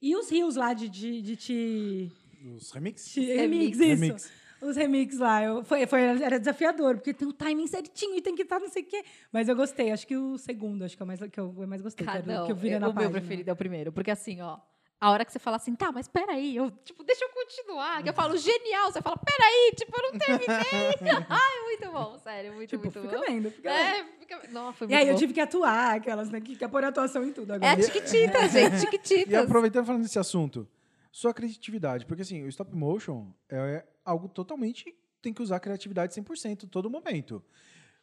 E 0.00 0.16
os 0.16 0.30
rios 0.30 0.56
lá 0.56 0.72
de, 0.72 0.88
de, 0.88 1.20
de 1.20 1.36
te... 1.36 2.12
Os 2.56 2.70
remix? 2.72 3.12
te 3.12 3.20
remix, 3.24 3.78
isso. 3.78 3.86
Remix. 3.86 4.32
Os 4.64 4.76
remix 4.76 5.18
lá. 5.18 5.42
Eu, 5.42 5.64
foi, 5.64 5.86
foi, 5.86 6.00
era 6.22 6.38
desafiador, 6.38 6.94
porque 6.96 7.12
tem 7.14 7.28
o 7.28 7.32
timing 7.32 7.66
certinho 7.66 8.16
e 8.16 8.22
tem 8.22 8.34
que 8.34 8.42
estar 8.42 8.58
não 8.58 8.68
sei 8.68 8.82
o 8.82 8.86
quê. 8.86 9.04
Mas 9.32 9.48
eu 9.48 9.56
gostei. 9.56 9.90
Acho 9.90 10.06
que 10.06 10.16
o 10.16 10.38
segundo, 10.38 10.84
acho 10.84 10.96
que 10.96 11.02
é 11.02 11.04
o 11.04 11.06
mais, 11.06 11.20
que 11.20 11.38
eu 11.40 11.52
mais 11.66 11.80
gostei. 11.82 12.06
que, 12.06 12.12
era 12.12 12.22
não, 12.26 12.46
que 12.46 12.52
eu 12.52 12.56
eu- 12.72 12.80
na 12.80 12.88
o 12.88 12.94
página. 12.94 13.10
meu 13.10 13.20
preferido 13.20 13.50
é 13.50 13.52
o 13.52 13.56
primeiro. 13.56 13.92
Porque 13.92 14.10
assim, 14.10 14.40
ó, 14.40 14.58
a 15.00 15.10
hora 15.10 15.24
que 15.24 15.32
você 15.32 15.38
fala 15.38 15.56
assim, 15.56 15.74
tá, 15.74 15.92
mas 15.92 16.08
peraí, 16.08 16.56
eu, 16.56 16.70
tipo, 16.70 17.04
deixa 17.04 17.24
eu 17.24 17.28
continuar. 17.28 18.02
Que 18.02 18.08
eu 18.08 18.14
falo, 18.14 18.36
genial. 18.38 18.90
Você 18.90 19.02
fala, 19.02 19.16
peraí, 19.18 19.72
tipo, 19.76 19.92
eu 19.98 20.12
não 20.12 20.18
terminei. 20.18 20.46
Ai, 21.28 21.62
muito 21.64 21.90
bom, 21.92 22.18
sério, 22.18 22.54
muito, 22.54 22.70
Tipo, 22.70 22.84
muito 22.84 23.00
fica 23.02 23.16
bom. 23.18 23.24
vendo, 23.26 23.50
fica 23.50 23.70
vendo. 23.70 23.80
É, 23.80 24.04
fica... 24.18 24.40
Não, 24.50 24.72
foi 24.72 24.86
E 24.86 24.90
muito 24.90 25.00
aí 25.02 25.08
eu 25.08 25.12
bom. 25.14 25.18
tive 25.18 25.34
que 25.34 25.40
atuar, 25.40 25.96
aquelas, 25.96 26.30
né? 26.30 26.40
Que 26.40 26.56
quer 26.56 26.68
pôr 26.68 26.84
atuação 26.84 27.22
em 27.24 27.32
tudo 27.32 27.52
É 27.52 27.56
agora. 27.56 27.72
a 27.72 27.76
Tiquititas, 27.76 28.50
gente, 28.52 28.76
E 28.76 28.80
Tiquititas. 28.80 29.44
aproveitando 29.44 29.84
falando 29.84 30.02
desse 30.02 30.18
assunto, 30.18 30.66
sua 31.12 31.34
criatividade, 31.34 32.06
porque 32.06 32.22
assim, 32.22 32.42
o 32.42 32.48
stop 32.48 32.74
motion 32.74 33.26
é 33.50 33.84
algo 34.04 34.28
totalmente 34.28 34.94
tem 35.24 35.32
que 35.32 35.42
usar 35.42 35.56
a 35.56 35.60
criatividade 35.60 36.14
100% 36.14 36.68
todo 36.68 36.90
momento. 36.90 37.42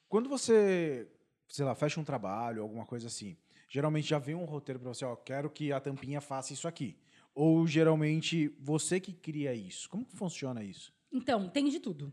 Quando 0.09 0.27
você, 0.27 1.07
sei 1.47 1.63
lá, 1.63 1.75
fecha 1.75 1.99
um 1.99 2.03
trabalho, 2.03 2.63
alguma 2.63 2.85
coisa 2.85 3.07
assim, 3.07 3.37
geralmente 3.69 4.09
já 4.09 4.17
vem 4.17 4.35
um 4.35 4.43
roteiro 4.43 4.79
para 4.79 4.93
você, 4.93 5.05
ó, 5.05 5.15
quero 5.15 5.49
que 5.49 5.71
a 5.71 5.79
tampinha 5.79 6.19
faça 6.19 6.51
isso 6.51 6.67
aqui. 6.67 6.97
Ou 7.33 7.65
geralmente 7.65 8.49
você 8.59 8.99
que 8.99 9.13
cria 9.13 9.53
isso. 9.53 9.87
Como 9.89 10.05
que 10.05 10.17
funciona 10.17 10.63
isso? 10.63 10.91
Então, 11.11 11.47
tem 11.47 11.69
de 11.69 11.79
tudo. 11.79 12.11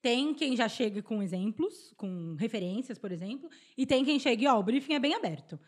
Tem 0.00 0.32
quem 0.32 0.56
já 0.56 0.68
chega 0.68 1.02
com 1.02 1.22
exemplos, 1.22 1.92
com 1.96 2.34
referências, 2.38 2.98
por 2.98 3.10
exemplo, 3.10 3.50
e 3.76 3.84
tem 3.84 4.04
quem 4.04 4.18
chega 4.18 4.44
e, 4.44 4.46
ó, 4.46 4.58
o 4.58 4.62
briefing 4.62 4.94
é 4.94 5.00
bem 5.00 5.14
aberto. 5.14 5.58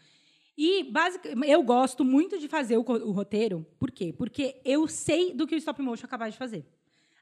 E, 0.57 0.85
basicamente, 0.85 1.51
eu 1.51 1.63
gosto 1.63 2.05
muito 2.05 2.39
de 2.39 2.47
fazer 2.47 2.77
o, 2.77 2.81
o 2.81 3.11
roteiro. 3.11 3.67
Por 3.79 3.91
quê? 3.91 4.13
Porque 4.13 4.61
eu 4.65 4.87
sei 4.87 5.35
do 5.35 5.47
que 5.47 5.55
o 5.55 5.59
stop 5.59 5.81
motion 5.83 6.07
é 6.07 6.09
capaz 6.09 6.35
de 6.35 6.39
fazer. 6.39 6.65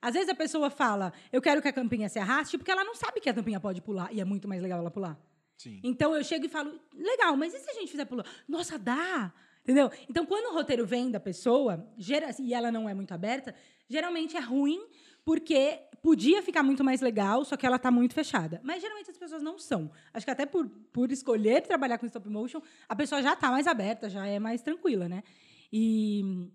Às 0.03 0.15
vezes 0.15 0.29
a 0.29 0.35
pessoa 0.35 0.71
fala, 0.71 1.13
eu 1.33 1.41
quero 1.43 1.61
que 1.61 1.69
a 1.69 1.73
tampinha 1.73 2.09
se 2.09 2.19
arraste, 2.19 2.57
porque 2.57 2.71
ela 2.71 2.85
não 2.85 2.95
sabe 2.95 3.21
que 3.21 3.29
a 3.29 3.35
tampinha 3.35 3.61
pode 3.61 3.83
pular, 3.83 4.13
e 4.13 4.21
é 4.21 4.25
muito 4.25 4.49
mais 4.49 4.63
legal 4.63 4.79
ela 4.79 4.91
pular. 4.91 5.19
Sim. 5.57 5.81
Então 5.85 6.15
eu 6.17 6.25
chego 6.25 6.47
e 6.47 6.49
falo, 6.49 6.73
legal, 6.95 7.37
mas 7.37 7.53
e 7.53 7.59
se 7.59 7.71
a 7.71 7.75
gente 7.75 7.91
fizer 7.91 8.07
pular? 8.07 8.25
Nossa, 8.49 8.79
dá! 8.79 9.33
Entendeu? 9.63 9.91
Então, 10.09 10.25
quando 10.25 10.47
o 10.51 10.55
roteiro 10.55 10.87
vem 10.87 11.11
da 11.11 11.21
pessoa, 11.21 11.87
gera- 11.99 12.35
e 12.39 12.55
ela 12.55 12.73
não 12.73 12.89
é 12.89 12.95
muito 12.95 13.13
aberta, 13.13 13.55
geralmente 13.89 14.35
é 14.37 14.41
ruim, 14.41 14.81
porque 15.23 15.79
podia 16.03 16.43
ficar 16.43 16.63
muito 16.63 16.83
mais 16.83 17.03
legal, 17.03 17.45
só 17.45 17.59
que 17.59 17.67
ela 17.67 17.79
tá 17.79 17.91
muito 17.91 18.15
fechada. 18.15 18.59
Mas 18.65 18.81
geralmente 18.81 19.11
as 19.11 19.19
pessoas 19.19 19.43
não 19.43 19.59
são. 19.59 19.91
Acho 20.15 20.25
que 20.25 20.31
até 20.33 20.47
por, 20.47 20.67
por 20.91 21.13
escolher 21.13 21.61
trabalhar 21.61 21.99
com 21.99 22.07
stop 22.07 22.27
motion, 22.31 22.63
a 22.89 22.97
pessoa 22.97 23.23
já 23.23 23.37
tá 23.37 23.51
mais 23.51 23.67
aberta, 23.67 24.09
já 24.09 24.27
é 24.27 24.39
mais 24.39 24.63
tranquila, 24.63 25.11
né? 25.11 25.23
E 25.71 26.49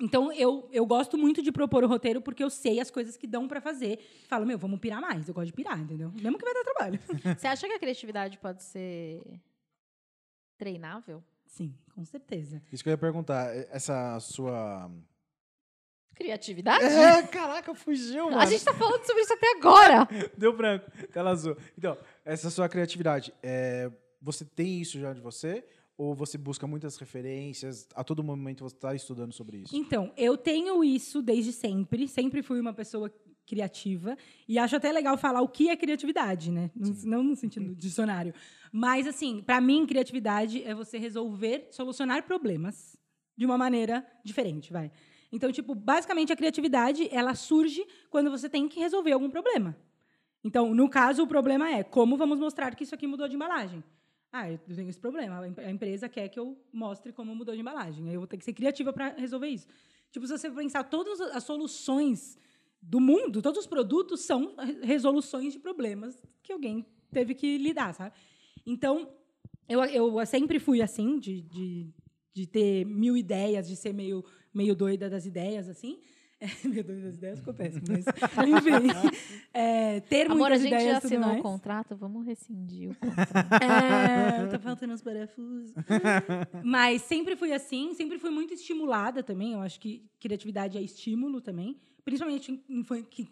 então 0.00 0.32
eu, 0.32 0.68
eu 0.72 0.84
gosto 0.84 1.16
muito 1.16 1.42
de 1.42 1.52
propor 1.52 1.84
o 1.84 1.88
roteiro 1.88 2.20
porque 2.20 2.42
eu 2.42 2.50
sei 2.50 2.80
as 2.80 2.90
coisas 2.90 3.16
que 3.16 3.26
dão 3.26 3.46
pra 3.46 3.60
fazer. 3.60 3.98
Falo, 4.28 4.44
meu, 4.44 4.58
vamos 4.58 4.80
pirar 4.80 5.00
mais. 5.00 5.28
Eu 5.28 5.34
gosto 5.34 5.46
de 5.46 5.52
pirar, 5.52 5.78
entendeu? 5.78 6.10
Mesmo 6.12 6.38
que 6.38 6.44
vai 6.44 6.54
dar 6.54 6.64
trabalho. 6.64 7.00
Você 7.38 7.46
acha 7.46 7.66
que 7.66 7.74
a 7.74 7.78
criatividade 7.78 8.38
pode 8.38 8.62
ser 8.62 9.22
treinável? 10.58 11.22
Sim, 11.46 11.74
com 11.94 12.04
certeza. 12.04 12.62
Isso 12.72 12.82
que 12.82 12.88
eu 12.88 12.92
ia 12.92 12.98
perguntar. 12.98 13.54
Essa 13.70 14.18
sua. 14.20 14.90
Criatividade? 16.14 16.84
É, 16.84 17.22
caraca, 17.28 17.74
fugiu, 17.74 18.26
mano. 18.26 18.40
A 18.40 18.46
gente 18.46 18.64
tá 18.64 18.72
falando 18.72 19.04
sobre 19.04 19.22
isso 19.22 19.32
até 19.34 19.52
agora. 19.56 20.08
Deu 20.36 20.56
branco, 20.56 20.90
tela 21.08 21.30
azul. 21.30 21.56
Então, 21.76 21.96
essa 22.24 22.48
sua 22.48 22.68
criatividade, 22.68 23.34
é, 23.42 23.90
você 24.20 24.44
tem 24.44 24.80
isso 24.80 24.98
já 24.98 25.12
de 25.12 25.20
você? 25.20 25.64
Ou 26.02 26.16
você 26.16 26.36
busca 26.36 26.66
muitas 26.66 26.96
referências? 26.96 27.86
A 27.94 28.02
todo 28.02 28.24
momento 28.24 28.64
você 28.64 28.74
está 28.74 28.92
estudando 28.92 29.32
sobre 29.32 29.58
isso? 29.58 29.76
Então, 29.76 30.12
eu 30.16 30.36
tenho 30.36 30.82
isso 30.82 31.22
desde 31.22 31.52
sempre. 31.52 32.08
Sempre 32.08 32.42
fui 32.42 32.58
uma 32.58 32.74
pessoa 32.74 33.08
criativa. 33.46 34.18
E 34.48 34.58
acho 34.58 34.74
até 34.74 34.90
legal 34.90 35.16
falar 35.16 35.42
o 35.42 35.48
que 35.48 35.68
é 35.68 35.76
criatividade, 35.76 36.50
né? 36.50 36.72
Não, 36.74 36.92
não 37.04 37.22
no 37.22 37.36
sentido 37.36 37.66
do 37.68 37.76
dicionário. 37.76 38.34
Mas, 38.72 39.06
assim, 39.06 39.40
para 39.42 39.60
mim, 39.60 39.86
criatividade 39.86 40.60
é 40.64 40.74
você 40.74 40.98
resolver, 40.98 41.68
solucionar 41.70 42.24
problemas 42.24 42.98
de 43.36 43.46
uma 43.46 43.56
maneira 43.56 44.04
diferente, 44.24 44.72
vai. 44.72 44.90
Então, 45.30 45.52
tipo, 45.52 45.72
basicamente 45.72 46.32
a 46.32 46.36
criatividade, 46.36 47.08
ela 47.12 47.36
surge 47.36 47.86
quando 48.10 48.28
você 48.28 48.48
tem 48.48 48.68
que 48.68 48.80
resolver 48.80 49.12
algum 49.12 49.30
problema. 49.30 49.76
Então, 50.42 50.74
no 50.74 50.88
caso, 50.88 51.22
o 51.22 51.28
problema 51.28 51.70
é 51.70 51.84
como 51.84 52.16
vamos 52.16 52.40
mostrar 52.40 52.74
que 52.74 52.82
isso 52.82 52.94
aqui 52.94 53.06
mudou 53.06 53.28
de 53.28 53.36
embalagem. 53.36 53.84
Ah, 54.32 54.50
eu 54.50 54.58
tenho 54.58 54.88
esse 54.88 54.98
problema. 54.98 55.40
A 55.58 55.70
empresa 55.70 56.08
quer 56.08 56.26
que 56.28 56.40
eu 56.40 56.56
mostre 56.72 57.12
como 57.12 57.34
mudou 57.34 57.54
de 57.54 57.60
embalagem. 57.60 58.08
Aí 58.08 58.14
eu 58.14 58.20
vou 58.20 58.26
ter 58.26 58.38
que 58.38 58.44
ser 58.44 58.54
criativa 58.54 58.90
para 58.90 59.10
resolver 59.10 59.48
isso. 59.48 59.66
Tipo, 60.10 60.26
se 60.26 60.38
você 60.38 60.50
pensar 60.50 60.84
todas 60.84 61.20
as 61.20 61.44
soluções 61.44 62.38
do 62.80 62.98
mundo, 62.98 63.42
todos 63.42 63.60
os 63.60 63.66
produtos 63.66 64.22
são 64.22 64.56
resoluções 64.82 65.52
de 65.52 65.58
problemas 65.58 66.20
que 66.42 66.52
alguém 66.52 66.86
teve 67.12 67.34
que 67.34 67.58
lidar, 67.58 67.92
sabe? 67.92 68.16
Então, 68.66 69.08
eu, 69.68 69.84
eu 69.84 70.26
sempre 70.26 70.58
fui 70.58 70.80
assim, 70.80 71.18
de, 71.18 71.42
de, 71.42 71.86
de 72.32 72.46
ter 72.46 72.86
mil 72.86 73.16
ideias, 73.16 73.68
de 73.68 73.76
ser 73.76 73.92
meio, 73.92 74.24
meio 74.52 74.74
doida 74.74 75.10
das 75.10 75.26
ideias, 75.26 75.68
assim. 75.68 76.00
É, 76.42 76.48
meio 76.68 76.82
doida 76.82 77.02
das 77.02 77.14
ideias 77.14 77.38
ficou 77.38 77.54
péssimo, 77.54 77.84
mas 77.88 78.04
enfim. 78.48 78.88
É, 79.54 80.00
ter 80.00 80.26
Amor, 80.26 80.38
muitas 80.38 80.60
a 80.60 80.62
gente 80.64 80.74
ideias 80.74 80.84
já 80.84 80.92
e 80.94 80.96
assinou 80.96 81.34
o 81.38 81.42
contrato, 81.42 81.94
vamos 81.94 82.26
rescindir 82.26 82.90
o 82.90 82.94
contrato. 82.96 83.54
É, 83.62 84.46
tá 84.48 84.58
faltando 84.58 84.92
uns 84.92 85.02
parafusos. 85.02 85.72
Mas 86.64 87.02
sempre 87.02 87.36
fui 87.36 87.52
assim, 87.52 87.94
sempre 87.94 88.18
fui 88.18 88.30
muito 88.30 88.52
estimulada 88.54 89.22
também. 89.22 89.52
Eu 89.52 89.60
acho 89.60 89.78
que 89.78 90.04
criatividade 90.18 90.76
é 90.76 90.82
estímulo 90.82 91.40
também. 91.40 91.80
Principalmente 92.04 92.60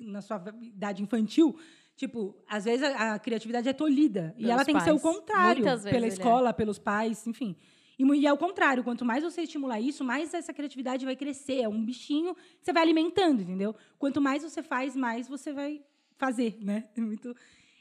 na 0.00 0.20
sua 0.20 0.44
idade 0.62 1.02
infantil. 1.02 1.58
Tipo, 1.96 2.36
às 2.48 2.64
vezes 2.64 2.84
a, 2.84 3.14
a 3.14 3.18
criatividade 3.18 3.68
é 3.68 3.72
tolhida. 3.72 4.32
e 4.36 4.42
Pelos 4.42 4.50
ela 4.52 4.64
tem 4.64 4.76
que 4.76 4.84
ser 4.84 4.92
o 4.92 5.00
pais. 5.00 5.16
contrário. 5.16 5.64
Muitas 5.64 5.82
Pela 5.82 6.04
é. 6.06 6.08
escola, 6.08 6.52
pelos 6.52 6.78
pais, 6.78 7.26
enfim. 7.26 7.56
E, 8.00 8.26
é 8.26 8.32
o 8.32 8.38
contrário. 8.38 8.82
Quanto 8.82 9.04
mais 9.04 9.22
você 9.22 9.42
estimular 9.42 9.78
isso, 9.80 10.02
mais 10.02 10.32
essa 10.32 10.54
criatividade 10.54 11.04
vai 11.04 11.14
crescer. 11.14 11.60
É 11.60 11.68
um 11.68 11.84
bichinho 11.84 12.34
que 12.34 12.64
você 12.64 12.72
vai 12.72 12.82
alimentando, 12.82 13.42
entendeu? 13.42 13.74
Quanto 13.98 14.20
mais 14.20 14.42
você 14.42 14.62
faz, 14.62 14.96
mais 14.96 15.28
você 15.28 15.52
vai 15.52 15.82
fazer, 16.16 16.56
né? 16.60 16.88
É 16.96 17.00
Muito... 17.00 17.36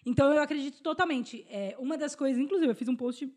Então, 0.06 0.34
eu 0.34 0.42
acredito 0.42 0.82
totalmente. 0.82 1.46
É, 1.50 1.76
uma 1.80 1.98
das 1.98 2.16
coisas, 2.16 2.42
inclusive, 2.42 2.72
eu 2.72 2.76
fiz 2.76 2.88
um 2.88 2.96
post 2.96 3.32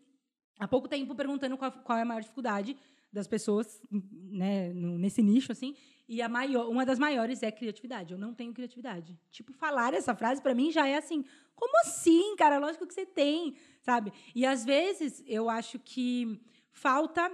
há 0.59 0.67
pouco 0.67 0.87
tempo 0.87 1.15
perguntando 1.15 1.57
qual, 1.57 1.71
qual 1.71 1.97
é 1.97 2.01
a 2.01 2.05
maior 2.05 2.21
dificuldade 2.21 2.75
das 3.11 3.27
pessoas 3.27 3.81
né, 3.91 4.73
nesse 4.73 5.21
nicho, 5.21 5.51
assim. 5.51 5.75
E 6.07 6.21
a 6.21 6.27
maior, 6.27 6.67
uma 6.67 6.85
das 6.85 6.99
maiores 6.99 7.43
é 7.43 7.51
criatividade. 7.51 8.11
Eu 8.11 8.19
não 8.19 8.33
tenho 8.33 8.53
criatividade. 8.53 9.17
Tipo, 9.31 9.53
falar 9.53 9.93
essa 9.93 10.15
frase, 10.15 10.41
para 10.41 10.55
mim, 10.55 10.71
já 10.71 10.87
é 10.87 10.97
assim, 10.97 11.23
como 11.55 11.79
assim, 11.81 12.35
cara? 12.35 12.57
Lógico 12.57 12.87
que 12.87 12.93
você 12.93 13.05
tem, 13.05 13.55
sabe? 13.81 14.11
E, 14.33 14.45
às 14.45 14.65
vezes, 14.65 15.23
eu 15.27 15.49
acho 15.49 15.79
que 15.79 16.41
falta 16.73 17.31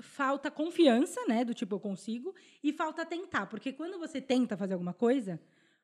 falta 0.00 0.50
confiança, 0.50 1.24
né, 1.26 1.44
do 1.44 1.54
tipo 1.54 1.74
eu 1.74 1.80
consigo, 1.80 2.34
e 2.62 2.70
falta 2.70 3.04
tentar, 3.06 3.46
porque 3.46 3.72
quando 3.72 3.98
você 3.98 4.20
tenta 4.20 4.54
fazer 4.54 4.74
alguma 4.74 4.92
coisa, 4.92 5.40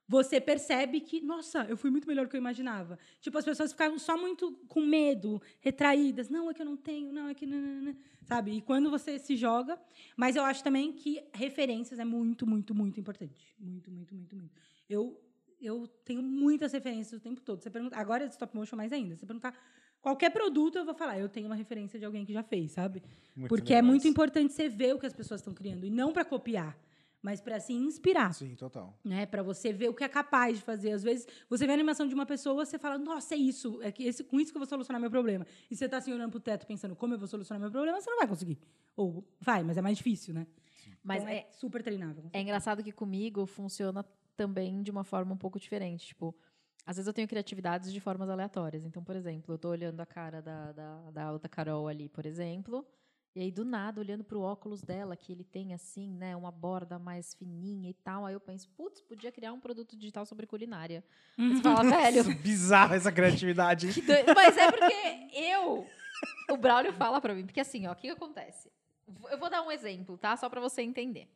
você 0.07 0.41
percebe 0.41 1.01
que, 1.01 1.21
nossa, 1.23 1.65
eu 1.65 1.77
fui 1.77 1.91
muito 1.91 2.07
melhor 2.07 2.27
do 2.27 2.31
que 2.31 2.37
eu 2.37 2.41
imaginava. 2.41 2.99
Tipo, 3.21 3.39
as 3.39 3.45
pessoas 3.45 3.73
ficavam 3.73 3.99
só 3.99 4.19
muito 4.19 4.53
com 4.69 4.83
medo, 4.83 5.41
retraídas. 5.61 6.29
Não, 6.29 6.51
é 6.51 6.55
que 6.55 6.61
eu 6.61 6.67
não 6.67 6.77
tenho, 6.77 7.13
não, 7.13 7.29
é 7.29 7.35
que. 7.35 7.47
nananana", 7.47 7.97
Sabe? 8.25 8.51
E 8.53 8.61
quando 8.61 8.91
você 8.91 9.19
se 9.19 9.37
joga. 9.37 9.81
Mas 10.17 10.37
eu 10.37 10.43
acho 10.43 10.63
também 10.63 10.93
que 10.93 11.25
referências 11.33 11.99
é 11.99 12.05
muito, 12.05 12.47
muito, 12.47 12.75
muito 12.75 13.01
importante. 13.01 13.55
Muito, 13.59 13.91
muito, 13.91 14.15
muito, 14.15 14.37
muito. 14.37 14.55
Eu, 14.89 15.19
eu 15.61 15.87
tenho 16.05 16.23
muitas 16.23 16.73
referências 16.73 17.19
o 17.19 17.23
tempo 17.23 17.41
todo. 17.41 17.63
Você 17.63 17.71
pergunta, 17.71 17.97
agora 17.97 18.25
é 18.25 18.27
de 18.27 18.35
stop 18.35 18.55
motion 18.55 18.77
mais 18.77 18.93
ainda. 18.93 19.17
Você 19.17 19.25
perguntar 19.25 19.57
qualquer 20.03 20.31
produto, 20.31 20.77
eu 20.77 20.85
vou 20.85 20.95
falar, 20.95 21.19
eu 21.19 21.29
tenho 21.29 21.47
uma 21.47 21.55
referência 21.55 21.99
de 21.99 22.05
alguém 22.05 22.27
que 22.27 22.33
já 22.33 22.43
fez, 22.43 22.73
sabe? 22.73 23.03
Muito 23.35 23.49
Porque 23.49 23.73
é 23.73 23.81
muito 23.81 24.07
importante 24.07 24.53
você 24.53 24.69
ver 24.69 24.95
o 24.95 24.99
que 24.99 25.07
as 25.07 25.15
pessoas 25.15 25.41
estão 25.41 25.55
criando. 25.55 25.87
E 25.87 25.91
não 25.91 26.13
para 26.13 26.25
copiar, 26.25 26.77
mas 27.23 27.41
para 27.41 27.61
se 27.61 27.73
inspirar 27.73 28.35
Sim, 28.35 28.57
total. 28.57 28.99
né? 29.05 29.25
Para 29.25 29.43
você 29.45 29.73
ver 29.73 29.89
o 29.89 29.95
que 29.95 30.03
é 30.03 30.09
capaz 30.09 30.59
de 30.59 30.65
fazer. 30.65 30.91
Às 30.91 31.03
vezes, 31.05 31.27
você 31.49 31.65
vê 31.65 31.71
a 31.71 31.75
animação 31.75 32.07
de 32.07 32.15
uma 32.15 32.27
pessoa, 32.27 32.67
você 32.67 32.79
fala, 32.79 32.99
nossa, 32.99 33.35
é 33.35 33.39
isso, 33.39 33.81
é 33.81 33.93
que 33.93 34.03
esse, 34.03 34.25
com 34.25 34.41
isso 34.41 34.51
que 34.53 34.57
eu 34.57 34.61
vou 34.61 34.69
solucionar 34.69 35.01
meu 35.01 35.11
problema. 35.11 35.47
E 35.71 35.77
você 35.77 35.85
está 35.85 35.99
assim 35.99 36.13
olhando 36.13 36.33
pro 36.33 36.41
teto 36.41 36.67
pensando, 36.67 36.97
como 36.97 37.15
eu 37.15 37.19
vou 37.19 37.29
solucionar 37.29 37.61
meu 37.61 37.71
problema, 37.71 38.01
você 38.01 38.11
não 38.11 38.19
vai 38.19 38.27
conseguir. 38.27 38.59
Ou 38.97 39.25
vai, 39.41 39.63
mas 39.63 39.79
é 39.79 39.81
mais 39.81 39.97
difícil, 39.97 40.35
né? 40.35 40.47
Mas 41.03 41.23
Então, 41.23 41.33
é, 41.35 41.47
super 41.53 41.83
treinável. 41.83 42.25
é 42.33 42.41
engraçado 42.41 42.83
que 42.83 42.93
comigo 42.93 43.47
funciona 43.47 44.05
também 44.37 44.83
de 44.83 44.91
uma 44.91 45.05
forma 45.05 45.33
um 45.33 45.37
pouco 45.37 45.59
diferente. 45.61 46.09
Tipo, 46.09 46.35
às 46.87 46.97
vezes 46.97 47.07
eu 47.07 47.13
tenho 47.13 47.29
criatividades 47.29 47.93
de 47.93 48.01
formas 48.01 48.29
aleatórias. 48.29 48.85
Então, 48.85 49.03
por 49.05 49.15
exemplo, 49.17 49.55
eu 49.55 49.59
tô 49.59 49.69
olhando 49.69 50.01
a 50.01 50.07
cara 50.07 50.41
da, 50.43 50.73
da, 50.73 51.11
da 51.11 51.33
outra 51.33 51.49
Carol 51.49 51.87
ali, 51.89 52.09
por 52.09 52.27
exemplo. 52.27 52.87
E 53.35 53.41
aí, 53.41 53.51
do 53.51 53.65
nada, 53.65 53.99
olhando 53.99 54.23
pro 54.23 54.43
óculos 54.43 54.83
dela, 54.83 55.17
que 55.17 55.33
ele 55.33 55.43
tem, 55.45 55.73
assim, 55.73 56.13
né, 56.13 56.37
uma 56.37 56.51
borda 56.51 56.99
mais 56.99 57.33
fininha 57.33 57.89
e 57.89 57.95
tal. 57.95 58.27
Aí 58.27 58.35
eu 58.35 58.41
penso, 58.41 58.69
putz, 58.77 59.01
podia 59.01 59.33
criar 59.33 59.55
um 59.55 59.61
produto 59.61 59.97
digital 59.97 60.27
sobre 60.27 60.47
culinária. 60.47 61.03
Você 61.39 61.63
fala, 61.63 61.83
velho, 61.83 62.25
Bizarro 62.43 62.95
essa 62.95 63.11
criatividade. 63.11 64.03
doi- 64.03 64.35
Mas 64.35 64.57
é 64.59 64.71
porque 64.71 65.29
eu. 65.35 65.87
O 66.51 66.57
Braulio 66.59 66.93
fala 66.93 67.21
pra 67.23 67.35
mim, 67.35 67.47
porque 67.47 67.61
assim, 67.61 67.87
ó, 67.87 67.93
o 67.93 67.97
que, 67.97 68.03
que 68.03 68.11
acontece? 68.11 68.71
Eu 69.31 69.39
vou 69.39 69.49
dar 69.49 69.63
um 69.63 69.73
exemplo, 69.73 70.19
tá? 70.19 70.37
Só 70.37 70.51
pra 70.51 70.61
você 70.61 70.83
entender. 70.83 71.27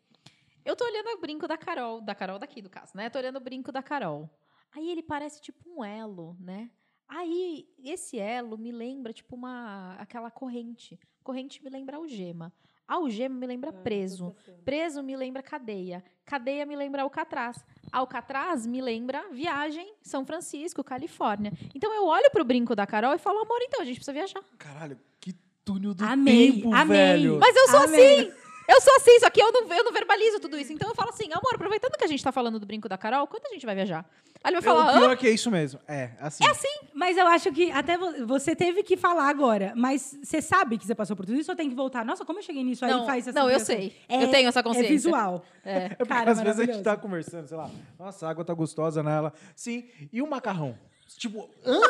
Eu 0.67 0.77
tô 0.77 0.85
olhando 0.85 1.09
o 1.17 1.21
brinco 1.21 1.49
da 1.49 1.57
Carol, 1.57 2.01
da 2.03 2.15
Carol 2.15 2.39
daqui 2.39 2.61
do 2.61 2.69
caso, 2.69 2.93
né? 2.95 3.09
Tô 3.09 3.19
olhando 3.19 3.37
o 3.37 3.41
brinco 3.41 3.73
da 3.73 3.83
Carol. 3.83 4.29
Aí 4.77 4.91
ele 4.91 5.03
parece 5.03 5.41
tipo 5.41 5.59
um 5.74 5.83
elo, 5.83 6.37
né? 6.39 6.70
Aí 7.09 7.66
esse 7.83 8.18
elo 8.18 8.59
me 8.59 8.70
lembra 8.70 9.11
tipo 9.11 9.35
uma 9.35 9.95
aquela 9.99 10.31
corrente. 10.31 11.01
Corrente 11.24 11.64
me 11.64 11.70
lembra 11.70 11.97
algema. 11.97 12.53
Algema 12.87 13.35
me 13.35 13.47
lembra 13.47 13.72
preso. 13.72 14.37
Preso 14.66 15.03
me 15.03 15.16
lembra 15.16 15.43
cadeia. 15.43 16.05
Cadeia 16.27 16.66
me 16.66 16.77
lembra 16.77 17.03
Alcatraz. 17.03 17.64
Alcatraz 17.91 18.66
me 18.66 18.83
lembra 18.83 19.24
viagem 19.33 19.95
São 20.03 20.27
Francisco, 20.27 20.85
Califórnia. 20.85 21.53
Então 21.74 21.93
eu 21.95 22.05
olho 22.05 22.31
pro 22.31 22.45
brinco 22.45 22.77
da 22.77 22.87
Carol 22.87 23.14
e 23.14 23.18
falo, 23.18 23.39
amor, 23.39 23.59
então 23.62 23.81
a 23.81 23.85
gente 23.85 23.97
precisa 23.97 24.12
viajar. 24.12 24.45
Caralho, 24.59 25.01
que 25.18 25.33
túnel 25.64 25.95
do 25.95 26.05
Amei, 26.05 26.53
tempo, 26.53 26.74
amei. 26.74 26.97
velho. 26.99 27.39
Mas 27.41 27.57
eu 27.57 27.68
sou 27.68 27.81
Amém. 27.81 28.20
assim! 28.20 28.33
Eu 28.69 28.81
sou 28.81 28.95
assim, 28.97 29.19
só 29.21 29.31
que 29.31 29.41
eu 29.41 29.53
não, 29.53 29.73
eu 29.75 29.85
não 29.85 29.93
verbalizo 29.93 30.41
tudo 30.41 30.59
isso. 30.59 30.73
Então 30.73 30.89
eu 30.89 30.95
falo 30.95 31.11
assim, 31.11 31.27
amor, 31.33 31.55
aproveitando 31.55 31.93
que 31.97 32.05
a 32.05 32.09
gente 32.09 32.23
tá 32.23 32.33
falando 32.33 32.59
do 32.59 32.67
brinco 32.67 32.89
da 32.89 32.99
Carol, 32.99 33.27
quando 33.27 33.47
a 33.47 33.53
gente 33.55 33.64
vai 33.64 33.75
viajar? 33.75 34.05
Aí 34.45 34.53
ele 34.53 34.61
vai 34.61 34.73
É, 34.73 34.77
falar, 34.77 34.97
o 34.97 34.99
pior 35.01 35.11
é 35.12 35.17
que 35.17 35.27
é 35.27 35.31
isso 35.31 35.51
mesmo. 35.51 35.81
É, 35.89 36.11
assim. 36.21 36.45
É 36.45 36.51
assim. 36.51 36.69
Mas 36.95 37.17
eu 37.17 37.27
acho 37.27 37.51
que 37.53 37.71
até 37.71 37.97
vo- 37.99 38.27
você 38.27 38.55
teve 38.55 38.83
que 38.83 38.97
falar 38.97 39.29
agora, 39.29 39.73
mas 39.77 40.17
você 40.23 40.41
sabe 40.43 40.79
que 40.79 40.87
você 40.87 40.95
passou 40.95 41.17
por 41.17 41.27
tudo 41.27 41.39
isso 41.39 41.51
ou 41.51 41.57
tem 41.57 41.69
que 41.69 41.75
voltar? 41.75 42.05
Nossa, 42.05 42.25
como 42.25 42.39
eu 42.39 42.43
cheguei 42.43 42.62
nisso? 42.62 42.85
Aí 42.85 42.91
Não, 42.91 43.07
faz 43.07 43.27
essa 43.27 43.39
não, 43.39 43.51
eu 43.51 43.59
sei. 43.61 43.97
Eu 44.09 44.31
tenho 44.31 44.49
essa 44.49 44.62
consciência. 44.62 44.89
É 44.89 44.93
visual. 44.93 45.45
É. 45.64 45.77
É 45.87 45.89
porque 45.91 46.07
Cara, 46.07 46.31
às 46.31 46.39
vezes 46.41 46.41
a 46.41 46.62
gente 46.62 46.77
maravilhoso. 46.77 46.83
tá 46.85 46.97
conversando, 46.97 47.47
sei 47.49 47.57
lá, 47.57 47.71
nossa, 47.99 48.27
a 48.27 48.31
água 48.31 48.45
tá 48.45 48.55
gostosa 48.55 49.03
nela. 49.03 49.33
Sim, 49.55 49.89
e 50.12 50.21
o 50.23 50.27
macarrão? 50.27 50.79
Tipo, 51.17 51.49
hã? 51.64 51.81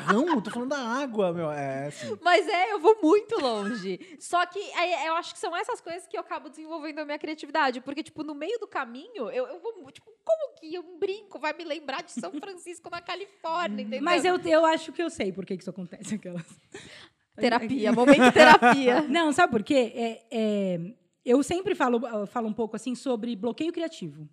Macarrão? 0.00 0.28
Eu 0.28 0.42
tô 0.42 0.50
falando 0.50 0.70
da 0.70 0.78
água, 0.78 1.32
meu. 1.32 1.50
É, 1.50 1.86
assim. 1.86 2.16
Mas 2.22 2.48
é, 2.48 2.72
eu 2.72 2.80
vou 2.80 2.98
muito 3.02 3.40
longe. 3.40 4.00
Só 4.18 4.44
que 4.46 4.58
aí, 4.72 5.06
eu 5.06 5.14
acho 5.14 5.32
que 5.32 5.38
são 5.38 5.56
essas 5.56 5.80
coisas 5.80 6.06
que 6.06 6.16
eu 6.16 6.20
acabo 6.20 6.48
desenvolvendo 6.48 7.00
a 7.00 7.04
minha 7.04 7.18
criatividade. 7.18 7.80
Porque, 7.80 8.02
tipo, 8.02 8.22
no 8.22 8.34
meio 8.34 8.58
do 8.58 8.66
caminho, 8.66 9.30
eu, 9.30 9.46
eu 9.46 9.60
vou. 9.60 9.90
Tipo, 9.90 10.10
como 10.24 10.54
que 10.58 10.78
um 10.78 10.98
brinco 10.98 11.38
vai 11.38 11.52
me 11.52 11.64
lembrar 11.64 12.02
de 12.02 12.12
São 12.12 12.32
Francisco 12.32 12.88
na 12.90 13.00
Califórnia, 13.00 13.82
entendeu? 13.82 14.02
Mas 14.02 14.24
eu, 14.24 14.36
eu 14.38 14.64
acho 14.64 14.92
que 14.92 15.02
eu 15.02 15.10
sei 15.10 15.32
por 15.32 15.44
que 15.44 15.56
que 15.56 15.62
isso 15.62 15.70
acontece. 15.70 16.14
Aquelas. 16.14 16.44
Terapia, 17.36 17.92
momento 17.92 18.32
terapia. 18.32 19.02
Não, 19.08 19.32
sabe 19.32 19.52
por 19.52 19.62
quê? 19.62 19.92
É, 19.94 20.26
é, 20.30 20.94
eu 21.24 21.42
sempre 21.42 21.74
falo, 21.74 22.26
falo 22.26 22.48
um 22.48 22.52
pouco 22.52 22.76
assim 22.76 22.94
sobre 22.94 23.34
bloqueio 23.34 23.72
criativo. 23.72 24.28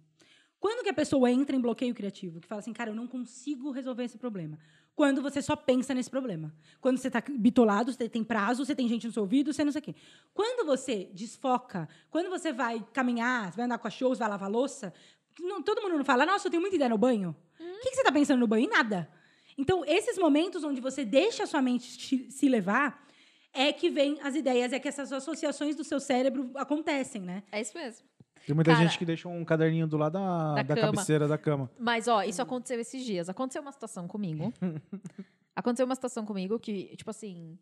Quando 0.59 0.83
que 0.83 0.89
a 0.89 0.93
pessoa 0.93 1.31
entra 1.31 1.55
em 1.55 1.61
bloqueio 1.61 1.93
criativo? 1.93 2.39
Que 2.39 2.47
fala 2.47 2.59
assim, 2.59 2.73
cara, 2.73 2.89
eu 2.89 2.95
não 2.95 3.07
consigo 3.07 3.71
resolver 3.71 4.03
esse 4.03 4.17
problema. 4.17 4.57
Quando 4.97 5.21
você 5.21 5.43
só 5.43 5.55
pensa 5.55 5.93
nesse 5.93 6.09
problema. 6.09 6.51
Quando 6.81 6.97
você 6.97 7.07
está 7.07 7.21
bitolado, 7.29 7.93
você 7.93 8.09
tem 8.09 8.23
prazo, 8.23 8.65
você 8.65 8.73
tem 8.75 8.87
gente 8.89 9.05
no 9.05 9.13
seu 9.13 9.21
ouvido, 9.21 9.53
você 9.53 9.63
não 9.63 9.71
sei 9.71 9.77
o 9.79 9.83
quê. 9.83 9.95
Quando 10.33 10.65
você 10.65 11.07
desfoca, 11.13 11.87
quando 12.09 12.31
você 12.31 12.51
vai 12.51 12.83
caminhar, 12.91 13.51
você 13.51 13.57
vai 13.57 13.65
andar 13.65 13.77
com 13.77 13.87
a 13.87 13.91
show, 13.91 14.09
você 14.09 14.17
vai 14.19 14.29
lavar 14.29 14.49
louça, 14.49 14.91
não- 15.39 15.61
todo 15.61 15.83
mundo 15.83 15.97
não 15.99 16.03
fala, 16.03 16.25
nossa, 16.25 16.47
eu 16.47 16.51
tenho 16.51 16.61
muita 16.61 16.75
ideia 16.75 16.89
no 16.89 16.97
banho. 16.97 17.35
O 17.59 17.63
que, 17.81 17.89
que 17.91 17.95
você 17.95 18.01
está 18.01 18.11
pensando 18.11 18.39
no 18.39 18.47
banho? 18.47 18.65
Em 18.65 18.69
nada. 18.69 19.07
Então, 19.55 19.85
esses 19.85 20.17
momentos 20.17 20.63
onde 20.63 20.81
você 20.81 21.05
deixa 21.05 21.43
a 21.43 21.45
sua 21.45 21.61
mente 21.61 21.95
te- 21.95 22.31
se 22.31 22.49
levar, 22.49 23.05
é 23.53 23.71
que 23.71 23.91
vem 23.91 24.19
as 24.23 24.33
ideias, 24.33 24.73
é 24.73 24.79
que 24.79 24.87
essas 24.87 25.13
associações 25.13 25.75
do 25.75 25.83
seu 25.83 25.99
cérebro 25.99 26.49
acontecem, 26.55 27.21
né? 27.21 27.43
É 27.51 27.61
isso 27.61 27.77
mesmo. 27.77 28.03
Tem 28.47 28.55
muita 28.55 28.71
Cara- 28.71 28.85
gente 28.85 28.97
que 28.97 29.03
deixa 29.03 29.27
um 29.27 29.43
caderninho 29.43 29.85
do 29.85 29.97
lado 29.97 30.13
da, 30.13 30.53
Da 30.55 30.63
da, 30.63 30.75
cabeceira 30.79 31.27
da 31.27 31.37
cama. 31.37 31.69
Mas, 31.77 32.07
ó, 32.07 32.23
isso 32.23 32.41
aconteceu 32.41 32.79
esses 32.79 33.03
dias. 33.03 33.27
Aconteceu 33.27 33.61
uma 33.61 33.73
situação 33.73 34.07
comigo. 34.07 34.53
aconteceu 35.53 35.85
uma 35.85 35.95
situação 35.95 36.25
comigo 36.25 36.57
que, 36.57 36.95
tipo 36.95 37.09
assim. 37.09 37.59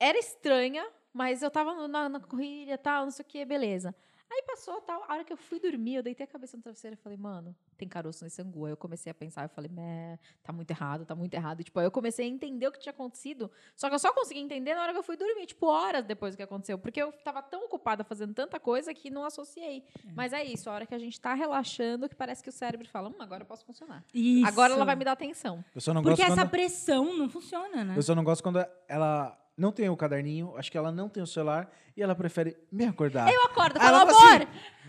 Era 0.00 0.18
estranha, 0.18 0.82
mas 1.12 1.42
eu 1.42 1.50
tava 1.50 1.86
na, 1.86 2.08
na 2.08 2.20
corrida 2.20 2.72
e 2.72 2.78
tal, 2.78 3.04
não 3.04 3.10
sei 3.10 3.22
o 3.22 3.28
que, 3.28 3.44
beleza. 3.44 3.94
Aí 4.32 4.42
passou 4.46 4.80
tal. 4.80 5.04
A 5.06 5.12
hora 5.12 5.24
que 5.24 5.32
eu 5.32 5.36
fui 5.36 5.60
dormir, 5.60 5.96
eu 5.96 6.02
deitei 6.02 6.24
a 6.24 6.26
cabeça 6.26 6.56
no 6.56 6.62
travesseiro 6.62 6.94
e 6.94 6.96
falei, 6.96 7.18
mano, 7.18 7.54
tem 7.76 7.86
caroço 7.86 8.24
nesse 8.24 8.40
angu. 8.40 8.64
Aí 8.64 8.72
eu 8.72 8.76
comecei 8.78 9.10
a 9.10 9.14
pensar, 9.14 9.42
eu 9.42 9.48
falei, 9.50 9.70
meh, 9.70 10.18
tá 10.42 10.54
muito 10.54 10.70
errado, 10.70 11.04
tá 11.04 11.14
muito 11.14 11.34
errado. 11.34 11.60
E, 11.60 11.64
tipo, 11.64 11.78
aí 11.78 11.84
eu 11.84 11.90
comecei 11.90 12.24
a 12.24 12.28
entender 12.30 12.66
o 12.66 12.72
que 12.72 12.78
tinha 12.78 12.92
acontecido. 12.92 13.50
Só 13.76 13.90
que 13.90 13.94
eu 13.94 13.98
só 13.98 14.10
consegui 14.10 14.40
entender 14.40 14.74
na 14.74 14.82
hora 14.82 14.92
que 14.92 14.98
eu 14.98 15.02
fui 15.02 15.18
dormir, 15.18 15.44
tipo, 15.44 15.66
horas 15.66 16.06
depois 16.06 16.32
do 16.32 16.38
que 16.38 16.42
aconteceu. 16.42 16.78
Porque 16.78 17.02
eu 17.02 17.12
tava 17.12 17.42
tão 17.42 17.66
ocupada 17.66 18.04
fazendo 18.04 18.32
tanta 18.32 18.58
coisa 18.58 18.94
que 18.94 19.10
não 19.10 19.24
associei. 19.26 19.84
Mas 20.14 20.32
é 20.32 20.42
isso, 20.42 20.70
a 20.70 20.72
hora 20.72 20.86
que 20.86 20.94
a 20.94 20.98
gente 20.98 21.20
tá 21.20 21.34
relaxando, 21.34 22.08
que 22.08 22.14
parece 22.14 22.42
que 22.42 22.48
o 22.48 22.52
cérebro 22.52 22.88
fala, 22.88 23.10
hum, 23.10 23.16
agora 23.18 23.42
eu 23.42 23.46
posso 23.46 23.66
funcionar. 23.66 24.02
Isso. 24.14 24.46
Agora 24.46 24.72
ela 24.72 24.86
vai 24.86 24.96
me 24.96 25.04
dar 25.04 25.12
atenção. 25.12 25.62
Eu 25.74 25.80
só 25.82 25.92
não 25.92 26.02
Porque 26.02 26.22
gosto 26.22 26.32
essa 26.32 26.42
quando... 26.42 26.50
pressão 26.50 27.18
não 27.18 27.28
funciona, 27.28 27.84
né? 27.84 27.94
Eu 27.98 28.02
só 28.02 28.14
não 28.14 28.24
gosto 28.24 28.42
quando 28.42 28.64
ela 28.88 29.38
não 29.56 29.72
tem 29.72 29.88
o 29.88 29.96
caderninho, 29.96 30.54
acho 30.56 30.70
que 30.70 30.78
ela 30.78 30.90
não 30.92 31.08
tem 31.08 31.22
o 31.22 31.26
celular 31.26 31.70
e 31.96 32.02
ela 32.02 32.14
prefere 32.14 32.56
me 32.70 32.84
acordar. 32.84 33.32
Eu 33.32 33.42
acordo 33.44 33.76
e 33.76 33.80
falo, 33.80 33.96
ela 33.96 34.06
fala 34.06 34.34
amor! 34.34 34.48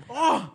Ó, 0.10 0.50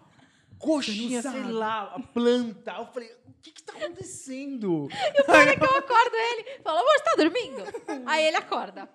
coxinha, 0.58 1.22
Você 1.22 1.28
não 1.28 1.44
sei 1.44 1.52
lá, 1.52 1.82
a 1.94 2.00
planta. 2.00 2.72
Eu 2.78 2.86
falei, 2.86 3.10
o 3.26 3.32
que 3.42 3.52
que 3.52 3.62
tá 3.62 3.72
acontecendo? 3.74 4.88
Olha 5.28 5.56
que 5.56 5.64
eu 5.64 5.76
acordo 5.76 6.14
ele. 6.14 6.60
Falo, 6.62 6.78
amor, 6.78 6.92
você 6.96 7.04
tá 7.04 7.14
dormindo? 7.16 7.64
Aí 8.06 8.26
ele 8.26 8.36
acorda. 8.36 8.88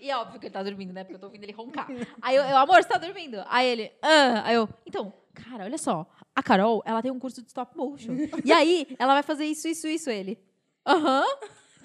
E 0.00 0.10
é 0.10 0.16
óbvio 0.16 0.38
que 0.38 0.46
ele 0.46 0.52
tá 0.52 0.62
dormindo, 0.62 0.92
né? 0.92 1.02
Porque 1.02 1.16
eu 1.16 1.18
tô 1.18 1.26
ouvindo 1.26 1.42
ele 1.42 1.52
roncar. 1.52 1.88
Aí 2.22 2.36
eu, 2.36 2.42
eu, 2.44 2.56
amor, 2.56 2.82
você 2.82 2.88
tá 2.88 2.98
dormindo? 2.98 3.42
Aí 3.48 3.66
ele, 3.66 3.92
ah. 4.00 4.42
Aí 4.44 4.54
eu, 4.54 4.68
então, 4.86 5.12
cara, 5.34 5.64
olha 5.64 5.78
só. 5.78 6.06
A 6.36 6.42
Carol, 6.42 6.82
ela 6.86 7.02
tem 7.02 7.10
um 7.10 7.18
curso 7.18 7.42
de 7.42 7.48
stop 7.48 7.76
motion. 7.76 8.12
E 8.44 8.52
aí, 8.52 8.86
ela 8.96 9.14
vai 9.14 9.24
fazer 9.24 9.44
isso, 9.44 9.66
isso, 9.66 9.88
isso. 9.88 10.08
Ele, 10.08 10.38
aham. 10.86 11.24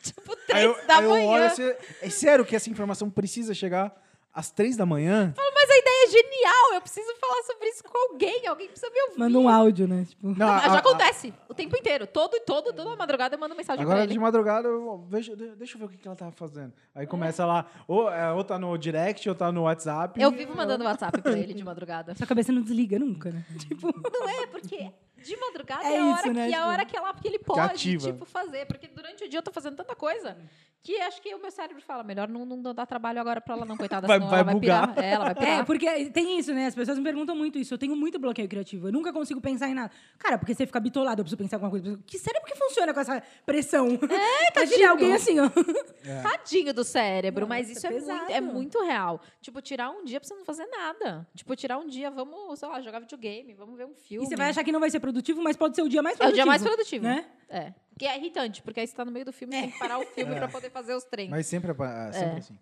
Tipo, 0.13 0.35
três 0.47 0.59
Aí 0.59 0.65
eu, 0.65 0.87
da 0.87 0.97
aí 0.97 1.03
eu 1.03 1.09
manhã. 1.09 1.29
olho 1.29 1.45
assim, 1.45 1.71
é 2.01 2.09
sério 2.09 2.45
que 2.45 2.55
essa 2.55 2.69
informação 2.69 3.09
precisa 3.09 3.53
chegar 3.53 3.95
às 4.33 4.49
três 4.51 4.75
da 4.75 4.85
manhã? 4.85 5.33
Mas 5.37 5.69
a 5.69 5.77
ideia 5.77 6.05
é 6.05 6.09
genial. 6.09 6.73
Eu 6.73 6.81
preciso 6.81 7.07
falar 7.21 7.41
sobre 7.43 7.69
isso 7.69 7.83
com 7.83 7.97
alguém. 8.11 8.45
Alguém 8.47 8.67
precisa 8.67 8.91
me 8.91 8.99
ouvir. 9.03 9.19
Manda 9.19 9.39
um 9.39 9.47
áudio, 9.47 9.87
né? 9.87 10.05
Tipo, 10.09 10.27
Não, 10.37 10.47
a- 10.51 10.59
já 10.59 10.73
a- 10.73 10.77
acontece. 10.79 11.33
O 11.47 11.53
tempo 11.53 11.77
inteiro. 11.77 12.05
Todo, 12.07 12.37
todo, 12.45 12.73
toda 12.73 12.95
madrugada 12.97 13.35
eu 13.35 13.39
mando 13.39 13.55
mensagem 13.55 13.81
Agora 13.83 13.99
pra 13.99 14.05
de 14.07 14.11
ele. 14.13 14.19
madrugada, 14.19 14.67
eu 14.67 15.05
vejo, 15.07 15.35
de- 15.37 15.55
deixa 15.55 15.75
eu 15.75 15.79
ver 15.79 15.85
o 15.85 15.89
que, 15.89 15.97
que 15.97 16.07
ela 16.07 16.17
tava 16.17 16.31
fazendo. 16.31 16.73
Aí 16.93 17.07
começa 17.07 17.45
lá, 17.45 17.65
ou, 17.87 18.11
é, 18.11 18.31
ou 18.33 18.43
tá 18.43 18.57
no 18.59 18.75
direct, 18.77 19.29
ou 19.29 19.35
tá 19.35 19.51
no 19.51 19.61
WhatsApp. 19.63 20.19
Eu 20.21 20.31
vivo 20.31 20.53
mandando 20.55 20.83
WhatsApp 20.83 21.21
pra 21.21 21.31
ele 21.37 21.53
de 21.53 21.63
madrugada. 21.63 22.13
sua 22.15 22.27
cabeça 22.27 22.51
não 22.51 22.61
desliga 22.63 22.97
nunca, 22.99 23.31
né? 23.31 23.45
Tipo, 23.69 23.87
Não 24.11 24.29
é, 24.29 24.47
porque 24.47 24.91
de 25.23 25.37
madrugada 25.37 25.83
É 25.85 25.93
é, 25.93 25.99
a 25.99 26.05
hora, 26.07 26.19
isso, 26.19 26.33
né, 26.33 26.47
que, 26.47 26.53
é 26.53 26.55
a 26.55 26.59
tipo, 26.59 26.69
hora 26.69 26.85
que, 26.85 26.97
ela, 26.97 27.13
que 27.13 27.27
ele 27.27 27.39
pode, 27.39 27.99
tipo, 27.99 28.25
fazer. 28.25 28.65
Porque 28.65 28.87
durante 28.87 29.23
o 29.23 29.29
dia 29.29 29.39
eu 29.39 29.43
tô 29.43 29.51
fazendo 29.51 29.75
tanta 29.75 29.95
coisa 29.95 30.37
que 30.81 30.99
acho 30.99 31.21
que 31.21 31.33
o 31.33 31.39
meu 31.41 31.49
cérebro 31.49 31.81
fala, 31.81 32.03
melhor 32.03 32.27
não, 32.27 32.45
não 32.45 32.73
dar 32.73 32.85
trabalho 32.85 33.17
agora 33.21 33.39
pra 33.39 33.55
ela 33.55 33.65
não, 33.65 33.77
coitada, 33.77 34.05
Vai- 34.05 34.17
senão 34.17 34.29
vai 34.29 34.39
ela 34.41 34.45
vai 34.45 34.53
bugar. 34.53 34.93
pirar. 34.93 35.05
É, 35.05 35.11
ela 35.11 35.23
vai 35.23 35.31
É, 35.31 35.35
pirar. 35.35 35.65
porque 35.65 36.09
tem 36.09 36.37
isso, 36.37 36.53
né? 36.53 36.65
As 36.67 36.75
pessoas 36.75 36.97
me 36.97 37.03
perguntam 37.05 37.33
muito 37.37 37.57
isso. 37.57 37.73
Eu 37.73 37.77
tenho 37.77 37.95
muito 37.95 38.19
bloqueio 38.19 38.49
criativo. 38.49 38.89
Eu 38.89 38.91
nunca 38.91 39.13
consigo 39.13 39.39
pensar 39.39 39.69
em 39.69 39.73
nada. 39.73 39.91
Cara, 40.19 40.37
porque 40.37 40.53
você 40.53 40.65
fica 40.65 40.81
bitolado, 40.81 41.21
eu 41.21 41.23
preciso 41.23 41.37
pensar 41.37 41.55
em 41.55 41.63
alguma 41.63 41.71
coisa. 41.81 41.97
Que 42.05 42.19
cérebro 42.19 42.45
que 42.51 42.57
funciona 42.57 42.93
com 42.93 42.99
essa 42.99 43.23
pressão? 43.45 43.87
É, 44.09 44.59
Imagina 44.59 44.89
alguém 44.91 45.13
assim, 45.13 45.39
ó. 45.39 45.49
Tadinho 46.21 46.73
do 46.73 46.83
cérebro, 46.83 47.41
Nossa, 47.47 47.49
mas 47.59 47.69
isso 47.69 47.87
é 47.87 47.89
pesado. 47.89 48.19
muito, 48.19 48.31
é 48.33 48.41
muito 48.41 48.83
real. 48.83 49.21
Tipo, 49.41 49.61
tirar 49.61 49.89
um 49.89 50.03
dia 50.03 50.19
pra 50.19 50.27
você 50.27 50.35
não 50.35 50.43
fazer 50.43 50.65
nada. 50.65 51.25
Tipo, 51.33 51.55
tirar 51.55 51.77
um 51.77 51.87
dia, 51.87 52.11
vamos, 52.11 52.59
sei 52.59 52.67
lá, 52.67 52.81
jogar 52.81 52.99
videogame, 52.99 53.53
vamos 53.53 53.77
ver 53.77 53.85
um 53.85 53.93
filme. 53.93 54.25
E 54.25 54.27
você 54.27 54.35
vai 54.35 54.49
achar 54.49 54.65
que 54.65 54.71
não 54.71 54.81
vai 54.81 54.89
ser 54.89 54.99
produtivo, 54.99 55.12
mas 55.43 55.55
pode 55.57 55.75
ser 55.75 55.81
o 55.81 55.89
dia 55.89 56.01
mais 56.01 56.15
É 56.15 56.17
o 56.17 56.19
produtivo. 56.19 56.35
dia 56.35 56.45
mais 56.45 56.61
produtivo. 56.63 57.03
Né? 57.05 57.25
É. 57.49 57.73
Que 57.99 58.05
é 58.07 58.17
irritante, 58.17 58.61
porque 58.63 58.79
aí 58.79 58.87
você 58.87 58.95
tá 58.95 59.05
no 59.05 59.11
meio 59.11 59.25
do 59.25 59.31
filme, 59.33 59.53
você 59.55 59.61
tem 59.61 59.71
que 59.71 59.79
parar 59.79 59.99
o 59.99 60.05
filme 60.05 60.35
pra 60.35 60.47
poder 60.47 60.69
fazer 60.71 60.95
os 60.95 61.03
treinos. 61.03 61.31
Mas 61.31 61.45
sempre, 61.45 61.71
é 61.71 61.73
pa- 61.73 62.11
sempre 62.11 62.29
É. 62.35 62.37
assim. 62.39 62.57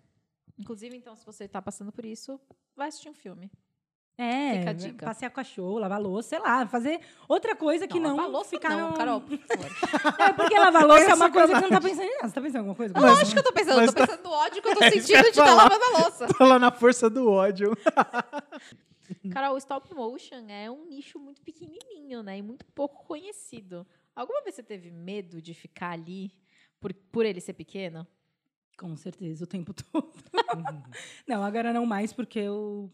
Inclusive, 0.58 0.94
então, 0.96 1.16
se 1.16 1.24
você 1.24 1.48
tá 1.48 1.62
passando 1.62 1.90
por 1.90 2.04
isso, 2.04 2.38
vai 2.76 2.88
assistir 2.88 3.08
um 3.08 3.14
filme. 3.14 3.50
É, 4.18 4.58
Fica 4.58 4.70
a 4.70 4.72
dica. 4.74 5.06
passear 5.06 5.30
com 5.30 5.40
a 5.40 5.44
show, 5.44 5.78
lavar 5.78 5.98
louça, 5.98 6.28
sei 6.28 6.38
lá, 6.38 6.66
fazer 6.66 7.00
outra 7.26 7.56
coisa 7.56 7.88
que 7.88 7.98
não, 7.98 8.14
lavar 8.14 8.30
louça 8.30 8.50
ficar 8.50 8.68
não, 8.68 8.90
no... 8.90 8.96
Carol, 8.96 9.22
por 9.22 9.38
favor. 9.38 9.66
É, 10.20 10.32
porque 10.34 10.58
lavar 10.58 10.86
louça 10.86 11.04
é 11.10 11.14
uma 11.14 11.30
coisa 11.30 11.48
que 11.48 11.54
você 11.60 11.62
não 11.62 11.70
tá 11.70 11.80
pensando 11.80 12.02
em 12.04 12.14
nada. 12.16 12.28
Você 12.28 12.34
tá 12.34 12.40
pensando 12.42 12.54
em 12.54 12.58
alguma 12.58 12.74
coisa? 12.74 13.00
Lógico 13.00 13.32
que 13.32 13.38
eu 13.38 13.42
tô 13.42 13.52
pensando, 13.54 13.72
eu 13.80 13.86
mas 13.86 13.94
tô 13.94 14.00
pensando 14.06 14.22
no 14.22 14.30
ódio 14.30 14.62
que 14.62 14.68
eu 14.68 14.74
tô 14.76 14.84
É 14.84 14.90
sentindo 14.90 15.22
de 15.22 15.28
estar 15.30 15.46
falar. 15.46 15.62
lavando 15.64 15.84
a 15.84 15.98
louça. 16.02 16.26
Tô 16.28 16.44
lá 16.44 16.58
na 16.58 16.70
força 16.70 17.08
do 17.08 17.30
ódio. 17.30 17.72
Carol, 19.32 19.54
o 19.54 19.58
stop 19.58 19.92
motion 19.94 20.48
é 20.48 20.70
um 20.70 20.86
nicho 20.86 21.18
muito 21.18 21.42
pequenininho, 21.42 22.22
né? 22.22 22.38
E 22.38 22.42
muito 22.42 22.64
pouco 22.66 23.04
conhecido. 23.06 23.86
Alguma 24.14 24.42
vez 24.42 24.54
você 24.54 24.62
teve 24.62 24.90
medo 24.90 25.40
de 25.40 25.54
ficar 25.54 25.90
ali 25.90 26.32
por, 26.80 26.92
por 26.94 27.24
ele 27.24 27.40
ser 27.40 27.54
pequeno? 27.54 28.06
Com 28.78 28.96
certeza, 28.96 29.44
o 29.44 29.46
tempo 29.46 29.72
todo. 29.92 30.12
não, 31.26 31.42
agora 31.42 31.72
não 31.72 31.86
mais, 31.86 32.12
porque 32.12 32.38
eu. 32.38 32.92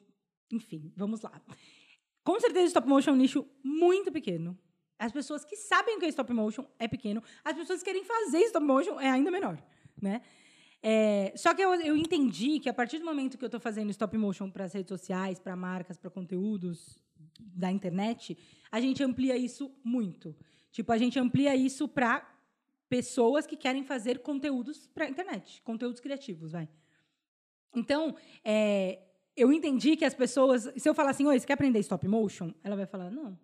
Enfim, 0.50 0.92
vamos 0.96 1.22
lá. 1.22 1.40
Com 2.24 2.38
certeza, 2.40 2.66
stop 2.66 2.86
motion 2.86 3.10
é 3.10 3.14
um 3.14 3.16
nicho 3.16 3.46
muito 3.62 4.12
pequeno. 4.12 4.58
As 4.98 5.12
pessoas 5.12 5.44
que 5.44 5.56
sabem 5.56 5.96
o 5.96 6.00
que 6.00 6.06
é 6.06 6.08
stop 6.08 6.32
motion 6.32 6.66
é 6.78 6.88
pequeno. 6.88 7.22
As 7.44 7.56
pessoas 7.56 7.80
que 7.80 7.84
querem 7.84 8.04
fazer 8.04 8.40
stop 8.44 8.66
motion 8.66 8.98
é 9.00 9.08
ainda 9.08 9.30
menor, 9.30 9.62
né? 10.00 10.20
É, 10.90 11.34
só 11.36 11.52
que 11.52 11.60
eu, 11.60 11.74
eu 11.74 11.94
entendi 11.94 12.58
que 12.58 12.66
a 12.66 12.72
partir 12.72 12.98
do 12.98 13.04
momento 13.04 13.36
que 13.36 13.44
eu 13.44 13.48
estou 13.48 13.60
fazendo 13.60 13.90
stop 13.90 14.16
motion 14.16 14.50
para 14.50 14.64
as 14.64 14.72
redes 14.72 14.88
sociais, 14.88 15.38
para 15.38 15.54
marcas, 15.54 15.98
para 15.98 16.08
conteúdos 16.08 16.98
da 17.38 17.70
internet, 17.70 18.38
a 18.72 18.80
gente 18.80 19.04
amplia 19.04 19.36
isso 19.36 19.70
muito. 19.84 20.34
Tipo, 20.72 20.90
a 20.90 20.96
gente 20.96 21.18
amplia 21.18 21.54
isso 21.54 21.86
para 21.86 22.26
pessoas 22.88 23.46
que 23.46 23.54
querem 23.54 23.84
fazer 23.84 24.20
conteúdos 24.20 24.86
para 24.86 25.04
a 25.04 25.10
internet, 25.10 25.60
conteúdos 25.60 26.00
criativos, 26.00 26.52
vai. 26.52 26.66
Então, 27.76 28.16
é, 28.42 28.98
eu 29.36 29.52
entendi 29.52 29.94
que 29.94 30.06
as 30.06 30.14
pessoas, 30.14 30.72
se 30.74 30.88
eu 30.88 30.94
falar 30.94 31.10
assim, 31.10 31.26
oi, 31.26 31.38
você 31.38 31.46
quer 31.46 31.52
aprender 31.52 31.80
stop 31.80 32.08
motion? 32.08 32.50
Ela 32.64 32.76
vai 32.76 32.86
falar, 32.86 33.10
não. 33.10 33.38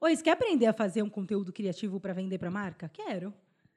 Oi, 0.00 0.16
você 0.16 0.24
quer 0.24 0.32
aprender 0.32 0.66
a 0.66 0.72
fazer 0.72 1.04
um 1.04 1.08
conteúdo 1.08 1.52
criativo 1.52 2.00
para 2.00 2.12
vender 2.12 2.38
para 2.38 2.50
marca? 2.50 2.88
Quero, 2.88 3.32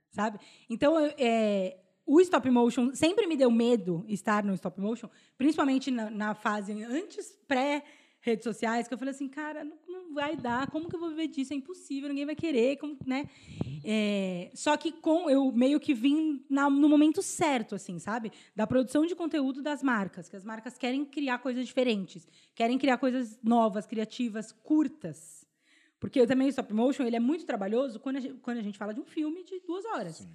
sabe? 0.10 0.40
Então, 0.68 0.98
é, 1.16 1.78
o 2.08 2.22
stop 2.22 2.50
motion 2.50 2.96
sempre 2.96 3.28
me 3.28 3.36
deu 3.36 3.52
medo 3.52 4.06
estar 4.08 4.44
no 4.44 4.54
stop 4.54 4.80
motion, 4.80 5.10
principalmente 5.38 5.92
na, 5.92 6.10
na 6.10 6.34
fase 6.34 6.72
antes 6.84 7.38
pré 7.48 7.84
redes 8.22 8.44
sociais, 8.44 8.88
que 8.88 8.94
eu 8.94 8.98
falei 8.98 9.14
assim, 9.14 9.28
cara, 9.28 9.64
não, 9.64 9.78
não 9.88 10.14
vai 10.14 10.36
dar, 10.36 10.70
como 10.72 10.90
que 10.90 10.96
eu 10.96 11.00
vou 11.00 11.10
viver 11.10 11.28
disso? 11.28 11.54
É 11.54 11.56
impossível, 11.56 12.10
ninguém 12.10 12.26
vai 12.26 12.36
querer, 12.36 12.78
como, 12.78 12.98
né? 13.06 13.30
É, 13.86 14.50
só 14.54 14.76
que 14.76 14.92
com 14.92 15.30
eu 15.30 15.52
meio 15.52 15.80
que 15.80 15.94
vim 15.94 16.44
na- 16.50 16.70
no 16.70 16.90
momento 16.90 17.22
certo, 17.22 17.76
assim, 17.76 18.00
sabe? 18.00 18.32
Da 18.56 18.66
produção 18.66 19.06
de 19.06 19.16
conteúdo 19.16 19.62
das 19.62 19.84
marcas, 19.84 20.28
que 20.28 20.36
as 20.36 20.44
marcas 20.44 20.78
querem 20.78 21.06
criar 21.06 21.38
coisas 21.40 21.66
diferentes, 21.66 22.28
querem 22.56 22.78
criar 22.78 22.98
coisas 22.98 23.40
novas, 23.44 23.86
criativas, 23.86 24.52
curtas. 24.52 25.46
Porque 26.00 26.26
também 26.28 26.48
o 26.48 26.50
stop 26.50 26.74
motion 26.74 27.04
ele 27.04 27.16
é 27.16 27.20
muito 27.20 27.46
trabalhoso 27.46 28.00
quando 28.00 28.18
a 28.18 28.20
gente, 28.20 28.36
quando 28.40 28.58
a 28.58 28.62
gente 28.62 28.78
fala 28.78 28.94
de 28.94 29.00
um 29.00 29.06
filme 29.06 29.44
de 29.44 29.60
duas 29.62 29.86
horas. 29.86 30.28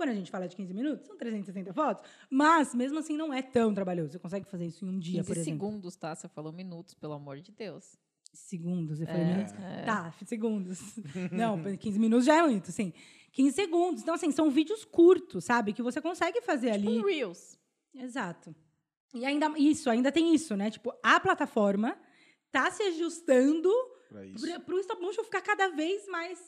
Quando 0.00 0.08
a 0.10 0.14
gente 0.14 0.30
fala 0.30 0.48
de 0.48 0.56
15 0.56 0.72
minutos, 0.72 1.06
são 1.06 1.14
360 1.14 1.74
fotos. 1.74 2.02
Mas, 2.30 2.74
mesmo 2.74 2.98
assim, 2.98 3.18
não 3.18 3.34
é 3.34 3.42
tão 3.42 3.74
trabalhoso. 3.74 4.12
Você 4.12 4.18
consegue 4.18 4.48
fazer 4.48 4.64
isso 4.64 4.82
em 4.86 4.88
um 4.88 4.98
dia, 4.98 5.18
15 5.20 5.26
por 5.26 5.36
exemplo. 5.36 5.44
segundos, 5.68 5.94
tá? 5.96 6.14
Você 6.14 6.26
falou 6.26 6.50
minutos, 6.54 6.94
pelo 6.94 7.12
amor 7.12 7.38
de 7.38 7.52
Deus. 7.52 7.98
Segundos, 8.32 8.98
eu 8.98 9.06
É, 9.06 9.10
falei 9.10 9.26
minutos. 9.26 9.52
Tá, 9.84 10.14
segundos. 10.24 10.78
Não, 11.30 11.76
15 11.76 11.98
minutos 11.98 12.24
já 12.24 12.36
é 12.38 12.42
muito, 12.42 12.72
sim. 12.72 12.94
15 13.32 13.54
segundos. 13.54 14.02
Então, 14.02 14.14
assim, 14.14 14.30
são 14.30 14.48
vídeos 14.50 14.86
curtos, 14.86 15.44
sabe? 15.44 15.74
Que 15.74 15.82
você 15.82 16.00
consegue 16.00 16.40
fazer 16.40 16.70
ali. 16.70 16.98
Um 16.98 17.04
Reels. 17.04 17.58
Exato. 17.94 18.54
E 19.12 19.26
ainda 19.26 19.52
isso, 19.58 19.90
ainda 19.90 20.10
tem 20.10 20.34
isso, 20.34 20.56
né? 20.56 20.70
Tipo, 20.70 20.94
a 21.02 21.20
plataforma 21.20 21.94
tá 22.50 22.70
se 22.70 22.82
ajustando 22.84 23.70
para 24.64 24.74
o 24.74 24.78
stop 24.80 25.02
motion 25.02 25.24
ficar 25.24 25.42
cada 25.42 25.68
vez 25.68 26.06
mais 26.08 26.38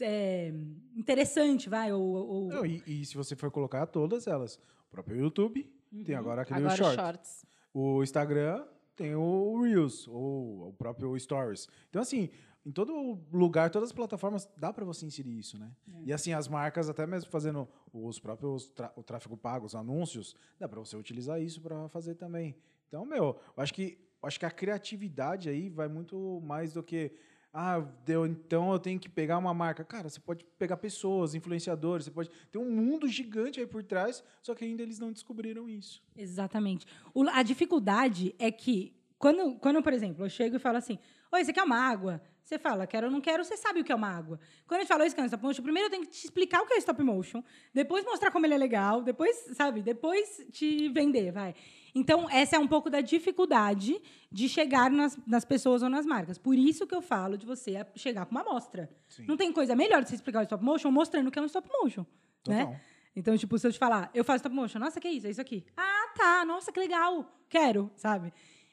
é, 0.00 0.52
interessante, 0.94 1.68
vai? 1.68 1.92
Ou, 1.92 2.02
ou- 2.02 2.48
Não, 2.48 2.66
e, 2.66 2.82
e 2.86 3.04
se 3.04 3.14
você 3.16 3.34
for 3.36 3.50
colocar 3.50 3.86
todas 3.86 4.26
elas, 4.26 4.56
o 4.88 4.90
próprio 4.90 5.16
YouTube 5.18 5.70
tem 6.04 6.14
agora 6.14 6.42
aquele 6.42 6.60
Agora 6.60 6.76
short. 6.76 6.94
shorts. 6.96 7.46
O 7.72 8.02
Instagram 8.02 8.64
tem 8.94 9.14
o 9.14 9.60
Reels, 9.62 10.08
ou 10.08 10.68
o 10.68 10.72
próprio 10.72 11.18
Stories. 11.18 11.68
Então, 11.90 12.00
assim, 12.00 12.30
em 12.64 12.72
todo 12.72 13.20
lugar, 13.32 13.70
todas 13.70 13.90
as 13.90 13.94
plataformas, 13.94 14.48
dá 14.56 14.72
para 14.72 14.84
você 14.84 15.06
inserir 15.06 15.38
isso, 15.38 15.58
né? 15.58 15.70
É. 15.94 16.02
E 16.06 16.12
assim, 16.12 16.32
as 16.32 16.48
marcas, 16.48 16.88
até 16.88 17.06
mesmo 17.06 17.30
fazendo 17.30 17.68
os 17.92 18.18
próprios 18.18 18.72
o 18.96 19.02
tráfego 19.02 19.36
pago, 19.36 19.66
os 19.66 19.74
anúncios, 19.74 20.34
dá 20.58 20.68
para 20.68 20.80
você 20.80 20.96
utilizar 20.96 21.40
isso 21.40 21.60
para 21.60 21.88
fazer 21.88 22.14
também. 22.14 22.56
Então, 22.88 23.04
meu, 23.04 23.38
eu 23.56 23.62
acho 23.62 23.72
que 23.74 23.98
eu 24.22 24.26
acho 24.26 24.40
que 24.40 24.46
a 24.46 24.50
criatividade 24.50 25.48
aí 25.48 25.68
vai 25.68 25.86
muito 25.86 26.40
mais 26.42 26.72
do 26.72 26.82
que 26.82 27.12
ah, 27.58 27.80
deu, 28.04 28.26
então 28.26 28.70
eu 28.70 28.78
tenho 28.78 29.00
que 29.00 29.08
pegar 29.08 29.38
uma 29.38 29.54
marca. 29.54 29.82
Cara, 29.82 30.10
você 30.10 30.20
pode 30.20 30.44
pegar 30.58 30.76
pessoas, 30.76 31.34
influenciadores, 31.34 32.04
você 32.04 32.10
pode 32.10 32.30
ter 32.52 32.58
um 32.58 32.70
mundo 32.70 33.08
gigante 33.08 33.58
aí 33.58 33.66
por 33.66 33.82
trás, 33.82 34.22
só 34.42 34.54
que 34.54 34.62
ainda 34.64 34.82
eles 34.82 34.98
não 34.98 35.10
descobriram 35.10 35.66
isso. 35.68 36.02
Exatamente. 36.14 36.86
O- 37.14 37.26
a 37.28 37.42
dificuldade 37.42 38.34
é 38.38 38.50
que, 38.50 38.94
quando, 39.18 39.54
quando, 39.58 39.82
por 39.82 39.94
exemplo, 39.94 40.24
eu 40.24 40.28
chego 40.28 40.56
e 40.56 40.58
falo 40.58 40.76
assim: 40.76 40.98
Oi, 41.32 41.44
você 41.44 41.52
quer 41.52 41.62
uma 41.62 41.78
água? 41.78 42.20
Você 42.42 42.60
fala, 42.60 42.86
quero 42.86 43.06
ou 43.08 43.12
não 43.12 43.20
quero, 43.20 43.44
você 43.44 43.56
sabe 43.56 43.80
o 43.80 43.84
que 43.84 43.90
é 43.90 43.94
uma 43.94 44.08
água. 44.08 44.38
Quando 44.68 44.78
a 44.78 44.82
gente 44.82 44.88
fala 44.88 45.04
isso 45.04 45.16
que 45.16 45.20
é 45.20 45.24
stop 45.24 45.42
motion, 45.42 45.64
primeiro 45.64 45.86
eu 45.88 45.90
tenho 45.90 46.04
que 46.04 46.10
te 46.10 46.24
explicar 46.24 46.62
o 46.62 46.66
que 46.66 46.74
é 46.74 46.78
stop 46.78 47.02
motion, 47.02 47.42
depois 47.74 48.04
mostrar 48.04 48.30
como 48.30 48.46
ele 48.46 48.54
é 48.54 48.56
legal, 48.56 49.02
depois, 49.02 49.36
sabe, 49.54 49.82
depois 49.82 50.46
te 50.52 50.88
vender, 50.90 51.32
vai. 51.32 51.56
Então, 51.98 52.28
essa 52.28 52.56
é 52.56 52.58
um 52.58 52.68
pouco 52.68 52.90
da 52.90 53.00
dificuldade 53.00 53.98
de 54.30 54.50
chegar 54.50 54.90
nas, 54.90 55.18
nas 55.26 55.46
pessoas 55.46 55.82
ou 55.82 55.88
nas 55.88 56.04
marcas. 56.04 56.36
Por 56.36 56.54
isso 56.54 56.86
que 56.86 56.94
eu 56.94 57.00
falo 57.00 57.38
de 57.38 57.46
você 57.46 57.86
chegar 57.94 58.26
com 58.26 58.32
uma 58.32 58.42
amostra. 58.42 58.90
Sim. 59.08 59.24
Não 59.26 59.34
tem 59.34 59.50
coisa 59.50 59.74
melhor 59.74 60.02
de 60.02 60.10
você 60.10 60.14
explicar 60.14 60.40
o 60.40 60.42
stop 60.42 60.62
motion 60.62 60.90
mostrando 60.90 61.28
o 61.28 61.30
que 61.30 61.38
é 61.38 61.42
um 61.42 61.46
stop 61.46 61.66
motion. 61.72 62.04
Né? 62.46 62.66
Total. 62.66 62.80
Então, 63.16 63.38
tipo, 63.38 63.58
se 63.58 63.66
eu 63.66 63.72
te 63.72 63.78
falar, 63.78 64.10
eu 64.12 64.22
faço 64.22 64.40
stop 64.40 64.54
motion, 64.54 64.78
nossa, 64.78 65.00
que 65.00 65.08
isso? 65.08 65.26
É 65.26 65.30
isso 65.30 65.40
aqui. 65.40 65.64
Ah, 65.74 66.12
tá, 66.14 66.44
nossa, 66.44 66.70
que 66.70 66.78
legal, 66.78 67.34
quero, 67.48 67.90
sabe? 67.96 68.30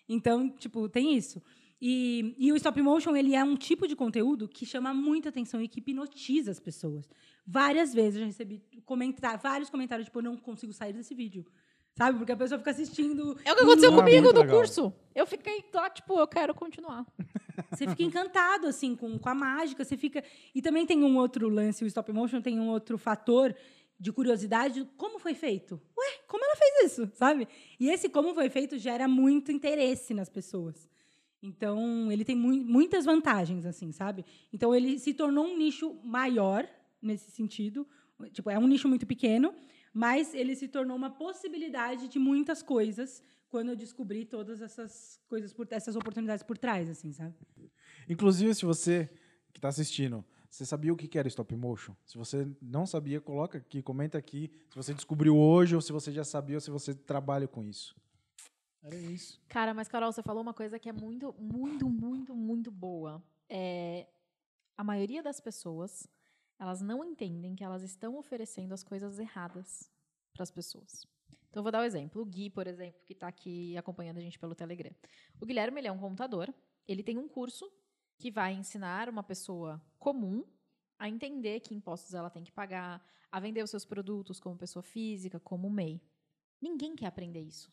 Então, 0.09 0.49
tipo, 0.49 0.89
tem 0.89 1.15
isso. 1.15 1.41
E, 1.81 2.35
e 2.37 2.51
o 2.51 2.57
stop 2.57 2.81
motion, 2.81 3.15
ele 3.15 3.33
é 3.33 3.43
um 3.43 3.55
tipo 3.55 3.87
de 3.87 3.95
conteúdo 3.95 4.49
que 4.49 4.65
chama 4.65 4.93
muita 4.93 5.29
atenção 5.29 5.61
e 5.61 5.69
que 5.69 5.79
hipnotiza 5.79 6.51
as 6.51 6.59
pessoas. 6.59 7.09
Várias 7.47 7.93
vezes 7.93 8.15
eu 8.15 8.19
já 8.19 8.25
recebi 8.25 8.61
comentar, 8.85 9.37
vários 9.37 9.69
comentários, 9.69 10.07
tipo, 10.07 10.19
eu 10.19 10.23
não 10.23 10.35
consigo 10.35 10.73
sair 10.73 10.91
desse 10.91 11.15
vídeo. 11.15 11.45
Sabe? 11.95 12.17
Porque 12.17 12.31
a 12.31 12.37
pessoa 12.37 12.57
fica 12.57 12.71
assistindo. 12.71 13.37
É 13.45 13.51
o 13.53 13.55
que 13.55 13.63
aconteceu 13.63 13.93
comigo 13.93 14.33
no 14.33 14.39
legal. 14.41 14.57
curso. 14.57 14.93
Eu 15.13 15.27
fiquei 15.27 15.63
lá, 15.73 15.89
tipo, 15.89 16.19
eu 16.19 16.27
quero 16.27 16.53
continuar. 16.55 17.05
Você 17.71 17.87
fica 17.87 18.01
encantado, 18.03 18.65
assim, 18.67 18.95
com, 18.95 19.17
com 19.19 19.29
a 19.29 19.35
mágica. 19.35 19.83
Você 19.85 19.95
fica. 19.95 20.23
E 20.55 20.61
também 20.61 20.85
tem 20.87 21.03
um 21.03 21.17
outro 21.17 21.47
lance, 21.49 21.83
o 21.83 21.87
stop 21.87 22.11
motion 22.11 22.41
tem 22.41 22.59
um 22.59 22.69
outro 22.69 22.97
fator 22.97 23.55
de 23.99 24.11
curiosidade. 24.11 24.87
Como 24.97 25.19
foi 25.19 25.35
feito? 25.35 25.79
Ué, 25.95 26.07
como 26.27 26.43
ela 26.43 26.55
fez 26.55 26.91
isso? 26.91 27.09
Sabe? 27.13 27.47
E 27.79 27.89
esse 27.91 28.09
como 28.09 28.33
foi 28.33 28.49
feito 28.49 28.77
gera 28.79 29.07
muito 29.07 29.51
interesse 29.51 30.15
nas 30.15 30.29
pessoas. 30.29 30.89
Então, 31.43 32.11
ele 32.11 32.23
tem 32.25 32.35
mui- 32.35 32.63
muitas 32.63 33.05
vantagens, 33.05 33.65
assim, 33.65 33.91
sabe? 33.91 34.25
Então, 34.51 34.73
ele 34.73 34.97
se 34.97 35.13
tornou 35.13 35.45
um 35.45 35.57
nicho 35.57 35.93
maior 36.03 36.67
nesse 37.01 37.29
sentido. 37.31 37.85
Tipo, 38.31 38.49
é 38.49 38.57
um 38.57 38.65
nicho 38.67 38.87
muito 38.87 39.05
pequeno, 39.05 39.53
mas 39.93 40.33
ele 40.33 40.55
se 40.55 40.67
tornou 40.67 40.97
uma 40.97 41.11
possibilidade 41.11 42.07
de 42.07 42.17
muitas 42.17 42.63
coisas 42.63 43.21
quando 43.47 43.69
eu 43.69 43.75
descobri 43.75 44.25
todas 44.25 44.61
essas 44.61 45.21
coisas, 45.27 45.53
por, 45.53 45.67
essas 45.69 45.95
oportunidades 45.95 46.43
por 46.43 46.57
trás, 46.57 46.89
assim, 46.89 47.11
sabe? 47.13 47.35
Inclusive, 48.09 48.55
se 48.55 48.65
você 48.65 49.07
que 49.53 49.59
está 49.59 49.67
assistindo, 49.67 50.25
você 50.49 50.65
sabia 50.65 50.91
o 50.91 50.95
que 50.95 51.07
que 51.07 51.19
era 51.19 51.27
stop 51.27 51.55
motion? 51.55 51.95
Se 52.03 52.17
você 52.17 52.47
não 52.59 52.87
sabia, 52.87 53.21
coloca 53.21 53.59
aqui, 53.59 53.83
comenta 53.83 54.17
aqui 54.17 54.51
se 54.69 54.75
você 54.75 54.93
descobriu 54.93 55.37
hoje 55.37 55.75
ou 55.75 55.81
se 55.81 55.91
você 55.91 56.11
já 56.11 56.23
sabia 56.23 56.57
ou 56.57 56.61
se 56.61 56.71
você 56.71 56.95
trabalha 56.95 57.47
com 57.47 57.63
isso. 57.63 57.95
Era 58.81 58.95
isso. 58.95 59.39
Cara, 59.47 59.73
mas 59.73 59.87
Carol, 59.87 60.11
você 60.11 60.21
falou 60.21 60.41
uma 60.41 60.53
coisa 60.53 60.77
que 60.77 60.89
é 60.89 60.93
muito, 60.93 61.33
muito, 61.39 61.87
muito, 61.87 62.35
muito 62.35 62.69
boa. 62.69 63.23
É, 63.47 64.07
a 64.75 64.83
maioria 64.83 65.23
das 65.23 65.39
pessoas, 65.39 66.07
elas 66.63 66.81
não 66.81 67.03
entendem 67.03 67.55
que 67.55 67.63
elas 67.63 67.83
estão 67.83 68.17
oferecendo 68.17 68.73
as 68.73 68.83
coisas 68.83 69.19
erradas 69.19 69.91
para 70.31 70.43
as 70.43 70.49
pessoas. 70.49 71.05
Então, 71.49 71.59
eu 71.59 71.63
vou 71.63 71.71
dar 71.71 71.81
um 71.81 71.85
exemplo. 71.85 72.21
O 72.21 72.25
Gui, 72.25 72.49
por 72.49 72.65
exemplo, 72.67 73.01
que 73.05 73.11
está 73.11 73.27
aqui 73.27 73.75
acompanhando 73.77 74.17
a 74.17 74.21
gente 74.21 74.39
pelo 74.39 74.55
Telegram. 74.55 74.95
O 75.41 75.45
Guilherme, 75.45 75.81
ele 75.81 75.89
é 75.89 75.91
um 75.91 75.99
contador. 75.99 76.47
Ele 76.87 77.03
tem 77.03 77.17
um 77.17 77.27
curso 77.27 77.69
que 78.17 78.31
vai 78.31 78.53
ensinar 78.53 79.09
uma 79.09 79.21
pessoa 79.21 79.81
comum 79.99 80.45
a 80.97 81.09
entender 81.09 81.59
que 81.59 81.75
impostos 81.75 82.13
ela 82.13 82.29
tem 82.29 82.45
que 82.45 82.51
pagar, 82.51 83.05
a 83.29 83.39
vender 83.41 83.61
os 83.61 83.69
seus 83.69 83.83
produtos 83.83 84.39
como 84.39 84.57
pessoa 84.57 84.81
física, 84.81 85.41
como 85.41 85.69
MEI. 85.69 86.01
Ninguém 86.61 86.95
quer 86.95 87.07
aprender 87.07 87.41
isso. 87.41 87.69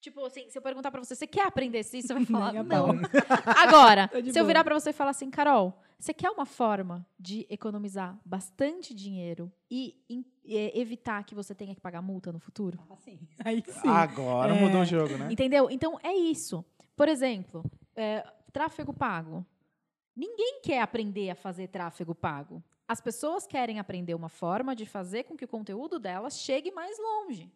Tipo 0.00 0.24
assim, 0.24 0.48
se 0.48 0.56
eu 0.56 0.62
perguntar 0.62 0.90
pra 0.90 1.02
você, 1.04 1.14
você 1.14 1.26
quer 1.26 1.46
aprender 1.46 1.80
isso? 1.80 1.90
Você 2.00 2.14
vai 2.14 2.24
falar, 2.26 2.52
Nem 2.52 2.60
a 2.60 2.64
não. 2.64 2.88
Agora, 3.56 4.08
Tá 4.08 4.20
de 4.20 4.32
se 4.32 4.38
eu 4.40 4.46
virar 4.46 4.64
pra 4.64 4.78
você 4.78 4.90
e 4.90 4.92
falar 4.94 5.10
assim, 5.10 5.30
Carol, 5.30 5.78
você 5.98 6.14
quer 6.14 6.30
uma 6.30 6.46
forma 6.46 7.06
de 7.18 7.46
economizar 7.50 8.18
bastante 8.24 8.94
dinheiro 8.94 9.52
e, 9.70 10.02
em- 10.08 10.24
e 10.44 10.56
evitar 10.80 11.22
que 11.24 11.34
você 11.34 11.54
tenha 11.54 11.74
que 11.74 11.80
pagar 11.80 12.00
multa 12.00 12.32
no 12.32 12.38
futuro? 12.38 12.78
Assim. 12.90 13.18
Aí 13.44 13.62
sim. 13.66 13.88
Agora 13.88 14.54
É. 14.56 14.60
mudou 14.60 14.80
o 14.80 14.84
jogo, 14.86 15.16
né? 15.18 15.28
Entendeu? 15.30 15.68
Então, 15.70 15.98
é 16.02 16.14
isso. 16.14 16.64
Por 16.96 17.06
exemplo, 17.08 17.62
é, 17.94 18.26
tráfego 18.52 18.94
pago. 18.94 19.44
Ninguém 20.16 20.60
quer 20.62 20.80
aprender 20.80 21.30
a 21.30 21.34
fazer 21.34 21.68
tráfego 21.68 22.14
pago. 22.14 22.62
As 22.88 23.00
pessoas 23.00 23.46
querem 23.46 23.78
aprender 23.78 24.14
uma 24.14 24.28
forma 24.30 24.74
de 24.74 24.84
fazer 24.86 25.24
com 25.24 25.36
que 25.36 25.44
o 25.44 25.48
conteúdo 25.48 25.98
delas 25.98 26.40
chegue 26.40 26.70
mais 26.72 26.98
longe. 26.98 27.50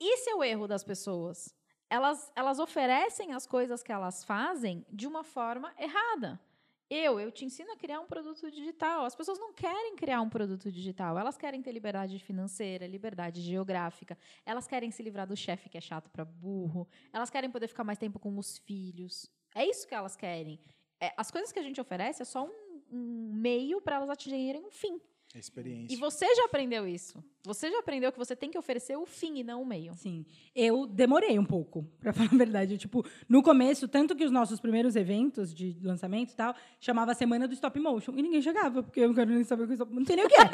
Esse 0.00 0.30
é 0.30 0.34
o 0.34 0.44
erro 0.44 0.66
das 0.66 0.84
pessoas. 0.84 1.54
Elas, 1.88 2.32
elas 2.34 2.58
oferecem 2.58 3.32
as 3.32 3.46
coisas 3.46 3.82
que 3.82 3.92
elas 3.92 4.24
fazem 4.24 4.84
de 4.90 5.06
uma 5.06 5.22
forma 5.22 5.72
errada. 5.78 6.40
Eu, 6.88 7.18
eu 7.18 7.32
te 7.32 7.44
ensino 7.44 7.72
a 7.72 7.76
criar 7.76 8.00
um 8.00 8.06
produto 8.06 8.48
digital. 8.48 9.04
As 9.04 9.14
pessoas 9.16 9.38
não 9.40 9.52
querem 9.52 9.96
criar 9.96 10.20
um 10.20 10.28
produto 10.28 10.70
digital. 10.70 11.18
Elas 11.18 11.36
querem 11.36 11.60
ter 11.60 11.72
liberdade 11.72 12.18
financeira, 12.20 12.86
liberdade 12.86 13.40
geográfica. 13.40 14.16
Elas 14.44 14.68
querem 14.68 14.90
se 14.92 15.02
livrar 15.02 15.26
do 15.26 15.36
chefe 15.36 15.68
que 15.68 15.76
é 15.76 15.80
chato 15.80 16.08
para 16.10 16.24
burro. 16.24 16.88
Elas 17.12 17.28
querem 17.28 17.50
poder 17.50 17.66
ficar 17.66 17.82
mais 17.82 17.98
tempo 17.98 18.20
com 18.20 18.38
os 18.38 18.58
filhos. 18.58 19.28
É 19.52 19.66
isso 19.66 19.86
que 19.88 19.94
elas 19.94 20.14
querem. 20.14 20.60
É, 21.00 21.12
as 21.16 21.30
coisas 21.30 21.50
que 21.50 21.58
a 21.58 21.62
gente 21.62 21.80
oferece 21.80 22.22
é 22.22 22.24
só 22.24 22.44
um, 22.44 22.82
um 22.90 23.32
meio 23.32 23.80
para 23.80 23.96
elas 23.96 24.08
atingirem 24.08 24.64
um 24.64 24.70
fim. 24.70 25.00
É 25.36 25.38
Experiência. 25.38 25.94
E 25.94 25.98
você 25.98 26.34
já 26.34 26.46
aprendeu 26.46 26.88
isso. 26.88 27.22
Você 27.44 27.70
já 27.70 27.78
aprendeu 27.80 28.10
que 28.10 28.18
você 28.18 28.34
tem 28.34 28.50
que 28.50 28.56
oferecer 28.56 28.96
o 28.96 29.04
fim 29.04 29.38
e 29.38 29.44
não 29.44 29.60
o 29.60 29.66
meio. 29.66 29.92
Sim. 29.92 30.24
Eu 30.54 30.86
demorei 30.86 31.38
um 31.38 31.44
pouco, 31.44 31.86
pra 32.00 32.10
falar 32.10 32.30
a 32.32 32.36
verdade. 32.36 32.72
Eu, 32.72 32.78
tipo, 32.78 33.04
no 33.28 33.42
começo, 33.42 33.86
tanto 33.86 34.16
que 34.16 34.24
os 34.24 34.30
nossos 34.30 34.58
primeiros 34.58 34.96
eventos 34.96 35.52
de 35.52 35.76
lançamento 35.82 36.32
e 36.32 36.34
tal, 36.34 36.54
chamava 36.80 37.12
Semana 37.12 37.46
do 37.46 37.52
Stop 37.52 37.78
Motion. 37.78 38.14
E 38.16 38.22
ninguém 38.22 38.40
chegava, 38.40 38.82
porque 38.82 39.00
eu 39.00 39.08
não 39.08 39.14
quero 39.14 39.30
nem 39.30 39.44
saber 39.44 39.64
o 39.64 39.66
que 39.66 39.72
é 39.72 39.74
stop 39.74 39.92
Não 39.92 40.06
sei 40.06 40.16
nem 40.16 40.24
o 40.24 40.28
que 40.28 40.36
é. 40.36 40.44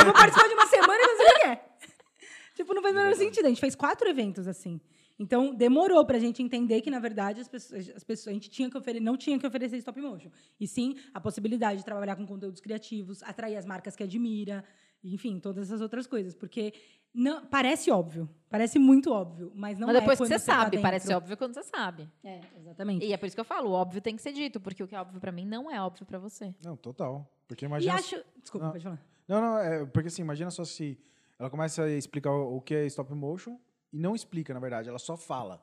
eu 0.00 0.04
vou 0.06 0.12
participar 0.12 0.48
de 0.48 0.54
uma 0.54 0.66
semana 0.66 0.98
e 1.00 1.06
não 1.06 1.16
sei 1.16 1.26
o 1.26 1.40
que 1.40 1.46
é. 1.46 1.64
tipo, 2.56 2.74
não 2.74 2.82
faz 2.82 2.94
o 2.96 2.98
menor 2.98 3.14
sentido. 3.14 3.46
A 3.46 3.48
gente 3.48 3.60
fez 3.60 3.76
quatro 3.76 4.08
eventos 4.08 4.48
assim. 4.48 4.80
Então, 5.22 5.54
demorou 5.54 6.04
pra 6.04 6.18
gente 6.18 6.42
entender 6.42 6.80
que, 6.80 6.90
na 6.90 6.98
verdade, 6.98 7.40
as 7.40 7.48
pessoas, 7.48 7.88
as 7.94 8.02
pessoas, 8.02 8.28
a 8.28 8.32
gente 8.32 8.50
tinha 8.50 8.68
que 8.68 8.76
oferecer, 8.76 9.04
não 9.04 9.16
tinha 9.16 9.38
que 9.38 9.46
oferecer 9.46 9.76
stop 9.76 10.00
motion. 10.00 10.30
E 10.58 10.66
sim 10.66 10.96
a 11.14 11.20
possibilidade 11.20 11.78
de 11.78 11.84
trabalhar 11.84 12.16
com 12.16 12.26
conteúdos 12.26 12.60
criativos, 12.60 13.22
atrair 13.22 13.56
as 13.56 13.64
marcas 13.64 13.94
que 13.94 14.02
admira, 14.02 14.64
enfim, 15.04 15.38
todas 15.38 15.68
essas 15.68 15.80
outras 15.80 16.06
coisas. 16.08 16.34
Porque 16.34 16.72
não, 17.14 17.46
parece 17.46 17.88
óbvio, 17.90 18.28
parece 18.50 18.78
muito 18.80 19.12
óbvio, 19.12 19.52
mas 19.54 19.78
não 19.78 19.86
Mas 19.86 20.00
depois 20.00 20.18
é 20.20 20.24
que 20.24 20.28
você 20.28 20.34
quando 20.34 20.46
tá 20.46 20.52
sabe, 20.60 20.70
dentro. 20.72 20.82
parece 20.82 21.12
óbvio 21.14 21.36
quando 21.36 21.54
você 21.54 21.62
sabe. 21.62 22.10
É, 22.24 22.40
exatamente. 22.58 23.06
E 23.06 23.12
é 23.12 23.16
por 23.16 23.26
isso 23.26 23.36
que 23.36 23.40
eu 23.40 23.44
falo, 23.44 23.70
o 23.70 23.72
óbvio 23.74 24.00
tem 24.00 24.16
que 24.16 24.22
ser 24.22 24.32
dito, 24.32 24.58
porque 24.60 24.82
o 24.82 24.88
que 24.88 24.94
é 24.96 25.00
óbvio 25.00 25.20
pra 25.20 25.30
mim 25.30 25.44
não 25.46 25.70
é 25.70 25.80
óbvio 25.80 26.04
pra 26.04 26.18
você. 26.18 26.52
Não, 26.64 26.76
total. 26.76 27.30
Porque 27.46 27.64
E 27.64 27.68
imagina. 27.68 27.94
acho... 27.94 28.16
Desculpa, 28.40 28.66
Não. 28.66 28.72
pode 28.72 28.82
falar. 28.84 29.00
Não, 29.28 29.40
não, 29.40 29.58
é, 29.58 29.86
porque 29.86 30.08
assim, 30.08 30.22
imagina 30.22 30.50
só 30.50 30.64
se 30.64 30.98
ela 31.38 31.48
começa 31.48 31.84
a 31.84 31.90
explicar 31.90 32.32
o, 32.32 32.56
o 32.56 32.60
que 32.60 32.74
é 32.74 32.86
stop 32.86 33.12
motion 33.14 33.56
e 33.92 33.98
não 33.98 34.14
explica, 34.14 34.54
na 34.54 34.60
verdade, 34.60 34.88
ela 34.88 34.98
só 34.98 35.16
fala. 35.16 35.62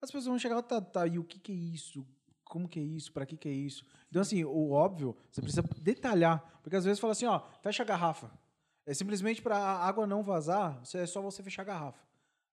As 0.00 0.10
pessoas 0.10 0.26
vão 0.26 0.38
chegar, 0.38 0.60
tá, 0.62 0.80
tá, 0.80 1.06
e 1.06 1.18
o 1.18 1.24
que, 1.24 1.38
que 1.38 1.52
é 1.52 1.54
isso? 1.54 2.06
Como 2.44 2.68
que 2.68 2.78
é 2.78 2.82
isso? 2.82 3.12
Pra 3.12 3.24
que, 3.24 3.36
que 3.36 3.48
é 3.48 3.52
isso? 3.52 3.84
Então, 4.10 4.20
assim, 4.20 4.44
o 4.44 4.72
óbvio, 4.72 5.16
você 5.30 5.40
precisa 5.40 5.62
detalhar. 5.80 6.60
Porque 6.62 6.76
às 6.76 6.84
vezes 6.84 7.00
fala 7.00 7.12
assim, 7.12 7.24
ó, 7.24 7.40
fecha 7.62 7.82
a 7.82 7.86
garrafa. 7.86 8.30
É 8.84 8.92
simplesmente 8.92 9.40
pra 9.40 9.56
a 9.56 9.86
água 9.86 10.06
não 10.06 10.22
vazar, 10.22 10.82
é 10.94 11.06
só 11.06 11.22
você 11.22 11.42
fechar 11.42 11.62
a 11.62 11.64
garrafa. 11.64 12.04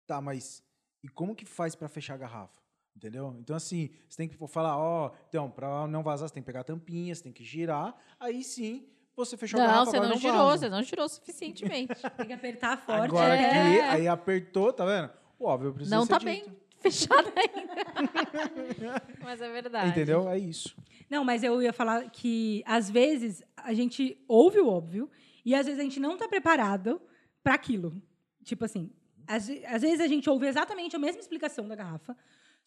Tá, 0.08 0.22
mas 0.22 0.64
e 1.04 1.10
como 1.10 1.36
que 1.36 1.46
faz 1.46 1.76
pra 1.76 1.90
fechar 1.90 2.14
a 2.14 2.18
garrafa? 2.18 2.62
Entendeu? 2.96 3.36
Então, 3.40 3.56
assim, 3.56 3.90
você 4.08 4.18
tem 4.18 4.30
que 4.30 4.48
falar, 4.48 4.78
ó, 4.78 5.12
então, 5.28 5.50
pra 5.50 5.88
não 5.88 6.04
vazar, 6.04 6.28
você 6.28 6.34
tem 6.34 6.44
que 6.44 6.48
pegar 6.48 6.62
a 6.62 6.66
tampinha, 6.66 7.14
você 7.14 7.24
tem 7.24 7.34
que 7.34 7.44
girar, 7.44 7.96
aí 8.20 8.44
sim 8.44 8.88
você 9.26 9.38
fechou 9.38 9.60
a 9.60 9.64
Não, 9.64 9.70
garrafa, 9.70 9.92
você 9.92 10.00
não 10.00 10.10
não 10.10 10.18
girou, 10.18 10.38
vaza. 10.48 10.58
você 10.58 10.70
não 10.70 10.84
girou 10.84 11.10
suficientemente. 11.10 11.94
Tem 12.18 12.28
que 12.28 12.34
apertar 12.34 12.78
forte. 12.78 13.06
Agora 13.06 13.36
é. 13.36 13.50
que 13.50 13.80
aí 13.82 14.08
apertou, 14.08 14.72
tá 14.74 14.86
vendo? 14.86 15.10
O 15.38 15.46
óbvio 15.46 15.74
precisa 15.74 15.96
não 15.96 16.04
ser 16.06 16.10
tá 16.12 16.18
dito. 16.20 16.26
bem 16.26 16.46
fechado 16.80 17.32
ainda. 17.36 19.02
Mas 19.22 19.42
é 19.42 19.50
verdade. 19.52 19.90
Entendeu? 19.90 20.30
É 20.30 20.38
isso. 20.38 20.76
Não, 21.10 21.26
mas 21.26 21.44
eu 21.44 21.60
ia 21.60 21.74
falar 21.74 22.08
que, 22.12 22.62
às 22.68 22.88
vezes, 22.90 23.42
a 23.58 23.74
gente 23.74 24.24
ouve 24.28 24.60
o 24.60 24.68
óbvio 24.68 25.10
e, 25.44 25.56
às 25.56 25.66
vezes, 25.66 25.80
a 25.80 25.84
gente 25.84 26.00
não 26.00 26.14
está 26.14 26.28
preparado 26.28 27.02
para 27.44 27.56
aquilo. 27.56 28.00
Tipo 28.44 28.66
assim, 28.66 28.92
Às, 29.26 29.50
às 29.66 29.82
vezes 29.82 30.02
a 30.02 30.08
gente 30.08 30.30
ouve 30.30 30.46
exatamente 30.46 30.96
a 30.96 31.00
mesma 31.00 31.20
explicação 31.20 31.68
da 31.68 31.76
garrafa. 31.76 32.16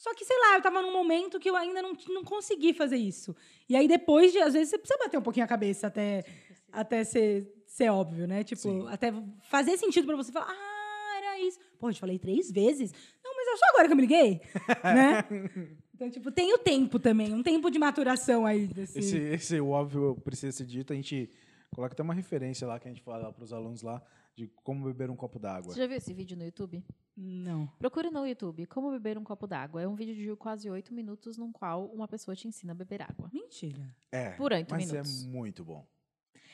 Só 0.03 0.13
que, 0.15 0.25
sei 0.25 0.37
lá, 0.37 0.57
eu 0.57 0.63
tava 0.63 0.83
num 0.83 0.93
momento 0.93 1.39
que 1.39 1.49
eu 1.49 1.55
ainda 1.55 1.81
não, 1.81 1.93
não 2.09 2.25
consegui 2.25 2.75
fazer 2.75 2.97
isso. 2.97 3.37
E 3.69 3.77
aí, 3.77 3.87
depois 3.87 4.33
de, 4.33 4.39
às 4.41 4.53
vezes, 4.53 4.71
você 4.71 4.77
precisa 4.77 4.99
bater 4.99 5.17
um 5.17 5.23
pouquinho 5.23 5.45
a 5.45 5.49
cabeça 5.49 5.87
até, 5.87 6.25
até 6.73 7.05
ser, 7.05 7.63
ser 7.69 7.89
óbvio, 7.89 8.27
né? 8.27 8.43
Tipo, 8.43 8.63
Sim. 8.63 8.89
até 8.89 9.15
fazer 9.49 9.77
sentido 9.77 10.09
pra 10.09 10.17
você 10.17 10.33
falar, 10.33 10.49
ah, 10.49 11.19
era 11.19 11.39
isso. 11.39 11.57
Pô, 11.79 11.89
eu 11.89 11.95
te 11.95 12.01
falei 12.01 12.19
três 12.19 12.51
vezes. 12.51 12.93
Não, 13.23 13.33
mas 13.37 13.47
é 13.47 13.57
só 13.57 13.65
agora 13.71 13.87
que 13.87 13.93
eu 13.93 13.97
me 13.97 14.03
liguei, 14.03 14.41
né? 14.83 15.25
Então, 15.95 16.11
tipo, 16.11 16.33
tem 16.33 16.53
o 16.53 16.59
tempo 16.59 16.99
também, 16.99 17.33
um 17.33 17.43
tempo 17.45 17.71
de 17.71 17.79
maturação 17.79 18.45
aí 18.45 18.67
desse... 18.67 18.99
Esse, 18.99 19.19
esse 19.19 19.61
o 19.61 19.69
óbvio 19.69 20.21
precisa 20.25 20.51
ser 20.51 20.67
dito. 20.67 20.93
A 20.93 20.97
gente 20.97 21.31
coloca 21.73 21.95
até 21.95 22.03
uma 22.03 22.13
referência 22.13 22.67
lá 22.67 22.81
que 22.81 22.89
a 22.89 22.91
gente 22.91 23.03
fala 23.03 23.33
para 23.33 23.45
os 23.45 23.53
alunos 23.53 23.83
lá 23.83 24.03
de 24.35 24.49
como 24.63 24.85
beber 24.85 25.11
um 25.11 25.17
copo 25.17 25.39
d'água. 25.39 25.73
Você 25.73 25.79
já 25.81 25.87
viu 25.87 25.97
esse 25.97 26.13
vídeo 26.15 26.37
no 26.37 26.45
YouTube? 26.45 26.83
Não. 27.17 27.67
Procure 27.79 28.11
no 28.11 28.27
YouTube 28.27 28.67
como 28.67 28.91
beber 28.91 29.19
um 29.19 29.25
copo 29.25 29.47
d'água. 29.47 29.83
É 29.83 29.89
um 29.89 29.95
vídeo 29.95 30.15
de 30.15 30.35
quase 30.37 30.71
oito 30.71 30.95
minutos 30.95 31.37
num 31.37 31.53
qual 31.53 31.87
uma 31.87 32.09
pessoa 32.09 32.35
te 32.35 32.49
ensina 32.49 32.73
a 32.73 32.75
beber 32.75 33.03
água. 33.03 33.31
Mentira. 33.33 33.95
É, 34.11 34.31
Por 34.31 34.53
oito 34.53 34.71
mas 34.71 34.87
minutos. 34.91 35.25
é 35.25 35.29
muito 35.29 35.65
bom. 35.65 35.87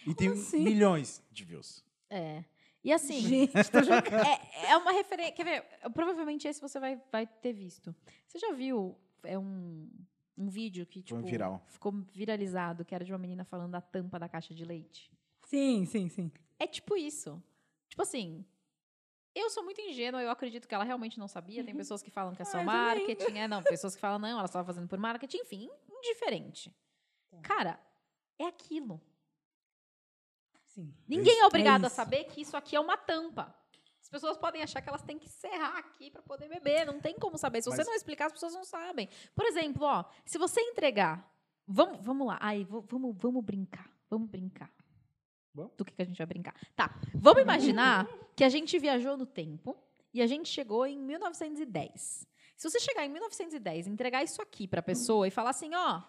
E 0.07 0.15
tem 0.15 0.29
assim? 0.29 0.63
milhões 0.63 1.23
de 1.31 1.45
views. 1.45 1.85
É. 2.11 2.45
E 2.83 2.93
assim, 2.93 3.21
Gente, 3.21 3.53
tô 3.71 3.83
jogando. 3.83 4.25
é, 4.25 4.71
é 4.71 4.77
uma 4.77 4.93
referência. 4.93 5.33
Quer 5.33 5.45
ver? 5.45 5.63
Provavelmente 5.93 6.49
esse 6.49 6.61
você 6.61 6.81
vai, 6.81 7.01
vai 7.13 7.27
ter 7.27 7.53
visto. 7.53 7.95
Você 8.27 8.39
já 8.39 8.53
viu 8.53 8.97
é 9.23 9.39
um, 9.39 9.89
um 10.37 10.49
vídeo 10.49 10.87
que 10.87 11.03
Foi 11.03 11.19
um 11.19 11.21
tipo, 11.21 11.31
viral. 11.31 11.63
ficou 11.69 11.93
viralizado, 12.13 12.85
que 12.85 12.95
era 12.95 13.05
de 13.05 13.13
uma 13.13 13.19
menina 13.19 13.45
falando 13.45 13.73
da 13.73 13.81
tampa 13.81 14.19
da 14.19 14.29
caixa 14.29 14.55
de 14.55 14.65
leite? 14.65 15.11
Sim, 15.45 15.85
sim, 15.87 16.09
sim. 16.09 16.31
É 16.59 16.67
tipo 16.67 16.97
isso. 16.97 17.43
Tipo 17.89 18.03
assim. 18.03 18.45
Eu 19.35 19.51
sou 19.51 19.63
muito 19.63 19.81
ingênua, 19.81 20.21
eu 20.23 20.31
acredito 20.31 20.67
que 20.67 20.75
ela 20.75 20.83
realmente 20.85 21.19
não 21.19 21.29
sabia. 21.29 21.63
Tem 21.65 21.77
pessoas 21.77 22.03
que 22.03 22.11
falam 22.11 22.35
que 22.35 22.43
é 22.43 22.45
só 22.45 22.59
Ah, 22.59 22.65
marketing. 22.65 23.39
É, 23.39 23.47
não, 23.47 23.63
pessoas 23.63 23.95
que 23.95 24.01
falam, 24.01 24.19
não, 24.19 24.31
ela 24.31 24.45
estava 24.47 24.65
fazendo 24.67 24.89
por 24.89 24.99
marketing. 24.99 25.39
Enfim, 25.39 25.71
indiferente. 25.89 26.75
Tá. 27.31 27.39
Cara, 27.43 27.81
é 28.39 28.47
aquilo. 28.47 29.01
sim. 30.67 30.93
Ninguém 31.07 31.41
é 31.41 31.47
obrigado 31.47 31.85
a 31.85 31.87
isso. 31.87 31.97
saber 31.97 32.25
que 32.25 32.41
isso 32.41 32.57
aqui 32.57 32.75
é 32.75 32.81
uma 32.81 32.97
tampa. 32.97 33.55
As 34.03 34.09
pessoas 34.09 34.37
podem 34.39 34.63
achar 34.63 34.81
que 34.81 34.89
elas 34.89 35.03
têm 35.03 35.19
que 35.19 35.29
serrar 35.29 35.77
aqui 35.77 36.11
para 36.11 36.23
poder 36.23 36.49
beber. 36.49 36.87
Não 36.87 36.99
tem 37.01 37.15
como 37.19 37.37
saber. 37.37 37.63
Se 37.63 37.69
você 37.71 37.79
Mas- 37.79 37.87
não 37.87 37.95
explicar, 37.95 38.27
as 38.27 38.33
pessoas 38.33 38.55
não 38.55 38.65
sabem. 38.65 39.09
Por 39.37 39.45
exemplo, 39.45 39.85
ó, 39.85 40.05
se 40.25 40.39
você 40.39 40.61
entregar. 40.63 41.31
Vamos, 41.67 42.05
vamos 42.05 42.27
lá. 42.27 42.39
Aí, 42.41 42.65
vamos, 42.65 43.15
vamos 43.17 43.45
brincar. 43.45 43.89
Vamos 44.09 44.29
brincar. 44.31 44.73
Vamos? 45.59 45.73
Do 45.77 45.85
que, 45.85 45.93
que 45.93 46.03
a 46.03 46.05
gente 46.05 46.17
vai 46.17 46.27
brincar? 46.27 46.55
Tá. 46.77 46.95
Vamos 47.15 47.43
imaginar 47.43 48.07
que 48.37 48.45
a 48.45 48.49
gente 48.49 48.79
viajou 48.79 49.17
no 49.17 49.27
tempo 49.27 49.77
e 50.15 50.23
a 50.23 50.27
gente 50.27 50.49
chegou 50.49 50.87
em 50.87 50.97
1910. 50.97 52.27
Se 52.57 52.71
você 52.71 52.79
chegar 52.79 53.05
em 53.05 53.09
1910 53.09 53.87
e 53.87 53.91
entregar 53.91 54.23
isso 54.23 54.41
aqui 54.41 54.69
pra 54.69 54.81
pessoa 54.83 55.27
e 55.27 55.31
falar 55.31 55.51
assim, 55.51 55.75
ó, 55.75 56.03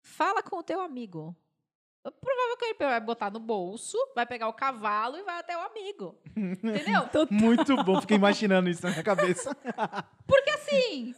fala 0.00 0.42
com 0.42 0.56
o 0.56 0.62
teu 0.62 0.80
amigo. 0.80 1.36
É 2.04 2.10
Provável 2.10 2.56
que 2.56 2.64
ele 2.64 2.74
vai 2.78 3.00
botar 3.00 3.30
no 3.30 3.38
bolso, 3.38 3.96
vai 4.14 4.26
pegar 4.26 4.48
o 4.48 4.52
cavalo 4.52 5.16
e 5.16 5.22
vai 5.22 5.38
até 5.38 5.56
o 5.56 5.60
amigo. 5.60 6.16
Entendeu? 6.36 7.08
Muito 7.30 7.76
bom. 7.84 8.00
Fiquei 8.00 8.16
imaginando 8.16 8.68
isso 8.68 8.82
na 8.82 8.90
minha 8.90 9.04
cabeça. 9.04 9.54
Porque 10.26 10.50
assim, 10.50 11.14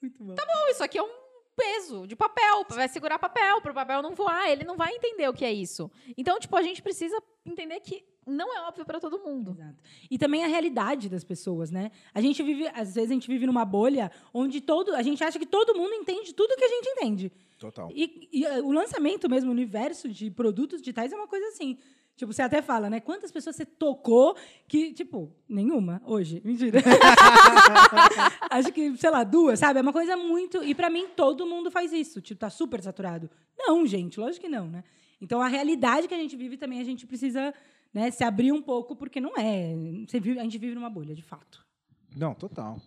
Muito 0.00 0.22
bom. 0.22 0.34
Bom, 0.34 0.68
isso 0.68 0.84
aqui 0.84 0.98
é 0.98 1.02
um 1.02 1.25
peso 1.56 2.06
de 2.06 2.14
papel, 2.14 2.64
vai 2.68 2.88
segurar 2.88 3.18
papel 3.18 3.60
para 3.60 3.72
o 3.72 3.74
papel 3.74 4.02
não 4.02 4.14
voar, 4.14 4.50
ele 4.50 4.64
não 4.64 4.76
vai 4.76 4.94
entender 4.94 5.28
o 5.28 5.32
que 5.32 5.44
é 5.44 5.52
isso. 5.52 5.90
Então, 6.16 6.38
tipo, 6.38 6.54
a 6.56 6.62
gente 6.62 6.82
precisa 6.82 7.20
entender 7.44 7.80
que 7.80 8.04
não 8.26 8.54
é 8.54 8.60
óbvio 8.62 8.84
para 8.84 8.98
todo 8.98 9.20
mundo. 9.20 9.52
Exato. 9.52 9.76
E 10.10 10.18
também 10.18 10.44
a 10.44 10.48
realidade 10.48 11.08
das 11.08 11.22
pessoas, 11.22 11.70
né? 11.70 11.92
A 12.12 12.20
gente 12.20 12.42
vive, 12.42 12.66
às 12.74 12.94
vezes 12.94 13.10
a 13.10 13.14
gente 13.14 13.28
vive 13.28 13.46
numa 13.46 13.64
bolha 13.64 14.10
onde 14.34 14.60
todo, 14.60 14.94
a 14.94 15.02
gente 15.02 15.22
acha 15.22 15.38
que 15.38 15.46
todo 15.46 15.76
mundo 15.76 15.94
entende 15.94 16.34
tudo 16.34 16.56
que 16.56 16.64
a 16.64 16.68
gente 16.68 16.88
entende. 16.88 17.32
Total. 17.56 17.88
E, 17.94 18.28
e, 18.32 18.44
eh, 18.44 18.60
o 18.60 18.72
lançamento 18.72 19.30
mesmo, 19.30 19.50
o 19.50 19.52
universo 19.52 20.08
de 20.08 20.30
produtos 20.30 20.80
digitais 20.80 21.12
é 21.12 21.16
uma 21.16 21.28
coisa 21.28 21.46
assim. 21.48 21.78
Tipo, 22.16 22.32
você 22.32 22.40
até 22.40 22.62
fala, 22.62 22.88
né? 22.88 22.98
Quantas 22.98 23.30
pessoas 23.30 23.56
você 23.56 23.66
tocou 23.66 24.34
que, 24.66 24.92
tipo, 24.94 25.30
nenhuma 25.46 26.00
hoje. 26.06 26.40
Mentira. 26.42 26.80
Acho 28.50 28.72
que, 28.72 28.96
sei 28.96 29.10
lá, 29.10 29.22
duas, 29.22 29.58
sabe? 29.58 29.78
É 29.78 29.82
uma 29.82 29.92
coisa 29.92 30.16
muito. 30.16 30.64
E 30.64 30.74
pra 30.74 30.88
mim, 30.88 31.08
todo 31.14 31.46
mundo 31.46 31.70
faz 31.70 31.92
isso. 31.92 32.22
Tipo, 32.22 32.40
tá 32.40 32.48
super 32.48 32.82
saturado. 32.82 33.30
Não, 33.58 33.86
gente, 33.86 34.18
lógico 34.18 34.46
que 34.46 34.50
não, 34.50 34.66
né? 34.66 34.82
Então 35.20 35.40
a 35.40 35.48
realidade 35.48 36.08
que 36.08 36.14
a 36.14 36.18
gente 36.18 36.36
vive 36.36 36.56
também 36.56 36.80
a 36.80 36.84
gente 36.84 37.06
precisa 37.06 37.52
né, 37.92 38.10
se 38.10 38.24
abrir 38.24 38.52
um 38.52 38.62
pouco, 38.62 38.96
porque 38.96 39.20
não 39.20 39.36
é. 39.36 39.74
Você 40.06 40.18
vive, 40.18 40.38
a 40.38 40.42
gente 40.42 40.58
vive 40.58 40.74
numa 40.74 40.90
bolha, 40.90 41.14
de 41.14 41.22
fato. 41.22 41.64
Não, 42.14 42.34
total. 42.34 42.80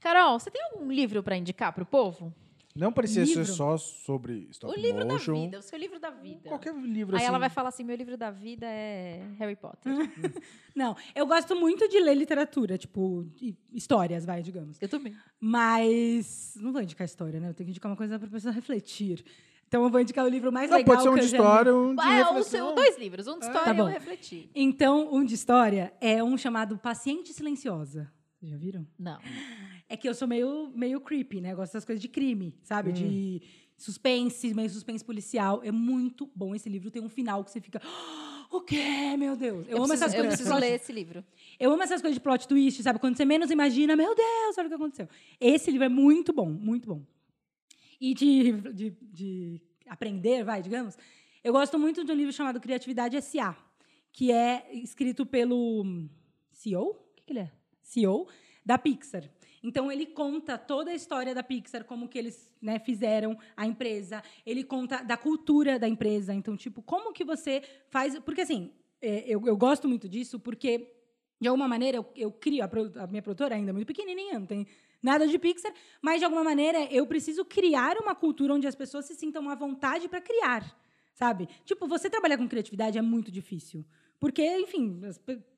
Carol, 0.00 0.38
você 0.38 0.50
tem 0.50 0.62
algum 0.62 0.90
livro 0.90 1.22
para 1.22 1.36
indicar 1.36 1.72
pro 1.72 1.86
povo? 1.86 2.32
Não 2.76 2.92
parecia 2.92 3.24
ser 3.24 3.38
Livro? 3.38 3.54
só 3.54 3.76
sobre 3.76 4.48
stop 4.50 4.76
o 4.76 4.80
livro 4.80 5.06
motion. 5.06 5.34
da 5.34 5.40
vida, 5.42 5.58
o 5.60 5.62
seu 5.62 5.78
livro 5.78 6.00
da 6.00 6.10
vida. 6.10 6.48
Qualquer 6.48 6.74
livro 6.74 7.14
Aí 7.14 7.22
assim. 7.22 7.28
ela 7.28 7.38
vai 7.38 7.48
falar 7.48 7.68
assim: 7.68 7.84
meu 7.84 7.94
livro 7.94 8.16
da 8.16 8.32
vida 8.32 8.66
é 8.66 9.22
Harry 9.38 9.54
Potter. 9.54 9.92
Não, 10.74 10.96
eu 11.14 11.24
gosto 11.24 11.54
muito 11.54 11.88
de 11.88 12.00
ler 12.00 12.14
literatura, 12.16 12.76
tipo, 12.76 13.24
histórias, 13.72 14.24
vai, 14.24 14.42
digamos. 14.42 14.76
Eu 14.80 14.88
também. 14.88 15.14
Mas 15.38 16.54
não 16.56 16.72
vou 16.72 16.82
indicar 16.82 17.04
história, 17.04 17.38
né? 17.38 17.48
Eu 17.50 17.54
tenho 17.54 17.66
que 17.66 17.70
indicar 17.70 17.90
uma 17.92 17.96
coisa 17.96 18.18
para 18.18 18.26
a 18.26 18.30
pessoa 18.30 18.52
refletir. 18.52 19.24
Então 19.68 19.84
eu 19.84 19.90
vou 19.90 20.00
indicar 20.00 20.24
o 20.24 20.28
livro 20.28 20.52
mais 20.52 20.68
Não, 20.68 20.76
legal 20.78 20.94
pode 20.96 21.02
ser 21.04 21.08
um 21.10 21.14
que 21.14 21.20
de 21.20 21.28
já 21.28 21.36
história, 21.36 21.74
um 21.74 21.94
de 21.94 22.00
Ah, 22.02 22.12
é 22.12 22.16
reflexão. 22.18 22.44
seu, 22.66 22.74
dois 22.74 22.98
livros, 22.98 23.26
um 23.28 23.38
de 23.38 23.44
história 23.44 23.72
Tá 23.72 23.74
e 23.74 23.82
um 23.82 23.86
refletir. 23.86 24.50
Então, 24.54 25.14
um 25.14 25.24
de 25.24 25.34
história 25.34 25.92
é 26.00 26.22
um 26.22 26.36
chamado 26.36 26.76
Paciente 26.76 27.32
Silenciosa. 27.32 28.12
Já 28.46 28.56
viram? 28.56 28.86
Não. 28.98 29.18
É 29.88 29.96
que 29.96 30.08
eu 30.08 30.14
sou 30.14 30.26
meio, 30.28 30.70
meio 30.74 31.00
creepy, 31.00 31.40
né? 31.40 31.52
Eu 31.52 31.56
gosto 31.56 31.72
das 31.72 31.84
coisas 31.84 32.00
de 32.00 32.08
crime, 32.08 32.54
sabe? 32.62 32.92
De 32.92 33.42
suspense, 33.76 34.52
meio 34.54 34.68
suspense 34.70 35.04
policial. 35.04 35.62
É 35.64 35.70
muito 35.72 36.30
bom 36.34 36.54
esse 36.54 36.68
livro. 36.68 36.90
Tem 36.90 37.02
um 37.02 37.08
final 37.08 37.42
que 37.44 37.50
você 37.50 37.60
fica. 37.60 37.80
"Ah, 37.84 38.46
O 38.50 38.60
quê? 38.60 39.16
Meu 39.18 39.34
Deus. 39.36 39.66
Eu, 39.68 39.78
amo 39.78 39.88
preciso, 39.88 40.04
essas 40.04 40.14
eu 40.14 40.20
coisas. 40.20 40.38
preciso 40.40 40.58
ler 40.60 40.74
esse 40.74 40.92
livro. 40.92 41.24
Eu 41.58 41.72
amo 41.72 41.82
essas 41.82 42.00
coisas 42.00 42.14
de 42.14 42.20
plot 42.20 42.46
twist, 42.46 42.82
sabe? 42.82 42.98
Quando 42.98 43.16
você 43.16 43.24
menos 43.24 43.50
imagina, 43.50 43.96
meu 43.96 44.14
Deus, 44.14 44.56
olha 44.58 44.66
o 44.66 44.68
que 44.68 44.74
aconteceu. 44.74 45.08
Esse 45.40 45.70
livro 45.70 45.86
é 45.86 45.88
muito 45.88 46.32
bom, 46.32 46.48
muito 46.50 46.86
bom. 46.88 47.02
E 48.00 48.14
de, 48.14 48.52
de, 48.72 48.90
de 49.12 49.60
aprender, 49.88 50.44
vai, 50.44 50.62
digamos, 50.62 50.96
eu 51.42 51.52
gosto 51.52 51.78
muito 51.78 52.04
de 52.04 52.12
um 52.12 52.14
livro 52.14 52.32
chamado 52.32 52.60
Criatividade 52.60 53.16
S.A., 53.16 53.56
que 54.12 54.30
é 54.30 54.68
escrito 54.72 55.26
pelo 55.26 55.84
CEO? 56.52 56.90
O 56.90 56.94
que, 57.16 57.24
que 57.24 57.32
ele 57.32 57.40
é? 57.40 57.50
CEO 57.84 58.26
da 58.64 58.76
Pixar. 58.76 59.30
Então 59.62 59.90
ele 59.90 60.06
conta 60.06 60.58
toda 60.58 60.90
a 60.90 60.94
história 60.94 61.34
da 61.34 61.42
Pixar, 61.42 61.84
como 61.84 62.08
que 62.08 62.18
eles 62.18 62.52
né, 62.60 62.78
fizeram 62.78 63.38
a 63.56 63.66
empresa. 63.66 64.22
Ele 64.44 64.64
conta 64.64 65.02
da 65.02 65.16
cultura 65.16 65.78
da 65.78 65.88
empresa. 65.88 66.34
Então, 66.34 66.56
tipo, 66.56 66.82
como 66.82 67.12
que 67.12 67.24
você 67.24 67.62
faz... 67.88 68.18
Porque, 68.18 68.42
assim, 68.42 68.72
é, 69.00 69.24
eu, 69.26 69.46
eu 69.46 69.56
gosto 69.56 69.88
muito 69.88 70.08
disso, 70.08 70.40
porque 70.40 70.90
de 71.40 71.48
alguma 71.48 71.68
maneira, 71.68 71.98
eu, 71.98 72.06
eu 72.16 72.32
crio 72.32 72.64
a, 72.64 73.02
a 73.02 73.06
minha 73.06 73.22
produtora 73.22 73.54
ainda 73.54 73.70
é 73.70 73.72
muito 73.72 73.86
pequenininha, 73.86 74.38
não 74.38 74.46
tem 74.46 74.66
nada 75.02 75.26
de 75.26 75.38
Pixar, 75.38 75.72
mas 76.00 76.18
de 76.18 76.24
alguma 76.24 76.42
maneira 76.42 76.84
eu 76.90 77.06
preciso 77.06 77.44
criar 77.44 77.98
uma 77.98 78.14
cultura 78.14 78.54
onde 78.54 78.66
as 78.66 78.74
pessoas 78.74 79.04
se 79.04 79.14
sintam 79.14 79.48
à 79.50 79.54
vontade 79.54 80.08
para 80.08 80.20
criar, 80.20 80.74
sabe? 81.12 81.46
Tipo, 81.64 81.86
você 81.86 82.08
trabalhar 82.08 82.38
com 82.38 82.48
criatividade 82.48 82.96
é 82.96 83.02
muito 83.02 83.30
difícil. 83.30 83.84
Porque, 84.20 84.42
enfim, 84.58 85.00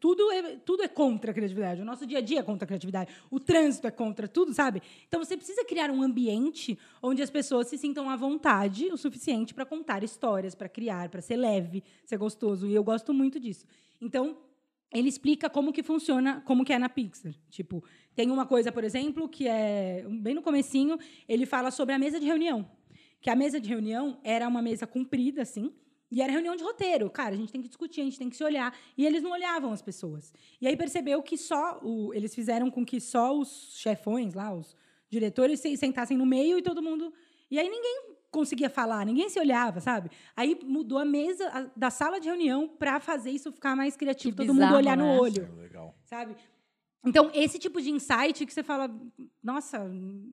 tudo 0.01 0.31
é, 0.33 0.57
tudo 0.57 0.83
é 0.83 0.89
contra 0.89 1.31
a 1.31 1.35
criatividade. 1.35 1.81
O 1.81 1.85
nosso 1.85 2.07
dia 2.07 2.19
a 2.19 2.21
dia 2.21 2.41
é 2.41 2.43
contra 2.43 2.65
a 2.65 2.67
criatividade. 2.67 3.15
O 3.31 3.39
trânsito 3.39 3.87
é 3.87 3.91
contra 3.91 4.27
tudo, 4.27 4.53
sabe? 4.53 4.83
Então, 5.07 5.23
você 5.23 5.37
precisa 5.37 5.65
criar 5.65 5.91
um 5.91 6.03
ambiente 6.03 6.79
onde 7.03 7.23
as 7.23 7.31
pessoas 7.31 7.69
se 7.69 7.79
sintam 7.79 8.11
à 8.11 8.17
vontade 8.17 8.87
o 8.87 8.97
suficiente 8.97 9.55
para 9.55 9.65
contar 9.65 10.03
histórias, 10.03 10.55
para 10.55 10.69
criar, 10.69 11.09
para 11.09 11.21
ser 11.21 11.37
leve, 11.37 11.85
ser 12.05 12.17
gostoso. 12.17 12.67
E 12.67 12.75
eu 12.75 12.83
gosto 12.83 13.15
muito 13.15 13.39
disso. 13.39 13.67
Então, 14.01 14.37
ele 14.93 15.09
explica 15.09 15.51
como 15.51 15.73
que 15.73 15.83
funciona, 15.83 16.43
como 16.47 16.65
que 16.65 16.73
é 16.73 16.79
na 16.79 16.89
Pixar. 16.89 17.35
Tipo, 17.51 17.85
tem 18.15 18.31
uma 18.31 18.47
coisa, 18.47 18.73
por 18.73 18.85
exemplo, 18.85 19.29
que 19.29 19.47
é 19.47 20.05
bem 20.09 20.35
no 20.35 20.43
comecinho, 20.43 20.99
ele 21.29 21.45
fala 21.45 21.71
sobre 21.71 21.95
a 21.95 21.99
mesa 21.99 22.19
de 22.19 22.27
reunião. 22.27 22.69
Que 23.21 23.31
a 23.31 23.37
mesa 23.37 23.61
de 23.61 23.69
reunião 23.69 24.19
era 24.23 24.47
uma 24.49 24.63
mesa 24.63 24.87
comprida, 24.87 25.43
assim, 25.43 25.73
e 26.11 26.23
era 26.23 26.31
reunião 26.33 26.55
de 26.57 26.63
roteiro. 26.63 27.11
Cara, 27.11 27.35
a 27.35 27.39
gente 27.39 27.53
tem 27.53 27.61
que 27.63 27.69
discutir, 27.69 28.01
a 28.01 28.05
gente 28.05 28.19
tem 28.19 28.31
que 28.31 28.37
se 28.37 28.45
olhar. 28.45 28.75
E 28.97 29.05
eles 29.05 29.23
não 29.23 29.33
olhavam 29.33 29.73
as 29.73 29.83
pessoas. 29.83 30.33
E 30.61 30.67
aí 30.69 30.77
percebeu 30.77 31.23
que 31.23 31.37
só 31.37 31.81
o, 31.83 32.13
eles 32.15 32.35
fizeram 32.35 32.71
com 32.71 32.85
que 32.85 33.01
só 33.01 33.37
os 33.37 33.73
chefões 33.77 34.35
lá, 34.35 34.55
os 34.55 34.77
diretores, 35.11 35.61
se 35.61 35.77
sentassem 35.77 36.17
no 36.17 36.27
meio 36.27 36.59
e 36.59 36.63
todo 36.63 36.83
mundo. 36.83 37.13
E 37.51 37.59
aí 37.59 37.69
ninguém 37.69 38.15
conseguia 38.31 38.69
falar, 38.69 39.07
ninguém 39.07 39.29
se 39.29 39.39
olhava, 39.41 39.81
sabe? 39.81 40.11
Aí 40.37 40.59
mudou 40.65 40.99
a 40.99 41.05
mesa 41.05 41.49
a- 41.49 41.71
da 41.77 41.91
sala 41.91 42.21
de 42.21 42.29
reunião 42.29 42.69
para 42.69 43.01
fazer 43.01 43.31
isso 43.31 43.51
ficar 43.53 43.75
mais 43.75 43.97
criativo, 43.97 44.37
Que 44.37 44.43
todo 44.43 44.49
mundo 44.49 44.57
bizarro, 44.59 44.77
olhar 44.77 44.97
no 44.97 45.05
né? 45.05 45.19
olho 45.19 45.43
É 45.57 45.63
legal. 45.63 45.95
sabe? 46.05 46.37
Então, 47.05 47.31
esse 47.33 47.57
tipo 47.57 47.81
de 47.81 47.89
insight 47.91 48.45
que 48.45 48.53
você 48.53 48.65
fala, 48.65 48.91
nossa, 49.41 49.89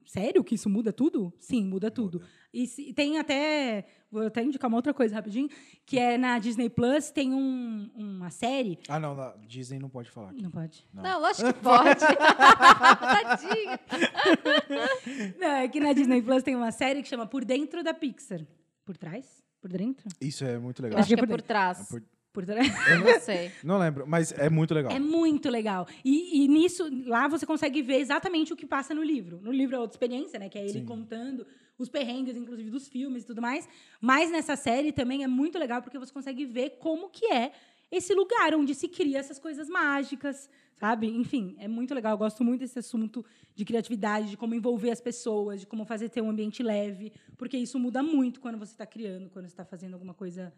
sério 0.08 0.44
que 0.44 0.56
isso 0.56 0.68
muda 0.68 0.92
tudo? 0.92 1.32
Sim, 1.38 1.64
muda 1.66 1.92
tudo. 1.92 2.22
E 2.52 2.66
se- 2.66 2.92
tem 2.94 3.20
até, 3.20 3.86
vou 4.14 4.28
até 4.28 4.44
indicar 4.44 4.70
uma 4.70 4.78
outra 4.78 4.94
coisa 4.94 5.16
rapidinho, 5.16 5.50
que 5.86 5.98
é 6.00 6.18
na 6.18 6.38
Disney 6.40 6.70
Plus, 6.70 7.10
tem 7.12 7.34
um- 7.34 7.90
uma 7.96 8.30
série. 8.30 8.80
Ah, 8.88 9.00
não, 9.00 9.16
na 9.16 9.34
Disney 9.48 9.80
não 9.80 9.90
pode 9.90 10.10
falar. 10.12 10.30
aqui. 10.30 10.42
Não 10.44 10.52
pode. 10.52 10.86
Não, 10.94 11.20
lógico 11.20 11.52
que 11.52 11.60
pode. 11.62 12.00
Tadinho. 12.00 13.80
Não, 15.40 15.48
é 15.48 15.68
que 15.68 15.80
na 15.80 15.94
Disney 15.94 16.22
Plus 16.22 16.44
tem 16.44 16.56
uma 16.56 16.72
série 16.72 17.02
que 17.02 17.08
chama 17.08 17.26
Por 17.26 17.44
Dentro 17.46 17.84
da 17.84 17.94
Pixar. 17.94 18.42
Por 18.86 18.98
trás? 18.98 19.44
Por 19.62 19.72
dentro? 19.72 20.08
Isso 20.20 20.44
é 20.44 20.58
muito 20.58 20.82
Eu 20.82 20.84
legal. 20.84 21.00
acho 21.00 21.08
que 21.08 21.14
é 21.14 21.18
por 21.18 21.28
por 21.28 21.42
trás. 21.42 21.88
Por- 21.90 22.04
Por 22.34 22.46
trás. 22.46 22.68
Eu 22.90 23.00
não 23.00 23.20
sei. 23.22 23.52
Não 23.64 23.78
lembro, 23.78 24.06
mas 24.08 24.32
é 24.34 24.50
muito 24.50 24.74
legal. 24.74 24.92
É 24.92 25.00
muito 25.00 25.50
legal. 25.50 25.88
E, 26.04 26.44
e 26.44 26.48
nisso, 26.48 26.84
lá 27.06 27.28
você 27.28 27.46
consegue 27.46 27.82
ver 27.84 27.98
exatamente 28.00 28.52
o 28.52 28.56
que 28.56 28.66
passa 28.66 28.94
no 28.94 29.04
livro. 29.04 29.40
No 29.42 29.52
livro 29.52 29.76
é 29.76 29.80
outra 29.80 29.94
experiência, 29.96 30.40
né? 30.40 30.50
Que 30.50 30.58
é 30.58 30.64
ele 30.64 30.80
Sim. 30.80 30.86
contando 30.86 31.46
os 31.78 31.90
perrengues, 31.90 32.36
inclusive, 32.36 32.70
dos 32.70 32.88
filmes 32.88 33.24
e 33.24 33.28
tudo 33.28 33.42
mais. 33.42 33.68
Mas 34.00 34.32
nessa 34.32 34.56
série 34.56 34.92
também 34.92 35.24
é 35.24 35.28
muito 35.28 35.58
legal 35.58 35.82
porque 35.82 35.98
você 35.98 36.14
consegue 36.14 36.46
ver 36.46 36.78
como 36.80 37.10
que 37.10 37.26
é 37.26 37.52
esse 37.92 38.14
lugar 38.14 38.56
onde 38.56 38.74
se 38.74 38.88
cria 38.88 39.20
essas 39.20 39.38
coisas 39.38 39.70
mágicas, 39.70 40.50
sabe? 40.76 41.08
Enfim, 41.08 41.56
é 41.60 41.68
muito 41.68 41.94
legal. 41.94 42.14
Eu 42.14 42.18
gosto 42.18 42.44
muito 42.44 42.62
desse 42.62 42.80
assunto 42.80 43.24
de 43.56 43.64
criatividade, 43.64 44.32
de 44.32 44.38
como 44.38 44.56
envolver 44.56 44.90
as 44.90 45.00
pessoas, 45.00 45.60
de 45.62 45.68
como 45.68 45.86
fazer 45.86 46.10
ter 46.10 46.22
um 46.22 46.30
ambiente 46.30 46.64
leve, 46.64 47.14
porque 47.38 47.58
isso 47.58 47.78
muda 47.78 48.02
muito 48.02 48.42
quando 48.42 48.58
você 48.58 48.72
está 48.72 48.86
criando, 48.86 49.30
quando 49.30 49.46
você 49.46 49.54
está 49.54 49.64
fazendo 49.64 49.94
alguma 49.94 50.14
coisa 50.14 50.52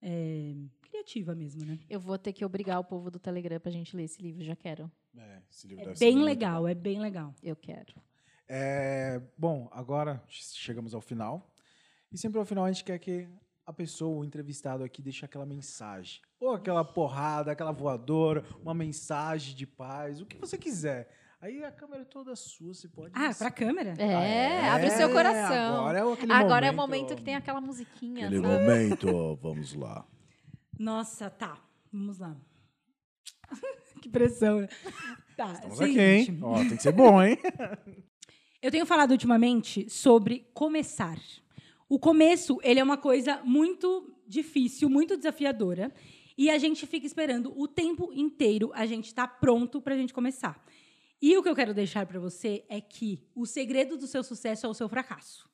é, 0.00 0.54
criativa 0.80 1.34
mesmo, 1.34 1.64
né? 1.64 1.78
Eu 1.90 2.00
vou 2.00 2.16
ter 2.16 2.32
que 2.32 2.44
obrigar 2.44 2.80
o 2.80 2.84
povo 2.84 3.10
do 3.10 3.18
Telegram 3.18 3.60
pra 3.60 3.70
gente 3.70 3.94
ler 3.94 4.04
esse 4.04 4.22
livro. 4.22 4.42
Já 4.42 4.56
quero. 4.56 4.90
É, 5.16 5.42
esse 5.50 5.66
livro 5.66 5.90
É 5.90 5.94
bem 5.94 6.22
legal, 6.22 6.66
é 6.66 6.74
bem 6.74 7.00
legal. 7.00 7.34
Eu 7.42 7.56
quero. 7.56 7.94
É, 8.48 9.20
bom, 9.36 9.68
agora 9.72 10.22
chegamos 10.28 10.94
ao 10.94 11.00
final. 11.00 11.54
E 12.10 12.16
sempre 12.16 12.38
ao 12.38 12.44
final 12.44 12.64
a 12.64 12.72
gente 12.72 12.84
quer 12.84 12.98
que 12.98 13.28
a 13.66 13.72
pessoa, 13.72 14.20
o 14.20 14.24
entrevistado 14.24 14.82
aqui, 14.82 15.02
deixe 15.02 15.24
aquela 15.24 15.44
mensagem. 15.44 16.22
Ou 16.40 16.54
aquela 16.54 16.82
porrada, 16.84 17.52
aquela 17.52 17.72
voadora, 17.72 18.42
uma 18.62 18.72
mensagem 18.72 19.54
de 19.54 19.66
paz, 19.66 20.20
o 20.20 20.26
que 20.26 20.38
você 20.38 20.56
quiser. 20.56 21.10
Aí 21.40 21.62
a 21.62 21.70
câmera 21.70 22.02
é 22.02 22.04
toda 22.06 22.34
sua, 22.34 22.72
você 22.74 22.88
pode. 22.88 23.12
Ah, 23.14 23.32
pra 23.36 23.50
câmera? 23.50 23.94
É, 23.98 24.68
Ah, 24.68 24.74
abre 24.74 24.90
seu 24.90 25.08
é, 25.08 25.12
coração. 25.12 25.76
Agora 25.80 25.98
é 25.98 26.12
aquele 26.12 26.32
Agora 26.32 26.66
é 26.66 26.70
o 26.70 26.74
momento. 26.74 27.00
momento 27.02 27.16
que 27.16 27.22
tem 27.22 27.36
aquela 27.36 27.60
musiquinha. 27.60 28.26
Aquele 28.26 28.42
sabe? 28.42 28.54
momento, 28.64 29.36
vamos 29.42 29.74
lá. 29.74 30.04
Nossa, 30.78 31.28
tá. 31.30 31.62
Vamos 31.92 32.18
lá. 32.18 32.36
que 34.02 34.08
pressão, 34.08 34.62
né? 34.62 34.68
Tá, 35.36 35.52
Estamos 35.52 35.78
seguinte. 35.78 36.00
aqui, 36.00 36.30
hein? 36.32 36.40
Ó, 36.42 36.58
tem 36.58 36.76
que 36.76 36.82
ser 36.82 36.92
bom, 36.92 37.22
hein? 37.22 37.38
Eu 38.60 38.72
tenho 38.72 38.84
falado 38.84 39.12
ultimamente 39.12 39.88
sobre 39.88 40.44
começar. 40.52 41.16
O 41.88 41.96
começo, 41.96 42.58
ele 42.64 42.80
é 42.80 42.82
uma 42.82 42.96
coisa 42.96 43.40
muito 43.44 44.12
difícil, 44.26 44.90
muito 44.90 45.16
desafiadora, 45.16 45.94
e 46.36 46.50
a 46.50 46.58
gente 46.58 46.84
fica 46.84 47.06
esperando 47.06 47.56
o 47.56 47.68
tempo 47.68 48.10
inteiro 48.12 48.72
a 48.74 48.84
gente 48.84 49.06
estar 49.06 49.28
pronto 49.28 49.80
para 49.80 49.94
a 49.94 49.96
gente 49.96 50.12
começar. 50.12 50.60
E 51.22 51.38
o 51.38 51.42
que 51.42 51.48
eu 51.48 51.54
quero 51.54 51.72
deixar 51.72 52.04
para 52.04 52.18
você 52.18 52.64
é 52.68 52.80
que 52.80 53.22
o 53.32 53.46
segredo 53.46 53.96
do 53.96 54.08
seu 54.08 54.24
sucesso 54.24 54.66
é 54.66 54.68
o 54.68 54.74
seu 54.74 54.88
fracasso. 54.88 55.48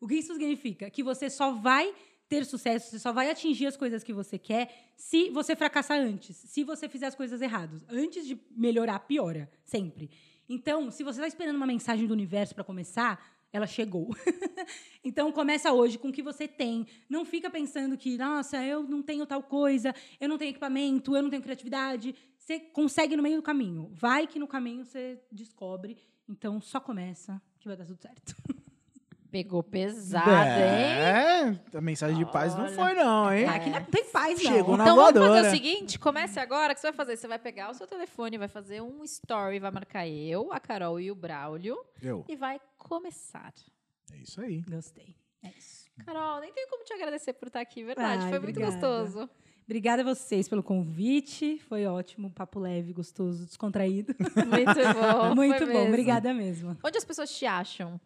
O 0.00 0.08
que 0.08 0.16
isso 0.16 0.32
significa? 0.32 0.90
Que 0.90 1.04
você 1.04 1.30
só 1.30 1.52
vai 1.52 1.94
ter 2.28 2.44
sucesso, 2.44 2.90
você 2.90 2.98
só 2.98 3.12
vai 3.12 3.30
atingir 3.30 3.66
as 3.66 3.76
coisas 3.76 4.02
que 4.02 4.12
você 4.12 4.36
quer 4.36 4.92
se 4.96 5.30
você 5.30 5.54
fracassar 5.54 6.00
antes, 6.00 6.36
se 6.36 6.64
você 6.64 6.88
fizer 6.88 7.06
as 7.06 7.14
coisas 7.14 7.40
erradas. 7.40 7.84
Antes 7.88 8.26
de 8.26 8.36
melhorar, 8.50 8.98
piora, 8.98 9.48
sempre. 9.64 10.10
Então, 10.48 10.90
se 10.90 11.04
você 11.04 11.18
está 11.20 11.28
esperando 11.28 11.56
uma 11.56 11.66
mensagem 11.66 12.06
do 12.06 12.12
universo 12.12 12.54
para 12.54 12.64
começar, 12.64 13.22
ela 13.52 13.66
chegou. 13.66 14.08
então, 15.04 15.30
começa 15.32 15.72
hoje 15.72 15.98
com 15.98 16.08
o 16.08 16.12
que 16.12 16.22
você 16.22 16.48
tem. 16.48 16.86
Não 17.08 17.24
fica 17.24 17.50
pensando 17.50 17.96
que, 17.96 18.16
nossa, 18.16 18.62
eu 18.64 18.82
não 18.82 19.02
tenho 19.02 19.26
tal 19.26 19.42
coisa, 19.42 19.94
eu 20.20 20.28
não 20.28 20.38
tenho 20.38 20.50
equipamento, 20.50 21.16
eu 21.16 21.22
não 21.22 21.30
tenho 21.30 21.42
criatividade. 21.42 22.14
Você 22.36 22.58
consegue 22.58 23.16
no 23.16 23.22
meio 23.22 23.36
do 23.36 23.42
caminho. 23.42 23.90
Vai 23.92 24.26
que 24.26 24.38
no 24.38 24.46
caminho 24.46 24.84
você 24.84 25.20
descobre. 25.30 25.98
Então, 26.28 26.60
só 26.60 26.80
começa 26.80 27.40
que 27.58 27.68
vai 27.68 27.76
dar 27.76 27.84
tudo 27.84 28.00
certo. 28.00 28.34
Pegou 29.30 29.62
pesado, 29.62 30.30
hein? 30.30 30.36
É, 30.36 31.76
a 31.76 31.80
mensagem 31.82 32.16
de 32.16 32.24
paz 32.32 32.54
não 32.56 32.66
foi, 32.70 32.94
não, 32.94 33.32
hein? 33.32 33.46
Aqui 33.46 33.68
não 33.68 33.84
tem 33.84 34.04
paz, 34.04 34.42
não. 34.42 34.52
Chegou 34.52 34.76
na 34.76 34.84
Então 34.84 34.96
vamos 34.96 35.20
fazer 35.20 35.48
o 35.48 35.50
seguinte, 35.50 35.98
comece 35.98 36.40
agora, 36.40 36.72
o 36.72 36.74
que 36.74 36.80
você 36.80 36.86
vai 36.88 36.96
fazer? 36.96 37.16
Você 37.16 37.28
vai 37.28 37.38
pegar 37.38 37.70
o 37.70 37.74
seu 37.74 37.86
telefone, 37.86 38.38
vai 38.38 38.48
fazer 38.48 38.80
um 38.80 39.04
story, 39.04 39.58
vai 39.58 39.70
marcar 39.70 40.08
eu, 40.08 40.50
a 40.52 40.58
Carol 40.58 40.98
e 40.98 41.10
o 41.10 41.14
Braulio 41.14 41.76
Eu. 42.02 42.24
e 42.26 42.36
vai 42.36 42.58
começar. 42.78 43.52
É 44.14 44.16
isso 44.16 44.40
aí. 44.40 44.62
Gostei. 44.62 45.14
É 45.44 45.50
isso. 45.56 45.88
Carol, 46.06 46.40
nem 46.40 46.52
tenho 46.52 46.68
como 46.68 46.82
te 46.84 46.92
agradecer 46.94 47.34
por 47.34 47.48
estar 47.48 47.60
aqui, 47.60 47.84
verdade. 47.84 48.22
Ai, 48.24 48.30
Foi 48.30 48.38
muito 48.38 48.58
obrigada. 48.58 48.72
gostoso. 49.04 49.30
Obrigada 49.66 50.00
a 50.00 50.04
vocês 50.06 50.48
pelo 50.48 50.62
convite. 50.62 51.58
Foi 51.68 51.84
ótimo, 51.84 52.30
papo 52.30 52.58
leve, 52.58 52.94
gostoso, 52.94 53.44
descontraído. 53.44 54.14
Muito 54.18 54.34
bom. 54.94 55.34
Muito 55.36 55.58
foi 55.58 55.66
bom, 55.66 55.72
mesmo. 55.74 55.88
obrigada 55.88 56.32
mesmo. 56.32 56.78
Onde 56.82 56.96
as 56.96 57.04
pessoas 57.04 57.30
te 57.30 57.44
acham? 57.44 58.00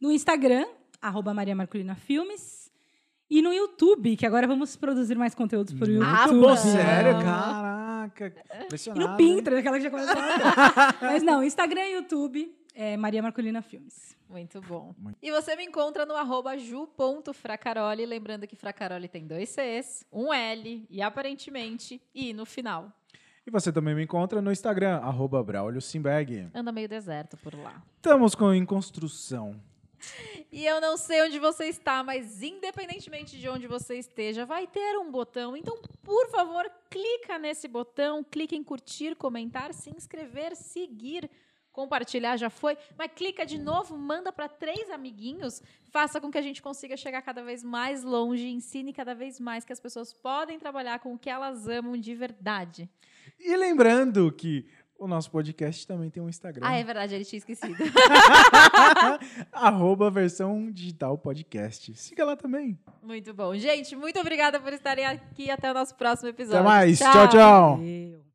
No 0.00 0.10
Instagram, 0.10 0.66
arroba 1.02 1.34
Maria 1.34 1.54
Marculina 1.54 1.94
Filmes. 1.94 2.72
E 3.28 3.42
no 3.42 3.52
YouTube, 3.52 4.16
que 4.16 4.26
agora 4.26 4.46
vamos 4.46 4.74
produzir 4.74 5.16
mais 5.16 5.34
conteúdos 5.34 5.74
por 5.74 5.88
YouTube. 5.88 6.10
Ah, 6.10 6.26
Pô, 6.26 6.40
bom. 6.40 6.56
sério? 6.56 7.12
Caraca. 7.22 8.34
E 8.96 8.98
no? 8.98 9.16
Pinterest, 9.16 9.60
aquela 9.60 9.76
que 9.76 9.84
já 9.84 9.90
começou. 9.90 10.16
Mas 11.02 11.22
não, 11.22 11.44
Instagram 11.44 11.82
e 11.82 11.92
YouTube, 11.92 12.52
é 12.74 12.96
Maria 12.96 13.22
Marculina 13.22 13.62
Filmes. 13.62 14.16
Muito 14.28 14.60
bom. 14.62 14.94
E 15.22 15.30
você 15.30 15.54
me 15.54 15.64
encontra 15.64 16.06
no 16.06 16.16
arroba 16.16 16.56
ju.fracaroli, 16.56 18.06
lembrando 18.06 18.46
que 18.46 18.56
Fracaroli 18.56 19.06
tem 19.06 19.26
dois 19.26 19.50
Cs, 19.50 20.04
um 20.10 20.32
L 20.32 20.86
e 20.88 21.02
aparentemente 21.02 22.00
I 22.14 22.32
no 22.32 22.46
final. 22.46 22.90
E 23.46 23.50
você 23.50 23.72
também 23.72 23.94
me 23.94 24.02
encontra 24.02 24.40
no 24.40 24.50
Instagram, 24.50 24.96
arroba 24.96 25.42
Braulio 25.42 25.80
Simberg. 25.80 26.48
Anda 26.54 26.72
meio 26.72 26.88
deserto 26.88 27.36
por 27.36 27.54
lá. 27.54 27.82
Estamos 27.96 28.34
com 28.34 28.52
em 28.52 28.64
construção. 28.64 29.60
E 30.52 30.66
eu 30.66 30.80
não 30.80 30.96
sei 30.96 31.22
onde 31.22 31.38
você 31.38 31.66
está, 31.66 32.02
mas 32.02 32.42
independentemente 32.42 33.38
de 33.38 33.48
onde 33.48 33.68
você 33.68 33.96
esteja, 33.96 34.44
vai 34.44 34.66
ter 34.66 34.98
um 34.98 35.10
botão. 35.10 35.56
Então, 35.56 35.80
por 36.02 36.28
favor, 36.30 36.68
clica 36.90 37.38
nesse 37.38 37.68
botão, 37.68 38.24
clica 38.24 38.56
em 38.56 38.64
curtir, 38.64 39.14
comentar, 39.14 39.72
se 39.72 39.90
inscrever, 39.90 40.56
seguir, 40.56 41.30
compartilhar 41.72 42.36
já 42.36 42.50
foi, 42.50 42.76
mas 42.98 43.12
clica 43.14 43.46
de 43.46 43.58
novo, 43.58 43.96
manda 43.96 44.32
para 44.32 44.48
três 44.48 44.90
amiguinhos, 44.90 45.62
faça 45.90 46.20
com 46.20 46.30
que 46.30 46.38
a 46.38 46.42
gente 46.42 46.60
consiga 46.60 46.96
chegar 46.96 47.22
cada 47.22 47.42
vez 47.42 47.62
mais 47.62 48.02
longe, 48.02 48.48
ensine 48.48 48.92
cada 48.92 49.14
vez 49.14 49.38
mais 49.38 49.64
que 49.64 49.72
as 49.72 49.80
pessoas 49.80 50.12
podem 50.12 50.58
trabalhar 50.58 50.98
com 50.98 51.14
o 51.14 51.18
que 51.18 51.30
elas 51.30 51.68
amam 51.68 51.96
de 51.96 52.14
verdade. 52.14 52.88
E 53.38 53.56
lembrando 53.56 54.30
que 54.32 54.66
o 55.00 55.08
nosso 55.08 55.30
podcast 55.30 55.86
também 55.86 56.10
tem 56.10 56.22
um 56.22 56.28
Instagram. 56.28 56.64
Ah, 56.64 56.76
é 56.76 56.84
verdade, 56.84 57.14
ele 57.14 57.24
tinha 57.24 57.38
esquecido. 57.38 57.74
arroba 59.50 60.10
versão 60.10 60.70
digital 60.70 61.16
podcast. 61.16 61.94
Siga 61.94 62.22
lá 62.24 62.36
também. 62.36 62.78
muito 63.02 63.32
bom. 63.32 63.56
Gente, 63.56 63.96
muito 63.96 64.20
obrigada 64.20 64.60
por 64.60 64.72
estarem 64.74 65.06
aqui. 65.06 65.50
Até 65.50 65.70
o 65.70 65.74
nosso 65.74 65.94
próximo 65.94 66.28
episódio. 66.28 66.60
Até 66.60 66.68
mais. 66.68 66.98
tchau. 66.98 67.28
tchau. 67.28 67.82
Eu. 67.82 68.29